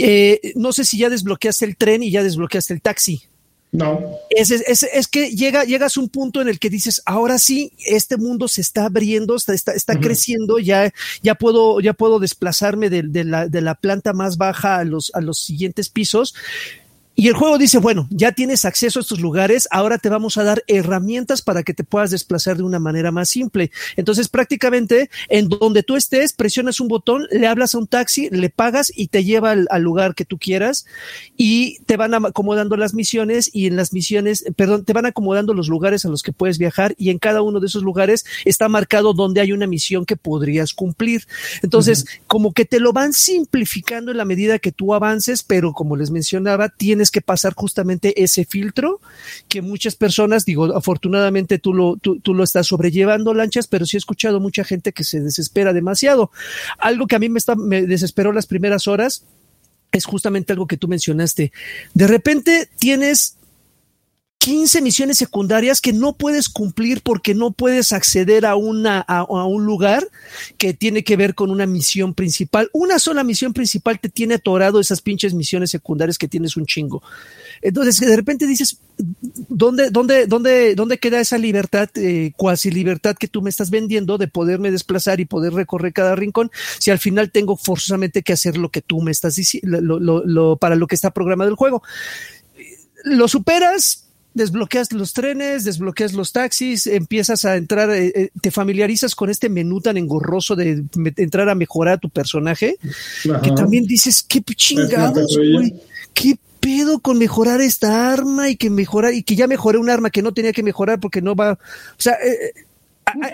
Eh, 0.03 0.53
no 0.57 0.73
sé 0.73 0.85
si 0.85 0.99
ya 0.99 1.09
desbloqueaste 1.09 1.65
el 1.65 1.77
tren 1.77 2.03
y 2.03 2.11
ya 2.11 2.23
desbloqueaste 2.23 2.75
el 2.75 2.83
taxi. 2.83 3.23
No. 3.71 4.01
Es, 4.31 4.51
es, 4.51 4.83
es, 4.83 5.09
que 5.09 5.31
llega, 5.31 5.65
llegas 5.65 5.97
a 5.97 6.01
un 6.01 6.09
punto 6.09 6.41
en 6.41 6.49
el 6.49 6.59
que 6.59 6.71
dices, 6.71 7.03
ahora 7.05 7.39
sí, 7.39 7.73
este 7.85 8.17
mundo 8.17 8.49
se 8.49 8.63
está 8.63 8.87
abriendo, 8.87 9.37
está, 9.37 9.53
está, 9.53 9.73
está 9.73 10.01
creciendo, 10.01 10.59
ya, 10.59 10.91
ya 11.23 11.35
puedo, 11.35 11.79
ya 11.81 11.93
puedo 11.93 12.19
desplazarme 12.19 12.89
de, 12.89 13.03
de, 13.03 13.25
la, 13.25 13.47
de 13.47 13.61
la 13.61 13.75
planta 13.75 14.15
más 14.15 14.39
baja 14.39 14.79
a 14.79 14.85
los, 14.85 15.11
a 15.15 15.21
los 15.21 15.41
siguientes 15.41 15.91
pisos. 15.91 16.35
Y 17.21 17.27
el 17.27 17.35
juego 17.35 17.59
dice, 17.59 17.79
bueno, 17.79 18.07
ya 18.11 18.31
tienes 18.31 18.65
acceso 18.65 19.01
a 19.01 19.03
estos 19.03 19.19
lugares, 19.19 19.67
ahora 19.73 19.99
te 19.99 20.09
vamos 20.09 20.37
a 20.37 20.45
dar 20.45 20.63
herramientas 20.69 21.43
para 21.43 21.65
que 21.65 21.75
te 21.75 21.83
puedas 21.83 22.13
desplazar 22.13 22.59
de 22.59 22.63
una 22.63 22.79
manera 22.79 23.11
más 23.11 23.29
simple. 23.29 23.73
Entonces, 23.97 24.29
prácticamente, 24.29 25.11
en 25.29 25.49
donde 25.49 25.83
tú 25.83 25.97
estés, 25.97 26.33
presionas 26.33 26.79
un 26.79 26.87
botón, 26.87 27.27
le 27.33 27.49
hablas 27.49 27.75
a 27.75 27.79
un 27.79 27.89
taxi, 27.89 28.29
le 28.31 28.51
pagas 28.51 28.93
y 28.95 29.09
te 29.09 29.25
lleva 29.25 29.51
al, 29.51 29.83
lugar 29.83 30.15
que 30.15 30.25
tú 30.25 30.39
quieras 30.39 30.87
y 31.37 31.81
te 31.87 31.97
van 31.97 32.15
acomodando 32.15 32.77
las 32.77 32.95
misiones 32.95 33.51
y 33.53 33.67
en 33.67 33.75
las 33.75 33.93
misiones, 33.93 34.45
perdón, 34.55 34.85
te 34.85 34.93
van 34.93 35.07
acomodando 35.07 35.55
los 35.55 35.67
lugares 35.67 36.05
a 36.05 36.09
los 36.11 36.23
que 36.23 36.31
puedes 36.31 36.59
viajar 36.59 36.95
y 36.99 37.11
en 37.11 37.19
cada 37.19 37.43
uno 37.43 37.59
de 37.59 37.67
esos 37.67 37.83
lugares 37.83 38.27
está 38.45 38.69
marcado 38.69 39.13
donde 39.13 39.41
hay 39.41 39.51
una 39.51 39.67
misión 39.67 40.07
que 40.07 40.15
podrías 40.15 40.73
cumplir. 40.73 41.27
Entonces, 41.65 42.07
como 42.29 42.53
que 42.53 42.65
te 42.65 42.79
lo 42.79 42.93
van 42.93 43.13
simplificando 43.13 44.13
en 44.13 44.19
la 44.19 44.25
medida 44.25 44.61
que 44.61 44.71
tú 44.71 44.95
avances, 44.95 45.43
pero 45.43 45.73
como 45.73 45.97
les 45.97 46.13
mencionaba, 46.13 46.69
tienes 46.69 47.08
que 47.11 47.21
pasar 47.21 47.55
justamente 47.55 48.23
ese 48.23 48.45
filtro 48.45 49.01
que 49.49 49.63
muchas 49.63 49.97
personas, 49.97 50.45
digo, 50.45 50.77
afortunadamente 50.77 51.59
tú 51.59 51.73
lo, 51.73 51.97
tú, 51.97 52.21
lo 52.35 52.45
estás 52.45 52.67
sobrellevando, 52.67 53.35
lanchas, 53.35 53.67
pero 53.67 53.87
sí 53.87 53.97
he 53.97 53.99
escuchado 53.99 54.41
mucha 54.41 54.65
gente 54.65 54.93
que 54.93 55.05
se 55.05 55.21
desespera 55.21 55.73
demasiado. 55.73 56.31
Algo 56.79 57.07
que 57.07 57.17
a 57.17 57.19
mí 57.19 57.29
me, 57.29 57.39
está, 57.39 57.55
me 57.55 57.83
desesperó 57.83 58.33
las 58.33 58.47
primeras 58.47 58.89
horas 58.89 59.25
es 59.91 60.05
justamente 60.05 60.53
algo 60.53 60.67
que 60.67 60.77
tú 60.77 60.87
mencionaste. 60.87 61.53
De 61.95 62.07
repente 62.07 62.69
tienes 62.79 63.38
15 64.39 64.83
misiones 64.83 65.19
secundarias 65.19 65.81
que 65.81 65.93
no 65.93 66.17
puedes 66.17 66.49
cumplir 66.49 67.03
porque 67.03 67.35
no 67.35 67.51
puedes 67.51 67.93
acceder 67.93 68.47
a, 68.47 68.55
una, 68.55 69.01
a, 69.01 69.25
un 69.25 69.67
lugar 69.67 70.09
que 70.57 70.73
tiene 70.73 71.03
que 71.03 71.17
ver 71.17 71.35
con 71.35 71.51
una 71.51 71.67
misión 71.67 72.15
principal. 72.15 72.71
Una 72.73 72.99
sola 72.99 73.25
misión 73.25 73.53
principal 73.53 73.99
te 73.99 74.09
tiene 74.09 74.35
atorado 74.35 74.81
esas 74.81 75.01
pinches 75.01 75.35
misiones 75.35 75.71
secundarias 75.71 76.19
que 76.19 76.29
tienes 76.29 76.57
un 76.57 76.67
chingo. 76.67 77.03
Entonces, 77.63 77.99
de 77.99 78.15
repente 78.15 78.47
dices, 78.47 78.79
¿dónde, 79.49 79.91
dónde, 79.91 80.27
dónde, 80.27 80.75
dónde 80.77 80.99
queda 80.99 81.21
esa 81.21 81.37
libertad, 81.37 81.89
eh, 81.97 82.33
cuasi 82.37 82.71
libertad 82.71 83.17
que 83.17 83.29
tú 83.29 83.43
me 83.43 83.51
estás 83.51 83.71
vendiendo 83.71 84.19
de 84.19 84.29
poderme 84.29 84.71
desplazar 84.71 85.19
y 85.19 85.25
poder 85.25 85.53
recorrer 85.53 85.93
cada 85.93 86.15
rincón 86.15 86.51
si 86.79 86.93
al 86.93 87.01
final 87.01 87.33
tengo 87.33 87.57
forzosamente 87.57 88.23
que 88.23 88.33
hacer 88.33 88.57
lo 88.57 88.71
que 88.71 88.83
tú 88.83 89.03
me 89.03 89.11
estás 89.11 89.35
diciendo, 89.35 89.81
lo, 89.81 90.57
para 90.57 90.77
lo 90.77 90.87
que 90.87 90.95
está 90.95 91.11
programado 91.11 91.51
el 91.51 91.57
juego? 91.57 91.83
Lo 93.05 93.29
superas, 93.29 94.08
desbloqueas 94.39 94.93
los 94.93 95.13
trenes, 95.13 95.65
desbloqueas 95.65 96.15
los 96.15 96.33
taxis, 96.33 96.87
empiezas 96.87 97.45
a 97.45 97.57
entrar, 97.57 97.91
eh, 97.91 98.13
eh, 98.15 98.31
te 98.41 98.51
familiarizas 98.51 99.15
con 99.15 99.29
este 99.29 99.51
menú 99.51 99.83
tan 99.83 99.99
engorroso 99.99 100.57
de 100.57 100.85
entrar 101.17 101.51
a 101.51 101.55
mejorar 101.55 101.95
a 101.95 101.99
tu 101.99 102.09
personaje, 102.09 102.79
que 103.23 103.51
también 103.53 103.85
dices, 103.85 104.25
qué 104.27 104.41
chingados, 104.43 105.37
güey, 105.37 105.75
qué 106.15 106.39
pedo 106.61 107.01
con 107.01 107.19
mejorar 107.19 107.61
esta 107.61 108.13
arma 108.13 108.49
y 108.49 108.57
que 108.57 108.71
mejorar, 108.71 109.13
y 109.13 109.23
que 109.23 109.37
ya 109.37 109.47
mejoré 109.47 109.77
un 109.77 109.91
arma 109.91 110.11
que 110.11 110.23
no 110.23 110.33
tenía 110.33 110.53
que 110.53 110.63
mejorar 110.63 110.99
porque 110.99 111.21
no 111.21 111.35
va, 111.35 111.53
o 111.53 111.59
sea, 111.99 112.15
eh, 112.15 112.53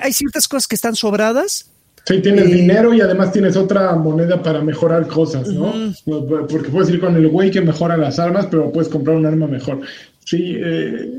hay, 0.01 0.13
ciertas 0.13 0.49
cosas 0.49 0.67
que 0.67 0.75
están 0.75 0.95
sobradas. 0.95 1.71
Sí, 2.07 2.21
tienes 2.21 2.51
dinero 2.51 2.93
y 2.93 3.01
además 3.01 3.33
tienes 3.33 3.57
otra 3.57 3.95
moneda 3.95 4.43
para 4.43 4.61
mejorar 4.61 5.07
cosas, 5.07 5.49
¿no? 5.49 5.73
Porque 6.05 6.69
puedes 6.69 6.91
ir 6.91 7.01
con 7.01 7.17
el 7.17 7.29
güey 7.29 7.51
que 7.51 7.63
mejora 7.63 7.97
las 7.97 8.19
armas, 8.19 8.47
pero 8.51 8.71
puedes 8.71 8.91
comprar 8.91 9.17
un 9.17 9.25
arma 9.25 9.47
mejor. 9.47 9.81
Sí, 10.25 10.57
eh, 10.57 11.11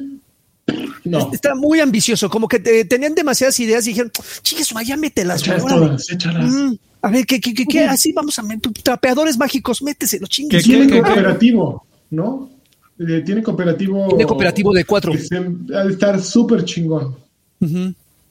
no. 1.03 1.31
Está 1.31 1.53
muy 1.55 1.79
ambicioso, 1.79 2.29
como 2.29 2.47
que 2.47 2.59
tenían 2.85 3.13
demasiadas 3.13 3.59
ideas 3.59 3.85
y 3.85 3.91
dijeron, 3.91 4.11
chicas, 4.41 4.73
ya 4.85 4.97
mételas. 4.97 5.43
Todas, 5.43 6.07
mm, 6.09 6.73
a 7.01 7.09
ver, 7.11 7.25
¿qué, 7.25 7.39
qué, 7.39 7.53
qué, 7.53 7.79
Así 7.81 8.11
vamos 8.11 8.37
a 8.39 8.43
meter 8.43 8.71
trapeadores 8.83 9.37
mágicos, 9.37 9.81
métese 9.83 10.19
los 10.19 10.29
chingues. 10.29 10.63
Tiene 10.63 10.89
cooperativo, 10.89 11.85
¿no? 12.09 12.49
Eh, 12.99 13.21
tiene 13.25 13.43
cooperativo. 13.43 14.07
Tiene 14.07 14.25
cooperativo 14.25 14.73
de 14.73 14.85
cuatro. 14.85 15.13
ha 15.13 15.83
de 15.83 15.91
estar 15.91 16.21
súper 16.21 16.65
chingón. 16.65 17.15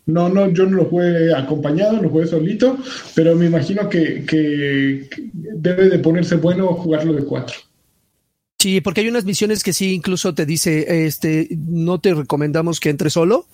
No, 0.06 0.28
no, 0.28 0.51
yo 0.51 0.66
no 0.66 0.78
lo 0.78 0.84
jugué 0.86 1.34
acompañado, 1.34 2.01
lo 2.02 2.10
jugué 2.10 2.26
solito, 2.26 2.76
pero 3.14 3.34
me 3.36 3.46
imagino 3.46 3.88
que, 3.88 4.24
que 4.26 5.09
debe 5.32 5.88
de 5.88 5.98
ponerse 5.98 6.36
bueno 6.36 6.66
jugarlo 6.74 7.14
de 7.14 7.24
cuatro. 7.24 7.56
Sí, 8.64 8.80
porque 8.80 9.02
hay 9.02 9.08
unas 9.08 9.26
misiones 9.26 9.62
que 9.62 9.74
sí 9.74 9.92
incluso 9.92 10.34
te 10.34 10.46
dice, 10.46 11.04
este, 11.04 11.48
no 11.50 12.00
te 12.00 12.14
recomendamos 12.14 12.80
que 12.80 12.88
entres 12.88 13.12
solo 13.12 13.46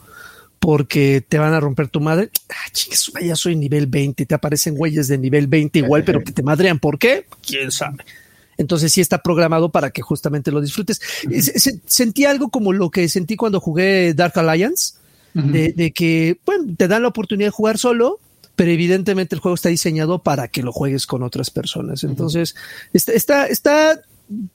porque 0.60 1.20
te 1.28 1.36
van 1.36 1.52
a 1.52 1.58
romper 1.58 1.88
tu 1.88 1.98
madre. 1.98 2.30
Ah, 2.48 2.70
chicas, 2.70 3.10
ya 3.20 3.34
soy 3.34 3.56
nivel 3.56 3.88
20, 3.88 4.24
te 4.24 4.34
aparecen 4.36 4.76
güeyes 4.76 5.08
de 5.08 5.18
nivel 5.18 5.48
20 5.48 5.80
igual, 5.80 6.04
pero 6.04 6.22
que 6.22 6.30
te 6.30 6.44
madrean. 6.44 6.78
¿Por 6.78 6.96
qué? 6.96 7.26
¿Quién 7.44 7.72
sabe? 7.72 8.04
Entonces 8.56 8.92
sí 8.92 9.00
está 9.00 9.20
programado 9.20 9.72
para 9.72 9.90
que 9.90 10.00
justamente 10.00 10.52
lo 10.52 10.60
disfrutes. 10.60 11.00
Sentí 11.86 12.24
algo 12.24 12.50
como 12.50 12.72
lo 12.72 12.92
que 12.92 13.08
sentí 13.08 13.34
cuando 13.34 13.58
jugué 13.58 14.14
Dark 14.14 14.38
Alliance, 14.38 14.94
de, 15.34 15.92
que, 15.92 16.38
bueno, 16.46 16.72
te 16.76 16.86
dan 16.86 17.02
la 17.02 17.08
oportunidad 17.08 17.48
de 17.48 17.50
jugar 17.50 17.78
solo, 17.78 18.20
pero 18.54 18.70
evidentemente 18.70 19.34
el 19.34 19.40
juego 19.40 19.56
está 19.56 19.70
diseñado 19.70 20.22
para 20.22 20.46
que 20.46 20.62
lo 20.62 20.70
juegues 20.70 21.04
con 21.06 21.24
otras 21.24 21.50
personas. 21.50 22.04
Entonces, 22.04 22.54
está, 22.92 23.12
está, 23.12 23.46
está 23.46 24.02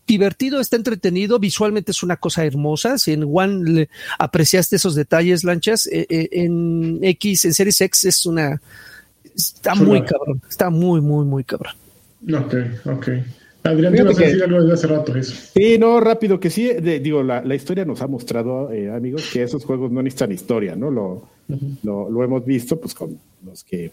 divertido, 0.08 0.60
está 0.60 0.78
entretenido, 0.78 1.40
visualmente 1.40 1.92
es 1.92 2.02
una 2.04 2.18
cosa 2.18 2.46
hermosa. 2.46 2.98
Si 2.98 3.12
en 3.12 3.24
One 3.32 3.90
apreciaste 4.18 4.78
esos 4.78 4.96
detalles, 4.96 5.44
lanchas, 5.44 5.88
eh, 5.88 6.06
eh, 6.10 6.30
en 6.32 7.00
X, 7.02 7.46
en 7.46 7.54
Series 7.54 7.82
X 7.82 8.06
es 8.06 8.26
una. 8.26 8.62
Está 9.36 9.76
muy 9.76 10.02
cabrón, 10.04 10.42
está 10.50 10.70
muy, 10.70 11.02
muy, 11.02 11.26
muy 11.26 11.44
cabrón. 11.44 11.74
Ok, 12.34 12.56
ok. 12.86 13.10
Adrián, 13.64 13.94
te 13.94 14.02
ibas 14.02 14.18
a 14.18 14.22
decir 14.22 14.44
algo 14.44 14.62
desde 14.62 14.74
hace 14.74 14.88
rato 14.88 15.16
eso. 15.16 15.34
Sí, 15.54 15.78
no, 15.80 16.00
rápido, 16.00 16.40
que 16.40 16.52
sí, 16.52 16.72
digo, 17.02 17.24
la, 17.24 17.56
historia 17.56 17.84
nos 17.84 18.02
ha 18.02 18.08
mostrado, 18.08 18.72
eh, 18.72 18.92
amigos, 18.92 19.28
que 19.34 19.44
esos 19.44 19.66
juegos 19.66 19.92
no 19.92 20.04
necesitan 20.04 20.32
historia, 20.32 20.76
¿no? 20.76 20.92
Lo, 20.92 21.28
lo, 21.84 22.24
hemos 22.24 22.46
visto, 22.46 22.80
pues, 22.80 22.94
con 22.94 23.20
los 23.44 23.64
que. 23.64 23.92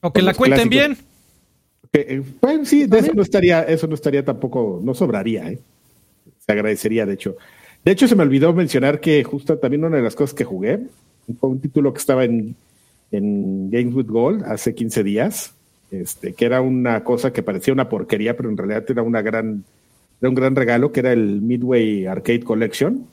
O 0.00 0.12
que 0.12 0.20
la 0.20 0.34
cuenten 0.34 0.68
bien. 0.68 0.98
Eh, 1.92 2.22
bueno, 2.40 2.64
sí, 2.64 2.86
de 2.86 2.98
eso 2.98 3.12
no 3.14 3.22
estaría, 3.22 3.62
eso 3.62 3.86
no 3.86 3.94
estaría 3.94 4.24
tampoco, 4.24 4.80
no 4.82 4.94
sobraría, 4.94 5.50
¿eh? 5.50 5.58
Se 6.38 6.52
agradecería, 6.52 7.06
de 7.06 7.14
hecho. 7.14 7.36
De 7.84 7.92
hecho, 7.92 8.08
se 8.08 8.16
me 8.16 8.22
olvidó 8.22 8.52
mencionar 8.52 9.00
que 9.00 9.22
justo 9.24 9.58
también 9.58 9.84
una 9.84 9.96
de 9.96 10.02
las 10.02 10.14
cosas 10.14 10.34
que 10.34 10.44
jugué 10.44 10.80
fue 11.38 11.50
un 11.50 11.60
título 11.60 11.92
que 11.92 11.98
estaba 11.98 12.24
en, 12.24 12.56
en 13.10 13.70
Games 13.70 13.94
with 13.94 14.06
Gold 14.06 14.44
hace 14.44 14.74
15 14.74 15.02
días, 15.02 15.54
este, 15.90 16.32
que 16.32 16.44
era 16.44 16.60
una 16.60 17.04
cosa 17.04 17.32
que 17.32 17.42
parecía 17.42 17.74
una 17.74 17.88
porquería, 17.88 18.36
pero 18.36 18.50
en 18.50 18.56
realidad 18.56 18.84
era 18.88 19.02
una 19.02 19.22
gran, 19.22 19.64
era 20.20 20.28
un 20.28 20.34
gran 20.34 20.56
regalo, 20.56 20.92
que 20.92 21.00
era 21.00 21.12
el 21.12 21.40
Midway 21.40 22.06
Arcade 22.06 22.40
Collection. 22.40 23.06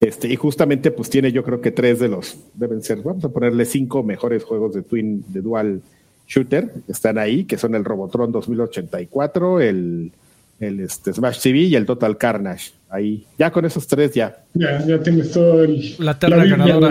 Este, 0.00 0.28
y 0.28 0.36
justamente 0.36 0.90
pues 0.90 1.08
tiene 1.08 1.32
yo 1.32 1.42
creo 1.42 1.62
que 1.62 1.70
tres 1.70 1.98
de 1.98 2.08
los, 2.08 2.38
deben 2.54 2.82
ser, 2.82 3.00
vamos 3.00 3.24
a 3.24 3.30
ponerle 3.30 3.64
cinco 3.64 4.02
mejores 4.02 4.44
juegos 4.44 4.74
de 4.74 4.82
Twin, 4.82 5.24
de 5.28 5.40
Dual 5.40 5.82
Shooter, 6.26 6.72
están 6.88 7.18
ahí, 7.18 7.44
que 7.44 7.56
son 7.56 7.74
el 7.74 7.84
Robotron 7.84 8.32
2084, 8.32 9.60
el, 9.60 10.12
el 10.60 10.80
este, 10.80 11.12
Smash 11.12 11.40
TV 11.40 11.58
y 11.60 11.76
el 11.76 11.86
Total 11.86 12.16
Carnage. 12.16 12.72
Ahí, 12.88 13.26
ya 13.38 13.50
con 13.50 13.64
esos 13.64 13.86
tres 13.86 14.14
ya. 14.14 14.44
Ya, 14.54 14.84
ya 14.84 15.00
tienes 15.00 15.32
todo 15.32 15.64
el, 15.64 15.94
la 15.98 16.18
terna 16.18 16.44
ganadora. 16.44 16.90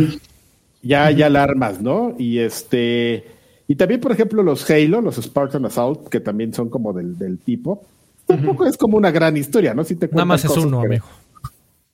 Ya, 0.82 1.10
ya 1.12 1.30
la 1.30 1.44
armas, 1.44 1.82
¿no? 1.82 2.16
Y 2.18 2.40
este, 2.40 3.26
y 3.68 3.76
también, 3.76 4.00
por 4.00 4.12
ejemplo, 4.12 4.44
los 4.44 4.70
Halo, 4.70 5.02
los 5.02 5.16
Spartan 5.16 5.66
Assault, 5.66 6.08
que 6.10 6.20
también 6.20 6.54
son 6.54 6.70
como 6.70 6.94
del, 6.94 7.18
del 7.18 7.40
tipo. 7.40 7.84
Tampoco 8.26 8.66
es 8.66 8.78
como 8.78 8.98
una 8.98 9.12
gran 9.12 9.36
historia, 9.38 9.74
¿no? 9.74 9.84
Si 9.84 9.96
te 9.96 10.08
Nada 10.08 10.26
más 10.26 10.46
es 10.46 10.56
uno, 10.58 10.82
amigo. 10.82 11.06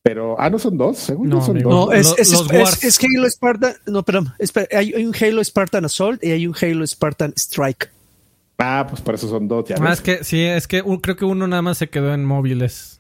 Pero, 0.04 0.36
ah, 0.40 0.50
no 0.50 0.58
son 0.58 0.78
dos, 0.78 0.98
según 0.98 1.30
no, 1.30 1.42
son 1.46 1.60
dos. 1.60 1.72
No, 1.72 1.92
es, 1.92 2.14
es, 2.18 2.32
es, 2.32 3.00
Halo 3.04 3.30
Spartan, 3.30 3.74
no, 3.86 4.02
perdón, 4.02 4.34
hay, 4.72 4.94
un 4.96 5.14
Halo 5.14 5.44
Spartan 5.44 5.86
Assault 5.86 6.24
y 6.24 6.32
hay 6.32 6.48
un 6.48 6.56
Halo 6.60 6.86
Spartan 6.88 7.34
Strike. 7.38 7.92
Ah, 8.58 8.88
pues 8.90 9.02
por 9.02 9.16
eso 9.16 9.28
son 9.28 9.48
dos, 9.48 9.66
ya. 9.68 9.76
Ah, 9.80 9.94
es 9.94 10.02
que 10.02 10.24
sí, 10.24 10.42
es 10.44 10.68
que 10.68 10.84
creo 11.02 11.16
que 11.16 11.26
uno 11.26 11.48
nada 11.48 11.62
más 11.62 11.78
se 11.78 11.90
quedó 11.90 12.14
en 12.14 12.26
móviles. 12.26 13.00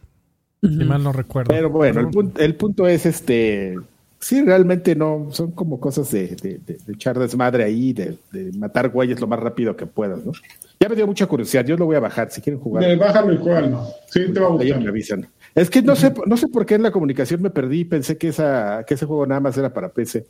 Si 0.61 0.67
mal 0.67 1.03
no 1.03 1.11
recuerdo. 1.11 1.49
Pero 1.49 1.71
bueno, 1.71 2.01
el, 2.01 2.09
punto, 2.09 2.39
el 2.39 2.55
punto 2.55 2.87
es 2.87 3.07
este. 3.07 3.75
Sí, 4.19 4.43
realmente 4.43 4.95
no, 4.95 5.29
son 5.31 5.51
como 5.51 5.79
cosas 5.79 6.11
de, 6.11 6.35
de, 6.35 6.59
de, 6.59 6.77
echar 6.93 7.17
desmadre 7.17 7.63
ahí, 7.63 7.93
de, 7.93 8.19
matar 8.55 8.89
güeyes 8.89 9.19
lo 9.19 9.25
más 9.25 9.39
rápido 9.39 9.75
que 9.75 9.87
puedas, 9.87 10.23
¿no? 10.23 10.33
Ya 10.79 10.87
me 10.87 10.95
dio 10.95 11.07
mucha 11.07 11.25
curiosidad, 11.25 11.65
yo 11.65 11.75
lo 11.75 11.85
voy 11.85 11.95
a 11.95 11.99
bajar, 11.99 12.29
si 12.29 12.41
quieren 12.41 12.61
jugar. 12.61 12.95
Bájalo 12.97 13.33
igual, 13.33 13.71
¿no? 13.71 13.87
Sí, 14.11 14.31
te 14.31 14.39
va 14.39 14.47
a 14.47 14.49
gustar. 14.51 14.79
me 14.79 14.89
avisan. 14.89 15.27
Es 15.53 15.69
que 15.69 15.81
no 15.81 15.95
sé, 15.95 16.13
no 16.25 16.37
sé 16.37 16.47
por 16.47 16.65
qué 16.65 16.75
en 16.75 16.83
la 16.83 16.91
comunicación 16.91 17.41
me 17.41 17.49
perdí, 17.49 17.83
pensé 17.85 18.17
que 18.17 18.29
esa, 18.29 18.83
que 18.87 18.93
ese 18.93 19.05
juego 19.05 19.25
nada 19.25 19.41
más 19.41 19.57
era 19.57 19.73
para 19.73 19.89
PC. 19.89 20.25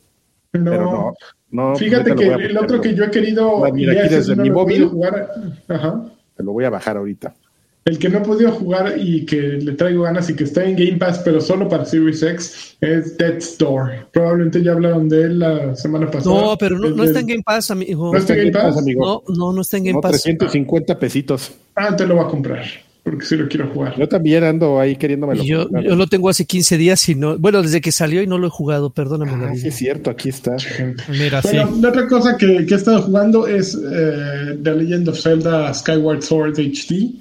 No, 0.54 0.70
Pero 0.70 1.14
no, 1.50 1.76
Fíjate 1.76 2.14
que 2.14 2.26
el 2.26 2.58
otro 2.58 2.80
que 2.80 2.94
yo 2.94 3.04
he 3.04 3.10
querido. 3.10 3.62
Mira, 3.72 4.04
aquí 4.04 4.14
desde 4.14 4.36
mi 4.36 4.50
móvil. 4.50 4.86
Jugar, 4.86 5.30
ajá. 5.68 6.02
Te 6.36 6.42
lo 6.42 6.52
voy 6.52 6.64
a 6.64 6.70
bajar 6.70 6.96
ahorita. 6.96 7.34
El 7.84 7.98
que 7.98 8.08
no 8.08 8.18
he 8.18 8.20
podido 8.20 8.52
jugar 8.52 8.94
y 8.96 9.26
que 9.26 9.40
le 9.40 9.72
traigo 9.72 10.04
ganas 10.04 10.30
y 10.30 10.36
que 10.36 10.44
está 10.44 10.64
en 10.64 10.76
Game 10.76 10.98
Pass, 10.98 11.20
pero 11.24 11.40
solo 11.40 11.68
para 11.68 11.84
Series 11.84 12.22
X, 12.22 12.76
es 12.80 13.16
Death's 13.18 13.58
Door. 13.58 14.08
Probablemente 14.12 14.62
ya 14.62 14.72
hablaron 14.72 15.08
de 15.08 15.24
él 15.24 15.38
la 15.40 15.74
semana 15.74 16.08
pasada. 16.08 16.34
No, 16.34 16.56
pero 16.56 16.78
no, 16.78 17.02
está 17.02 17.20
en 17.20 17.26
Game 17.26 17.42
Pass, 17.44 17.72
amigo. 17.72 18.12
¿No 18.12 18.18
está 18.18 18.34
en 18.34 18.38
Game 18.38 18.52
Pass? 18.52 18.78
amigo? 18.78 19.24
No, 19.26 19.34
no, 19.34 19.52
no 19.52 19.62
está 19.62 19.78
en 19.78 19.84
Game 19.84 20.00
Pass. 20.00 20.22
350 20.22 20.98
pesitos. 20.98 21.52
Ah, 21.74 21.96
te 21.96 22.06
lo 22.06 22.16
voy 22.16 22.24
a 22.24 22.28
comprar 22.28 22.62
porque 23.02 23.24
sí 23.26 23.36
lo 23.36 23.48
quiero 23.48 23.68
jugar. 23.68 23.98
Yo 23.98 24.08
también 24.08 24.44
ando 24.44 24.78
ahí 24.78 24.96
queriéndome 24.96 25.44
yo, 25.44 25.68
yo 25.68 25.96
lo 25.96 26.06
tengo 26.06 26.28
hace 26.28 26.44
15 26.44 26.78
días 26.78 27.08
y 27.08 27.14
no, 27.14 27.36
bueno, 27.36 27.62
desde 27.62 27.80
que 27.80 27.90
salió 27.90 28.22
y 28.22 28.26
no 28.26 28.38
lo 28.38 28.46
he 28.46 28.50
jugado, 28.50 28.90
perdóname. 28.90 29.32
Ah, 29.44 29.54
sí 29.56 29.68
es 29.68 29.74
cierto, 29.74 30.10
aquí 30.10 30.28
está. 30.28 30.56
Mira, 31.08 31.40
bueno, 31.42 31.78
La 31.80 31.88
otra 31.88 32.06
cosa 32.06 32.36
que, 32.36 32.46
he 32.46 32.74
estado 32.74 33.02
jugando 33.02 33.46
es 33.46 33.74
eh, 33.74 34.58
The 34.62 34.74
Legend 34.74 35.08
of 35.08 35.20
Zelda 35.20 35.74
Skyward 35.74 36.22
Sword 36.22 36.54
HD, 36.58 37.12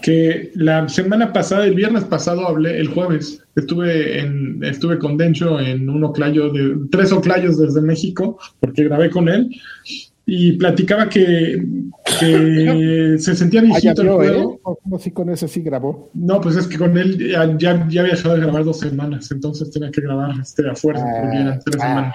que 0.00 0.52
la 0.54 0.88
semana 0.88 1.32
pasada, 1.32 1.66
el 1.66 1.74
viernes 1.74 2.04
pasado 2.04 2.46
hablé, 2.46 2.78
el 2.78 2.88
jueves, 2.88 3.42
estuve 3.56 4.20
en, 4.20 4.62
estuve 4.62 4.98
con 4.98 5.16
Dencho 5.16 5.58
en 5.58 5.88
un 5.88 6.04
oclayo 6.04 6.50
de, 6.50 6.76
tres 6.90 7.10
oclayos 7.10 7.58
desde 7.58 7.80
México, 7.80 8.38
porque 8.60 8.84
grabé 8.84 9.10
con 9.10 9.28
él, 9.28 9.50
y 10.32 10.52
platicaba 10.52 11.08
que, 11.08 11.60
se 13.18 13.34
sentía 13.34 13.62
viejito 13.62 14.02
el 14.02 14.08
¿eh? 14.08 14.12
juego. 14.12 14.60
¿Cómo 14.62 14.98
si 15.00 15.10
con 15.10 15.28
ese 15.28 15.48
sí 15.48 15.60
grabó? 15.60 16.10
No, 16.14 16.40
pues 16.40 16.54
es 16.54 16.68
que 16.68 16.78
con 16.78 16.96
él 16.96 17.18
ya, 17.18 17.58
ya, 17.58 17.70
había 17.72 18.04
dejado 18.04 18.36
de 18.36 18.42
grabar 18.42 18.64
dos 18.64 18.78
semanas, 18.78 19.28
entonces 19.32 19.72
tenía 19.72 19.90
que 19.90 20.00
grabar 20.00 20.30
este, 20.40 20.68
a 20.70 20.76
fuerza, 20.76 21.04
porque 21.20 21.36
eran 21.36 21.60
tres 21.64 21.76
ah. 21.80 21.88
semanas. 21.88 22.14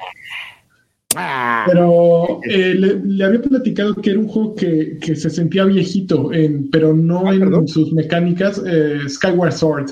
Ah. 1.17 1.63
Pero 1.67 2.39
eh, 2.49 2.73
le, 3.03 3.25
había 3.25 3.41
platicado 3.41 3.95
que 3.95 4.11
era 4.11 4.19
un 4.19 4.29
juego 4.29 4.55
que, 4.55 4.97
que 5.01 5.17
se 5.17 5.29
sentía 5.29 5.65
viejito, 5.65 6.31
en, 6.31 6.69
pero 6.69 6.93
no 6.93 7.27
ah, 7.27 7.35
en 7.35 7.67
sus 7.67 7.91
mecánicas. 7.91 8.61
Eh, 8.65 8.99
Skyward 9.09 9.51
Sword. 9.51 9.91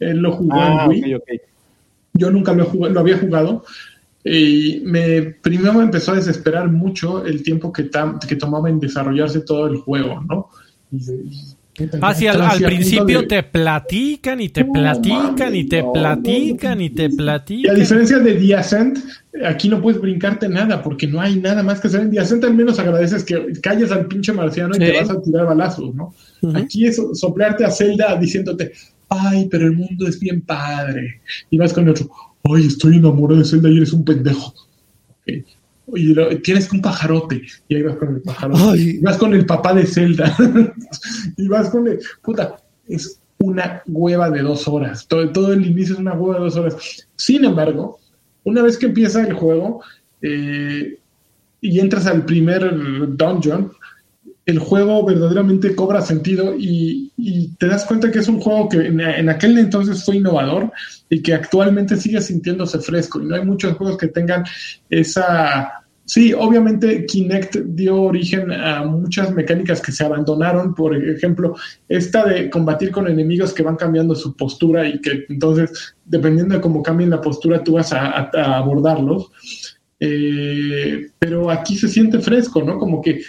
Él 0.00 0.18
lo 0.18 0.32
jugó 0.32 0.56
en 0.60 0.88
Wii. 0.88 1.20
Yo 2.14 2.30
nunca 2.32 2.52
lo, 2.52 2.68
lo 2.88 3.00
había 3.00 3.18
jugado 3.18 3.62
y 4.24 4.82
me, 4.84 5.22
primero 5.22 5.72
me 5.74 5.84
empezó 5.84 6.12
a 6.12 6.16
desesperar 6.16 6.70
mucho 6.70 7.24
el 7.24 7.42
tiempo 7.42 7.72
que, 7.72 7.88
que 8.28 8.36
tomaba 8.36 8.68
en 8.68 8.78
desarrollarse 8.78 9.40
todo 9.40 9.66
el 9.66 9.76
juego, 9.76 10.20
¿no? 10.28 10.48
ah, 12.02 12.14
sí, 12.14 12.26
al, 12.26 12.60
principio 12.60 13.26
te 13.26 13.42
platican 13.42 14.40
y 14.40 14.50
te 14.50 14.64
platican 14.64 15.54
y 15.54 15.64
te 15.64 15.82
platican 15.82 16.80
y 16.80 16.90
te 16.90 17.08
platican. 17.08 17.64
Y 17.64 17.68
a 17.68 17.80
diferencia 17.80 18.18
de 18.18 18.34
The 18.34 18.56
Ascent, 18.56 18.98
aquí 19.46 19.68
no 19.68 19.80
puedes 19.80 20.00
brincarte 20.00 20.48
nada 20.48 20.82
porque 20.82 21.06
no 21.06 21.20
hay 21.20 21.36
nada 21.36 21.62
más 21.62 21.80
que 21.80 21.88
hacer. 21.88 22.02
En 22.02 22.10
The 22.10 22.20
Ascent 22.20 22.44
al 22.44 22.54
menos 22.54 22.78
agradeces 22.78 23.24
que 23.24 23.52
calles 23.62 23.90
al 23.90 24.06
pinche 24.06 24.32
marciano 24.32 24.74
y 24.76 24.78
te 24.80 25.00
vas 25.00 25.10
a 25.10 25.22
tirar 25.22 25.46
balazos, 25.46 25.94
¿no? 25.94 26.14
Aquí 26.54 26.86
es 26.86 27.00
soplarte 27.14 27.64
a 27.64 27.70
Zelda 27.70 28.16
diciéndote, 28.16 28.72
ay, 29.08 29.48
pero 29.50 29.66
el 29.66 29.72
mundo 29.72 30.06
es 30.06 30.18
bien 30.20 30.42
padre. 30.42 31.22
Y 31.48 31.56
vas 31.56 31.72
con 31.72 31.88
otro, 31.88 32.10
ay, 32.44 32.66
estoy 32.66 32.96
enamorado 32.96 33.40
de 33.40 33.46
Zelda 33.46 33.68
y 33.68 33.76
eres 33.76 33.92
un 33.92 34.04
pendejo. 34.04 34.54
Okay. 35.22 35.44
Y 35.94 36.14
tienes 36.42 36.70
un 36.72 36.80
pajarote, 36.80 37.42
y 37.68 37.74
ahí 37.74 37.82
vas 37.82 37.96
con 37.96 38.14
el 38.14 38.22
pajarote. 38.22 38.80
Y 38.80 38.98
vas 38.98 39.16
con 39.16 39.34
el 39.34 39.44
papá 39.44 39.74
de 39.74 39.86
Zelda. 39.86 40.36
y 41.36 41.48
vas 41.48 41.70
con 41.70 41.88
el. 41.88 41.98
Puta, 42.22 42.56
es 42.86 43.20
una 43.38 43.82
hueva 43.86 44.30
de 44.30 44.42
dos 44.42 44.68
horas. 44.68 45.06
Todo, 45.08 45.30
todo 45.30 45.52
el 45.52 45.66
inicio 45.66 45.94
es 45.94 46.00
una 46.00 46.14
hueva 46.14 46.36
de 46.36 46.44
dos 46.44 46.56
horas. 46.56 47.08
Sin 47.16 47.44
embargo, 47.44 47.98
una 48.44 48.62
vez 48.62 48.78
que 48.78 48.86
empieza 48.86 49.26
el 49.26 49.32
juego 49.32 49.82
eh, 50.22 50.98
y 51.60 51.80
entras 51.80 52.06
al 52.06 52.24
primer 52.24 53.16
dungeon, 53.16 53.72
el 54.50 54.58
juego 54.58 55.04
verdaderamente 55.04 55.74
cobra 55.74 56.02
sentido 56.02 56.54
y, 56.58 57.08
te 57.58 57.66
das 57.66 57.84
cuenta 57.84 58.10
que 58.10 58.20
es 58.20 58.28
un 58.28 58.40
juego 58.40 58.68
que 58.68 58.78
en, 58.78 59.28
aquel 59.28 59.58
entonces 59.58 60.02
fue 60.04 60.16
innovador 60.16 60.72
y 61.10 61.20
que 61.22 61.34
actualmente 61.34 61.96
sigue 61.96 62.20
sintiéndose 62.20 62.78
fresco. 62.78 63.20
Y 63.20 63.26
no 63.26 63.36
hay 63.36 63.44
muchos 63.44 63.76
juegos 63.76 63.98
que 63.98 64.08
tengan 64.08 64.44
esa... 64.88 65.84
Sí, 66.06 66.32
obviamente 66.32 67.06
Kinect 67.06 67.56
dio 67.66 68.02
origen 68.02 68.50
a 68.50 68.82
muchas 68.84 69.32
mecánicas 69.32 69.80
que 69.80 69.92
se 69.92 70.04
abandonaron, 70.04 70.74
por 70.74 70.96
ejemplo, 70.96 71.54
esta 71.88 72.24
de 72.24 72.50
combatir 72.50 72.90
con 72.90 73.06
enemigos 73.06 73.52
que 73.52 73.62
van 73.62 73.76
cambiando 73.76 74.16
su 74.16 74.34
postura 74.34 74.88
y 74.88 75.00
que 75.00 75.26
entonces, 75.28 75.94
dependiendo 76.04 76.56
de 76.56 76.60
cómo 76.60 76.82
cambien 76.82 77.10
la 77.10 77.20
postura, 77.20 77.62
tú 77.62 77.74
vas 77.74 77.92
a, 77.92 78.30
abordarlos. 78.56 79.30
Eh, 80.00 81.10
pero 81.18 81.50
aquí 81.50 81.76
se 81.76 81.88
siente 81.88 82.18
fresco, 82.18 82.62
¿no? 82.62 82.78
Como 82.78 83.00
que 83.02 83.20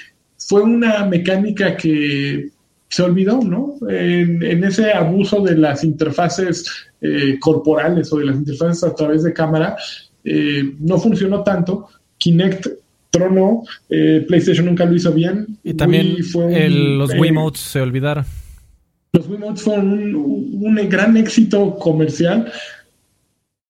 fue 0.48 0.62
una 0.62 1.06
mecánica 1.06 1.76
que 1.76 2.50
se 2.88 3.04
olvidó, 3.04 3.42
¿no? 3.42 3.76
En, 3.90 4.64
ese 4.64 4.92
abuso 4.92 5.42
de 5.42 5.56
las 5.56 5.84
interfaces 5.84 6.66
eh, 7.00 7.38
corporales 7.40 8.12
o 8.12 8.18
de 8.18 8.26
las 8.26 8.36
interfaces 8.36 8.84
a 8.84 8.94
través 8.94 9.24
de 9.24 9.34
cámara, 9.34 9.78
eh, 10.26 10.76
no 10.80 10.98
funcionó 10.98 11.42
tanto. 11.42 11.88
Kinect 12.18 12.68
tronó, 13.10 13.64
eh, 13.90 14.26
PlayStation 14.28 14.66
nunca 14.66 14.86
lo 14.86 14.96
hizo 14.96 15.12
bien. 15.14 15.58
Y 15.64 15.74
también 15.74 16.18
los 16.98 17.14
Wiimotes 17.14 17.62
se 17.62 17.82
olvidaron. 17.82 18.26
Los 19.14 19.28
Wiimotes 19.28 19.64
fueron 19.64 19.92
un, 19.92 20.60
un, 20.62 20.90
gran 20.90 21.16
éxito 21.18 21.76
comercial, 21.76 22.52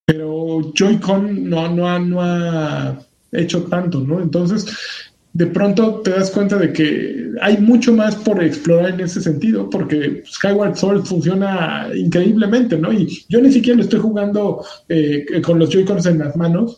pero 0.06 0.72
Joy-Con 0.74 1.50
no, 1.50 1.74
no, 1.74 2.00
no 2.00 2.22
ha 2.22 3.00
hecho 3.32 3.64
tanto, 3.64 4.02
¿no? 4.02 4.22
Entonces, 4.22 4.66
de 5.34 5.48
pronto 5.48 6.02
te 6.02 6.12
das 6.12 6.30
cuenta 6.30 6.58
de 6.58 6.74
que 6.74 7.32
hay 7.42 7.58
mucho 7.58 7.94
más 7.94 8.16
por 8.16 8.44
explorar 8.44 8.92
en 8.92 9.00
ese 9.00 9.22
sentido, 9.22 9.70
porque 9.70 10.24
Skyward 10.26 10.76
Sword 10.76 11.06
funciona 11.06 11.88
increíblemente, 11.96 12.78
¿no? 12.78 12.92
Y 12.92 13.24
yo 13.30 13.42
ni 13.42 13.52
siquiera 13.52 13.78
lo 13.78 13.84
estoy 13.84 14.00
jugando 14.00 14.66
eh, 14.90 15.42
con 15.42 15.58
los 15.58 15.70
Joy-Cons 15.70 16.06
en 16.08 16.20
las 16.20 16.36
manos 16.36 16.78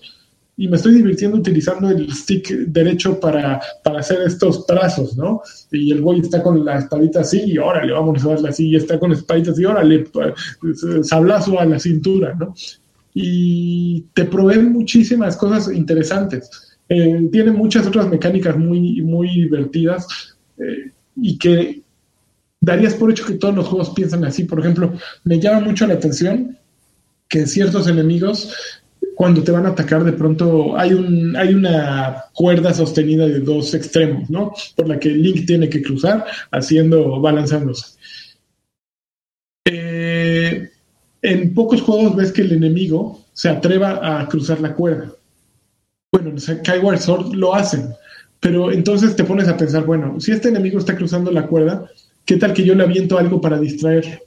y 0.55 0.67
me 0.67 0.77
estoy 0.77 0.93
divirtiendo 0.93 1.37
utilizando 1.37 1.89
el 1.89 2.13
stick 2.13 2.49
derecho 2.67 3.19
para, 3.19 3.59
para 3.83 4.01
hacer 4.01 4.19
estos 4.21 4.67
trazos, 4.67 5.17
¿no? 5.17 5.41
Y 5.71 5.91
el 5.91 6.01
güey 6.01 6.19
está 6.19 6.43
con 6.43 6.63
la 6.63 6.77
espadita 6.77 7.21
así 7.21 7.41
y 7.45 7.57
órale, 7.57 7.91
vamos 7.91 8.23
a 8.23 8.29
darle 8.29 8.49
así, 8.49 8.69
y 8.69 8.75
está 8.75 8.99
con 8.99 9.11
espadita 9.11 9.49
así, 9.49 9.65
órale, 9.65 10.05
sablazo 11.01 11.59
a 11.59 11.65
la 11.65 11.79
cintura, 11.79 12.35
¿no? 12.39 12.53
Y 13.15 14.05
te 14.13 14.25
proveen 14.25 14.71
muchísimas 14.71 15.37
cosas 15.37 15.73
interesantes 15.73 16.62
eh, 16.89 17.29
tiene 17.31 17.51
muchas 17.51 17.87
otras 17.87 18.07
mecánicas 18.07 18.57
muy, 18.57 19.01
muy 19.01 19.29
divertidas 19.29 20.37
eh, 20.57 20.91
y 21.15 21.37
que 21.37 21.81
darías 22.59 22.93
por 22.93 23.11
hecho 23.11 23.25
que 23.25 23.35
todos 23.35 23.55
los 23.55 23.67
juegos 23.67 23.91
piensan 23.91 24.23
así. 24.25 24.43
Por 24.43 24.59
ejemplo, 24.59 24.93
me 25.23 25.39
llama 25.39 25.61
mucho 25.61 25.87
la 25.87 25.95
atención 25.95 26.57
que 27.27 27.47
ciertos 27.47 27.87
enemigos 27.87 28.81
cuando 29.15 29.43
te 29.43 29.51
van 29.51 29.65
a 29.65 29.69
atacar 29.69 30.03
de 30.03 30.13
pronto 30.13 30.77
hay 30.77 30.93
un 30.93 31.35
hay 31.35 31.53
una 31.53 32.25
cuerda 32.33 32.73
sostenida 32.73 33.27
de 33.27 33.39
dos 33.39 33.73
extremos, 33.73 34.29
¿no? 34.29 34.53
Por 34.75 34.87
la 34.87 34.99
que 34.99 35.09
Link 35.09 35.45
tiene 35.45 35.69
que 35.69 35.81
cruzar 35.81 36.25
haciendo 36.51 37.19
balanzándose. 37.19 37.97
Eh, 39.65 40.69
en 41.21 41.53
pocos 41.53 41.81
juegos 41.81 42.15
ves 42.15 42.31
que 42.31 42.41
el 42.41 42.53
enemigo 42.53 43.21
se 43.33 43.49
atreva 43.49 44.21
a 44.21 44.27
cruzar 44.27 44.59
la 44.59 44.73
cuerda. 44.73 45.13
Bueno, 46.13 46.29
en 46.29 46.39
Skyward 46.39 46.99
Sword 46.99 47.33
lo 47.33 47.55
hacen, 47.55 47.89
pero 48.39 48.71
entonces 48.71 49.15
te 49.15 49.23
pones 49.23 49.47
a 49.47 49.57
pensar, 49.57 49.83
bueno, 49.83 50.19
si 50.19 50.31
este 50.31 50.49
enemigo 50.49 50.77
está 50.77 50.95
cruzando 50.95 51.31
la 51.31 51.47
cuerda, 51.47 51.89
¿qué 52.23 52.37
tal 52.37 52.53
que 52.53 52.63
yo 52.63 52.75
le 52.75 52.83
aviento 52.83 53.17
algo 53.17 53.41
para 53.41 53.59
distraer? 53.59 54.21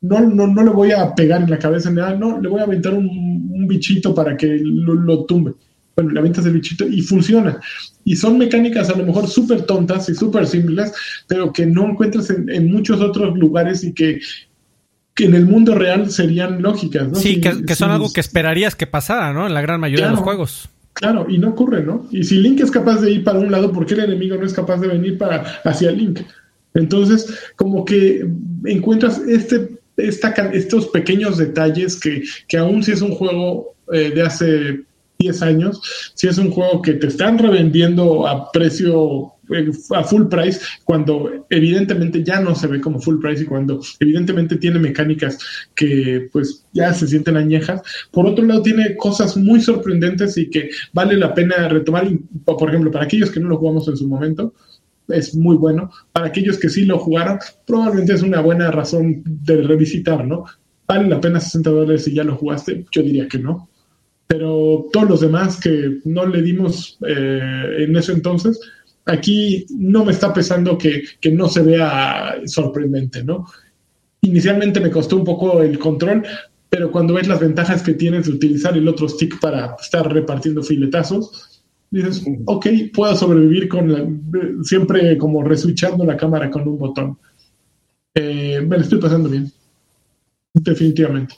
No, 0.00 0.20
no, 0.20 0.46
no 0.46 0.64
le 0.64 0.70
voy 0.70 0.92
a 0.92 1.14
pegar 1.14 1.42
en 1.42 1.50
la 1.50 1.58
cabeza, 1.58 1.90
nada, 1.90 2.14
no, 2.14 2.40
le 2.40 2.48
voy 2.48 2.60
a 2.60 2.64
aventar 2.64 2.94
un, 2.94 3.66
bichito 3.68 4.14
para 4.14 4.38
que 4.38 4.58
lo, 4.62 5.24
tumbe. 5.26 5.52
Bueno, 5.94 6.12
le 6.12 6.20
avientas 6.20 6.46
el 6.46 6.54
bichito 6.54 6.86
y 6.88 7.02
funciona. 7.02 7.60
Y 8.04 8.16
son 8.16 8.38
mecánicas 8.38 8.88
a 8.88 8.96
lo 8.96 9.04
mejor 9.04 9.28
súper 9.28 9.62
tontas 9.62 10.08
y 10.08 10.14
súper 10.14 10.46
simples, 10.46 10.94
pero 11.26 11.52
que 11.52 11.66
no 11.66 11.90
encuentras 11.90 12.30
en, 12.30 12.72
muchos 12.72 13.02
otros 13.02 13.36
lugares 13.36 13.84
y 13.84 13.92
que, 13.92 14.18
en 15.18 15.34
el 15.34 15.44
mundo 15.44 15.74
real 15.74 16.10
serían 16.10 16.62
lógicas, 16.62 17.08
¿no? 17.08 17.16
Sí, 17.16 17.38
que, 17.38 17.74
son 17.74 17.90
algo 17.90 18.10
que 18.10 18.20
esperarías 18.20 18.74
que 18.74 18.86
pasara, 18.86 19.34
¿no? 19.34 19.46
En 19.46 19.52
la 19.52 19.60
gran 19.60 19.78
mayoría 19.78 20.06
de 20.06 20.12
los 20.12 20.20
juegos. 20.20 20.70
Claro, 20.98 21.26
y 21.28 21.38
no 21.38 21.50
ocurre, 21.50 21.84
¿no? 21.84 22.06
Y 22.10 22.24
si 22.24 22.38
Link 22.38 22.60
es 22.60 22.72
capaz 22.72 23.00
de 23.00 23.12
ir 23.12 23.24
para 23.24 23.38
un 23.38 23.52
lado, 23.52 23.72
¿por 23.72 23.86
qué 23.86 23.94
el 23.94 24.00
enemigo 24.00 24.36
no 24.36 24.44
es 24.44 24.52
capaz 24.52 24.80
de 24.80 24.88
venir 24.88 25.16
para 25.16 25.42
hacia 25.64 25.92
Link? 25.92 26.20
Entonces, 26.74 27.38
como 27.56 27.84
que 27.84 28.28
encuentras 28.64 29.18
este, 29.28 29.78
estos 29.96 30.88
pequeños 30.88 31.38
detalles 31.38 31.98
que, 31.98 32.22
que 32.48 32.56
aún 32.56 32.82
si 32.82 32.92
es 32.92 33.00
un 33.00 33.12
juego 33.12 33.76
eh, 33.92 34.10
de 34.12 34.22
hace 34.22 34.80
10 35.20 35.42
años, 35.42 36.12
si 36.14 36.26
es 36.26 36.36
un 36.38 36.50
juego 36.50 36.82
que 36.82 36.94
te 36.94 37.06
están 37.06 37.38
revendiendo 37.38 38.26
a 38.26 38.50
precio 38.50 39.32
a 39.94 40.04
full 40.04 40.26
price 40.28 40.60
cuando 40.84 41.46
evidentemente 41.50 42.22
ya 42.22 42.40
no 42.40 42.54
se 42.54 42.66
ve 42.66 42.80
como 42.80 43.00
full 43.00 43.20
price 43.20 43.42
y 43.42 43.46
cuando 43.46 43.80
evidentemente 44.00 44.56
tiene 44.56 44.78
mecánicas 44.78 45.38
que 45.74 46.28
pues 46.32 46.64
ya 46.72 46.92
se 46.92 47.06
sienten 47.06 47.36
añejas. 47.36 47.82
Por 48.10 48.26
otro 48.26 48.44
lado 48.44 48.62
tiene 48.62 48.96
cosas 48.96 49.36
muy 49.36 49.60
sorprendentes 49.60 50.36
y 50.38 50.50
que 50.50 50.70
vale 50.92 51.16
la 51.16 51.34
pena 51.34 51.68
retomar, 51.68 52.08
por 52.44 52.68
ejemplo, 52.68 52.90
para 52.90 53.04
aquellos 53.04 53.30
que 53.30 53.40
no 53.40 53.48
lo 53.48 53.58
jugamos 53.58 53.88
en 53.88 53.96
su 53.96 54.06
momento, 54.06 54.54
es 55.08 55.34
muy 55.34 55.56
bueno. 55.56 55.90
Para 56.12 56.26
aquellos 56.26 56.58
que 56.58 56.68
sí 56.68 56.84
lo 56.84 56.98
jugaron, 56.98 57.38
probablemente 57.66 58.14
es 58.14 58.22
una 58.22 58.40
buena 58.40 58.70
razón 58.70 59.22
de 59.24 59.62
revisitar, 59.62 60.26
¿no? 60.26 60.44
¿Vale 60.86 61.08
la 61.08 61.20
pena 61.20 61.40
60 61.40 61.70
dólares 61.70 62.04
si 62.04 62.14
ya 62.14 62.24
lo 62.24 62.36
jugaste? 62.36 62.84
Yo 62.90 63.02
diría 63.02 63.28
que 63.28 63.38
no 63.38 63.68
pero 64.28 64.86
todos 64.92 65.08
los 65.08 65.20
demás 65.22 65.58
que 65.58 66.00
no 66.04 66.26
le 66.26 66.42
dimos 66.42 66.98
eh, 67.08 67.76
en 67.78 67.96
ese 67.96 68.12
entonces, 68.12 68.60
aquí 69.08 69.66
no 69.70 70.04
me 70.04 70.12
está 70.12 70.32
pesando 70.32 70.76
que, 70.78 71.02
no 71.32 71.48
se 71.48 71.62
vea 71.62 72.36
sorprendente, 72.46 73.24
¿no? 73.24 73.46
Inicialmente 74.20 74.80
me 74.80 74.90
costó 74.90 75.16
un 75.16 75.24
poco 75.24 75.62
el 75.62 75.78
control, 75.78 76.24
pero 76.68 76.92
cuando 76.92 77.14
ves 77.14 77.26
las 77.26 77.40
ventajas 77.40 77.82
que 77.82 77.94
tienes 77.94 78.26
de 78.26 78.32
utilizar 78.32 78.76
el 78.76 78.86
otro 78.86 79.08
stick 79.08 79.40
para 79.40 79.76
estar 79.80 80.12
repartiendo 80.12 80.62
filetazos, 80.62 81.62
dices, 81.90 82.22
ok, 82.44 82.66
puedo 82.92 83.16
sobrevivir 83.16 83.68
con 83.68 83.92
la, 83.92 84.06
siempre 84.62 85.16
como 85.16 85.42
reswitchando 85.42 86.04
la 86.04 86.16
cámara 86.16 86.50
con 86.50 86.68
un 86.68 86.78
botón. 86.78 87.18
Eh, 88.14 88.60
me 88.60 88.76
lo 88.76 88.82
estoy 88.82 88.98
pasando 88.98 89.28
bien, 89.30 89.50
definitivamente. 90.52 91.36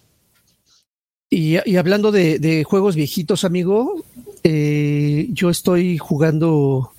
Y, 1.33 1.77
hablando 1.77 2.11
de, 2.11 2.65
juegos 2.67 2.97
viejitos, 2.97 3.45
amigo, 3.45 4.03
eh, 4.43 5.29
yo 5.31 5.51
estoy 5.51 5.99
jugando 5.99 6.91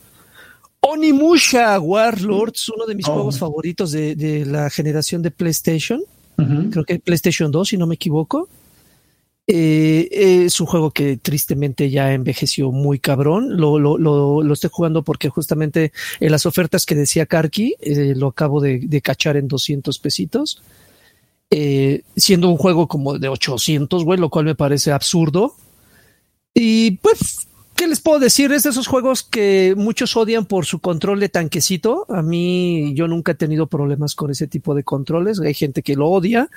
Onimusha 0.82 1.80
Warlords, 1.80 2.70
uno 2.70 2.86
de 2.86 2.96
mis 2.96 3.08
oh. 3.08 3.14
juegos 3.14 3.40
favoritos 3.40 3.92
de, 3.92 4.46
la 4.46 4.70
generación 4.70 5.22
de 5.22 5.32
PlayStation. 5.32 6.02
Creo 6.72 6.84
que 6.86 6.98
PlayStation 6.98 7.52
2, 7.52 7.70
si 7.70 7.78
no 7.78 7.86
me 7.86 7.96
equivoco. 7.96 8.50
Eh, 9.46 10.46
es 10.46 10.60
un 10.60 10.66
juego 10.66 10.92
que 10.92 11.18
tristemente 11.18 11.90
ya 11.92 12.14
envejeció 12.14 12.72
muy 12.72 12.98
cabrón. 12.98 13.58
Lo, 13.58 13.78
lo, 13.78 13.98
lo, 13.98 14.54
estoy 14.54 14.72
jugando 14.74 15.04
porque 15.04 15.30
justamente 15.30 15.92
en 16.20 16.32
las 16.32 16.48
ofertas 16.48 16.88
que 16.88 16.96
decía 16.96 17.28
Karki, 17.28 17.76
eh, 17.80 18.14
lo 18.16 18.28
acabo 18.28 18.60
de, 18.60 18.80
de, 18.80 19.02
cachar 19.02 19.38
en 19.38 19.48
200 19.48 20.00
pesitos. 20.00 20.64
Eh, 21.52 22.04
siendo 22.16 22.50
un 22.50 22.58
juego 22.58 22.88
como 22.88 23.20
de 23.20 23.28
800, 23.28 24.06
güey, 24.06 24.18
lo 24.18 24.30
cual 24.30 24.46
me 24.46 24.56
parece 24.56 24.92
absurdo. 24.92 25.54
Y 26.54 26.92
pues, 26.92 27.48
¿qué 27.82 27.88
les 27.88 28.00
puedo 28.00 28.20
decir? 28.20 28.52
Es 28.52 28.62
de 28.62 28.70
esos 28.70 28.86
juegos 28.86 29.24
que 29.24 29.74
muchos 29.76 30.16
odian 30.16 30.46
por 30.46 30.68
su 30.68 30.78
control 30.82 31.20
de 31.20 31.30
tanquecito. 31.30 32.06
A 32.10 32.22
mí, 32.22 32.94
yo 32.94 33.08
nunca 33.08 33.32
he 33.32 33.36
tenido 33.36 33.66
problemas 33.66 34.14
con 34.14 34.30
ese 34.30 34.46
tipo 34.46 34.76
de 34.76 34.84
controles. 34.84 35.40
Hay 35.40 35.56
gente 35.56 35.82
que 35.82 35.96
lo 35.96 36.08
odia. 36.08 36.48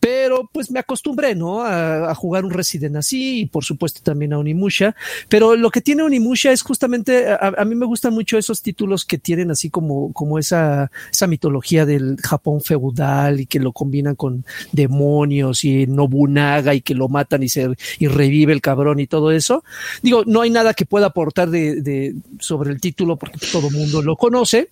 Pero 0.00 0.48
pues 0.52 0.70
me 0.70 0.78
acostumbré, 0.78 1.34
¿no? 1.34 1.62
A, 1.62 2.14
jugar 2.14 2.44
un 2.44 2.50
Resident 2.50 2.96
así 2.96 3.40
y 3.40 3.46
por 3.46 3.64
supuesto 3.64 4.00
también 4.02 4.32
a 4.32 4.38
Onimusha. 4.38 4.94
Pero 5.28 5.56
lo 5.56 5.70
que 5.70 5.80
tiene 5.80 6.02
Onimusha 6.02 6.52
es 6.52 6.62
justamente, 6.62 7.26
a, 7.28 7.64
mí 7.64 7.74
me 7.74 7.86
gustan 7.86 8.14
mucho 8.14 8.38
esos 8.38 8.62
títulos 8.62 9.04
que 9.04 9.18
tienen 9.18 9.50
así 9.50 9.70
como, 9.70 10.12
como 10.12 10.38
esa, 10.38 10.90
esa 11.10 11.26
mitología 11.26 11.84
del 11.86 12.16
Japón 12.22 12.60
feudal 12.60 13.40
y 13.40 13.46
que 13.46 13.58
lo 13.58 13.72
combinan 13.72 14.14
con 14.14 14.44
demonios 14.72 15.64
y 15.64 15.86
Nobunaga 15.86 16.74
y 16.74 16.80
que 16.80 16.94
lo 16.94 17.08
matan 17.08 17.42
y 17.42 17.48
se 17.48 17.68
y 17.98 18.06
revive 18.06 18.52
el 18.52 18.60
cabrón 18.60 19.00
y 19.00 19.06
todo 19.06 19.30
eso. 19.32 19.64
Digo, 20.02 20.22
no 20.26 20.40
hay 20.40 20.50
nada 20.50 20.74
que 20.74 20.86
pueda 20.86 21.06
aportar 21.06 21.50
de, 21.50 21.82
de 21.82 22.14
sobre 22.38 22.70
el 22.70 22.80
título 22.80 23.16
porque 23.16 23.38
todo 23.52 23.70
mundo 23.70 24.02
lo 24.02 24.16
conoce 24.16 24.68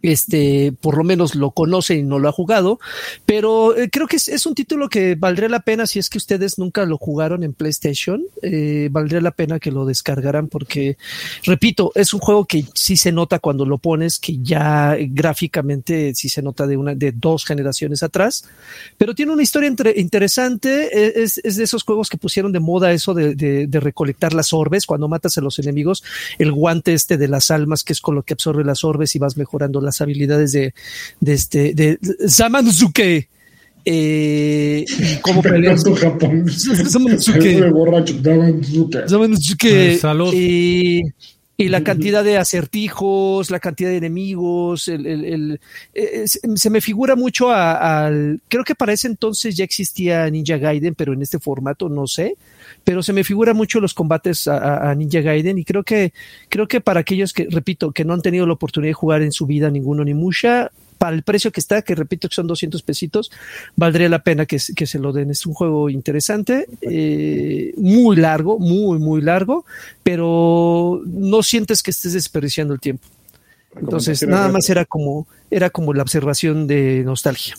este, 0.00 0.72
por 0.80 0.96
lo 0.96 1.04
menos 1.04 1.34
lo 1.34 1.50
conoce 1.50 1.94
y 1.94 2.02
no 2.02 2.18
lo 2.18 2.28
ha 2.28 2.32
jugado, 2.32 2.80
pero 3.26 3.76
eh, 3.76 3.90
creo 3.90 4.06
que 4.06 4.16
es, 4.16 4.46
un 4.46 4.54
título 4.54 4.88
que 4.88 5.14
valdría 5.14 5.48
la 5.48 5.60
pena 5.60 5.86
si 5.86 5.98
es 5.98 6.08
que 6.08 6.18
ustedes 6.18 6.58
nunca 6.58 6.84
lo 6.86 6.96
jugaron 6.96 7.42
en 7.44 7.52
PlayStation, 7.52 8.22
eh, 8.42 8.88
valdría 8.90 9.20
la 9.20 9.32
pena 9.32 9.60
que 9.60 9.70
lo 9.70 9.84
descargaran 9.84 10.48
porque, 10.48 10.96
repito, 11.44 11.92
es 11.94 12.14
un 12.14 12.20
juego 12.20 12.46
que 12.46 12.64
sí 12.74 12.96
se 12.96 13.12
nota 13.12 13.38
cuando 13.38 13.66
lo 13.66 13.78
pones, 13.78 14.18
que 14.18 14.38
ya 14.38 14.96
gráficamente 14.98 16.14
sí 16.14 16.28
se 16.28 16.42
nota 16.42 16.66
de 16.66 16.76
una, 16.76 16.94
de 16.94 17.12
dos 17.12 17.44
generaciones 17.44 18.02
atrás, 18.02 18.44
pero 18.96 19.14
tiene 19.14 19.32
una 19.32 19.42
historia 19.42 19.72
interesante, 19.96 20.88
e, 20.92 21.22
es, 21.22 21.34
de 21.42 21.62
esos 21.62 21.84
juegos 21.84 22.08
que 22.08 22.16
pusieron 22.16 22.52
de 22.52 22.60
moda 22.60 22.92
eso 22.92 23.14
de, 23.14 23.34
de 23.34 23.80
recolectar 23.80 24.32
las 24.32 24.52
orbes, 24.52 24.86
cuando 24.86 25.08
matas 25.08 25.36
a 25.36 25.42
los 25.42 25.58
enemigos, 25.58 26.02
el 26.38 26.50
guante 26.50 26.94
este 26.94 27.18
de 27.18 27.28
las 27.28 27.50
almas 27.50 27.84
que 27.84 27.92
es 27.92 28.00
con 28.00 28.14
lo 28.14 28.22
que 28.22 28.32
absorbe 28.32 28.64
las 28.64 28.84
orbes 28.84 29.14
y 29.14 29.18
vas 29.18 29.36
mejorando 29.36 29.81
las 29.82 30.00
habilidades 30.00 30.52
de, 30.52 30.74
de 31.20 31.32
este, 31.32 31.74
de 31.74 31.98
Zamanzuke. 32.28 33.28
Eh, 33.84 34.84
y 34.86 35.20
cómo 35.22 35.42
peleas. 35.42 35.82
Y, 40.32 41.00
y 41.56 41.68
la 41.68 41.82
cantidad 41.82 42.22
de 42.22 42.38
acertijos, 42.38 43.50
la 43.50 43.58
cantidad 43.58 43.90
de 43.90 43.96
enemigos, 43.96 44.86
el, 44.86 45.06
el, 45.06 45.24
el 45.24 45.60
eh, 45.94 46.24
se 46.26 46.70
me 46.70 46.80
figura 46.80 47.16
mucho 47.16 47.50
al. 47.50 48.40
Creo 48.48 48.64
que 48.64 48.76
para 48.76 48.92
ese 48.92 49.08
entonces 49.08 49.56
ya 49.56 49.64
existía 49.64 50.30
Ninja 50.30 50.58
Gaiden, 50.58 50.94
pero 50.94 51.12
en 51.12 51.22
este 51.22 51.40
formato 51.40 51.88
no 51.88 52.06
sé 52.06 52.36
pero 52.84 53.02
se 53.02 53.12
me 53.12 53.24
figura 53.24 53.54
mucho 53.54 53.80
los 53.80 53.94
combates 53.94 54.48
a, 54.48 54.94
Ninja 54.94 55.20
Gaiden 55.20 55.58
y 55.58 55.64
creo 55.64 55.82
que, 55.82 56.12
creo 56.48 56.68
que 56.68 56.80
para 56.80 57.00
aquellos 57.00 57.32
que, 57.32 57.46
repito, 57.50 57.92
que 57.92 58.04
no 58.04 58.14
han 58.14 58.22
tenido 58.22 58.46
la 58.46 58.54
oportunidad 58.54 58.90
de 58.90 58.94
jugar 58.94 59.22
en 59.22 59.32
su 59.32 59.46
vida 59.46 59.70
ninguno 59.70 60.04
ni 60.04 60.14
Musha, 60.14 60.70
para 61.02 61.16
el 61.16 61.24
precio 61.24 61.50
que 61.50 61.58
está, 61.58 61.82
que 61.82 61.96
repito 61.96 62.28
que 62.28 62.34
son 62.36 62.46
200 62.46 62.80
pesitos, 62.82 63.32
valdría 63.74 64.08
la 64.08 64.22
pena 64.22 64.46
que, 64.46 64.60
se 64.60 64.98
lo 65.00 65.12
den. 65.12 65.32
Es 65.32 65.46
un 65.46 65.52
juego 65.52 65.90
interesante, 65.90 66.68
eh, 66.80 67.74
muy 67.76 68.14
largo, 68.14 68.60
muy, 68.60 69.00
muy 69.00 69.20
largo, 69.20 69.64
pero 70.04 71.02
no 71.04 71.42
sientes 71.42 71.82
que 71.82 71.90
estés 71.90 72.12
desperdiciando 72.12 72.72
el 72.72 72.78
tiempo. 72.78 73.08
Entonces, 73.74 74.24
nada 74.28 74.48
más 74.48 74.70
era 74.70 74.84
como, 74.84 75.26
era 75.50 75.70
como 75.70 75.92
la 75.92 76.02
observación 76.02 76.68
de 76.68 77.02
nostalgia. 77.04 77.56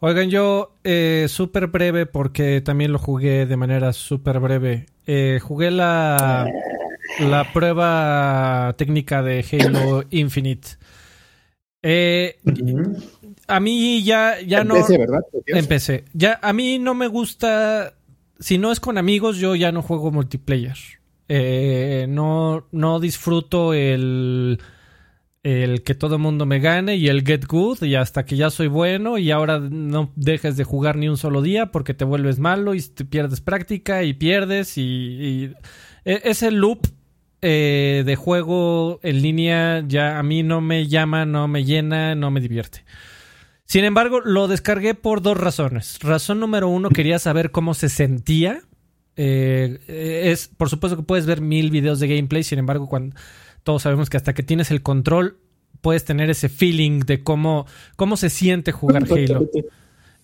Oigan, 0.00 0.30
yo 0.30 0.76
eh, 0.84 1.26
súper 1.28 1.66
breve 1.66 2.06
porque 2.06 2.60
también 2.60 2.92
lo 2.92 2.98
jugué 2.98 3.46
de 3.46 3.56
manera 3.56 3.92
súper 3.92 4.38
breve. 4.38 4.86
Eh, 5.06 5.40
jugué 5.42 5.72
la, 5.72 6.46
la 7.18 7.52
prueba 7.52 8.74
técnica 8.78 9.22
de 9.22 9.44
Halo 9.50 10.04
Infinite. 10.10 10.68
Eh, 11.82 12.38
a 13.48 13.60
mí 13.60 14.04
ya, 14.04 14.40
ya 14.40 14.62
no... 14.62 14.76
Empecé, 14.76 14.98
¿verdad? 14.98 15.20
Empecé. 15.46 16.04
Ya, 16.12 16.38
a 16.42 16.52
mí 16.52 16.78
no 16.78 16.94
me 16.94 17.08
gusta... 17.08 17.94
Si 18.38 18.56
no 18.56 18.70
es 18.70 18.78
con 18.78 18.98
amigos, 18.98 19.38
yo 19.38 19.56
ya 19.56 19.72
no 19.72 19.82
juego 19.82 20.12
multiplayer. 20.12 20.76
Eh, 21.28 22.06
no, 22.08 22.68
no 22.70 23.00
disfruto 23.00 23.74
el 23.74 24.60
el 25.42 25.82
que 25.82 25.94
todo 25.94 26.18
mundo 26.18 26.46
me 26.46 26.58
gane 26.58 26.96
y 26.96 27.08
el 27.08 27.24
get 27.24 27.46
good 27.46 27.82
y 27.82 27.94
hasta 27.94 28.24
que 28.24 28.36
ya 28.36 28.50
soy 28.50 28.66
bueno 28.66 29.18
y 29.18 29.30
ahora 29.30 29.58
no 29.60 30.12
dejes 30.16 30.56
de 30.56 30.64
jugar 30.64 30.96
ni 30.96 31.08
un 31.08 31.16
solo 31.16 31.42
día 31.42 31.70
porque 31.70 31.94
te 31.94 32.04
vuelves 32.04 32.38
malo 32.38 32.74
y 32.74 32.82
te 32.82 33.04
pierdes 33.04 33.40
práctica 33.40 34.02
y 34.02 34.14
pierdes 34.14 34.76
y, 34.76 35.52
e, 36.04 36.20
ese 36.24 36.50
loop 36.50 36.86
eh, 37.40 38.02
de 38.04 38.16
juego 38.16 38.98
en 39.02 39.22
línea 39.22 39.84
ya 39.86 40.18
a 40.18 40.22
mí 40.22 40.42
no 40.42 40.60
me 40.60 40.88
llama, 40.88 41.24
no 41.24 41.46
me 41.46 41.64
llena, 41.64 42.14
no 42.14 42.30
me 42.30 42.40
divierte. 42.40 42.84
Sin 43.64 43.84
embargo, 43.84 44.20
lo 44.20 44.48
descargué 44.48 44.94
por 44.94 45.20
dos 45.20 45.36
razones. 45.36 45.98
Razón 46.00 46.40
número 46.40 46.68
uno, 46.68 46.88
quería 46.88 47.18
saber 47.18 47.50
cómo 47.50 47.74
se 47.74 47.90
sentía. 47.90 48.62
Eh, 49.14 49.78
es, 49.86 50.48
por 50.48 50.70
supuesto 50.70 50.96
que 50.96 51.02
puedes 51.02 51.26
ver 51.26 51.42
mil 51.42 51.70
videos 51.70 52.00
de 52.00 52.08
gameplay, 52.08 52.42
sin 52.44 52.58
embargo, 52.58 52.88
cuando 52.88 53.14
todos 53.68 53.82
sabemos 53.82 54.08
que 54.08 54.16
hasta 54.16 54.32
que 54.32 54.42
tienes 54.42 54.70
el 54.70 54.80
control 54.80 55.36
puedes 55.82 56.02
tener 56.06 56.30
ese 56.30 56.48
feeling 56.48 57.00
de 57.00 57.22
cómo, 57.22 57.66
cómo 57.96 58.16
se 58.16 58.30
siente 58.30 58.72
jugar 58.72 59.02
Halo. 59.02 59.46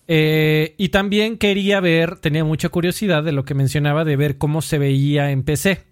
Eh, 0.07 0.73
y 0.79 0.89
también 0.89 1.37
quería 1.37 1.79
ver, 1.79 2.17
tenía 2.17 2.43
mucha 2.43 2.69
curiosidad 2.69 3.21
de 3.21 3.33
lo 3.33 3.45
que 3.45 3.53
mencionaba, 3.53 4.03
de 4.03 4.15
ver 4.15 4.39
cómo 4.39 4.63
se 4.63 4.79
veía 4.79 5.29
en 5.29 5.43
PC. 5.43 5.83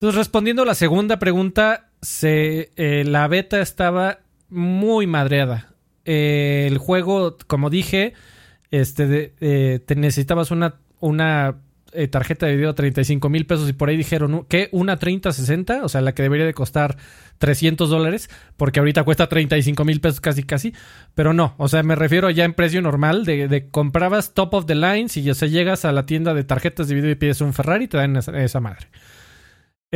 Entonces, 0.00 0.16
respondiendo 0.16 0.62
a 0.62 0.64
la 0.64 0.74
segunda 0.74 1.18
pregunta, 1.18 1.90
se, 2.00 2.70
eh, 2.76 3.04
la 3.06 3.28
beta 3.28 3.60
estaba 3.60 4.20
muy 4.48 5.06
madreada. 5.06 5.74
Eh, 6.06 6.66
el 6.66 6.78
juego, 6.78 7.36
como 7.46 7.68
dije, 7.68 8.14
este, 8.70 9.34
te 9.84 9.96
necesitabas 9.96 10.50
una, 10.50 10.76
una 10.98 11.58
eh, 11.94 12.08
tarjeta 12.08 12.46
de 12.46 12.56
video 12.56 12.70
a 12.70 12.74
35 12.74 13.28
mil 13.28 13.46
pesos 13.46 13.68
y 13.68 13.72
por 13.72 13.88
ahí 13.88 13.96
dijeron 13.96 14.44
que 14.48 14.68
una 14.72 14.96
3060, 14.96 15.84
o 15.84 15.88
sea, 15.88 16.00
la 16.00 16.14
que 16.14 16.22
debería 16.22 16.46
de 16.46 16.54
costar 16.54 16.96
300 17.38 17.88
dólares, 17.88 18.28
porque 18.56 18.80
ahorita 18.80 19.04
cuesta 19.04 19.28
35 19.28 19.84
mil 19.84 20.00
pesos 20.00 20.20
casi 20.20 20.42
casi, 20.42 20.74
pero 21.14 21.32
no, 21.32 21.54
o 21.58 21.68
sea, 21.68 21.82
me 21.82 21.94
refiero 21.94 22.30
ya 22.30 22.44
en 22.44 22.54
precio 22.54 22.82
normal 22.82 23.24
de, 23.24 23.48
de 23.48 23.68
comprabas 23.68 24.34
top 24.34 24.54
of 24.54 24.66
the 24.66 24.74
line, 24.74 25.08
si 25.08 25.22
ya 25.22 25.34
se 25.34 25.50
llegas 25.50 25.84
a 25.84 25.92
la 25.92 26.06
tienda 26.06 26.34
de 26.34 26.44
tarjetas 26.44 26.88
de 26.88 26.94
video 26.94 27.10
y 27.10 27.14
pides 27.14 27.40
un 27.40 27.52
Ferrari, 27.52 27.88
te 27.88 27.96
dan 27.96 28.16
esa 28.16 28.60
madre. 28.60 28.88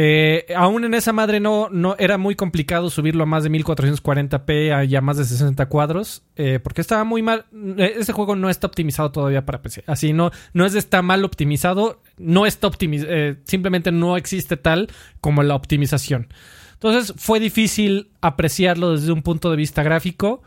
Eh, 0.01 0.47
aún 0.55 0.85
en 0.85 0.95
esa 0.95 1.13
madre 1.13 1.41
no, 1.41 1.71
no 1.73 1.97
era 1.99 2.19
muy 2.19 2.37
complicado 2.37 2.89
subirlo 2.89 3.25
a 3.25 3.27
más 3.27 3.43
de 3.43 3.51
1440p 3.51 4.89
y 4.89 4.95
a 4.95 5.01
más 5.01 5.17
de 5.17 5.25
60 5.25 5.67
cuadros, 5.67 6.23
eh, 6.37 6.61
porque 6.63 6.83
estaba 6.83 7.03
muy 7.03 7.21
mal. 7.21 7.47
Eh, 7.77 7.95
ese 7.99 8.13
juego 8.13 8.37
no 8.37 8.49
está 8.49 8.69
optimizado 8.69 9.11
todavía 9.11 9.45
para 9.45 9.61
PC. 9.61 9.83
Así 9.89 10.13
no, 10.13 10.31
no 10.53 10.67
es 10.67 10.77
está 10.77 11.03
mal 11.03 11.25
optimizado, 11.25 12.01
no 12.17 12.47
está 12.47 12.69
optimizado, 12.69 13.11
simplemente 13.43 13.91
no 13.91 14.17
existe 14.17 14.57
tal 14.57 14.89
como 15.21 15.43
la 15.43 15.57
optimización. 15.57 16.29
Entonces 16.75 17.13
fue 17.17 17.41
difícil 17.41 18.13
apreciarlo 18.21 18.93
desde 18.93 19.11
un 19.11 19.23
punto 19.23 19.51
de 19.51 19.57
vista 19.57 19.83
gráfico. 19.83 20.43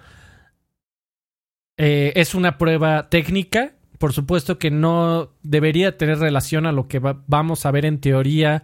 es 1.76 2.36
una 2.36 2.58
prueba 2.58 3.10
técnica. 3.10 3.74
Por 3.98 4.14
supuesto 4.14 4.58
que 4.58 4.72
no 4.72 5.34
debería 5.44 5.98
tener 5.98 6.20
relación 6.20 6.66
a 6.68 6.72
lo 6.72 6.88
que 6.88 7.02
vamos 7.28 7.66
a 7.66 7.72
ver 7.72 7.86
en 7.86 8.00
teoría 8.00 8.64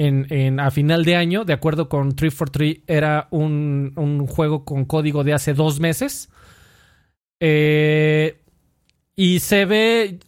en, 0.00 0.60
a 0.60 0.70
final 0.70 1.04
de 1.04 1.16
año, 1.16 1.44
de 1.44 1.52
acuerdo 1.52 1.88
con 1.88 2.16
343, 2.16 2.84
era 2.86 3.28
un, 3.30 4.26
juego 4.26 4.64
con 4.64 4.86
código 4.86 5.24
de 5.24 5.34
hace 5.34 5.52
dos 5.52 5.78
meses. 5.78 6.30
Eh, 7.38 8.40
y 9.14 9.40
se 9.40 9.66
ve, 9.66 10.18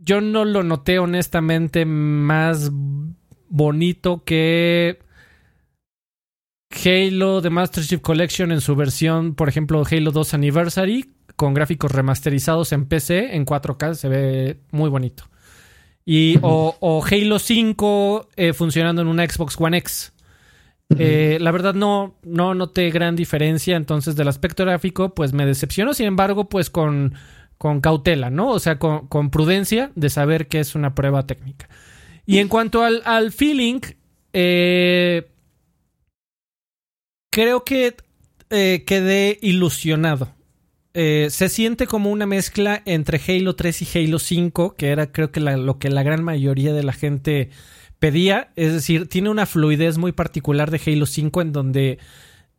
yo 0.00 0.20
no 0.20 0.44
lo 0.44 0.64
noté 0.64 0.98
honestamente 0.98 1.84
más 1.84 2.70
bonito 3.48 4.24
que 4.24 4.98
Halo 6.84 7.40
The 7.40 7.50
Master 7.50 7.84
Chief 7.84 8.00
Collection 8.00 8.50
en 8.50 8.60
su 8.60 8.74
versión, 8.74 9.34
por 9.36 9.48
ejemplo, 9.48 9.84
Halo 9.88 10.10
2 10.10 10.34
Anniversary, 10.34 11.12
con 11.36 11.54
gráficos 11.54 11.92
remasterizados 11.92 12.72
en 12.72 12.86
PC 12.86 13.36
en 13.36 13.46
4K, 13.46 13.94
se 13.94 14.08
ve 14.08 14.60
muy 14.72 14.90
bonito. 14.90 15.28
Y, 16.08 16.38
o, 16.40 17.04
Halo 17.04 17.40
5 17.40 18.28
eh, 18.36 18.52
funcionando 18.52 19.02
en 19.02 19.08
una 19.08 19.28
Xbox 19.28 19.56
One 19.58 19.76
X. 19.78 20.12
Eh, 20.96 21.38
la 21.40 21.50
verdad 21.50 21.74
no, 21.74 22.14
no 22.22 22.54
noté 22.54 22.90
gran 22.90 23.16
diferencia, 23.16 23.76
entonces 23.76 24.14
del 24.14 24.28
aspecto 24.28 24.64
gráfico 24.64 25.16
pues 25.16 25.32
me 25.32 25.44
decepcionó, 25.44 25.94
sin 25.94 26.06
embargo 26.06 26.48
pues 26.48 26.70
con, 26.70 27.14
con 27.58 27.80
cautela, 27.80 28.30
¿no? 28.30 28.50
O 28.50 28.60
sea, 28.60 28.78
con, 28.78 29.30
prudencia 29.30 29.90
de 29.96 30.08
saber 30.08 30.46
que 30.46 30.60
es 30.60 30.76
una 30.76 30.94
prueba 30.94 31.26
técnica. 31.26 31.68
Y 32.24 32.38
en 32.38 32.46
cuanto 32.46 32.84
al, 32.84 33.02
al 33.04 33.32
feeling, 33.32 33.80
eh, 34.32 35.28
creo 37.32 37.64
que 37.64 37.96
quedé 38.48 39.38
ilusionado. 39.42 40.35
Eh, 40.98 41.28
se 41.28 41.50
siente 41.50 41.86
como 41.86 42.10
una 42.10 42.24
mezcla 42.24 42.80
entre 42.86 43.20
Halo 43.28 43.54
3 43.54 43.82
y 43.82 43.98
Halo 43.98 44.18
5, 44.18 44.76
que 44.76 44.88
era 44.88 45.12
creo 45.12 45.30
que 45.30 45.40
lo 45.40 45.78
que 45.78 45.90
la 45.90 46.02
gran 46.02 46.24
mayoría 46.24 46.72
de 46.72 46.82
la 46.82 46.94
gente 46.94 47.50
pedía. 47.98 48.50
Es 48.56 48.72
decir, 48.72 49.06
tiene 49.06 49.28
una 49.28 49.44
fluidez 49.44 49.98
muy 49.98 50.12
particular 50.12 50.70
de 50.70 50.80
Halo 50.86 51.04
5 51.04 51.42
en 51.42 51.52
donde 51.52 51.98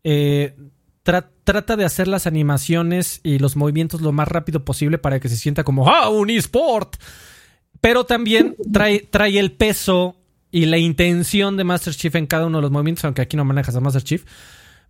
eh, 0.04 0.56
trata 1.02 1.78
de 1.78 1.84
hacer 1.84 2.08
las 2.08 2.28
animaciones 2.28 3.22
y 3.24 3.40
los 3.40 3.56
movimientos 3.56 4.02
lo 4.02 4.12
más 4.12 4.28
rápido 4.28 4.64
posible 4.64 5.00
para 5.00 5.20
que 5.20 5.30
se 5.30 5.36
sienta 5.36 5.64
como 5.64 5.90
¡Ah, 5.90 6.10
un 6.10 6.30
eSport! 6.30 6.96
Pero 7.82 8.04
también 8.04 8.56
trae, 8.72 9.00
trae 9.00 9.40
el 9.40 9.52
peso 9.52 10.16
y 10.52 10.68
la 10.68 10.78
intención 10.78 11.58
de 11.58 11.64
Master 11.64 11.96
Chief 11.96 12.14
en 12.14 12.28
cada 12.28 12.46
uno 12.46 12.60
de 12.60 12.62
los 12.62 12.72
movimientos, 12.72 13.04
aunque 13.06 13.24
aquí 13.24 13.36
no 13.36 13.46
manejas 13.46 13.76
a 13.76 13.80
Master 13.80 14.04
Chief 14.04 14.24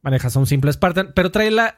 manejas 0.07 0.38
a 0.38 0.39
un 0.39 0.45
simple 0.45 0.71
Spartan, 0.71 1.11
pero 1.13 1.31
trae 1.31 1.51
la. 1.51 1.75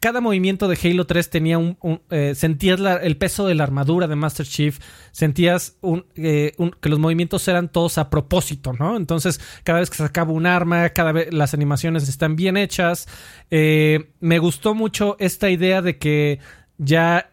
Cada 0.00 0.22
movimiento 0.22 0.66
de 0.66 0.78
Halo 0.82 1.06
3 1.06 1.28
tenía 1.28 1.58
un. 1.58 1.76
Eh, 2.08 2.32
sentías 2.34 2.80
el 3.02 3.18
peso 3.18 3.46
de 3.46 3.54
la 3.54 3.64
armadura 3.64 4.08
de 4.08 4.16
Master 4.16 4.46
Chief, 4.46 4.78
sentías 5.12 5.76
eh, 6.14 6.52
un, 6.56 6.70
que 6.70 6.88
los 6.88 6.98
movimientos 6.98 7.46
eran 7.48 7.68
todos 7.68 7.98
a 7.98 8.08
propósito, 8.08 8.72
¿no? 8.72 8.96
Entonces, 8.96 9.42
cada 9.62 9.80
vez 9.80 9.90
que 9.90 9.98
sacaba 9.98 10.32
un 10.32 10.46
arma, 10.46 10.88
cada 10.88 11.12
vez 11.12 11.34
las 11.34 11.52
animaciones 11.52 12.08
están 12.08 12.34
bien 12.34 12.56
hechas. 12.56 13.08
Eh, 13.50 14.10
me 14.20 14.38
gustó 14.38 14.74
mucho 14.74 15.16
esta 15.18 15.50
idea 15.50 15.82
de 15.82 15.98
que 15.98 16.38
ya. 16.78 17.30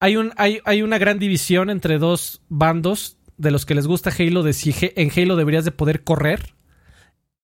hay, 0.00 0.16
un, 0.16 0.32
hay, 0.38 0.60
hay 0.64 0.80
una 0.80 0.96
gran 0.96 1.18
división 1.18 1.68
entre 1.68 1.98
dos 1.98 2.40
bandos 2.48 3.18
de 3.36 3.50
los 3.50 3.66
que 3.66 3.74
les 3.74 3.86
gusta 3.86 4.10
Halo, 4.18 4.42
de 4.42 4.54
si 4.54 4.74
en 4.80 5.10
Halo 5.14 5.36
deberías 5.36 5.66
de 5.66 5.70
poder 5.70 6.02
correr 6.02 6.54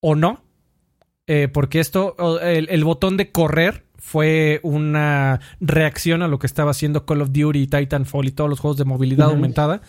o 0.00 0.14
no 0.14 0.48
eh, 1.32 1.46
porque 1.46 1.78
esto, 1.78 2.16
el, 2.42 2.82
botón 2.82 3.16
de 3.16 3.30
correr 3.30 3.84
fue 3.98 4.58
una 4.64 5.38
reacción 5.60 6.22
a 6.22 6.26
lo 6.26 6.40
que 6.40 6.48
estaba 6.48 6.72
haciendo 6.72 7.06
Call 7.06 7.22
of 7.22 7.30
Duty, 7.30 7.68
Titanfall 7.68 8.26
y 8.26 8.32
todos 8.32 8.50
los 8.50 8.58
juegos 8.58 8.78
de 8.78 8.84
movilidad 8.84 9.28
aumentada. 9.28 9.80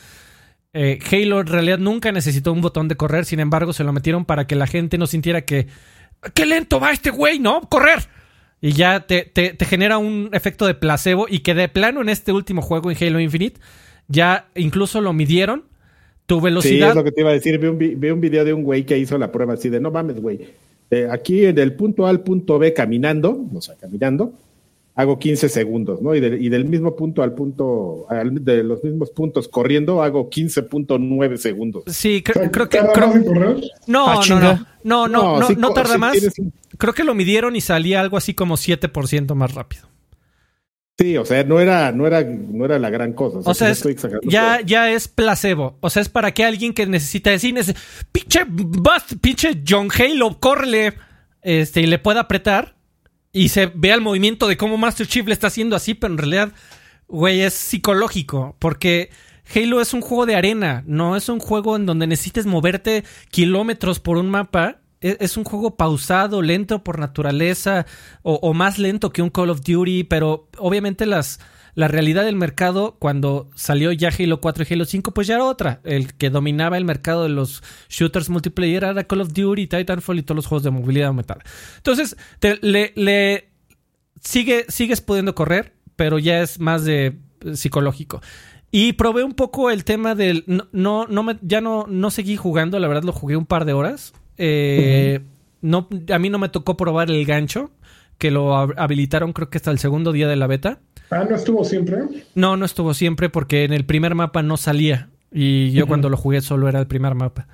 Eh, 0.72 1.00
Halo 1.12 1.40
en 1.40 1.48
realidad 1.48 1.80
nunca 1.80 2.12
necesitó 2.12 2.54
un 2.54 2.62
botón 2.62 2.88
de 2.88 2.96
correr, 2.96 3.26
sin 3.26 3.40
embargo 3.40 3.74
se 3.74 3.84
lo 3.84 3.92
metieron 3.92 4.24
para 4.24 4.46
que 4.46 4.56
la 4.56 4.68
gente 4.68 5.00
no 5.00 5.08
sintiera 5.08 5.42
que 5.42 5.66
qué 6.36 6.46
lento 6.46 6.80
va 6.80 6.92
este 6.92 7.10
güey, 7.10 7.40
¿no? 7.40 7.62
Correr. 7.62 8.08
Y 8.62 8.74
ya 8.74 9.08
te, 9.08 9.24
te, 9.24 9.66
genera 9.66 9.98
un 9.98 10.30
efecto 10.34 10.68
de 10.68 10.76
placebo 10.76 11.26
y 11.28 11.40
que 11.40 11.56
de 11.56 11.70
plano 11.70 12.02
en 12.02 12.10
este 12.10 12.32
último 12.34 12.62
juego 12.62 12.92
en 12.92 12.98
Halo 13.02 13.20
Infinite 13.20 13.60
ya 14.08 14.48
incluso 14.54 15.02
lo 15.02 15.12
midieron. 15.12 15.64
Tu 16.28 16.40
velocidad. 16.40 16.86
Sí, 16.86 16.90
es 16.92 16.96
lo 16.96 17.04
que 17.04 17.12
te 17.12 17.22
iba 17.22 17.32
a 17.32 17.34
decir. 17.34 17.58
Vi 17.58 17.66
un, 17.66 17.80
vi 17.80 18.10
un 18.12 18.22
video 18.22 18.46
de 18.46 18.54
un 18.54 18.62
güey 18.62 18.86
que 18.86 19.00
hizo 19.00 19.18
la 19.18 19.32
prueba 19.32 19.56
así 19.56 19.70
de 19.70 19.80
no 19.80 19.90
mames, 19.90 20.22
güey 20.22 20.48
eh, 20.92 21.08
aquí 21.10 21.40
del 21.54 21.74
punto 21.74 22.06
A 22.06 22.10
al 22.10 22.20
punto 22.20 22.60
B 22.60 22.74
caminando, 22.74 23.46
o 23.54 23.62
sea, 23.62 23.76
caminando, 23.76 24.34
hago 24.94 25.18
15 25.18 25.48
segundos, 25.48 26.02
¿no? 26.02 26.14
Y, 26.14 26.20
del 26.20 26.66
mismo 26.66 26.96
punto 26.96 27.24
al 27.24 27.34
punto, 27.34 28.08
de 28.10 28.64
los 28.64 28.84
mismos 28.84 29.10
puntos 29.12 29.48
corriendo, 29.48 30.04
hago 30.04 30.30
15.9 30.30 31.38
segundos. 31.38 31.84
Sí, 31.88 32.22
creo, 32.22 32.70
que... 32.70 32.82
no, 32.82 32.92
no, 33.88 34.26
no, 34.28 34.40
no, 34.84 35.08
no, 35.08 35.08
no, 35.08 35.50
no, 35.50 35.74
tarda 35.74 35.98
más. 35.98 36.18
Creo 36.78 36.94
que 36.94 37.04
lo 37.04 37.14
midieron 37.14 37.56
y 37.56 37.62
salía 37.62 38.02
algo 38.02 38.18
así 38.18 38.34
como 38.34 38.58
7% 38.58 39.34
más 39.34 39.54
rápido. 39.54 39.91
Sí, 40.98 41.18
o 41.18 41.26
sea, 41.26 41.44
no 41.44 41.60
era, 41.60 41.92
no 41.92 42.06
era, 42.06 42.24
no 42.24 42.66
era 42.66 42.78
la 42.78 42.90
gran 42.90 43.14
cosa. 43.14 43.40
O 43.44 43.54
sea, 43.54 43.74
ya, 44.24 44.62
ya 44.62 44.92
es 44.92 45.08
placebo. 45.08 45.78
O 45.82 45.90
sea, 45.90 46.02
es 46.02 46.10
para 46.10 46.32
que 46.32 46.46
alguien 46.46 46.74
que 46.74 46.86
necesita 46.86 47.32
decir, 47.32 47.56
pinche, 48.12 48.46
pinche 49.20 49.64
John 49.68 49.90
Halo, 49.98 50.40
córrele, 50.40 50.94
este, 51.42 51.82
y 51.82 51.88
le 51.88 51.98
pueda 51.98 52.22
apretar 52.22 52.76
y 53.34 53.50
se 53.50 53.72
vea 53.74 53.96
el 53.96 54.02
movimiento 54.02 54.48
de 54.48 54.58
cómo 54.58 54.78
Master 54.78 55.08
Chief 55.08 55.26
le 55.26 55.34
está 55.34 55.48
haciendo 55.48 55.76
así, 55.76 55.94
pero 55.94 56.14
en 56.14 56.18
realidad, 56.18 56.52
güey, 57.08 57.42
es 57.42 57.54
psicológico, 57.54 58.56
porque 58.60 59.10
Halo 59.56 59.82
es 59.82 59.94
un 59.94 60.02
juego 60.02 60.26
de 60.26 60.36
arena, 60.36 60.84
no 60.86 61.16
es 61.16 61.30
un 61.30 61.40
juego 61.40 61.76
en 61.76 61.86
donde 61.86 62.08
necesites 62.08 62.46
moverte 62.46 63.04
kilómetros 63.30 64.00
por 64.00 64.18
un 64.18 64.30
mapa 64.30 64.81
es 65.02 65.36
un 65.38 65.44
juego 65.44 65.76
pausado, 65.76 66.42
lento 66.42 66.84
por 66.84 67.00
naturaleza, 67.00 67.86
o, 68.22 68.54
más 68.54 68.78
lento 68.78 69.12
que 69.12 69.22
un 69.22 69.30
Call 69.30 69.50
of 69.50 69.62
Duty, 69.62 70.04
pero 70.04 70.48
obviamente 70.58 71.06
las, 71.06 71.40
la 71.74 71.88
realidad 71.88 72.24
del 72.24 72.36
mercado 72.36 72.98
cuando 73.00 73.50
salió 73.56 73.92
ya 73.92 74.10
Halo 74.18 74.42
4 74.42 74.66
y 74.70 74.74
Halo 74.74 74.86
5, 74.86 75.14
pues 75.14 75.28
ya 75.28 75.36
era 75.36 75.46
otra. 75.46 75.82
El 75.84 76.14
que 76.14 76.30
dominaba 76.30 76.78
el 76.78 76.86
mercado 76.86 77.24
de 77.24 77.30
los 77.30 77.64
shooters 77.90 78.30
multiplayer 78.30 78.84
era 78.84 79.04
Call 79.06 79.22
of 79.22 79.34
Duty, 79.34 79.68
Titanfall 79.68 80.20
y 80.20 80.24
todos 80.24 80.36
los 80.36 80.48
juegos 80.48 80.64
de 80.64 80.72
movilidad 80.72 81.08
aumentada. 81.08 81.42
Entonces, 81.78 82.16
le, 82.62 82.94
le 82.96 83.50
sigue, 84.22 84.66
sigues 84.70 85.02
pudiendo 85.02 85.36
correr, 85.36 85.74
pero 85.96 86.20
ya 86.20 86.42
es 86.42 86.60
más 86.60 86.86
de 86.86 87.18
eh, 87.44 87.56
psicológico. 87.56 88.22
Y 88.72 88.94
probé 88.94 89.24
un 89.24 89.34
poco 89.34 89.70
el 89.70 89.84
tema 89.84 90.16
del. 90.16 90.46
No, 90.72 91.06
no, 91.08 91.24
me, 91.24 91.38
ya 91.42 91.60
no, 91.60 91.86
no 91.88 92.10
seguí 92.10 92.38
jugando, 92.38 92.80
la 92.80 92.88
verdad 92.88 93.04
lo 93.04 93.12
jugué 93.12 93.36
un 93.36 93.46
par 93.46 93.66
de 93.66 93.74
horas. 93.74 94.14
Eh, 94.38 95.22
no, 95.62 95.88
a 96.12 96.20
mí 96.20 96.30
no 96.30 96.40
me 96.40 96.50
tocó 96.50 96.78
probar 96.78 97.10
el 97.10 97.26
gancho, 97.26 97.72
que 98.18 98.32
lo 98.32 98.56
habilitaron 98.56 99.34
creo 99.34 99.50
que 99.50 99.58
hasta 99.58 99.72
el 99.72 99.80
segundo 99.80 100.12
día 100.12 100.28
de 100.28 100.36
la 100.36 100.48
beta. 100.48 100.80
Ah, 101.10 101.26
¿no 101.30 101.36
estuvo 101.36 101.64
siempre? 101.64 102.04
No, 102.36 102.56
no 102.58 102.66
estuvo 102.66 102.94
siempre 102.94 103.30
porque 103.30 103.66
en 103.66 103.74
el 103.74 103.86
primer 103.86 104.16
mapa 104.16 104.42
no 104.44 104.58
salía. 104.58 105.10
Y 105.32 105.72
yo 105.72 105.88
cuando 105.88 106.10
lo 106.10 106.18
jugué 106.18 106.42
solo 106.42 106.68
era 106.68 106.80
el 106.80 106.88
primer 106.88 107.16
mapa. 107.16 107.48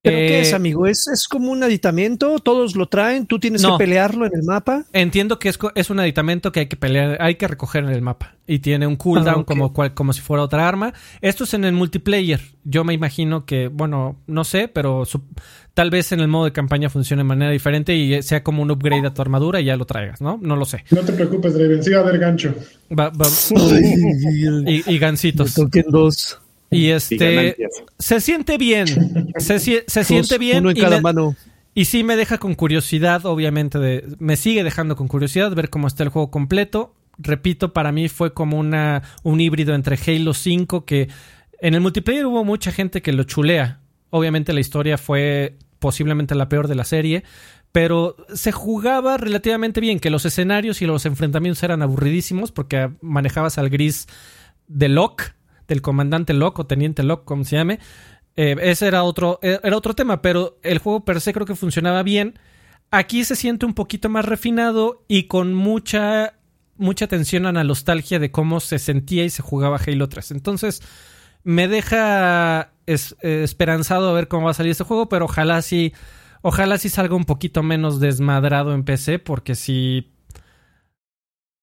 ¿Pero 0.00 0.16
qué 0.16 0.40
es, 0.40 0.52
eh, 0.52 0.54
amigo? 0.54 0.86
¿Es, 0.86 1.08
¿Es, 1.12 1.26
como 1.26 1.50
un 1.50 1.62
aditamento? 1.64 2.38
¿Todos 2.38 2.76
lo 2.76 2.86
traen? 2.86 3.26
¿Tú 3.26 3.40
tienes 3.40 3.66
que 3.66 3.72
pelearlo 3.78 4.26
en 4.26 4.32
el 4.34 4.44
mapa? 4.44 4.84
Entiendo 4.92 5.40
que 5.40 5.48
es, 5.48 5.58
es, 5.74 5.90
un 5.90 5.98
aditamento 5.98 6.52
que 6.52 6.60
hay 6.60 6.66
que 6.66 6.76
pelear, 6.76 7.20
hay 7.20 7.34
que 7.34 7.48
recoger 7.48 7.82
en 7.82 7.90
el 7.90 8.00
mapa. 8.00 8.36
Y 8.46 8.60
tiene 8.60 8.86
un 8.86 8.94
cooldown 8.94 9.40
ah, 9.40 9.44
como, 9.44 9.72
como 9.72 10.12
si 10.12 10.20
fuera 10.20 10.44
otra 10.44 10.68
arma. 10.68 10.94
Esto 11.20 11.44
es 11.44 11.54
en 11.54 11.64
el 11.64 11.72
multiplayer. 11.72 12.40
Yo 12.62 12.84
me 12.84 12.94
imagino 12.94 13.44
que, 13.44 13.66
bueno, 13.66 14.20
no 14.28 14.44
sé, 14.44 14.68
pero 14.68 15.02
tal 15.74 15.90
vez 15.90 16.12
en 16.12 16.20
el 16.20 16.28
modo 16.28 16.44
de 16.44 16.52
campaña 16.52 16.88
funcione 16.90 17.20
de 17.20 17.28
manera 17.28 17.50
diferente 17.50 17.96
y 17.96 18.22
sea 18.22 18.44
como 18.44 18.62
un 18.62 18.70
upgrade 18.70 19.06
a 19.06 19.12
tu 19.12 19.20
armadura 19.20 19.60
y 19.60 19.64
ya 19.64 19.76
lo 19.76 19.84
traigas, 19.84 20.20
¿no? 20.20 20.38
No 20.40 20.54
lo 20.54 20.64
sé. 20.64 20.84
No 20.92 21.00
te 21.00 21.12
preocupes, 21.12 21.54
Draven. 21.54 21.82
Sí 21.82 21.90
va 21.90 21.98
a 21.98 22.02
haber 22.02 22.18
gancho. 22.20 22.54
y, 24.66 24.94
y 24.94 24.98
gancitos. 24.98 25.54
dos. 25.88 26.38
Y 26.70 26.88
este 26.88 27.56
se 27.98 28.20
siente 28.20 28.58
bien. 28.58 28.86
Se, 29.38 29.58
siente 29.58 30.38
bien. 30.38 30.58
Uno 30.58 30.70
en 30.70 30.76
cada 30.76 31.00
mano. 31.00 31.34
Y 31.74 31.84
sí 31.84 32.02
me 32.02 32.16
deja 32.16 32.38
con 32.38 32.54
curiosidad, 32.54 33.24
obviamente, 33.24 33.78
de, 33.78 34.04
me 34.18 34.36
sigue 34.36 34.64
dejando 34.64 34.96
con 34.96 35.06
curiosidad 35.06 35.54
ver 35.54 35.70
cómo 35.70 35.86
está 35.86 36.02
el 36.02 36.08
juego 36.08 36.30
completo. 36.30 36.94
Repito, 37.18 37.72
para 37.72 37.92
mí 37.92 38.08
fue 38.08 38.34
como 38.34 38.58
una, 38.58 39.02
un 39.22 39.40
híbrido 39.40 39.74
entre 39.74 39.96
Halo 39.96 40.34
5 40.34 40.84
que 40.84 41.08
en 41.60 41.74
el 41.74 41.80
multiplayer 41.80 42.26
hubo 42.26 42.44
mucha 42.44 42.72
gente 42.72 43.00
que 43.00 43.12
lo 43.12 43.24
chulea. 43.24 43.80
Obviamente 44.10 44.52
la 44.52 44.60
historia 44.60 44.98
fue 44.98 45.56
posiblemente 45.78 46.34
la 46.34 46.48
peor 46.48 46.68
de 46.68 46.74
la 46.74 46.84
serie, 46.84 47.24
pero 47.72 48.16
se 48.34 48.52
jugaba 48.52 49.16
relativamente 49.16 49.80
bien, 49.80 50.00
que 50.00 50.10
los 50.10 50.24
escenarios 50.24 50.82
y 50.82 50.86
los 50.86 51.06
enfrentamientos 51.06 51.62
eran 51.62 51.82
aburridísimos 51.82 52.50
porque 52.50 52.90
manejabas 53.00 53.58
al 53.58 53.70
gris 53.70 54.06
de 54.66 54.88
Locke 54.88 55.34
del 55.68 55.82
comandante 55.82 56.32
Locke 56.32 56.60
o 56.60 56.66
teniente 56.66 57.02
Locke, 57.02 57.24
como 57.24 57.44
se 57.44 57.56
llame. 57.56 57.78
Eh, 58.34 58.56
ese 58.62 58.86
era 58.86 59.04
otro, 59.04 59.38
eh, 59.42 59.60
era 59.62 59.76
otro 59.76 59.94
tema, 59.94 60.22
pero 60.22 60.58
el 60.62 60.78
juego 60.78 61.04
per 61.04 61.20
se 61.20 61.32
creo 61.32 61.46
que 61.46 61.54
funcionaba 61.54 62.02
bien. 62.02 62.38
Aquí 62.90 63.24
se 63.24 63.36
siente 63.36 63.66
un 63.66 63.74
poquito 63.74 64.08
más 64.08 64.24
refinado 64.24 65.04
y 65.08 65.24
con 65.24 65.52
mucha, 65.54 66.34
mucha 66.76 67.04
atención 67.04 67.46
a 67.46 67.52
la 67.52 67.64
nostalgia 67.64 68.18
de 68.18 68.30
cómo 68.30 68.60
se 68.60 68.78
sentía 68.78 69.24
y 69.24 69.30
se 69.30 69.42
jugaba 69.42 69.78
Halo 69.84 70.08
3. 70.08 70.30
Entonces, 70.30 70.82
me 71.44 71.68
deja 71.68 72.72
eh, 72.86 73.42
esperanzado 73.42 74.08
a 74.08 74.12
ver 74.14 74.28
cómo 74.28 74.46
va 74.46 74.52
a 74.52 74.54
salir 74.54 74.72
este 74.72 74.84
juego, 74.84 75.08
pero 75.08 75.26
ojalá 75.26 75.60
sí, 75.60 75.92
ojalá 76.40 76.78
sí 76.78 76.88
salga 76.88 77.14
un 77.14 77.24
poquito 77.24 77.62
menos 77.62 78.00
desmadrado 78.00 78.72
en 78.72 78.84
PC, 78.84 79.18
porque 79.18 79.54
si 79.54 80.12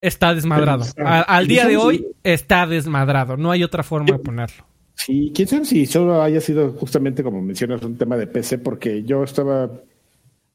está 0.07 0.33
desmadrado. 0.33 0.85
al 0.97 1.47
día 1.47 1.67
de 1.67 1.77
hoy 1.77 2.07
está 2.23 2.65
desmadrado. 2.67 3.37
No 3.37 3.51
hay 3.51 3.63
otra 3.63 3.83
forma 3.83 4.17
de 4.17 4.19
ponerlo. 4.19 4.65
Sí, 4.95 5.31
quién 5.35 5.47
sabe 5.47 5.65
si 5.65 5.85
solo 5.85 6.21
haya 6.21 6.39
sido 6.39 6.71
justamente 6.71 7.21
como 7.21 7.41
mencionas 7.41 7.81
un 7.83 7.97
tema 7.97 8.15
de 8.17 8.27
PC, 8.27 8.59
porque 8.59 9.03
yo 9.03 9.23
estaba 9.23 9.69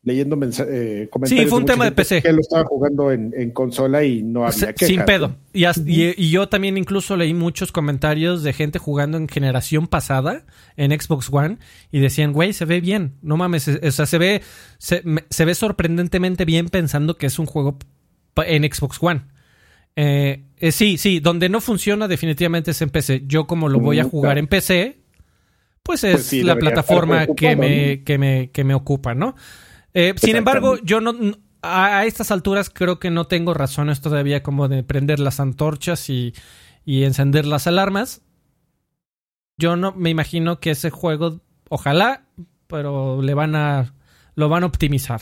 leyendo 0.03 0.35
eh, 0.37 1.09
comentarios. 1.11 1.45
Sí, 1.45 1.47
fue 1.47 1.59
un 1.59 1.67
tema 1.67 1.85
de 1.85 1.93
PC. 1.93 2.23
Que 2.23 2.33
lo 2.33 2.41
estaba 2.41 2.65
jugando 2.65 3.13
en, 3.13 3.51
consola 3.51 4.03
y 4.03 4.23
no 4.23 4.47
había 4.47 4.73
quejas, 4.73 4.89
Sin 4.89 5.05
pedo. 5.05 5.37
Y, 5.53 5.67
y, 5.67 6.31
yo 6.31 6.49
también 6.49 6.79
incluso 6.79 7.17
leí 7.17 7.35
muchos 7.35 7.71
comentarios 7.71 8.43
de 8.43 8.53
gente 8.53 8.79
jugando 8.79 9.19
en 9.19 9.29
generación 9.29 9.87
pasada 9.87 10.47
en 10.77 10.99
Xbox 10.99 11.29
One 11.31 11.59
y 11.93 12.01
decían, 12.01 12.33
güey, 12.33 12.53
se 12.53 12.65
ve 12.65 12.81
bien. 12.81 13.17
No 13.23 13.37
mames, 13.37 13.69
o 13.69 13.91
sea, 13.91 14.07
se 14.07 14.19
ve, 14.19 14.43
se, 14.79 15.03
se 15.29 15.45
ve 15.45 15.55
sorprendentemente 15.55 16.45
bien 16.45 16.69
pensando 16.69 17.19
que 17.19 17.27
es 17.27 17.39
un 17.39 17.47
juego 17.47 17.79
en 18.37 18.63
Xbox 18.73 18.99
One. 19.03 19.23
Eh, 19.97 20.45
eh, 20.57 20.73
sí, 20.73 20.99
sí, 20.99 21.21
donde 21.21 21.49
no 21.49 21.61
funciona 21.61 22.09
definitivamente 22.09 22.71
es 22.73 22.83
en 22.83 22.91
PC. 22.91 23.25
Yo 23.27 23.47
como 23.47 23.69
lo 23.69 23.81
voy 23.81 23.99
a 23.99 24.05
jugar 24.05 24.39
en 24.39 24.47
PC, 24.47 25.01
pues 25.83 26.05
es 26.05 26.29
pues 26.29 26.45
la 26.45 26.57
plataforma 26.57 27.27
que, 27.27 27.57
me, 27.57 28.05
que, 28.05 28.19
me, 28.19 28.51
que 28.51 28.65
me 28.65 28.75
ocupa, 28.75 29.15
¿no? 29.15 29.35
Eh, 29.95 30.15
sin 30.17 30.37
embargo, 30.37 30.79
yo 30.83 31.01
no 31.01 31.15
a, 31.63 32.05
estas 32.05 32.31
alturas 32.31 32.71
creo 32.71 32.99
que 32.99 33.11
no 33.11 33.27
tengo 33.27 33.55
razones 33.55 34.01
todavía 34.01 34.43
como 34.43 34.69
de 34.69 34.83
prender 34.83 35.19
las 35.19 35.41
antorchas 35.41 36.09
y, 36.09 36.35
y 36.85 37.05
encender 37.05 37.47
las 37.47 37.67
alarmas. 37.67 38.23
Yo 39.59 39.77
no 39.77 39.93
me 39.93 40.11
imagino 40.11 40.61
que 40.61 40.71
ese 40.71 40.91
juego, 40.91 41.41
ojalá, 41.69 42.25
pero 42.67 43.21
le 43.21 43.35
van 43.35 43.55
a 43.57 43.95
lo 44.35 44.49
van 44.49 44.63
a 44.63 44.67
optimizar. 44.67 45.21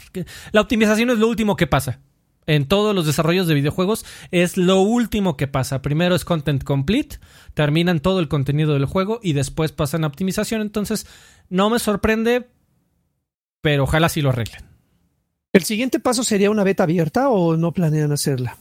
La 0.53 0.61
optimización 0.61 1.11
es 1.11 1.19
lo 1.19 1.27
último 1.27 1.57
que 1.57 1.66
pasa 1.66 2.01
en 2.49 2.66
todos 2.66 2.95
los 2.95 3.07
desarrollos 3.07 3.47
de 3.47 3.55
videojuegos 3.55 4.05
es 4.33 4.57
lo 4.57 4.81
último 4.81 5.37
que 5.37 5.47
pasa. 5.47 5.83
Primero 5.83 6.16
es 6.16 6.25
content 6.25 6.65
complete, 6.65 7.19
terminan 7.55 8.01
todo 8.01 8.19
el 8.19 8.29
contenido 8.29 8.73
del 8.73 8.87
juego 8.87 9.20
y 9.23 9.35
después 9.35 9.70
pasan 9.70 10.03
a 10.03 10.09
optimización. 10.09 10.62
Entonces, 10.62 11.07
no 11.51 11.69
me 11.69 11.79
sorprende, 11.79 12.49
pero 13.61 13.85
ojalá 13.85 14.09
sí 14.09 14.23
lo 14.23 14.31
arreglen. 14.31 14.62
¿El 15.53 15.65
siguiente 15.65 16.01
paso 16.01 16.25
sería 16.25 16.51
una 16.51 16.65
beta 16.65 16.85
abierta 16.85 17.29
o 17.29 17.57
no 17.57 17.73
planean 17.73 18.12
hacerla? 18.12 18.57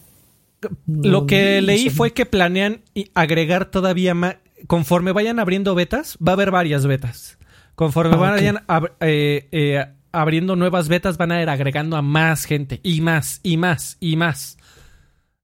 Lo 0.86 1.26
que 1.26 1.62
leí 1.62 1.90
fue 1.90 2.12
que 2.12 2.26
planean 2.26 2.82
agregar 3.14 3.72
todavía 3.72 4.14
más. 4.14 4.38
Conforme 4.66 5.12
vayan 5.12 5.40
abriendo 5.40 5.76
betas, 5.76 6.18
va 6.26 6.32
a 6.32 6.34
haber 6.34 6.52
varias 6.52 6.86
betas. 6.86 7.38
Conforme 7.76 8.16
ah, 8.16 8.18
vayan 8.18 8.64
eh, 9.00 9.48
eh, 9.52 9.86
abriendo 10.12 10.56
nuevas 10.56 10.88
betas, 10.88 11.18
van 11.18 11.32
a 11.32 11.42
ir 11.42 11.50
agregando 11.50 11.98
a 11.98 12.02
más 12.02 12.46
gente 12.46 12.80
y 12.84 13.02
más 13.02 13.40
y 13.44 13.58
más 13.58 13.98
y 14.00 14.16
más. 14.16 14.58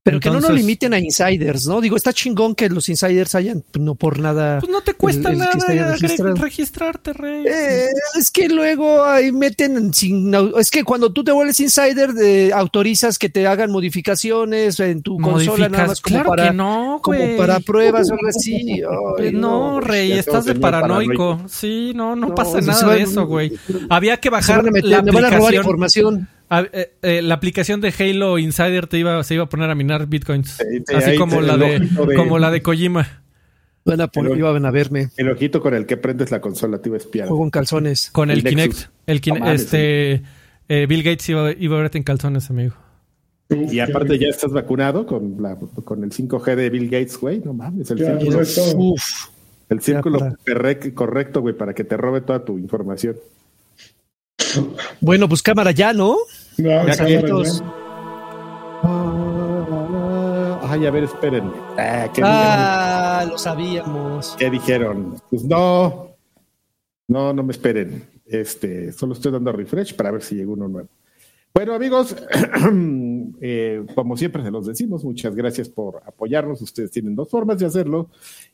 Pero 0.04 0.20
que 0.20 0.28
no 0.28 0.38
nos 0.38 0.50
limiten 0.50 0.92
a 0.92 0.98
insiders, 0.98 1.66
¿no? 1.66 1.80
Digo, 1.80 1.96
está 1.96 2.12
chingón 2.12 2.54
que 2.54 2.68
los 2.68 2.90
insiders 2.90 3.34
hayan, 3.34 3.64
no 3.80 3.94
por 3.94 4.18
nada. 4.18 4.58
Pues 4.60 4.70
no 4.70 4.82
te 4.82 4.92
cuesta 4.92 5.32
nada 5.32 5.96
registrarte, 6.34 7.14
Rey. 7.14 7.46
Eh, 7.46 7.88
es 8.18 8.30
que 8.30 8.50
luego 8.50 9.02
ahí 9.02 9.32
meten 9.32 9.94
sin. 9.94 10.30
Es 10.58 10.70
que 10.70 10.84
cuando 10.84 11.10
tú 11.10 11.24
te 11.24 11.32
vuelves 11.32 11.58
insider, 11.58 12.12
de, 12.12 12.52
autorizas 12.52 13.18
que 13.18 13.30
te 13.30 13.46
hagan 13.46 13.70
modificaciones 13.70 14.78
en 14.78 15.00
tu 15.00 15.16
consola, 15.18 15.70
nada 15.70 15.86
más 15.86 16.02
como 16.02 16.22
para. 16.22 16.52
no, 16.52 17.00
como 17.02 17.38
para 17.38 17.60
pruebas 17.60 18.10
o 18.10 18.12
algo 18.12 18.28
así. 18.28 18.82
no, 19.32 19.80
Rey, 19.80 20.12
estás 20.12 20.44
de 20.44 20.54
paranoico. 20.54 21.40
Sí, 21.48 21.92
no, 21.94 22.14
no, 22.14 22.34
pasa 22.34 22.60
nada 22.60 22.94
de 22.94 23.02
eso, 23.04 23.26
güey. 23.26 23.54
Había 23.88 24.18
que 24.18 24.28
bajar 24.28 24.64
la 24.64 24.98
aplicación. 24.98 25.54
información. 25.54 26.28
Ah, 26.50 26.64
eh, 26.72 26.92
eh, 27.02 27.22
la 27.22 27.34
aplicación 27.34 27.80
de 27.80 27.92
Halo 27.98 28.38
Insider 28.38 28.86
te 28.86 28.98
iba, 28.98 29.22
se 29.24 29.34
iba 29.34 29.44
a 29.44 29.48
poner 29.48 29.70
a 29.70 29.74
minar 29.74 30.06
bitcoins. 30.06 30.60
así 30.94 31.16
como 31.16 31.40
la 31.40 31.56
de, 31.56 31.88
como 32.16 32.38
la 32.38 32.50
de 32.50 32.62
Kojima. 32.62 33.24
Bueno, 33.84 34.08
pues 34.08 34.36
iban 34.36 34.64
a 34.64 34.70
verme. 34.70 35.10
El 35.16 35.28
ojito 35.28 35.60
con 35.60 35.74
el 35.74 35.86
que 35.86 35.96
prendes 35.96 36.30
la 36.30 36.40
consola 36.40 36.78
te 36.78 36.88
iba 36.88 36.96
a 36.96 36.98
espiar. 36.98 37.28
Juego 37.28 37.44
en 37.44 37.50
calzones. 37.50 38.10
Con 38.10 38.30
el, 38.30 38.42
Kinect. 38.42 38.88
El 39.06 39.20
este, 39.52 40.22
eh, 40.68 40.86
Bill 40.88 41.02
Gates 41.02 41.28
iba, 41.28 41.52
iba, 41.52 41.76
a 41.76 41.82
verte 41.82 41.98
en 41.98 42.04
calzones, 42.04 42.48
amigo. 42.48 42.74
Y 43.50 43.78
aparte 43.80 44.18
ya 44.18 44.28
estás 44.28 44.52
vacunado 44.52 45.04
con, 45.04 45.36
la, 45.40 45.56
con 45.56 46.02
el 46.02 46.10
5G 46.10 46.56
de 46.56 46.70
Bill 46.70 46.88
Gates, 46.88 47.18
güey. 47.18 47.40
No 47.40 47.52
mames, 47.52 47.90
el 47.90 47.98
círculo, 47.98 48.94
el 49.68 49.80
círculo 49.82 50.36
correcto, 50.94 51.42
güey, 51.42 51.54
para 51.54 51.74
que 51.74 51.84
te 51.84 51.96
robe 51.98 52.22
toda 52.22 52.42
tu 52.42 52.58
información. 52.58 53.16
Bueno, 55.00 55.28
pues 55.28 55.42
cámara 55.42 55.72
ya, 55.72 55.92
¿no? 55.92 56.16
Ya 56.56 56.82
Ay, 60.66 60.86
a 60.86 60.90
ver, 60.90 61.04
espérenme. 61.04 61.52
Ah, 61.78 62.10
ah 62.22 63.26
lo 63.28 63.38
sabíamos. 63.38 64.34
¿Qué 64.38 64.50
dijeron? 64.50 65.20
Pues 65.30 65.44
no, 65.44 66.16
no, 67.06 67.32
no 67.32 67.42
me 67.42 67.52
esperen. 67.52 68.04
Este, 68.26 68.90
solo 68.92 69.12
estoy 69.12 69.30
dando 69.30 69.52
refresh 69.52 69.94
para 69.94 70.10
ver 70.10 70.22
si 70.22 70.34
llega 70.34 70.50
uno 70.50 70.66
nuevo. 70.66 70.88
Bueno, 71.54 71.74
amigos, 71.74 72.16
eh, 73.40 73.84
como 73.94 74.16
siempre 74.16 74.42
se 74.42 74.50
los 74.50 74.66
decimos, 74.66 75.04
muchas 75.04 75.36
gracias 75.36 75.68
por 75.68 76.02
apoyarnos. 76.04 76.60
Ustedes 76.60 76.90
tienen 76.90 77.14
dos 77.14 77.30
formas 77.30 77.58
de 77.58 77.66
hacerlo. 77.66 78.10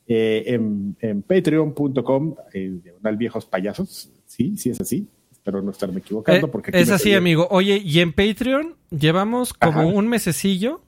Eh, 0.06 0.44
en, 0.46 0.96
en 1.00 1.22
patreon.com, 1.22 2.34
eh, 2.52 2.80
viejos 3.16 3.46
payasos. 3.46 4.10
Sí, 4.26 4.56
sí 4.56 4.70
es 4.70 4.80
así 4.80 5.08
pero 5.50 5.62
no 5.62 5.70
estarme 5.72 5.98
equivocando. 5.98 6.48
Porque 6.48 6.70
es 6.74 6.90
así, 6.90 7.14
amigo. 7.14 7.48
Oye, 7.50 7.82
y 7.84 8.00
en 8.00 8.12
Patreon 8.12 8.76
llevamos 8.90 9.52
como 9.52 9.88
un 9.88 10.08
mesecillo 10.08 10.80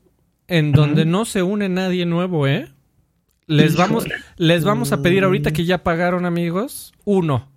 en 0.47 0.73
donde 0.73 1.05
no 1.05 1.25
se 1.25 1.43
une 1.43 1.69
nadie 1.69 2.07
nuevo, 2.07 2.47
¿eh? 2.47 2.69
Les 3.47 3.77
vamos, 3.77 4.07
les 4.37 4.65
vamos 4.65 4.93
a 4.93 5.03
pedir 5.03 5.25
ahorita 5.25 5.53
que 5.53 5.65
ya 5.65 5.83
pagaron, 5.83 6.25
amigos, 6.25 6.93
uno. 7.05 7.49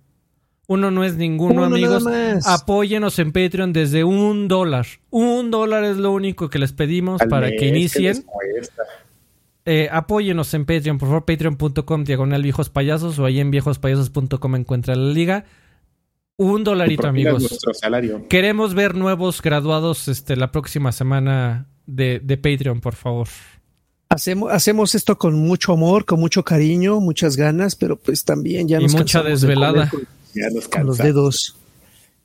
Uno 0.66 0.90
no 0.90 1.04
es 1.04 1.16
ninguno, 1.16 1.64
amigos. 1.64 2.04
Apóyenos 2.44 3.20
en 3.20 3.30
Patreon 3.30 3.72
desde 3.72 4.02
un 4.02 4.48
dólar. 4.48 4.86
Un 5.10 5.52
dólar 5.52 5.84
es 5.84 5.96
lo 5.96 6.10
único 6.10 6.50
que 6.50 6.58
les 6.58 6.72
pedimos 6.72 7.22
para 7.30 7.50
que 7.50 7.68
inicien. 7.68 8.24
Eh, 9.64 9.88
apóyenos 9.92 10.52
en 10.54 10.64
Patreon, 10.64 10.98
por 10.98 11.08
favor, 11.08 11.24
patreon.com, 11.24 12.04
diagonal 12.04 12.42
viejos 12.42 12.68
payasos, 12.68 13.18
o 13.18 13.24
ahí 13.24 13.38
en 13.38 13.50
viejospayasos.com 13.52 14.56
encuentra 14.56 14.96
la 14.96 15.12
liga. 15.12 15.44
Un 16.38 16.64
dolarito, 16.64 17.06
amigos. 17.06 17.58
Queremos 18.28 18.74
ver 18.74 18.94
nuevos 18.94 19.40
graduados 19.40 20.06
este, 20.08 20.36
la 20.36 20.52
próxima 20.52 20.92
semana 20.92 21.66
de, 21.86 22.20
de 22.22 22.36
Patreon, 22.36 22.80
por 22.80 22.94
favor. 22.94 23.28
Hacemos, 24.10 24.52
hacemos 24.52 24.94
esto 24.94 25.16
con 25.16 25.34
mucho 25.34 25.72
amor, 25.72 26.04
con 26.04 26.20
mucho 26.20 26.44
cariño, 26.44 27.00
muchas 27.00 27.36
ganas, 27.36 27.74
pero 27.74 27.96
pues 27.96 28.22
también 28.24 28.68
ya 28.68 28.78
nos 28.78 28.92
Y 28.92 28.96
mucha 28.96 29.22
desvelada. 29.22 29.90
con, 30.70 30.86
los 30.86 30.98
dedos. 30.98 31.56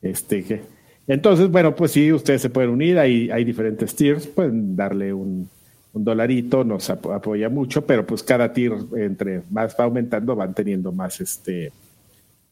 Este, 0.02 0.62
entonces, 1.08 1.50
bueno, 1.50 1.74
pues 1.74 1.92
sí, 1.92 2.12
ustedes 2.12 2.42
se 2.42 2.50
pueden 2.50 2.70
unir, 2.70 3.00
hay, 3.00 3.32
hay 3.32 3.46
diferentes 3.46 3.96
tiers, 3.96 4.28
pueden 4.28 4.76
darle 4.76 5.14
un, 5.14 5.50
un 5.94 6.04
dolarito, 6.04 6.66
nos 6.66 6.90
apoya 6.90 7.50
mucho, 7.50 7.86
pero 7.86 8.06
pues 8.06 8.24
cada 8.24 8.52
tier 8.52 8.74
entre 8.98 9.44
más 9.50 9.76
va 9.80 9.86
aumentando 9.86 10.36
van 10.36 10.54
teniendo 10.54 10.92
más 10.92 11.22
este 11.22 11.72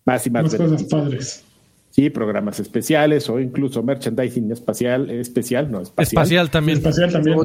más 0.05 0.25
y 0.25 0.29
más, 0.29 0.55
cosas 0.55 0.83
padres. 0.83 1.43
Sí, 1.91 2.09
programas 2.09 2.59
especiales 2.59 3.29
o 3.29 3.39
incluso 3.39 3.81
merchandising 3.81 4.51
espacial, 4.51 5.09
especial, 5.09 5.71
no, 5.71 5.81
espacial. 5.81 6.23
Espacial 6.23 6.51
también. 6.51 6.77
Espacial 6.77 7.11
también. 7.11 7.37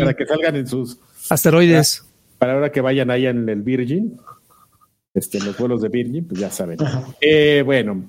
Para 0.00 0.14
que 0.14 0.26
salgan 0.26 0.56
en 0.56 0.66
sus 0.66 0.98
asteroides. 1.28 2.04
Para, 2.38 2.54
ahora 2.54 2.72
que 2.72 2.80
vayan 2.80 3.10
allá 3.10 3.30
en 3.30 3.48
el 3.48 3.62
Virgin, 3.62 4.16
este, 5.14 5.38
en 5.38 5.46
los 5.46 5.58
vuelos 5.58 5.82
de 5.82 5.88
Virgin, 5.88 6.26
pues 6.26 6.40
ya 6.40 6.50
saben. 6.50 6.78
Eh, 7.20 7.62
bueno, 7.64 8.08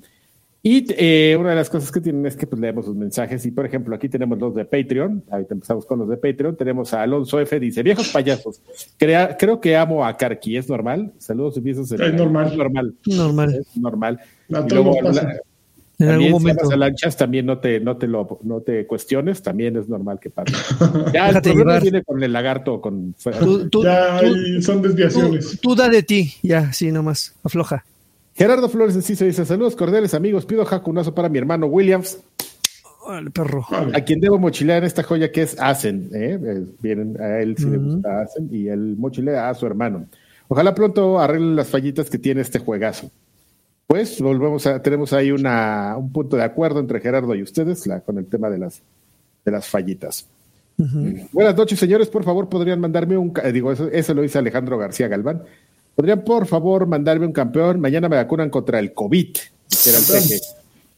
y 0.64 0.86
eh, 0.90 1.36
una 1.36 1.50
de 1.50 1.56
las 1.56 1.68
cosas 1.68 1.90
que 1.90 2.00
tienen 2.00 2.24
es 2.24 2.36
que 2.36 2.46
pues, 2.46 2.60
leemos 2.60 2.84
sus 2.84 2.94
mensajes. 2.94 3.44
Y 3.44 3.50
por 3.50 3.66
ejemplo, 3.66 3.96
aquí 3.96 4.08
tenemos 4.08 4.38
los 4.38 4.54
de 4.54 4.64
Patreon. 4.64 5.24
Ahorita 5.28 5.54
empezamos 5.54 5.84
con 5.86 5.98
los 5.98 6.08
de 6.08 6.16
Patreon. 6.16 6.56
Tenemos 6.56 6.94
a 6.94 7.02
Alonso 7.02 7.40
F. 7.40 7.58
Dice: 7.58 7.82
Viejos 7.82 8.08
payasos, 8.10 8.62
creo 8.96 9.60
que 9.60 9.76
amo 9.76 10.04
a 10.06 10.16
Karki. 10.16 10.56
¿Es 10.56 10.68
normal? 10.68 11.12
Saludos 11.18 11.56
y 11.56 11.60
besos. 11.60 11.90
Es 11.90 12.14
normal. 12.14 12.46
Es 12.46 12.56
normal. 12.56 12.94
Normal. 13.06 13.54
Es 13.54 13.76
normal. 13.76 14.20
y 14.48 14.72
luego, 14.72 14.94
en 16.02 16.10
algún 16.10 16.30
momento. 16.30 16.66
Si 16.66 16.76
lanchas, 16.76 17.16
también 17.16 17.46
no 17.46 17.58
te, 17.58 17.80
no, 17.80 17.96
te 17.96 18.06
lo, 18.06 18.38
no 18.42 18.60
te 18.60 18.86
cuestiones. 18.86 19.42
También 19.42 19.76
es 19.76 19.88
normal 19.88 20.18
que 20.20 20.30
pase. 20.30 20.52
Ya 21.12 21.28
el 21.30 21.42
problema 21.42 21.78
viene 21.78 22.02
con 22.02 22.22
el 22.22 22.32
lagarto. 22.32 22.80
Con, 22.80 23.14
ya 23.82 24.20
son 24.60 24.82
desviaciones. 24.82 25.60
Tú, 25.60 25.70
tú 25.70 25.74
da 25.76 25.88
de 25.88 26.02
ti. 26.02 26.34
Ya, 26.42 26.72
sí, 26.72 26.90
nomás. 26.90 27.34
Afloja. 27.42 27.84
Gerardo 28.34 28.68
Flores 28.68 28.94
de 28.94 29.02
se 29.02 29.24
dice: 29.24 29.44
Saludos 29.44 29.76
cordiales, 29.76 30.14
amigos. 30.14 30.46
Pido 30.46 30.64
jacunazo 30.64 31.14
para 31.14 31.28
mi 31.28 31.38
hermano 31.38 31.66
Williams. 31.66 32.18
perro. 33.32 33.66
A 33.70 34.00
quien 34.00 34.20
debo 34.20 34.38
mochilear 34.38 34.84
esta 34.84 35.02
joya 35.02 35.30
que 35.30 35.42
es 35.42 35.58
Asen. 35.60 36.10
¿eh? 36.14 36.64
Vienen, 36.80 37.20
a 37.20 37.40
él 37.40 37.56
sí 37.56 37.66
le 37.66 37.78
gusta 37.78 38.22
Asen 38.22 38.48
y 38.50 38.68
él 38.68 38.96
mochilea 38.96 39.50
a 39.50 39.54
su 39.54 39.66
hermano. 39.66 40.06
Ojalá 40.48 40.74
pronto 40.74 41.18
arreglen 41.18 41.56
las 41.56 41.68
fallitas 41.68 42.10
que 42.10 42.18
tiene 42.18 42.40
este 42.40 42.58
juegazo. 42.58 43.10
Pues 43.86 44.20
volvemos 44.20 44.66
a, 44.66 44.80
tenemos 44.80 45.12
ahí 45.12 45.30
una, 45.30 45.96
un 45.98 46.12
punto 46.12 46.36
de 46.36 46.44
acuerdo 46.44 46.80
entre 46.80 47.00
Gerardo 47.00 47.34
y 47.34 47.42
ustedes 47.42 47.86
la, 47.86 48.00
con 48.00 48.18
el 48.18 48.26
tema 48.26 48.48
de 48.48 48.58
las, 48.58 48.82
de 49.44 49.52
las 49.52 49.68
fallitas. 49.68 50.26
Buenas 51.32 51.56
noches, 51.56 51.78
señores. 51.78 52.08
Por 52.08 52.24
favor, 52.24 52.48
podrían 52.48 52.80
mandarme 52.80 53.16
un. 53.16 53.32
Digo, 53.52 53.72
eso, 53.72 53.88
eso 53.88 54.14
lo 54.14 54.22
dice 54.22 54.38
Alejandro 54.38 54.78
García 54.78 55.08
Galván. 55.08 55.42
¿Podrían, 55.94 56.24
por 56.24 56.46
favor, 56.46 56.86
mandarme 56.86 57.26
un 57.26 57.32
campeón? 57.32 57.80
Mañana 57.80 58.08
me 58.08 58.16
vacunan 58.16 58.50
contra 58.50 58.78
el 58.78 58.92
COVID, 58.94 59.36
era 59.86 59.98
el 59.98 60.04
peje. 60.04 60.40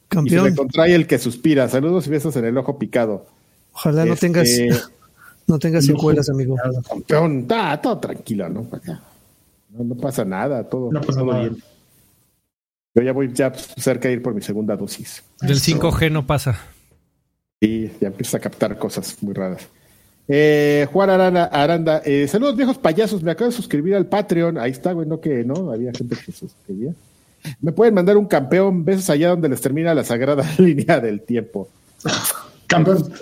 Campeón. 0.08 0.26
Y 0.26 0.44
se 0.44 0.50
me 0.50 0.56
contrae 0.56 0.94
el 0.94 1.06
que 1.06 1.18
suspira. 1.18 1.68
Saludos 1.68 2.06
y 2.06 2.10
besos 2.10 2.36
en 2.36 2.44
el 2.44 2.56
ojo 2.56 2.78
picado. 2.78 3.26
Ojalá 3.72 4.04
no 4.04 4.16
tengas 4.16 4.48
este, 4.48 4.70
no 5.46 5.58
tengas 5.58 5.84
secuelas, 5.84 6.28
amigo. 6.30 6.56
Campeón, 6.88 7.40
está 7.40 7.80
todo 7.80 7.98
tranquilo, 7.98 8.48
¿no? 8.48 8.66
¿no? 8.70 9.84
No, 9.84 9.96
pasa 9.96 10.24
nada, 10.24 10.62
todo, 10.62 10.90
todo 11.00 11.40
bien. 11.40 11.56
Yo 12.94 13.02
ya 13.02 13.12
voy 13.12 13.32
ya 13.32 13.52
cerca 13.52 14.08
de 14.08 14.14
ir 14.14 14.22
por 14.22 14.34
mi 14.34 14.40
segunda 14.40 14.76
dosis. 14.76 15.22
Del 15.40 15.58
5G 15.58 16.12
no 16.12 16.26
pasa. 16.26 16.60
Sí, 17.60 17.90
ya 18.00 18.08
empieza 18.08 18.36
a 18.36 18.40
captar 18.40 18.78
cosas 18.78 19.20
muy 19.22 19.34
raras. 19.34 19.66
Eh, 20.28 20.86
Juan 20.92 21.10
Aranda, 21.10 21.44
Aranda 21.44 22.00
eh, 22.04 22.26
saludos 22.28 22.56
viejos 22.56 22.78
payasos, 22.78 23.22
me 23.22 23.30
acabo 23.30 23.50
de 23.50 23.56
suscribir 23.56 23.94
al 23.94 24.06
Patreon, 24.06 24.56
ahí 24.56 24.70
está, 24.70 24.92
güey, 24.92 25.06
no 25.06 25.20
que 25.20 25.44
no, 25.44 25.70
había 25.70 25.92
gente 25.92 26.16
que 26.16 26.32
se 26.32 26.32
suscribía. 26.32 26.94
Me 27.60 27.72
pueden 27.72 27.92
mandar 27.92 28.16
un 28.16 28.26
campeón, 28.26 28.84
besos 28.84 29.10
allá 29.10 29.30
donde 29.30 29.50
les 29.50 29.60
termina 29.60 29.94
la 29.94 30.04
sagrada 30.04 30.44
línea 30.58 31.00
del 31.00 31.20
tiempo. 31.22 31.68
Campeón. 32.66 33.12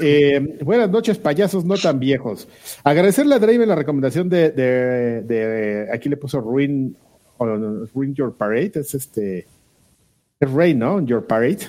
Eh, 0.00 0.58
buenas 0.62 0.90
noches, 0.90 1.18
payasos 1.18 1.64
no 1.64 1.76
tan 1.76 1.98
viejos. 1.98 2.46
Agradecerle 2.84 3.34
a 3.34 3.38
Draven 3.38 3.68
la 3.68 3.74
recomendación 3.74 4.28
de, 4.28 4.50
de, 4.50 5.22
de, 5.22 5.88
aquí 5.92 6.08
le 6.08 6.16
puso 6.16 6.40
Ruin, 6.40 6.96
Ruin 7.38 8.14
Your 8.14 8.36
Parade, 8.36 8.72
es 8.76 8.94
este 8.94 9.46
es 10.40 10.50
Rey, 10.50 10.74
¿no? 10.74 11.04
Your 11.04 11.26
Parade. 11.26 11.68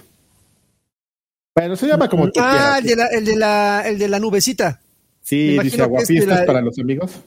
Bueno, 1.55 1.75
se 1.75 1.87
llama 1.87 2.07
como 2.07 2.31
tú 2.31 2.39
Ah, 2.41 2.77
el 2.79 2.85
de, 2.85 2.95
la, 2.95 3.07
el, 3.07 3.25
de 3.25 3.35
la, 3.35 3.83
el 3.87 3.97
de 3.97 4.07
la 4.07 4.19
nubecita. 4.19 4.79
Sí, 5.21 5.57
dice 5.59 5.81
aguafiestas 5.81 6.45
para 6.45 6.61
los 6.61 6.77
amigos. 6.79 7.19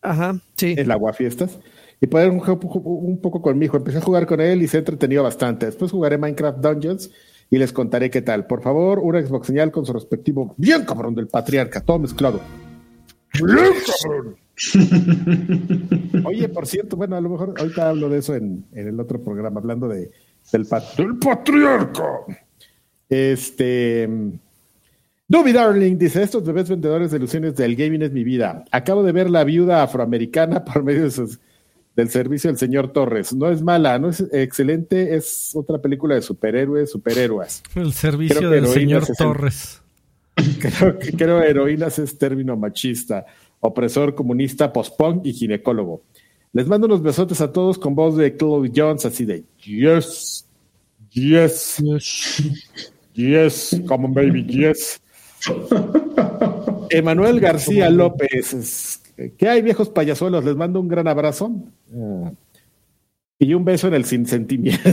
Ajá, 0.00 0.40
sí. 0.56 0.74
Es 0.78 0.86
la 0.86 0.94
aguafiestas. 0.94 1.58
Y 2.00 2.06
poder 2.06 2.30
un, 2.30 2.40
un 2.40 3.20
poco 3.20 3.42
con 3.42 3.58
mi 3.58 3.66
hijo. 3.66 3.76
Empecé 3.76 3.98
a 3.98 4.00
jugar 4.00 4.26
con 4.26 4.40
él 4.40 4.62
y 4.62 4.68
se 4.68 4.76
ha 4.76 4.80
entretenido 4.80 5.22
bastante. 5.22 5.66
Después 5.66 5.90
jugaré 5.90 6.18
Minecraft 6.18 6.58
Dungeons 6.58 7.10
y 7.54 7.58
les 7.58 7.72
contaré 7.72 8.10
qué 8.10 8.20
tal. 8.20 8.48
Por 8.48 8.62
favor, 8.62 8.98
una 8.98 9.24
Xbox 9.24 9.46
señal 9.46 9.70
con 9.70 9.86
su 9.86 9.92
respectivo 9.92 10.56
bien 10.56 10.84
cabrón 10.84 11.14
del 11.14 11.28
patriarca, 11.28 11.80
todo 11.80 12.00
mezclado. 12.00 12.40
Bien 13.32 13.72
cabrón. 14.02 14.36
Oye, 16.24 16.48
por 16.48 16.66
cierto, 16.66 16.96
bueno, 16.96 17.14
a 17.14 17.20
lo 17.20 17.28
mejor 17.28 17.54
ahorita 17.56 17.90
hablo 17.90 18.08
de 18.08 18.18
eso 18.18 18.34
en, 18.34 18.64
en 18.72 18.88
el 18.88 18.98
otro 18.98 19.22
programa, 19.22 19.60
hablando 19.60 19.86
de, 19.86 20.10
del, 20.50 20.66
patriarca. 21.20 22.22
Este. 23.08 24.08
Duby 25.28 25.52
Darling 25.52 25.96
dice: 25.96 26.24
Estos 26.24 26.44
bebés 26.44 26.68
vendedores 26.68 27.12
de 27.12 27.18
ilusiones 27.18 27.54
del 27.54 27.76
gaming 27.76 28.02
es 28.02 28.10
mi 28.10 28.24
vida. 28.24 28.64
Acabo 28.72 29.04
de 29.04 29.12
ver 29.12 29.30
la 29.30 29.44
viuda 29.44 29.84
afroamericana 29.84 30.64
por 30.64 30.82
medio 30.82 31.08
del 31.96 32.10
servicio 32.10 32.50
del 32.50 32.58
señor 32.58 32.92
Torres. 32.92 33.32
No 33.32 33.50
es 33.50 33.62
mala, 33.62 33.98
no 33.98 34.10
es 34.10 34.24
excelente, 34.32 35.14
es 35.16 35.52
otra 35.54 35.80
película 35.80 36.14
de 36.14 36.22
superhéroes, 36.22 36.90
superhéroes. 36.90 37.62
El 37.74 37.92
servicio 37.92 38.50
del 38.50 38.66
señor 38.66 39.06
Torres. 39.16 39.80
creo 40.60 40.98
que 40.98 41.12
creo 41.12 41.42
heroínas 41.42 41.98
es 41.98 42.18
término 42.18 42.56
machista, 42.56 43.24
opresor 43.60 44.14
comunista, 44.14 44.72
post-punk 44.72 45.24
y 45.26 45.32
ginecólogo. 45.32 46.02
Les 46.52 46.66
mando 46.66 46.86
unos 46.86 47.02
besotes 47.02 47.40
a 47.40 47.52
todos 47.52 47.78
con 47.78 47.94
voz 47.94 48.16
de 48.16 48.36
Chloe 48.36 48.70
Jones, 48.74 49.04
así 49.06 49.24
de 49.24 49.44
yes, 49.58 50.46
yes, 51.10 51.82
yes, 53.12 53.80
come 53.86 54.06
on 54.06 54.14
baby, 54.14 54.44
yes. 54.44 55.00
Emanuel 56.90 57.40
García 57.40 57.90
López, 57.90 59.02
¿qué 59.36 59.48
hay 59.48 59.62
viejos 59.62 59.88
payasuelos? 59.88 60.44
Les 60.44 60.56
mando 60.56 60.80
un 60.80 60.88
gran 60.88 61.08
abrazo. 61.08 61.50
Ah. 61.94 62.32
y 63.38 63.54
un 63.54 63.64
beso 63.64 63.88
en 63.88 63.94
el 63.94 64.04
sin 64.04 64.26
sentimiento. 64.26 64.86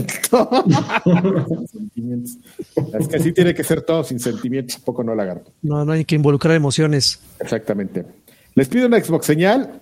es 2.98 3.08
que 3.08 3.16
así 3.16 3.32
tiene 3.32 3.54
que 3.54 3.64
ser 3.64 3.82
todo 3.82 4.04
sin 4.04 4.20
sentimientos, 4.20 4.78
poco 4.78 5.02
no 5.02 5.14
lagarto. 5.14 5.52
No, 5.62 5.84
no 5.84 5.92
hay 5.92 6.04
que 6.04 6.16
involucrar 6.16 6.54
emociones. 6.54 7.20
Exactamente. 7.40 8.04
Les 8.54 8.68
pido 8.68 8.86
una 8.86 9.02
Xbox 9.02 9.26
señal 9.26 9.80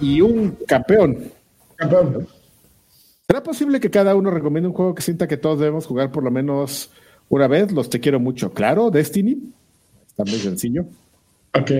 y 0.00 0.20
un 0.20 0.56
campeón. 0.66 1.30
Campeón. 1.76 2.26
¿Será 3.26 3.42
posible 3.42 3.80
que 3.80 3.90
cada 3.90 4.14
uno 4.14 4.30
recomiende 4.30 4.68
un 4.68 4.74
juego 4.74 4.94
que 4.94 5.02
sienta 5.02 5.26
que 5.26 5.36
todos 5.36 5.58
debemos 5.58 5.86
jugar 5.86 6.12
por 6.12 6.22
lo 6.22 6.30
menos 6.30 6.90
una 7.28 7.48
vez? 7.48 7.72
Los 7.72 7.90
te 7.90 7.98
quiero 7.98 8.20
mucho. 8.20 8.52
Claro, 8.52 8.90
Destiny. 8.90 9.52
Está 10.06 10.24
muy 10.24 10.38
sencillo. 10.38 10.86
Ok. 11.60 11.70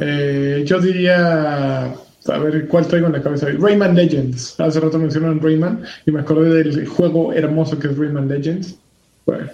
Eh, 0.00 0.64
yo 0.66 0.80
diría. 0.80 1.94
A 2.28 2.38
ver, 2.38 2.66
¿cuál 2.66 2.86
traigo 2.88 3.06
en 3.06 3.12
la 3.12 3.22
cabeza? 3.22 3.46
Rayman 3.46 3.94
Legends. 3.94 4.58
Hace 4.58 4.80
rato 4.80 4.98
mencionaron 4.98 5.40
Rayman 5.40 5.84
y 6.04 6.10
me 6.10 6.20
acordé 6.20 6.62
del 6.62 6.86
juego 6.86 7.32
hermoso 7.32 7.78
que 7.78 7.86
es 7.86 7.96
Rayman 7.96 8.28
Legends. 8.28 8.76
Bueno. 9.24 9.48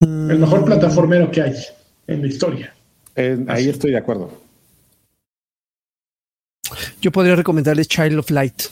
El 0.00 0.38
mejor 0.38 0.64
plataformero 0.64 1.30
que 1.30 1.42
hay 1.42 1.54
en 2.06 2.22
la 2.22 2.26
historia. 2.26 2.74
ahí 3.48 3.68
estoy 3.68 3.92
de 3.92 3.98
acuerdo. 3.98 4.32
Yo 7.00 7.12
podría 7.12 7.36
recomendarles 7.36 7.88
Child 7.88 8.18
of 8.18 8.30
Light. 8.30 8.62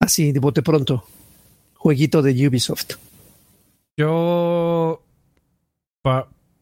Así, 0.00 0.32
de 0.32 0.40
bote 0.40 0.62
pronto. 0.62 1.04
jueguito 1.74 2.22
de 2.22 2.48
Ubisoft. 2.48 2.94
Yo, 3.96 5.02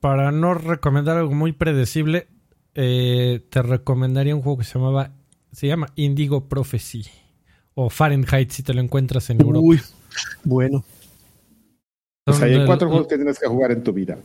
para 0.06 0.30
no 0.30 0.54
recomendar 0.54 1.16
algo 1.16 1.34
muy 1.34 1.50
predecible, 1.50 2.28
eh, 2.76 3.44
te 3.50 3.60
recomendaría 3.60 4.36
un 4.36 4.40
juego 4.40 4.58
que 4.58 4.64
se 4.64 4.78
llamaba, 4.78 5.10
se 5.50 5.66
llama 5.66 5.88
Indigo 5.96 6.48
Prophecy 6.48 7.04
o 7.74 7.90
Fahrenheit 7.90 8.52
si 8.52 8.62
te 8.62 8.72
lo 8.72 8.80
encuentras 8.80 9.30
en 9.30 9.40
Europa. 9.40 9.66
Uy, 9.66 9.80
bueno. 10.44 10.84
Pues 12.24 12.40
hay 12.40 12.64
cuatro 12.66 12.88
juegos 12.88 13.08
que 13.08 13.16
tienes 13.16 13.36
que 13.36 13.48
jugar 13.48 13.72
en 13.72 13.82
tu 13.82 13.92
vida. 13.92 14.16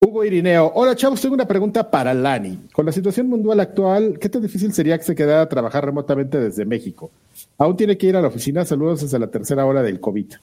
Hugo 0.00 0.24
Irineo, 0.24 0.70
hola 0.76 0.94
chavos, 0.94 1.20
tengo 1.20 1.34
una 1.34 1.48
pregunta 1.48 1.90
para 1.90 2.14
Lani. 2.14 2.68
Con 2.72 2.86
la 2.86 2.92
situación 2.92 3.28
mundial 3.28 3.58
actual, 3.58 4.20
¿qué 4.20 4.28
tan 4.28 4.40
difícil 4.40 4.72
sería 4.72 4.96
que 4.98 5.04
se 5.04 5.16
quedara 5.16 5.42
a 5.42 5.48
trabajar 5.48 5.84
remotamente 5.84 6.38
desde 6.38 6.64
México? 6.64 7.10
Aún 7.58 7.76
tiene 7.76 7.98
que 7.98 8.06
ir 8.06 8.16
a 8.16 8.20
la 8.20 8.28
oficina, 8.28 8.64
saludos 8.64 9.00
desde 9.00 9.18
la 9.18 9.32
tercera 9.32 9.66
hora 9.66 9.82
del 9.82 9.98
COVID. 9.98 10.34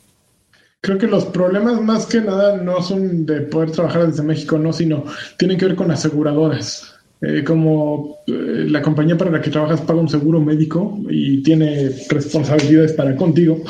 Creo 0.83 0.97
que 0.97 1.07
los 1.07 1.23
problemas 1.23 1.81
más 1.81 2.05
que 2.05 2.19
nada 2.19 2.57
no 2.57 2.81
son 2.81 3.25
de 3.25 3.39
poder 3.39 3.71
trabajar 3.71 4.05
desde 4.05 4.21
México, 4.21 4.59
no, 4.59 4.73
sino 4.73 5.05
tienen 5.37 5.57
que 5.57 5.67
ver 5.67 5.75
con 5.75 5.89
aseguradoras. 5.89 6.93
Eh, 7.21 7.41
como 7.45 8.17
eh, 8.27 8.65
la 8.67 8.81
compañía 8.81 9.17
para 9.17 9.31
la 9.31 9.39
que 9.39 9.49
trabajas 9.49 9.79
paga 9.79 10.01
un 10.01 10.09
seguro 10.09 10.41
médico 10.41 10.99
y 11.09 11.41
tiene 11.41 11.89
responsabilidades 12.09 12.91
para 12.91 13.15
contigo, 13.15 13.63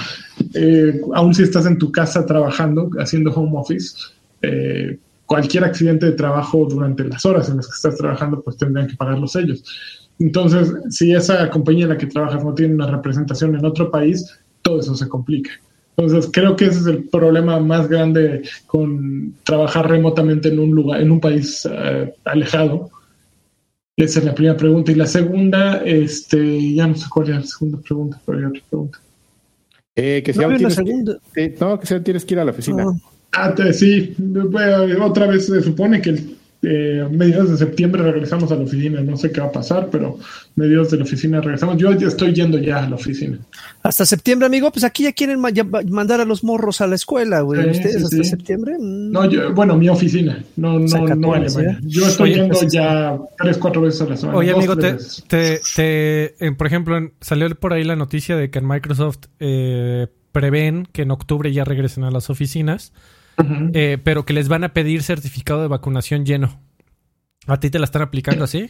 eh, 0.56 1.02
si 1.34 1.44
estás 1.44 1.68
en 1.68 1.77
tu 1.77 1.91
casa 1.91 2.26
trabajando, 2.26 2.90
haciendo 2.98 3.31
home 3.31 3.60
office, 3.60 3.95
eh, 4.41 4.98
cualquier 5.27 5.65
accidente 5.65 6.07
de 6.07 6.14
trabajo 6.14 6.65
durante 6.68 7.03
las 7.03 7.23
horas 7.27 7.48
en 7.48 7.57
las 7.57 7.68
que 7.68 7.76
estás 7.76 7.95
trabajando, 7.95 8.41
pues 8.41 8.57
tendrían 8.57 8.88
que 8.88 8.95
pagarlos 8.95 9.35
ellos. 9.35 9.64
Entonces, 10.18 10.73
si 10.90 11.14
esa 11.14 11.48
compañía 11.52 11.84
en 11.84 11.90
la 11.90 11.98
que 11.99 12.07
trabajas 12.07 12.44
no 12.44 12.56
tiene 12.56 12.73
una 12.73 12.90
representación 12.90 13.56
en 13.56 13.64
otro 13.65 13.91
país, 13.91 14.26
todo 14.64 14.80
eso 14.80 14.95
se 14.95 15.07
complica. 15.07 15.52
Entonces, 15.95 16.30
creo 16.34 16.56
que 16.56 16.65
ese 16.65 16.80
es 16.80 16.86
el 16.88 17.03
problema 17.03 17.60
más 17.60 17.88
grande 17.88 18.44
con 18.65 19.36
trabajar 19.44 19.90
remotamente 19.90 20.49
en 20.49 20.60
un 20.60 20.72
lugar, 20.72 21.02
en 21.02 21.11
un 21.11 21.20
país 21.20 21.68
eh, 21.72 22.14
alejado. 22.26 22.90
Esa 23.95 24.20
es 24.20 24.26
la 24.26 24.34
primera 24.34 24.57
pregunta. 24.57 24.91
Y 24.91 24.95
la 24.95 25.06
segunda, 25.06 25.84
este, 25.86 26.74
ya 26.74 26.88
no 26.88 26.95
sé 26.95 27.06
cuál 27.10 27.30
es 27.30 27.36
la 27.36 27.44
segunda 27.44 27.80
pregunta, 27.80 28.22
pero 28.26 28.40
hay 28.40 28.45
otra 28.45 28.61
pregunta. 28.70 28.99
Eh, 29.95 30.24
que 30.26 30.34
si 30.34 30.40
no, 30.40 30.48
tienes, 30.48 30.76
que, 31.34 31.56
no, 31.60 31.80
que 31.80 31.99
tienes 31.99 32.26
que 32.26 32.34
ir 32.34 32.40
a 32.40 32.45
la 32.45 32.52
oficina. 32.52 32.86
Ah, 33.34 33.53
sí, 33.72 34.15
otra 34.99 35.28
vez 35.28 35.45
se 35.45 35.61
supone 35.61 36.02
que 36.02 36.10
el 36.11 36.38
eh, 36.64 37.06
mediados 37.11 37.52
de 37.52 37.57
septiembre 37.57 38.02
regresamos 38.02 38.52
a 38.52 38.56
la 38.56 38.64
oficina. 38.64 39.02
No 39.02 39.18
sé 39.18 39.31
qué 39.31 39.41
va 39.41 39.48
a 39.48 39.52
pasar, 39.52 39.90
pero 39.91 40.18
mediados 40.56 40.91
de 40.91 40.98
la 40.98 41.03
oficina 41.03 41.41
regresamos. 41.41 41.77
Yo 41.77 41.91
ya 41.91 42.07
estoy 42.07 42.34
yendo 42.34 42.57
ya 42.57 42.84
a 42.84 42.90
la 42.90 42.95
oficina. 42.95 43.38
Hasta 43.81 44.06
septiembre, 44.06 44.45
amigo. 44.45 44.72
Pues 44.72 44.85
aquí 44.85 45.03
ya 45.03 45.11
quieren 45.11 45.41
mandar 45.41 46.22
a 46.22 46.26
los 46.26 46.44
morros 46.44 46.80
a 46.80 46.88
la 46.88 46.95
escuela, 46.95 47.41
güey. 47.41 47.69
¿Ustedes 47.69 48.03
hasta 48.03 48.23
septiembre? 48.23 48.77
Mm. 48.80 49.11
No, 49.11 49.53
bueno, 49.53 49.76
mi 49.77 49.90
oficina. 49.90 50.44
No, 50.56 50.80
no, 50.80 51.07
no 51.15 51.34
Alemania. 51.34 51.80
Yo 51.84 52.07
estoy 52.07 52.35
yendo 52.35 52.57
pues, 52.57 52.72
ya 52.72 53.18
tres, 53.38 53.57
cuatro 53.57 53.81
veces 53.81 54.02
a 54.02 54.06
la 54.06 54.18
semana. 54.18 54.38
Oye, 54.38 54.52
amigo, 54.52 54.77
te, 54.77 54.98
te, 55.76 56.53
por 56.57 56.68
ejemplo, 56.68 57.11
salió 57.19 57.53
por 57.56 57.73
ahí 57.73 57.84
la 57.84 57.95
noticia 57.95 58.38
de 58.38 58.49
que 58.49 58.60
en 58.60 58.68
Microsoft 58.68 59.26
eh, 59.40 60.07
prevén 60.31 60.88
que 60.91 61.02
en 61.02 61.11
octubre 61.11 61.52
ya 61.52 61.65
regresen 61.65 62.03
a 62.06 62.11
las 62.11 62.30
oficinas. 62.30 62.94
Eh, 63.73 63.97
pero 64.03 64.26
que 64.26 64.34
les 64.34 64.47
van 64.47 64.64
a 64.64 64.73
pedir 64.73 65.01
certificado 65.03 65.61
de 65.61 65.68
vacunación 65.68 66.26
lleno. 66.26 66.60
¿A 67.47 67.60
ti 67.60 67.69
te 67.69 67.80
la 67.80 67.85
están 67.85 68.01
aplicando 68.01 68.43
así? 68.43 68.69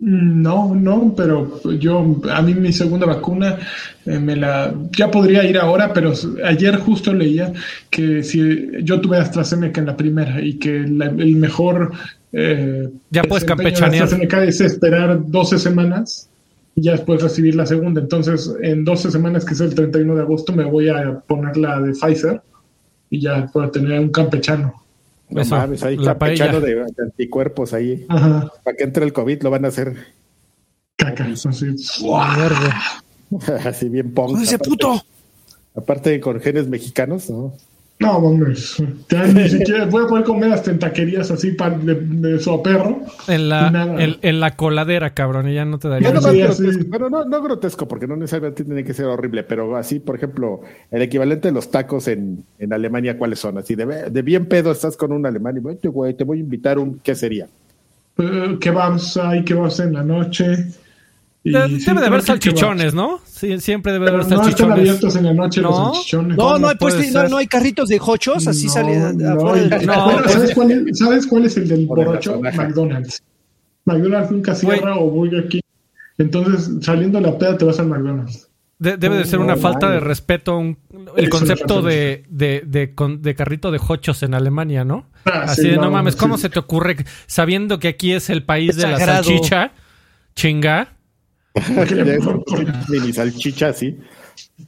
No, 0.00 0.74
no, 0.74 1.12
pero 1.16 1.60
yo, 1.78 2.20
a 2.30 2.42
mí 2.42 2.54
mi 2.54 2.72
segunda 2.72 3.06
vacuna 3.06 3.58
eh, 4.06 4.18
me 4.18 4.36
la, 4.36 4.72
ya 4.96 5.10
podría 5.10 5.44
ir 5.44 5.58
ahora, 5.58 5.92
pero 5.92 6.12
ayer 6.44 6.76
justo 6.76 7.12
leía 7.12 7.52
que 7.90 8.22
si 8.22 8.68
yo 8.82 9.00
tuve 9.00 9.18
AstraZeneca 9.18 9.80
en 9.80 9.86
la 9.86 9.96
primera 9.96 10.40
y 10.40 10.54
que 10.54 10.76
el 10.76 11.36
mejor 11.36 11.92
eh, 12.32 12.88
ya 13.10 13.24
puedes 13.24 13.44
campechanear. 13.44 14.04
AstraZeneca 14.04 14.44
es 14.44 14.60
esperar 14.60 15.20
12 15.26 15.58
semanas 15.58 16.28
y 16.76 16.82
ya 16.82 16.92
después 16.92 17.22
recibir 17.22 17.56
la 17.56 17.66
segunda. 17.66 18.00
Entonces, 18.00 18.54
en 18.62 18.84
12 18.84 19.10
semanas, 19.10 19.44
que 19.44 19.54
es 19.54 19.60
el 19.60 19.74
31 19.74 20.14
de 20.14 20.22
agosto, 20.22 20.52
me 20.52 20.64
voy 20.64 20.88
a 20.88 21.20
poner 21.26 21.56
la 21.56 21.80
de 21.80 21.92
Pfizer 21.92 22.40
y 23.10 23.20
ya 23.20 23.46
puede 23.46 23.68
tener 23.68 23.98
un 23.98 24.10
campechano. 24.10 24.74
No 25.28 25.44
mames, 25.44 25.82
hay 25.82 25.96
campechano 25.96 26.60
de, 26.60 26.84
anticuerpos 26.98 27.74
ahí. 27.74 28.06
Para 28.08 28.76
que 28.76 28.84
entre 28.84 29.04
el 29.04 29.12
COVID 29.12 29.42
lo 29.42 29.50
van 29.50 29.64
a 29.64 29.68
hacer. 29.68 29.96
Caca, 30.96 31.24
así. 31.24 31.74
así 33.64 33.88
bien 33.88 34.12
pong. 34.12 34.40
¡Ese 34.40 34.58
puto! 34.58 35.02
Aparte 35.74 36.18
con 36.20 36.40
genes 36.40 36.68
mexicanos, 36.68 37.30
¿no? 37.30 37.54
No, 38.00 38.18
mames. 38.18 38.82
Ni 39.34 39.48
siquiera 39.50 39.84
voy 39.84 40.04
a 40.04 40.06
poder 40.06 40.24
comer 40.24 40.52
hasta 40.52 40.70
en 40.70 40.78
taquerías 40.78 41.30
así 41.30 41.52
para 41.52 41.76
de, 41.76 42.38
su 42.40 42.62
perro. 42.62 43.02
En 43.28 43.50
la, 43.50 43.98
en, 43.98 44.40
la 44.40 44.56
coladera, 44.56 45.12
cabrón, 45.12 45.48
y 45.50 45.54
ya 45.54 45.66
no 45.66 45.78
te 45.78 45.88
daría. 45.88 46.10
No, 46.10 46.20
grotesco, 46.22 46.84
pero 46.90 47.10
no, 47.10 47.26
no 47.26 47.42
grotesco, 47.42 47.86
porque 47.86 48.06
no 48.06 48.16
necesariamente 48.16 48.64
tiene 48.64 48.84
que 48.84 48.94
ser 48.94 49.04
horrible, 49.04 49.42
pero 49.42 49.76
así, 49.76 50.00
por 50.00 50.16
ejemplo, 50.16 50.62
el 50.90 51.02
equivalente 51.02 51.48
de 51.48 51.52
los 51.52 51.70
tacos 51.70 52.08
en, 52.08 52.42
en 52.58 52.72
Alemania, 52.72 53.18
¿cuáles 53.18 53.38
son? 53.38 53.58
Así 53.58 53.74
de, 53.74 53.84
de 54.10 54.22
bien 54.22 54.46
pedo 54.46 54.72
estás 54.72 54.96
con 54.96 55.12
un 55.12 55.26
alemán 55.26 55.58
y 55.58 55.88
güey, 55.88 56.14
te 56.14 56.24
voy 56.24 56.38
a 56.38 56.40
invitar 56.40 56.78
un, 56.78 57.00
¿qué 57.00 57.14
sería? 57.14 57.48
Uh, 58.16 58.58
kebabs, 58.58 59.18
hay 59.18 59.44
kebabs 59.44 59.78
en 59.80 59.92
la 59.92 60.02
noche. 60.02 60.68
Debe 61.42 62.00
de 62.00 62.06
haber 62.06 62.22
salchichones, 62.22 62.92
¿no? 62.92 63.20
Sí, 63.24 63.58
siempre 63.60 63.92
debe 63.92 64.06
de 64.06 64.10
haber 64.12 64.24
salchichones. 64.24 64.60
No 64.60 64.66
están 64.66 64.72
abiertos 64.72 65.16
en 65.16 65.24
la 65.24 65.32
noche 65.32 65.60
los 65.62 65.76
salchichones. 65.76 66.36
No, 66.36 66.58
pues, 66.78 67.12
no, 67.12 67.28
no, 67.28 67.36
hay 67.38 67.46
carritos 67.46 67.88
de 67.88 67.98
hochos, 68.00 68.46
así. 68.46 68.66
No, 68.66 68.72
¿sabes, 68.72 70.54
cuál 70.54 70.70
es, 70.70 70.98
¿Sabes 70.98 71.26
cuál 71.26 71.44
es 71.46 71.56
el 71.56 71.68
del 71.68 71.86
borracho? 71.86 72.40
McDonald's. 72.40 73.22
McDonald's 73.86 74.30
nunca 74.30 74.54
cierra 74.54 74.96
o 74.96 75.10
Burger 75.10 75.48
King. 75.48 75.60
Entonces, 76.18 76.84
saliendo 76.84 77.16
a 77.16 77.22
la 77.22 77.38
peda 77.38 77.56
te 77.56 77.64
vas 77.64 77.80
al 77.80 77.86
McDonald's. 77.86 78.48
debe 78.78 79.16
de 79.16 79.24
ser 79.24 79.38
una 79.38 79.56
falta 79.56 79.90
de 79.90 80.00
respeto 80.00 80.58
un, 80.58 80.76
el 81.16 81.30
concepto 81.30 81.80
de, 81.80 82.24
de, 82.28 82.62
de, 82.66 82.92
de, 83.18 83.34
carrito 83.34 83.70
de 83.70 83.80
hochos 83.88 84.22
en 84.22 84.34
Alemania, 84.34 84.84
¿no? 84.84 85.06
Ah, 85.24 85.44
Así 85.44 85.68
de, 85.68 85.76
no, 85.78 85.90
mames, 85.90 86.16
¿cómo 86.16 86.36
se 86.36 86.50
te 86.50 86.58
ocurre 86.58 86.96
sabiendo 87.26 87.78
que 87.78 87.88
aquí 87.88 88.12
es 88.12 88.28
el 88.28 88.42
país 88.42 88.76
de 88.76 88.88
la 88.88 88.98
salchicha? 88.98 89.72
Chinga. 90.34 90.99
Mini 92.88 93.12
salchicha, 93.12 93.72
sí. 93.72 93.98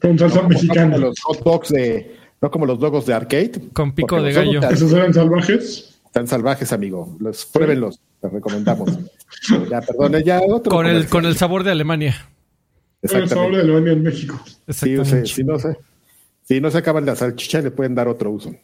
Con 0.01 0.19
salsa 0.19 0.43
mexicana. 0.43 0.87
No 0.87 0.93
como 0.97 1.07
los 1.07 1.21
hot 1.21 1.45
dogs 1.45 1.69
de, 1.69 2.17
no 2.41 2.51
como 2.51 2.67
los 2.67 2.79
dogos 2.79 3.07
de 3.07 3.15
arcade. 3.15 3.53
Con 3.73 3.95
pico 3.95 4.21
de 4.21 4.33
gallo. 4.33 4.61
¿Esos 4.69 4.93
eran 4.93 5.15
salvajes? 5.15 6.01
Están 6.07 6.27
salvajes, 6.27 6.73
amigo. 6.73 7.17
Los, 7.21 7.47
pruébenlos, 7.47 8.01
los 8.21 8.33
recomendamos. 8.33 8.91
ya, 9.71 9.81
perdón, 9.81 10.23
ya 10.25 10.41
otro. 10.47 10.71
Con 10.71 10.87
el, 10.87 11.07
con 11.09 11.25
el 11.25 11.37
sabor 11.37 11.65
de 11.65 11.71
Alemania. 11.71 12.29
Con 13.09 13.21
el 13.21 13.29
sabor 13.29 13.55
de 13.55 13.63
Alemania 13.63 13.93
en 13.93 14.03
México. 14.03 14.41
Sí, 14.69 14.97
si 15.25 15.45
no 15.45 15.59
se, 15.59 15.77
si 16.43 16.61
no 16.61 16.71
se 16.71 16.79
acaban 16.79 17.07
la 17.07 17.17
salchicha, 17.17 17.61
le 17.61 17.71
pueden 17.71 17.95
dar 17.95 18.09
otro 18.09 18.31
uso. 18.31 18.55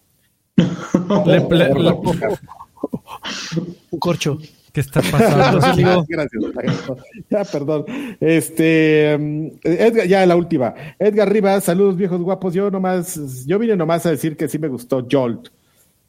Un 3.90 3.98
corcho. 3.98 4.38
¿Qué 4.78 4.82
está 4.82 5.02
pasando? 5.02 6.06
Gracias. 6.08 6.44
Ya, 7.30 7.44
perdón. 7.44 7.84
Este, 8.20 9.16
mm, 9.18 9.46
Edgar, 9.64 10.06
ya 10.06 10.24
la 10.24 10.36
última. 10.36 10.72
Edgar 11.00 11.32
Rivas, 11.32 11.64
saludos 11.64 11.96
viejos 11.96 12.20
guapos. 12.20 12.54
Yo 12.54 12.70
nomás, 12.70 13.44
yo 13.44 13.58
vine 13.58 13.74
nomás 13.74 14.06
a 14.06 14.10
decir 14.10 14.36
que 14.36 14.46
sí 14.46 14.56
me 14.60 14.68
gustó 14.68 15.04
Jolt. 15.10 15.48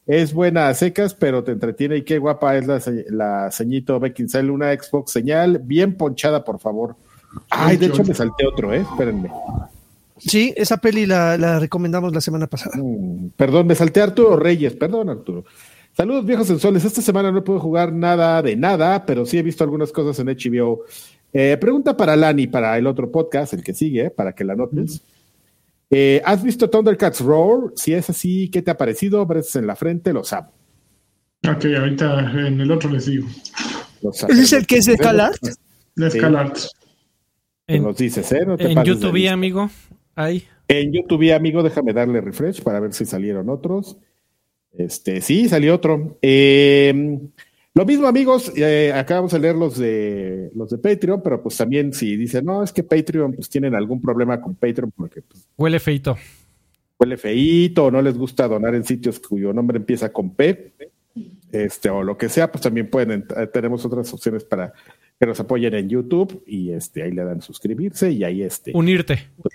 Es 0.06 0.32
buena 0.32 0.68
a 0.68 0.74
secas, 0.74 1.14
pero 1.14 1.42
te 1.42 1.50
entretiene 1.50 1.96
y 1.96 2.02
qué 2.02 2.18
guapa 2.18 2.56
es 2.56 2.66
la, 2.68 2.80
la 3.08 3.50
ceñito 3.50 3.98
una 3.98 4.72
Xbox 4.72 5.10
señal 5.10 5.58
bien 5.58 5.96
ponchada, 5.96 6.44
por 6.44 6.60
favor. 6.60 6.94
Ay, 7.50 7.76
de 7.76 7.86
hecho 7.86 8.04
me 8.04 8.14
salté 8.14 8.46
otro, 8.46 8.72
¿eh? 8.72 8.82
Espérenme. 8.88 9.30
Sí, 10.16 10.54
esa 10.56 10.76
peli 10.76 11.06
la, 11.06 11.36
la 11.36 11.58
recomendamos 11.58 12.14
la 12.14 12.20
semana 12.20 12.46
pasada. 12.46 12.76
Mm, 12.76 13.30
perdón, 13.36 13.66
me 13.66 13.74
salté 13.74 14.00
Arturo 14.00 14.36
Reyes, 14.36 14.74
perdón 14.74 15.10
Arturo. 15.10 15.44
Saludos 16.00 16.24
viejos 16.24 16.46
sensuales. 16.46 16.82
Esta 16.82 17.02
semana 17.02 17.30
no 17.30 17.44
puedo 17.44 17.60
jugar 17.60 17.92
nada 17.92 18.40
de 18.40 18.56
nada, 18.56 19.04
pero 19.04 19.26
sí 19.26 19.36
he 19.36 19.42
visto 19.42 19.64
algunas 19.64 19.92
cosas 19.92 20.18
en 20.18 20.28
HBO. 20.28 20.86
Eh, 21.30 21.58
pregunta 21.60 21.94
para 21.94 22.16
Lani, 22.16 22.46
para 22.46 22.78
el 22.78 22.86
otro 22.86 23.12
podcast, 23.12 23.52
el 23.52 23.62
que 23.62 23.74
sigue, 23.74 24.08
para 24.08 24.32
que 24.32 24.42
la 24.42 24.56
notes. 24.56 25.02
Eh, 25.90 26.22
¿Has 26.24 26.42
visto 26.42 26.70
Thundercats 26.70 27.20
Roar? 27.20 27.72
Si 27.76 27.92
es 27.92 28.08
así, 28.08 28.48
¿qué 28.48 28.62
te 28.62 28.70
ha 28.70 28.78
parecido? 28.78 29.26
Breces 29.26 29.56
en 29.56 29.66
la 29.66 29.76
frente, 29.76 30.14
lo 30.14 30.24
sabe. 30.24 30.48
Ok, 31.46 31.66
ahorita 31.66 32.32
en 32.46 32.62
el 32.62 32.72
otro 32.72 32.88
le 32.88 33.00
sigo. 33.00 33.28
¿Ese 34.02 34.42
es 34.42 34.52
el 34.54 34.66
que 34.66 34.78
es 34.78 34.86
de 34.86 34.96
Scalart? 34.96 35.42
De 35.96 36.10
Scalart. 36.10 36.56
nos 37.68 37.96
dices, 37.98 38.32
¿eh? 38.32 38.46
en 38.58 38.84
YouTube, 38.84 39.28
amigo. 39.28 39.68
Ahí. 40.14 40.44
En 40.66 40.94
YouTube, 40.94 41.30
amigo, 41.34 41.62
déjame 41.62 41.92
darle 41.92 42.22
refresh 42.22 42.62
para 42.62 42.80
ver 42.80 42.94
si 42.94 43.04
salieron 43.04 43.50
otros. 43.50 43.98
Este, 44.76 45.20
sí, 45.20 45.48
salió 45.48 45.74
otro. 45.74 46.18
Eh, 46.22 47.18
lo 47.72 47.86
mismo, 47.86 48.08
amigos, 48.08 48.52
eh, 48.56 48.92
acabamos 48.92 49.32
de 49.32 49.38
leer 49.38 49.54
los 49.54 49.78
de 49.78 50.50
los 50.54 50.70
de 50.70 50.78
Patreon, 50.78 51.22
pero 51.22 51.40
pues 51.40 51.56
también 51.56 51.92
si 51.92 52.16
dicen, 52.16 52.44
no, 52.44 52.62
es 52.64 52.72
que 52.72 52.82
Patreon, 52.82 53.34
pues 53.34 53.48
tienen 53.48 53.74
algún 53.74 54.00
problema 54.00 54.40
con 54.40 54.56
Patreon 54.56 54.90
porque 54.90 55.22
pues, 55.22 55.46
huele 55.56 55.78
feito. 55.78 56.16
huele 56.98 57.16
feíto 57.16 57.86
o 57.86 57.90
no 57.90 58.02
les 58.02 58.18
gusta 58.18 58.48
donar 58.48 58.74
en 58.74 58.84
sitios 58.84 59.20
cuyo 59.20 59.52
nombre 59.52 59.78
empieza 59.78 60.12
con 60.12 60.34
P, 60.34 60.72
este, 61.52 61.90
o 61.90 62.02
lo 62.02 62.18
que 62.18 62.28
sea, 62.28 62.50
pues 62.50 62.62
también 62.62 62.90
pueden, 62.90 63.24
eh, 63.36 63.46
tenemos 63.46 63.84
otras 63.84 64.12
opciones 64.12 64.44
para 64.44 64.72
que 65.18 65.26
nos 65.26 65.38
apoyen 65.38 65.74
en 65.74 65.88
YouTube 65.88 66.42
y 66.46 66.72
este, 66.72 67.02
ahí 67.02 67.12
le 67.12 67.22
dan 67.22 67.40
suscribirse 67.40 68.10
y 68.10 68.24
ahí 68.24 68.42
este. 68.42 68.72
Unirte. 68.74 69.28
Pues, 69.40 69.54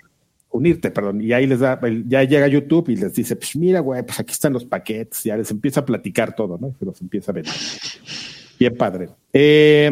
unirte, 0.56 0.90
perdón, 0.90 1.20
y 1.20 1.32
ahí 1.32 1.46
les 1.46 1.60
da, 1.60 1.80
ya 2.06 2.24
llega 2.24 2.48
YouTube 2.48 2.88
y 2.90 2.96
les 2.96 3.14
dice, 3.14 3.36
pues 3.36 3.56
mira, 3.56 3.80
güey, 3.80 4.02
pues 4.04 4.18
aquí 4.20 4.32
están 4.32 4.52
los 4.52 4.64
paquetes, 4.64 5.22
ya 5.24 5.36
les 5.36 5.50
empieza 5.50 5.80
a 5.80 5.84
platicar 5.86 6.34
todo, 6.34 6.58
¿no? 6.58 6.74
Se 6.78 6.84
los 6.84 7.00
empieza 7.00 7.32
a 7.32 7.34
ver. 7.34 7.46
Bien 8.58 8.76
padre. 8.76 9.08
Eh, 9.32 9.90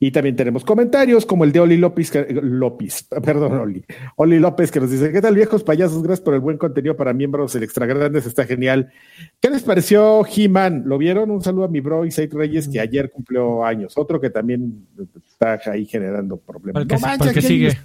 y 0.00 0.12
también 0.12 0.36
tenemos 0.36 0.64
comentarios 0.64 1.26
como 1.26 1.44
el 1.44 1.50
de 1.50 1.60
Oli 1.60 1.76
López, 1.76 2.12
López, 2.42 3.08
perdón, 3.24 3.58
Oli, 3.58 3.84
Oli 4.16 4.38
López 4.38 4.70
que 4.70 4.80
nos 4.80 4.90
dice, 4.90 5.12
¿qué 5.12 5.20
tal 5.20 5.34
viejos 5.34 5.64
payasos? 5.64 6.02
Gracias 6.02 6.24
por 6.24 6.34
el 6.34 6.40
buen 6.40 6.56
contenido 6.56 6.96
para 6.96 7.12
miembros, 7.12 7.54
el 7.56 7.64
Extra 7.64 7.86
Grandes 7.86 8.26
está 8.26 8.46
genial. 8.46 8.92
¿Qué 9.40 9.50
les 9.50 9.62
pareció 9.62 10.24
He-Man? 10.24 10.84
¿Lo 10.86 10.98
vieron? 10.98 11.30
Un 11.30 11.42
saludo 11.42 11.64
a 11.64 11.68
mi 11.68 11.80
bro 11.80 12.04
Isaac 12.04 12.32
Reyes 12.32 12.68
que 12.68 12.78
ayer 12.78 13.10
cumplió 13.10 13.64
años, 13.64 13.94
otro 13.96 14.20
que 14.20 14.30
también 14.30 14.86
está 15.26 15.60
ahí 15.66 15.84
generando 15.84 16.36
problemas. 16.36 16.86
¿Para 16.86 17.32
qué, 17.32 17.42
sigue? 17.42 17.76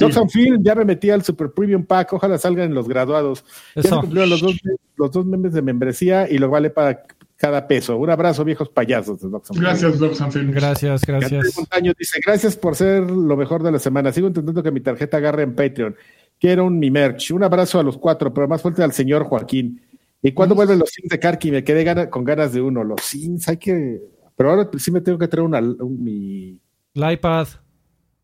Roxanne 0.00 0.28
Film, 0.28 0.62
ya 0.62 0.74
me 0.74 0.84
metí 0.84 1.10
al 1.10 1.22
Super 1.22 1.50
Premium 1.50 1.84
Pack, 1.84 2.12
ojalá 2.12 2.38
salgan 2.38 2.72
los 2.74 2.88
graduados. 2.88 3.44
Ya 3.74 4.00
cumplió 4.00 4.26
los 4.26 4.40
dos, 4.40 4.54
los 4.96 5.10
dos 5.10 5.26
memes 5.26 5.52
de 5.52 5.62
membresía 5.62 6.30
y 6.30 6.38
lo 6.38 6.48
vale 6.48 6.70
para 6.70 7.02
cada 7.36 7.66
peso. 7.66 7.96
Un 7.98 8.10
abrazo, 8.10 8.44
viejos 8.44 8.68
payasos 8.70 9.20
de 9.20 9.28
Gracias, 9.28 9.98
Doc 9.98 10.12
Gracias, 10.48 11.02
gracias. 11.04 11.56
dice, 11.98 12.20
gracias 12.24 12.56
por 12.56 12.74
ser 12.74 13.10
lo 13.10 13.36
mejor 13.36 13.62
de 13.62 13.72
la 13.72 13.78
semana. 13.78 14.12
Sigo 14.12 14.28
intentando 14.28 14.62
que 14.62 14.70
mi 14.70 14.80
tarjeta 14.80 15.18
agarre 15.18 15.42
en 15.42 15.54
Patreon. 15.54 15.96
Quiero 16.40 16.64
un 16.64 16.78
mi 16.78 16.90
merch. 16.90 17.30
Un 17.32 17.42
abrazo 17.42 17.78
a 17.78 17.82
los 17.82 17.98
cuatro, 17.98 18.32
pero 18.32 18.48
más 18.48 18.62
fuerte 18.62 18.82
al 18.82 18.92
señor 18.92 19.24
Joaquín. 19.24 19.82
¿Y 20.22 20.32
cuándo 20.32 20.54
vuelven 20.54 20.78
los 20.78 20.90
sims 20.90 21.10
de 21.10 21.20
Karki? 21.20 21.50
Me 21.50 21.62
quedé 21.62 22.08
con 22.08 22.24
ganas 22.24 22.52
de 22.52 22.62
uno. 22.62 22.82
Los 22.82 23.02
sims, 23.02 23.48
hay 23.48 23.58
que... 23.58 24.00
Pero 24.34 24.50
ahora 24.50 24.70
sí 24.78 24.90
me 24.90 25.00
tengo 25.00 25.18
que 25.18 25.28
traer 25.28 25.46
una, 25.46 25.60
mi... 25.60 26.60
El 26.94 27.12
iPad. 27.12 27.48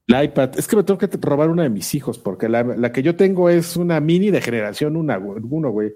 El 0.07 0.25
iPad. 0.25 0.59
Es 0.59 0.67
que 0.67 0.77
me 0.77 0.83
tengo 0.83 0.99
que 0.99 1.09
robar 1.21 1.49
una 1.49 1.63
de 1.63 1.71
mis 1.71 1.95
hijos, 1.95 2.19
porque 2.19 2.49
la, 2.49 2.63
la 2.63 2.93
que 2.93 3.03
yo 3.03 3.15
tengo 3.15 3.49
es 3.49 3.77
una 3.77 4.01
mini 4.01 4.31
de 4.31 4.41
generación 4.41 4.97
una, 4.97 5.19
uno, 5.19 5.71
güey. 5.71 5.93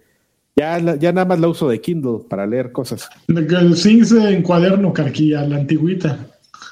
Ya, 0.57 0.79
ya 0.97 1.13
nada 1.13 1.27
más 1.27 1.39
la 1.39 1.49
uso 1.49 1.69
de 1.69 1.81
Kindle 1.83 2.21
para 2.29 2.47
leer 2.47 2.73
cosas. 2.73 3.09
El 3.29 3.77
Sings 3.77 4.13
en 4.13 4.43
cuaderno, 4.43 4.91
Carquilla, 4.91 5.43
la 5.43 5.57
antigüita. 5.57 6.19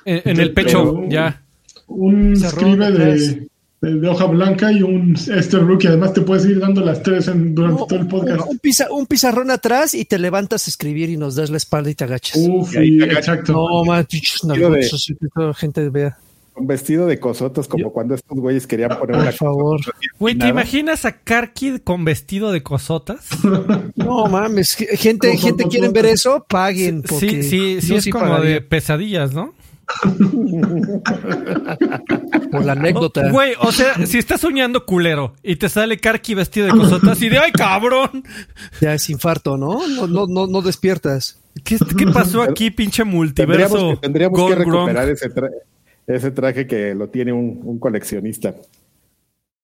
En, 0.07 0.41
el 0.41 0.55
pecho, 0.55 1.05
ya. 1.09 1.43
Un 1.87 2.33
escribe 2.33 2.91
de, 2.91 3.47
de, 3.83 4.09
hoja 4.09 4.25
blanca 4.25 4.73
y 4.73 4.83
un 4.83 5.15
este 5.15 5.59
rookie. 5.59 5.89
Además, 5.89 6.15
te 6.15 6.23
puedes 6.23 6.47
ir 6.47 6.61
dando 6.61 6.81
las 6.81 7.03
tres 7.03 7.27
durante 7.27 7.83
todo 7.87 7.99
el 7.99 8.07
podcast. 8.07 8.43
Un, 8.91 9.07
pizarrón 9.07 9.51
atrás 9.51 9.93
y 9.93 10.07
te 10.07 10.19
levantas 10.19 10.67
a 10.67 10.71
escribir 10.71 11.11
y 11.11 11.19
nos 11.19 11.35
das 11.35 11.51
la 11.51 11.59
espalda 11.59 11.91
y 11.91 11.95
te 11.95 12.05
agachas. 12.05 12.43
Uf, 12.49 12.75
exacto. 12.77 13.53
No, 13.53 13.85
man, 13.85 14.07
no, 14.45 15.55
gente 15.55 15.91
vea 15.91 16.17
un 16.57 16.67
vestido 16.67 17.07
de 17.07 17.19
cosotas, 17.19 17.69
como 17.69 17.93
cuando 17.93 18.15
estos 18.15 18.39
güeyes 18.39 18.67
querían 18.67 18.97
poner 18.99 19.17
una. 19.17 19.25
Por 19.27 19.35
favor. 19.35 19.81
Güey, 20.19 20.37
¿te 20.37 20.49
imaginas 20.49 21.05
a 21.05 21.13
Karki 21.13 21.81
con 21.81 22.05
vestido 22.05 22.53
de 22.53 22.63
cosotas? 22.63 23.29
No 23.97 24.27
mames, 24.27 24.75
gente, 24.75 25.37
gente 25.37 25.65
quieren 25.65 25.93
ver 25.93 26.07
eso, 26.07 26.45
paguen. 26.49 27.03
Sí, 27.07 27.43
sí, 27.43 27.81
sí, 27.81 27.95
es 27.95 28.09
como 28.09 28.41
de 28.41 28.61
pesadillas, 28.61 29.33
¿no? 29.33 29.55
Por 32.51 32.65
la 32.65 32.73
anécdota. 32.73 33.31
Güey, 33.31 33.55
o 33.61 33.73
sea, 33.73 34.07
si 34.07 34.19
estás 34.19 34.41
soñando 34.41 34.85
culero 34.85 35.35
y 35.43 35.57
te 35.57 35.69
sale 35.69 35.99
Karki 35.99 36.35
vestido 36.35 36.67
de 36.67 36.73
cosotas 36.73 37.21
y 37.23 37.29
de 37.29 37.39
¡ay, 37.39 37.53
cabrón! 37.53 38.25
Ya 38.81 38.95
es 38.95 39.09
infarto, 39.11 39.57
¿no? 39.57 39.87
No, 39.89 40.07
no, 40.07 40.27
no, 40.27 40.47
no 40.47 40.63
despiertas. 40.63 41.41
¿Qué, 41.63 41.79
¿Qué, 41.97 42.07
pasó 42.07 42.43
aquí, 42.43 42.71
pinche 42.71 43.05
multiverso? 43.05 43.97
Tendríamos 44.01 44.49
que, 44.49 44.55
recuperar 44.57 45.09
ese, 45.09 45.31
ese 46.07 46.31
traje 46.31 46.67
que 46.67 46.95
lo 46.95 47.09
tiene 47.09 47.33
un, 47.33 47.79
coleccionista. 47.79 48.55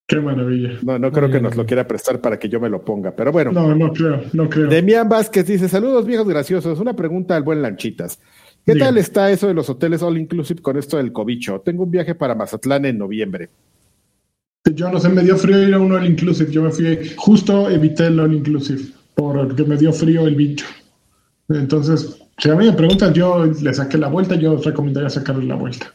Qué 0.06 0.16
maravilla. 0.16 0.78
No, 0.82 0.98
no 0.98 1.12
creo 1.12 1.30
que 1.30 1.40
nos 1.40 1.56
lo 1.56 1.64
quiera 1.64 1.86
prestar 1.86 2.20
para 2.20 2.38
que 2.38 2.48
yo 2.48 2.58
me 2.58 2.68
lo 2.68 2.84
ponga, 2.84 3.14
pero 3.14 3.30
bueno. 3.30 3.52
No, 3.52 3.74
no 3.74 3.92
creo, 3.92 4.22
no 4.32 4.48
creo. 4.48 4.68
Demian 4.68 5.08
Vázquez 5.08 5.46
dice: 5.46 5.68
Saludos, 5.68 6.04
viejos 6.04 6.28
graciosos. 6.28 6.80
Una 6.80 6.94
pregunta 6.94 7.36
al 7.36 7.44
buen 7.44 7.62
Lanchitas. 7.62 8.18
¿Qué 8.66 8.74
tal 8.74 8.98
está 8.98 9.30
eso 9.30 9.46
de 9.46 9.54
los 9.54 9.70
hoteles 9.70 10.02
all 10.02 10.18
inclusive 10.18 10.60
con 10.60 10.76
esto 10.76 10.96
del 10.96 11.12
cobicho? 11.12 11.60
Tengo 11.60 11.84
un 11.84 11.90
viaje 11.90 12.14
para 12.14 12.34
Mazatlán 12.34 12.84
en 12.84 12.98
noviembre. 12.98 13.48
Yo 14.74 14.90
no 14.90 15.00
sé, 15.00 15.08
me 15.08 15.22
dio 15.22 15.36
frío 15.36 15.62
ir 15.66 15.74
a 15.74 15.78
un 15.78 15.92
all 15.92 16.06
inclusive. 16.06 16.52
Yo 16.52 16.62
me 16.62 16.70
fui, 16.70 16.98
justo 17.16 17.70
evité 17.70 18.08
el 18.08 18.20
all 18.20 18.34
inclusive, 18.34 18.82
porque 19.14 19.64
me 19.64 19.76
dio 19.76 19.92
frío 19.92 20.26
el 20.26 20.34
bicho. 20.34 20.66
Entonces, 21.48 22.20
si 22.38 22.50
a 22.50 22.54
mí 22.54 22.66
me 22.66 22.72
preguntan, 22.72 23.12
yo 23.14 23.46
le 23.46 23.74
saqué 23.74 23.98
la 23.98 24.08
vuelta, 24.08 24.34
yo 24.36 24.56
recomendaría 24.56 25.10
sacarle 25.10 25.46
la 25.46 25.56
vuelta. 25.56 25.92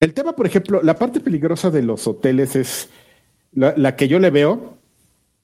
El 0.00 0.14
tema, 0.14 0.34
por 0.34 0.46
ejemplo, 0.46 0.80
la 0.82 0.94
parte 0.94 1.20
peligrosa 1.20 1.70
de 1.70 1.82
los 1.82 2.06
hoteles 2.06 2.54
es 2.56 2.88
la, 3.52 3.96
que 3.96 4.08
yo 4.08 4.18
le 4.18 4.30
veo. 4.30 4.78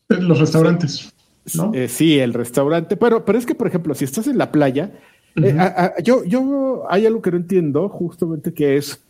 Los 0.08 0.38
restaurantes. 0.38 1.12
¿no? 1.54 1.72
Eh, 1.74 1.88
sí, 1.88 2.18
el 2.18 2.32
restaurante. 2.32 2.96
Pero, 2.96 3.24
pero 3.24 3.38
es 3.38 3.46
que, 3.46 3.54
por 3.54 3.66
ejemplo, 3.66 3.94
si 3.94 4.04
estás 4.04 4.26
en 4.28 4.38
la 4.38 4.52
playa, 4.52 4.92
eh, 5.36 5.56
yo, 6.02 6.24
yo 6.24 6.84
hay 6.88 7.06
algo 7.06 7.20
que 7.20 7.32
no 7.32 7.36
entiendo, 7.36 7.88
justamente 7.88 8.54
que 8.54 8.76
es 8.76 9.00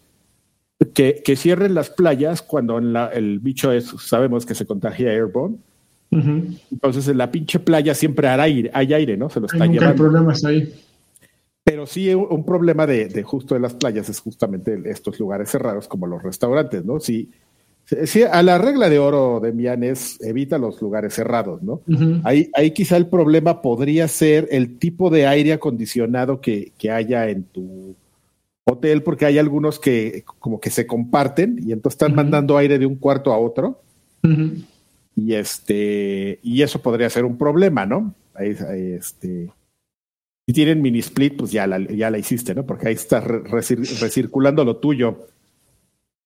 que, 0.94 1.22
que 1.24 1.36
cierren 1.36 1.74
las 1.74 1.90
playas 1.90 2.42
cuando 2.42 2.78
en 2.78 2.92
la, 2.92 3.08
el 3.08 3.38
bicho 3.38 3.70
es, 3.70 3.86
sabemos 3.98 4.46
que 4.46 4.54
se 4.54 4.66
contagia 4.66 5.10
airborne. 5.10 5.58
Entonces 6.70 7.08
en 7.08 7.18
la 7.18 7.28
pinche 7.32 7.58
playa 7.58 7.92
siempre 7.92 8.28
hay 8.28 8.40
aire, 8.40 8.70
hay 8.72 8.94
aire, 8.94 9.16
¿no? 9.16 9.28
Se 9.30 9.40
lo 9.40 9.46
está 9.46 9.66
llevando. 9.66 9.88
Hay 9.88 9.94
problemas 9.94 10.44
ahí. 10.44 10.72
Pero 11.64 11.86
sí, 11.86 12.12
un 12.12 12.44
problema 12.44 12.86
de, 12.86 13.22
justo 13.22 13.54
de 13.54 13.60
las 13.60 13.72
playas 13.72 14.10
es 14.10 14.20
justamente 14.20 14.82
estos 14.84 15.18
lugares 15.18 15.48
cerrados 15.48 15.88
como 15.88 16.06
los 16.06 16.22
restaurantes, 16.22 16.84
¿no? 16.84 17.00
Si, 17.00 17.30
si 18.04 18.22
a 18.22 18.42
la 18.42 18.58
regla 18.58 18.90
de 18.90 18.98
oro 18.98 19.40
de 19.40 19.52
Mian 19.52 19.82
es 19.82 20.20
evita 20.20 20.58
los 20.58 20.82
lugares 20.82 21.14
cerrados, 21.14 21.62
¿no? 21.62 21.80
ahí, 22.24 22.50
ahí 22.52 22.72
quizá 22.72 22.98
el 22.98 23.06
problema 23.06 23.62
podría 23.62 24.08
ser 24.08 24.46
el 24.50 24.78
tipo 24.78 25.08
de 25.08 25.26
aire 25.26 25.54
acondicionado 25.54 26.42
que, 26.42 26.72
haya 26.92 27.30
en 27.30 27.44
tu 27.44 27.96
hotel, 28.64 29.02
porque 29.02 29.24
hay 29.24 29.38
algunos 29.38 29.78
que 29.78 30.22
como 30.38 30.60
que 30.60 30.68
se 30.68 30.86
comparten 30.86 31.58
y 31.66 31.72
entonces 31.72 31.94
están 31.94 32.14
mandando 32.14 32.58
aire 32.58 32.78
de 32.78 32.84
un 32.84 32.96
cuarto 32.96 33.32
a 33.32 33.38
otro. 33.38 33.80
Y 35.16 35.34
este, 35.34 36.40
y 36.42 36.60
eso 36.60 36.80
podría 36.80 37.08
ser 37.08 37.24
un 37.24 37.38
problema, 37.38 37.86
¿no? 37.86 38.14
Ahí, 38.34 38.56
este, 38.98 39.50
si 40.46 40.52
tienen 40.52 40.82
mini 40.82 40.98
split, 40.98 41.36
pues 41.36 41.52
ya 41.52 41.66
la, 41.66 41.78
ya 41.78 42.10
la 42.10 42.18
hiciste, 42.18 42.54
¿no? 42.54 42.66
Porque 42.66 42.88
ahí 42.88 42.94
estás 42.94 43.24
recirculando 43.24 44.64
lo 44.64 44.76
tuyo. 44.76 45.26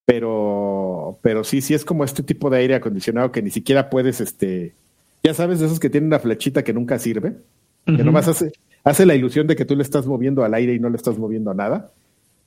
Pero, 0.04 1.18
pero 1.22 1.44
sí, 1.44 1.60
sí 1.60 1.74
es 1.74 1.84
como 1.84 2.02
este 2.02 2.22
tipo 2.22 2.50
de 2.50 2.58
aire 2.58 2.74
acondicionado 2.74 3.30
que 3.30 3.42
ni 3.42 3.50
siquiera 3.50 3.90
puedes, 3.90 4.20
este, 4.20 4.74
ya 5.22 5.34
sabes, 5.34 5.60
de 5.60 5.66
esos 5.66 5.78
que 5.78 5.90
tienen 5.90 6.08
una 6.08 6.18
flechita 6.18 6.64
que 6.64 6.72
nunca 6.72 6.98
sirve, 6.98 7.36
que 7.84 8.04
nomás 8.04 8.26
hace, 8.28 8.52
hace 8.84 9.06
la 9.06 9.14
ilusión 9.14 9.46
de 9.46 9.56
que 9.56 9.64
tú 9.64 9.76
le 9.76 9.82
estás 9.82 10.06
moviendo 10.06 10.44
al 10.44 10.54
aire 10.54 10.74
y 10.74 10.78
no 10.78 10.90
le 10.90 10.96
estás 10.96 11.18
moviendo 11.18 11.50
a 11.50 11.54
nada. 11.54 11.90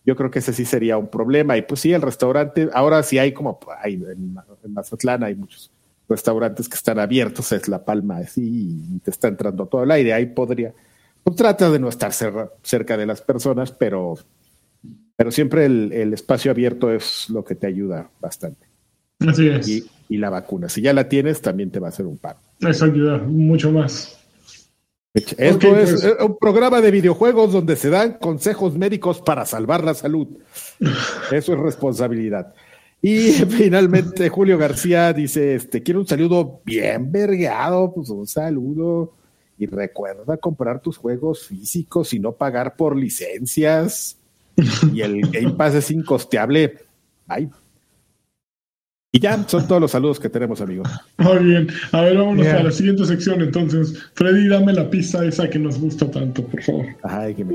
Yo 0.06 0.16
creo 0.16 0.32
que 0.32 0.40
ese 0.40 0.54
sí 0.54 0.66
sería 0.66 0.98
un 0.98 1.08
problema. 1.08 1.56
Y 1.58 1.62
pues 1.62 1.82
sí, 1.82 1.94
el 1.94 2.02
restaurante, 2.02 2.70
ahora 2.74 3.04
sí 3.04 3.18
hay 3.20 3.32
como, 3.32 3.60
hay, 3.82 3.94
en, 3.94 4.36
Mazatlán 4.74 5.24
hay 5.24 5.36
muchos 5.36 5.72
restaurantes 6.10 6.68
que 6.68 6.76
están 6.76 7.00
abiertos, 7.00 7.52
es 7.52 7.68
la 7.68 7.86
palma 7.86 8.18
así, 8.18 8.42
y 8.44 9.00
te 9.00 9.12
está 9.12 9.28
entrando 9.28 9.68
todo 9.68 9.84
el 9.84 9.92
aire. 9.92 10.14
Ahí 10.14 10.26
podría, 10.26 10.74
pues 11.24 11.36
trata 11.36 11.70
de 11.70 11.80
no 11.80 11.90
estar 11.90 12.12
cerca 12.14 12.98
de 12.98 13.06
las 13.06 13.22
personas, 13.22 13.72
pero, 13.72 14.16
pero 15.16 15.32
siempre 15.32 15.66
el, 15.66 16.14
espacio 16.14 16.52
abierto 16.52 16.92
es 16.92 17.30
lo 17.30 17.44
que 17.44 17.56
te 17.56 17.68
ayuda 17.68 18.10
bastante. 18.20 18.68
Así 19.20 19.48
es. 19.48 19.68
Y, 20.10 20.18
la 20.18 20.30
vacuna, 20.30 20.68
si 20.68 20.82
ya 20.82 20.94
la 20.94 21.08
tienes, 21.08 21.42
también 21.42 21.72
te 21.72 21.80
va 21.80 21.88
a 21.88 21.90
hacer 21.90 22.06
un 22.06 22.18
paro. 22.18 22.40
Eso 22.60 22.86
ayuda 22.86 23.20
mucho 23.20 23.72
más. 23.72 24.18
Esto 25.14 25.36
es 25.78 26.02
pues. 26.02 26.16
un 26.20 26.38
programa 26.38 26.82
de 26.82 26.92
videojuegos 26.92 27.54
donde 27.54 27.76
se 27.76 27.90
dan 27.90 28.14
consejos 28.14 28.78
médicos 28.78 29.22
para 29.22 29.46
salvar 29.46 29.84
la 29.84 29.94
salud. 29.94 30.28
Eso 31.32 31.54
es 31.54 31.60
responsabilidad. 31.60 32.54
Y 33.02 33.32
finalmente 33.50 34.30
Julio 34.30 34.58
García 34.58 35.14
dice, 35.14 35.56
este, 35.56 35.82
quiero 35.82 36.02
un 36.02 36.08
saludo 36.08 36.62
bien 36.66 37.12
vergueado, 37.12 37.94
pues 37.94 38.10
un 38.10 38.28
saludo 38.28 39.14
y 39.62 39.68
recuerda 39.68 40.38
comprar 40.38 40.82
tus 40.82 40.98
juegos 40.98 41.46
físicos 41.46 42.16
y 42.16 42.20
no 42.20 42.32
pagar 42.32 42.76
por 42.76 42.98
licencias. 42.98 44.18
y 44.92 45.02
el 45.02 45.22
Game 45.30 45.52
Pass 45.52 45.76
es 45.76 45.92
incosteable. 45.92 46.80
Ay. 47.28 47.48
Y 49.12 49.20
ya 49.20 49.48
son 49.48 49.68
todos 49.68 49.80
los 49.80 49.92
saludos 49.92 50.20
que 50.20 50.30
tenemos, 50.30 50.62
amigo. 50.62 50.82
Muy 51.20 51.38
bien. 51.44 51.68
A 51.92 52.02
ver, 52.02 52.18
vámonos 52.18 52.48
a 52.48 52.64
la 52.64 52.72
siguiente 52.72 53.06
sección 53.06 53.40
entonces. 53.42 53.94
Freddy, 54.16 54.48
dame 54.48 54.74
la 54.74 54.90
pista 54.90 55.24
esa 55.24 55.48
que 55.48 55.60
nos 55.60 55.80
gusta 55.80 56.10
tanto, 56.10 56.44
por 56.44 56.64
favor. 56.64 56.88
Ay, 57.04 57.36
que 57.36 57.46
me, 57.46 57.54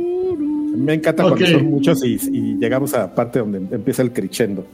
me 0.76 0.94
encanta 0.94 1.24
cuando 1.24 1.44
son 1.44 1.64
muchos 1.64 2.04
y, 2.04 2.18
llegamos 2.60 2.94
a 2.94 2.98
la 2.98 3.14
parte 3.16 3.40
donde 3.40 3.58
empieza 3.74 4.02
el 4.02 4.12
crescendo. 4.12 4.64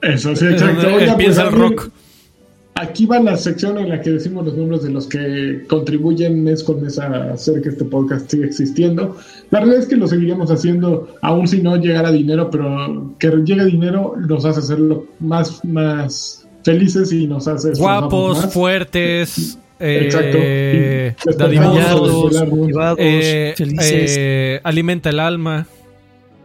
Eso 0.00 0.36
sí, 0.36 0.46
exacto. 0.46 0.86
empieza 1.00 1.50
pues, 1.50 1.54
el 1.54 1.60
rock. 1.60 1.90
Aquí 2.82 3.06
va 3.06 3.20
la 3.20 3.36
sección 3.36 3.78
en 3.78 3.88
la 3.88 4.00
que 4.00 4.10
decimos 4.10 4.44
los 4.44 4.56
nombres 4.56 4.82
de 4.82 4.90
los 4.90 5.06
que 5.06 5.64
contribuyen 5.68 6.42
mes 6.42 6.62
con 6.62 6.82
mes 6.82 6.98
a 6.98 7.32
hacer 7.32 7.62
que 7.62 7.70
este 7.70 7.84
podcast 7.84 8.30
siga 8.30 8.46
existiendo. 8.46 9.16
La 9.50 9.60
realidad 9.60 9.82
es 9.82 9.88
que 9.88 9.96
lo 9.96 10.08
seguiremos 10.08 10.50
haciendo, 10.50 11.14
aún 11.22 11.46
si 11.46 11.62
no 11.62 11.76
llegara 11.76 12.10
dinero, 12.10 12.50
pero 12.50 13.14
que 13.18 13.28
llegue 13.28 13.64
dinero 13.64 14.14
nos 14.28 14.44
hace 14.44 14.60
hacerlo 14.60 15.06
más, 15.20 15.64
más 15.64 16.46
felices 16.64 17.12
y 17.12 17.26
nos 17.26 17.48
hace... 17.48 17.72
Guapos, 17.72 18.52
fuertes. 18.52 19.58
Exacto. 19.78 20.38
Eh, 20.40 21.14
eh, 22.98 23.54
eh, 23.58 24.60
alimenta 24.62 25.10
el 25.10 25.18
alma 25.18 25.66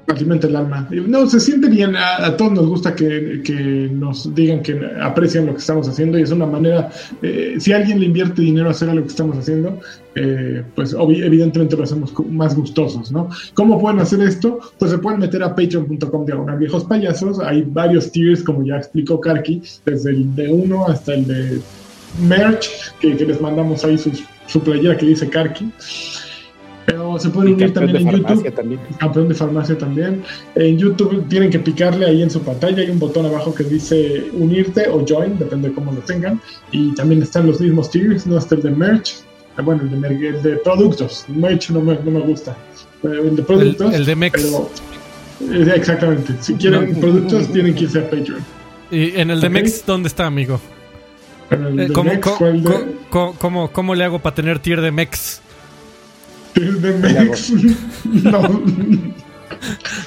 alimenta 0.07 0.47
el 0.47 0.55
alma. 0.55 0.87
No, 1.07 1.27
se 1.29 1.39
siente 1.39 1.67
bien, 1.67 1.95
a, 1.95 2.35
todos 2.37 2.53
nos 2.53 2.67
gusta 2.67 2.95
que, 2.95 3.89
nos 3.91 4.33
digan 4.33 4.61
que 4.61 4.79
aprecian 5.01 5.45
lo 5.45 5.53
que 5.53 5.59
estamos 5.59 5.87
haciendo 5.87 6.17
y 6.17 6.21
es 6.21 6.31
una 6.31 6.45
manera, 6.45 6.89
eh, 7.21 7.55
si 7.59 7.73
alguien 7.73 7.99
le 7.99 8.05
invierte 8.05 8.41
dinero 8.41 8.69
a 8.69 8.71
hacer 8.71 8.93
lo 8.93 9.01
que 9.01 9.09
estamos 9.09 9.37
haciendo, 9.37 9.79
eh, 10.15 10.63
pues 10.75 10.93
evidentemente 10.93 11.75
lo 11.75 11.83
hacemos 11.83 12.13
más 12.29 12.55
gustosos, 12.55 13.11
¿no? 13.11 13.29
¿Cómo 13.53 13.79
pueden 13.79 13.99
hacer 13.99 14.21
esto? 14.21 14.59
Pues 14.79 14.91
se 14.91 14.97
pueden 14.97 15.19
meter 15.19 15.43
a 15.43 15.53
patreon.com 15.53 16.25
diagonal 16.25 16.57
viejos 16.57 16.85
payasos, 16.85 17.39
hay 17.39 17.63
varios 17.63 18.11
tiers, 18.11 18.43
como 18.43 18.63
ya 18.63 18.77
explicó 18.77 19.19
Karki, 19.19 19.61
desde 19.85 20.11
el 20.11 20.35
de 20.35 20.51
uno 20.51 20.87
hasta 20.87 21.13
el 21.13 21.27
de 21.27 21.61
merch, 22.27 22.69
que, 22.99 23.13
les 23.13 23.41
mandamos 23.41 23.83
ahí 23.83 23.97
su 23.97 24.61
playera 24.61 24.97
que 24.97 25.05
dice 25.05 25.29
Karki. 25.29 25.69
Pero 27.17 27.19
se 27.19 27.29
pueden 27.29 27.53
unir 27.53 27.73
también 27.73 27.97
en 27.97 28.11
YouTube. 28.11 28.97
Campeón 28.99 29.27
de 29.27 29.35
farmacia 29.35 29.77
también. 29.77 30.23
En 30.55 30.77
YouTube 30.77 31.27
tienen 31.27 31.49
que 31.49 31.59
picarle 31.59 32.05
ahí 32.05 32.21
en 32.21 32.29
su 32.29 32.41
pantalla. 32.41 32.81
Hay 32.81 32.89
un 32.89 32.99
botón 32.99 33.25
abajo 33.25 33.53
que 33.53 33.63
dice 33.63 34.25
unirte 34.33 34.87
o 34.89 35.03
join, 35.07 35.37
depende 35.37 35.69
de 35.69 35.73
cómo 35.73 35.91
lo 35.91 35.99
tengan. 36.01 36.39
Y 36.71 36.93
también 36.93 37.21
están 37.21 37.47
los 37.47 37.59
mismos 37.59 37.89
tiers, 37.89 38.27
no 38.27 38.37
está 38.37 38.55
el 38.55 38.61
de 38.61 38.71
merch. 38.71 39.15
Ah, 39.57 39.63
bueno, 39.63 39.81
el 39.81 40.01
de, 40.01 40.27
el 40.27 40.43
de 40.43 40.57
productos. 40.57 41.25
Merch 41.27 41.71
no 41.71 41.81
me, 41.81 41.95
no 41.95 42.11
me 42.11 42.19
gusta. 42.19 42.55
El 43.03 43.35
de 43.35 43.43
productos. 43.43 43.93
El, 43.93 44.05
de 44.05 44.15
Mex. 44.15 44.43
Eh, 45.41 45.73
exactamente. 45.75 46.33
Si 46.41 46.53
quieren 46.53 46.99
productos, 46.99 47.51
tienen 47.51 47.73
que 47.73 47.85
irse 47.85 47.99
a 47.99 48.03
Patreon. 48.09 48.43
¿Y 48.91 49.19
en 49.19 49.31
el 49.31 49.41
de 49.41 49.49
Mex 49.49 49.83
dónde 49.85 50.07
está, 50.07 50.27
amigo? 50.27 50.59
Eh, 51.49 51.89
¿Cómo, 51.93 52.11
cómo, 53.39 53.71
cómo, 53.71 53.95
le 53.95 54.03
hago 54.03 54.19
para 54.19 54.35
tener 54.35 54.59
tier 54.59 54.81
de 54.81 54.91
Mex? 54.91 55.41
no. 58.23 58.63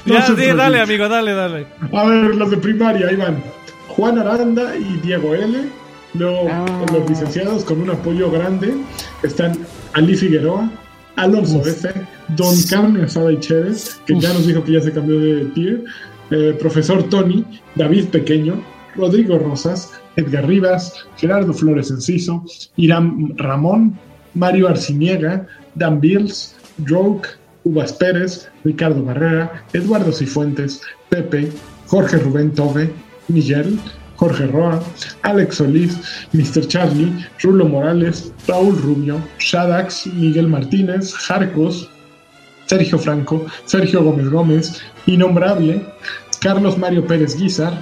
ya, 0.06 0.26
sí, 0.26 0.34
dale, 0.56 0.80
amigo, 0.80 1.08
dale, 1.08 1.32
dale. 1.32 1.66
A 1.92 2.04
ver, 2.04 2.34
los 2.34 2.50
de 2.50 2.56
primaria, 2.56 3.08
ahí 3.08 3.16
van. 3.16 3.42
Juan 3.88 4.18
Aranda 4.18 4.76
y 4.76 4.98
Diego 5.02 5.34
L. 5.34 5.68
Luego, 6.14 6.48
ah. 6.50 6.86
los 6.92 7.08
licenciados 7.08 7.64
con 7.64 7.80
un 7.80 7.90
apoyo 7.90 8.30
grande 8.30 8.74
están 9.22 9.56
Ali 9.92 10.16
Figueroa, 10.16 10.70
Alonso 11.16 11.60
F., 11.64 11.88
Don 12.36 12.54
Carmen 12.68 13.04
Asada 13.04 13.32
y 13.32 13.38
Chévez, 13.38 14.00
que 14.06 14.18
ya 14.18 14.32
nos 14.32 14.46
dijo 14.46 14.64
que 14.64 14.72
ya 14.72 14.80
se 14.80 14.92
cambió 14.92 15.20
de 15.20 15.44
tier, 15.46 15.84
eh, 16.30 16.56
Profesor 16.58 17.02
Tony, 17.08 17.44
David 17.76 18.06
Pequeño, 18.06 18.62
Rodrigo 18.96 19.38
Rosas, 19.38 19.92
Edgar 20.16 20.46
Rivas, 20.46 20.94
Gerardo 21.16 21.52
Flores 21.52 21.90
Enciso, 21.90 22.44
Irán 22.76 23.36
Ramón, 23.36 23.98
Mario 24.34 24.68
Arciniega, 24.68 25.46
Dan 25.74 26.00
Bills, 26.00 26.56
Droke, 26.78 27.28
Uvas 27.64 27.92
Pérez, 27.92 28.48
Ricardo 28.64 29.02
Barrera, 29.02 29.64
Eduardo 29.72 30.12
Cifuentes, 30.12 30.80
Pepe, 31.08 31.50
Jorge 31.86 32.16
Rubén 32.18 32.52
Tobe, 32.52 32.90
Miguel, 33.28 33.78
Jorge 34.16 34.46
Roa, 34.46 34.82
Alex 35.22 35.56
Solís, 35.56 35.98
Mr. 36.32 36.66
Charlie, 36.66 37.26
Rulo 37.42 37.66
Morales, 37.66 38.32
Raúl 38.46 38.76
Rubio, 38.76 39.20
Shadax, 39.38 40.06
Miguel 40.06 40.48
Martínez, 40.48 41.14
Jarcos, 41.14 41.88
Sergio 42.66 42.98
Franco, 42.98 43.46
Sergio 43.64 44.04
Gómez 44.04 44.28
Gómez, 44.30 44.82
Innombrable, 45.06 45.84
Carlos 46.40 46.78
Mario 46.78 47.06
Pérez 47.06 47.36
Guizar, 47.36 47.72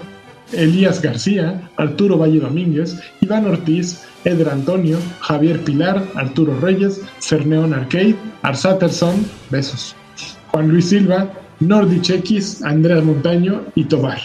Elías 0.53 1.03
García, 1.03 1.71
Arturo 1.77 2.19
Valle 2.19 2.41
Domínguez, 2.41 2.99
Iván 3.21 3.47
Ortiz, 3.47 4.05
Eder 4.25 4.49
Antonio, 4.49 4.99
Javier 5.21 5.63
Pilar, 5.65 6.03
Arturo 6.15 6.59
Reyes, 6.61 7.01
Ferneón 7.21 7.75
Arcade, 7.75 8.17
Arsaterson, 8.43 9.27
besos, 9.51 9.95
Juan 10.49 10.69
Luis 10.69 10.89
Silva, 10.89 11.31
Nordi 11.61 12.01
Chequis, 12.01 12.63
Andrés 12.63 13.03
Montaño 13.05 13.63
y 13.75 13.85
Tobar. 13.85 14.21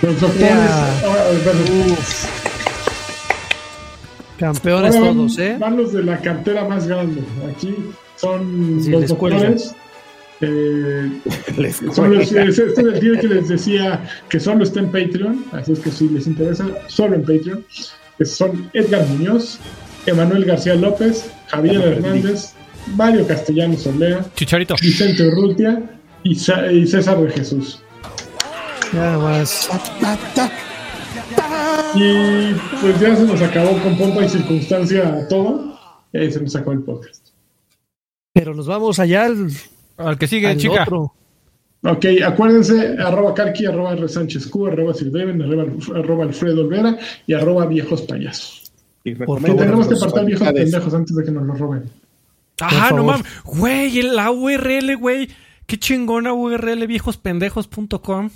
Los 0.00 0.20
doctores. 0.20 0.52
Campeones 4.38 4.96
todos, 4.96 5.38
¿eh? 5.38 5.56
Van 5.58 5.76
los 5.76 5.92
de 5.92 6.02
la 6.02 6.18
cartera 6.18 6.64
más 6.64 6.88
grande. 6.88 7.22
Aquí 7.48 7.74
son 8.16 8.90
los 8.90 9.08
doctores. 9.08 9.74
Eh, 10.44 11.20
son 11.94 12.14
los, 12.14 12.32
este 12.32 12.66
es 12.66 12.78
el 12.78 12.98
tío 12.98 13.18
que 13.20 13.28
les 13.28 13.48
decía 13.48 14.04
que 14.28 14.40
solo 14.40 14.64
está 14.64 14.80
en 14.80 14.86
Patreon, 14.86 15.44
así 15.52 15.72
es 15.72 15.78
que 15.78 15.90
si 15.92 16.08
les 16.08 16.26
interesa, 16.26 16.66
solo 16.88 17.14
en 17.14 17.22
Patreon 17.22 17.64
son 18.24 18.68
Edgar 18.72 19.06
Muñoz, 19.06 19.58
Emanuel 20.06 20.44
García 20.44 20.74
López, 20.74 21.30
Javier 21.46 21.80
Hernández, 21.80 22.54
Mario 22.96 23.26
Castellanos 23.26 23.86
Olea, 23.86 24.24
Chicharito, 24.34 24.74
Vicente 24.80 25.28
Urrutia 25.28 25.80
y, 26.24 26.34
César 26.34 27.20
de 27.20 27.30
Jesús. 27.30 27.80
Nada 28.92 29.18
más. 29.18 29.68
Y 31.94 32.52
pues 32.80 33.00
ya 33.00 33.16
se 33.16 33.24
nos 33.24 33.40
acabó 33.40 33.80
con 33.82 33.96
pompa 33.96 34.24
y 34.24 34.28
circunstancia 34.28 35.26
todo. 35.28 35.78
Y 36.12 36.30
se 36.30 36.40
nos 36.40 36.54
acabó 36.56 36.72
el 36.72 36.82
podcast. 36.82 37.28
Pero 38.34 38.54
nos 38.54 38.66
vamos 38.66 38.98
allá 38.98 39.24
al, 39.24 39.50
que 40.18 40.26
sigue, 40.26 40.56
chica. 40.56 40.86
Ok, 41.84 42.06
acuérdense, 42.24 42.96
arroba 42.98 43.34
Carqui, 43.34 43.66
arroba 43.66 43.92
R. 43.92 44.08
Sánchez 44.08 44.46
Q, 44.46 44.68
arroba 44.68 44.94
Sirdeven, 44.94 45.42
arroba, 45.42 46.24
Alfredo 46.24 46.60
Olvera 46.60 46.96
y 47.26 47.34
arroba 47.34 47.66
Viejos 47.66 48.02
Payasos. 48.02 48.72
Y 49.04 49.14
tenemos 49.14 49.88
que 49.88 49.96
apartar 49.96 50.24
viejos 50.24 50.52
pendejos 50.52 50.94
antes 50.94 51.16
de 51.16 51.24
que 51.24 51.32
nos 51.32 51.44
los 51.44 51.58
roben. 51.58 51.90
Ajá, 52.60 52.92
no 52.92 53.02
mames. 53.02 53.26
Güey, 53.44 54.02
la 54.02 54.30
URL, 54.30 54.96
güey. 54.96 55.28
Qué 55.66 55.76
chingona 55.78 56.32
URL, 56.32 56.86
viejospendejos.com. 56.86 58.30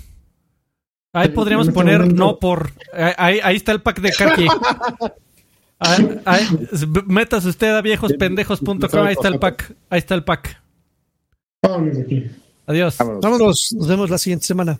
Ahí 1.13 1.29
podríamos 1.29 1.69
poner 1.69 2.13
no 2.13 2.39
por. 2.39 2.71
Ahí, 3.17 3.39
ahí 3.41 3.55
está 3.55 3.71
el 3.71 3.81
pack 3.81 4.01
de 4.01 4.11
Carqui. 4.11 4.47
metas 7.05 7.45
usted 7.45 7.75
a 7.75 7.81
viejospendejos.com. 7.81 9.05
Ahí 9.05 9.13
está 9.13 9.29
el 9.29 9.39
pack. 9.39 9.73
Ahí 9.89 9.99
está 9.99 10.15
el 10.15 10.25
pack. 10.25 10.61
Vámonos 11.63 11.97
aquí. 11.97 12.29
Adiós. 12.65 12.97
Vámonos. 12.97 13.69
Nos 13.73 13.87
vemos 13.87 14.09
la 14.09 14.17
siguiente 14.17 14.45
semana. 14.45 14.79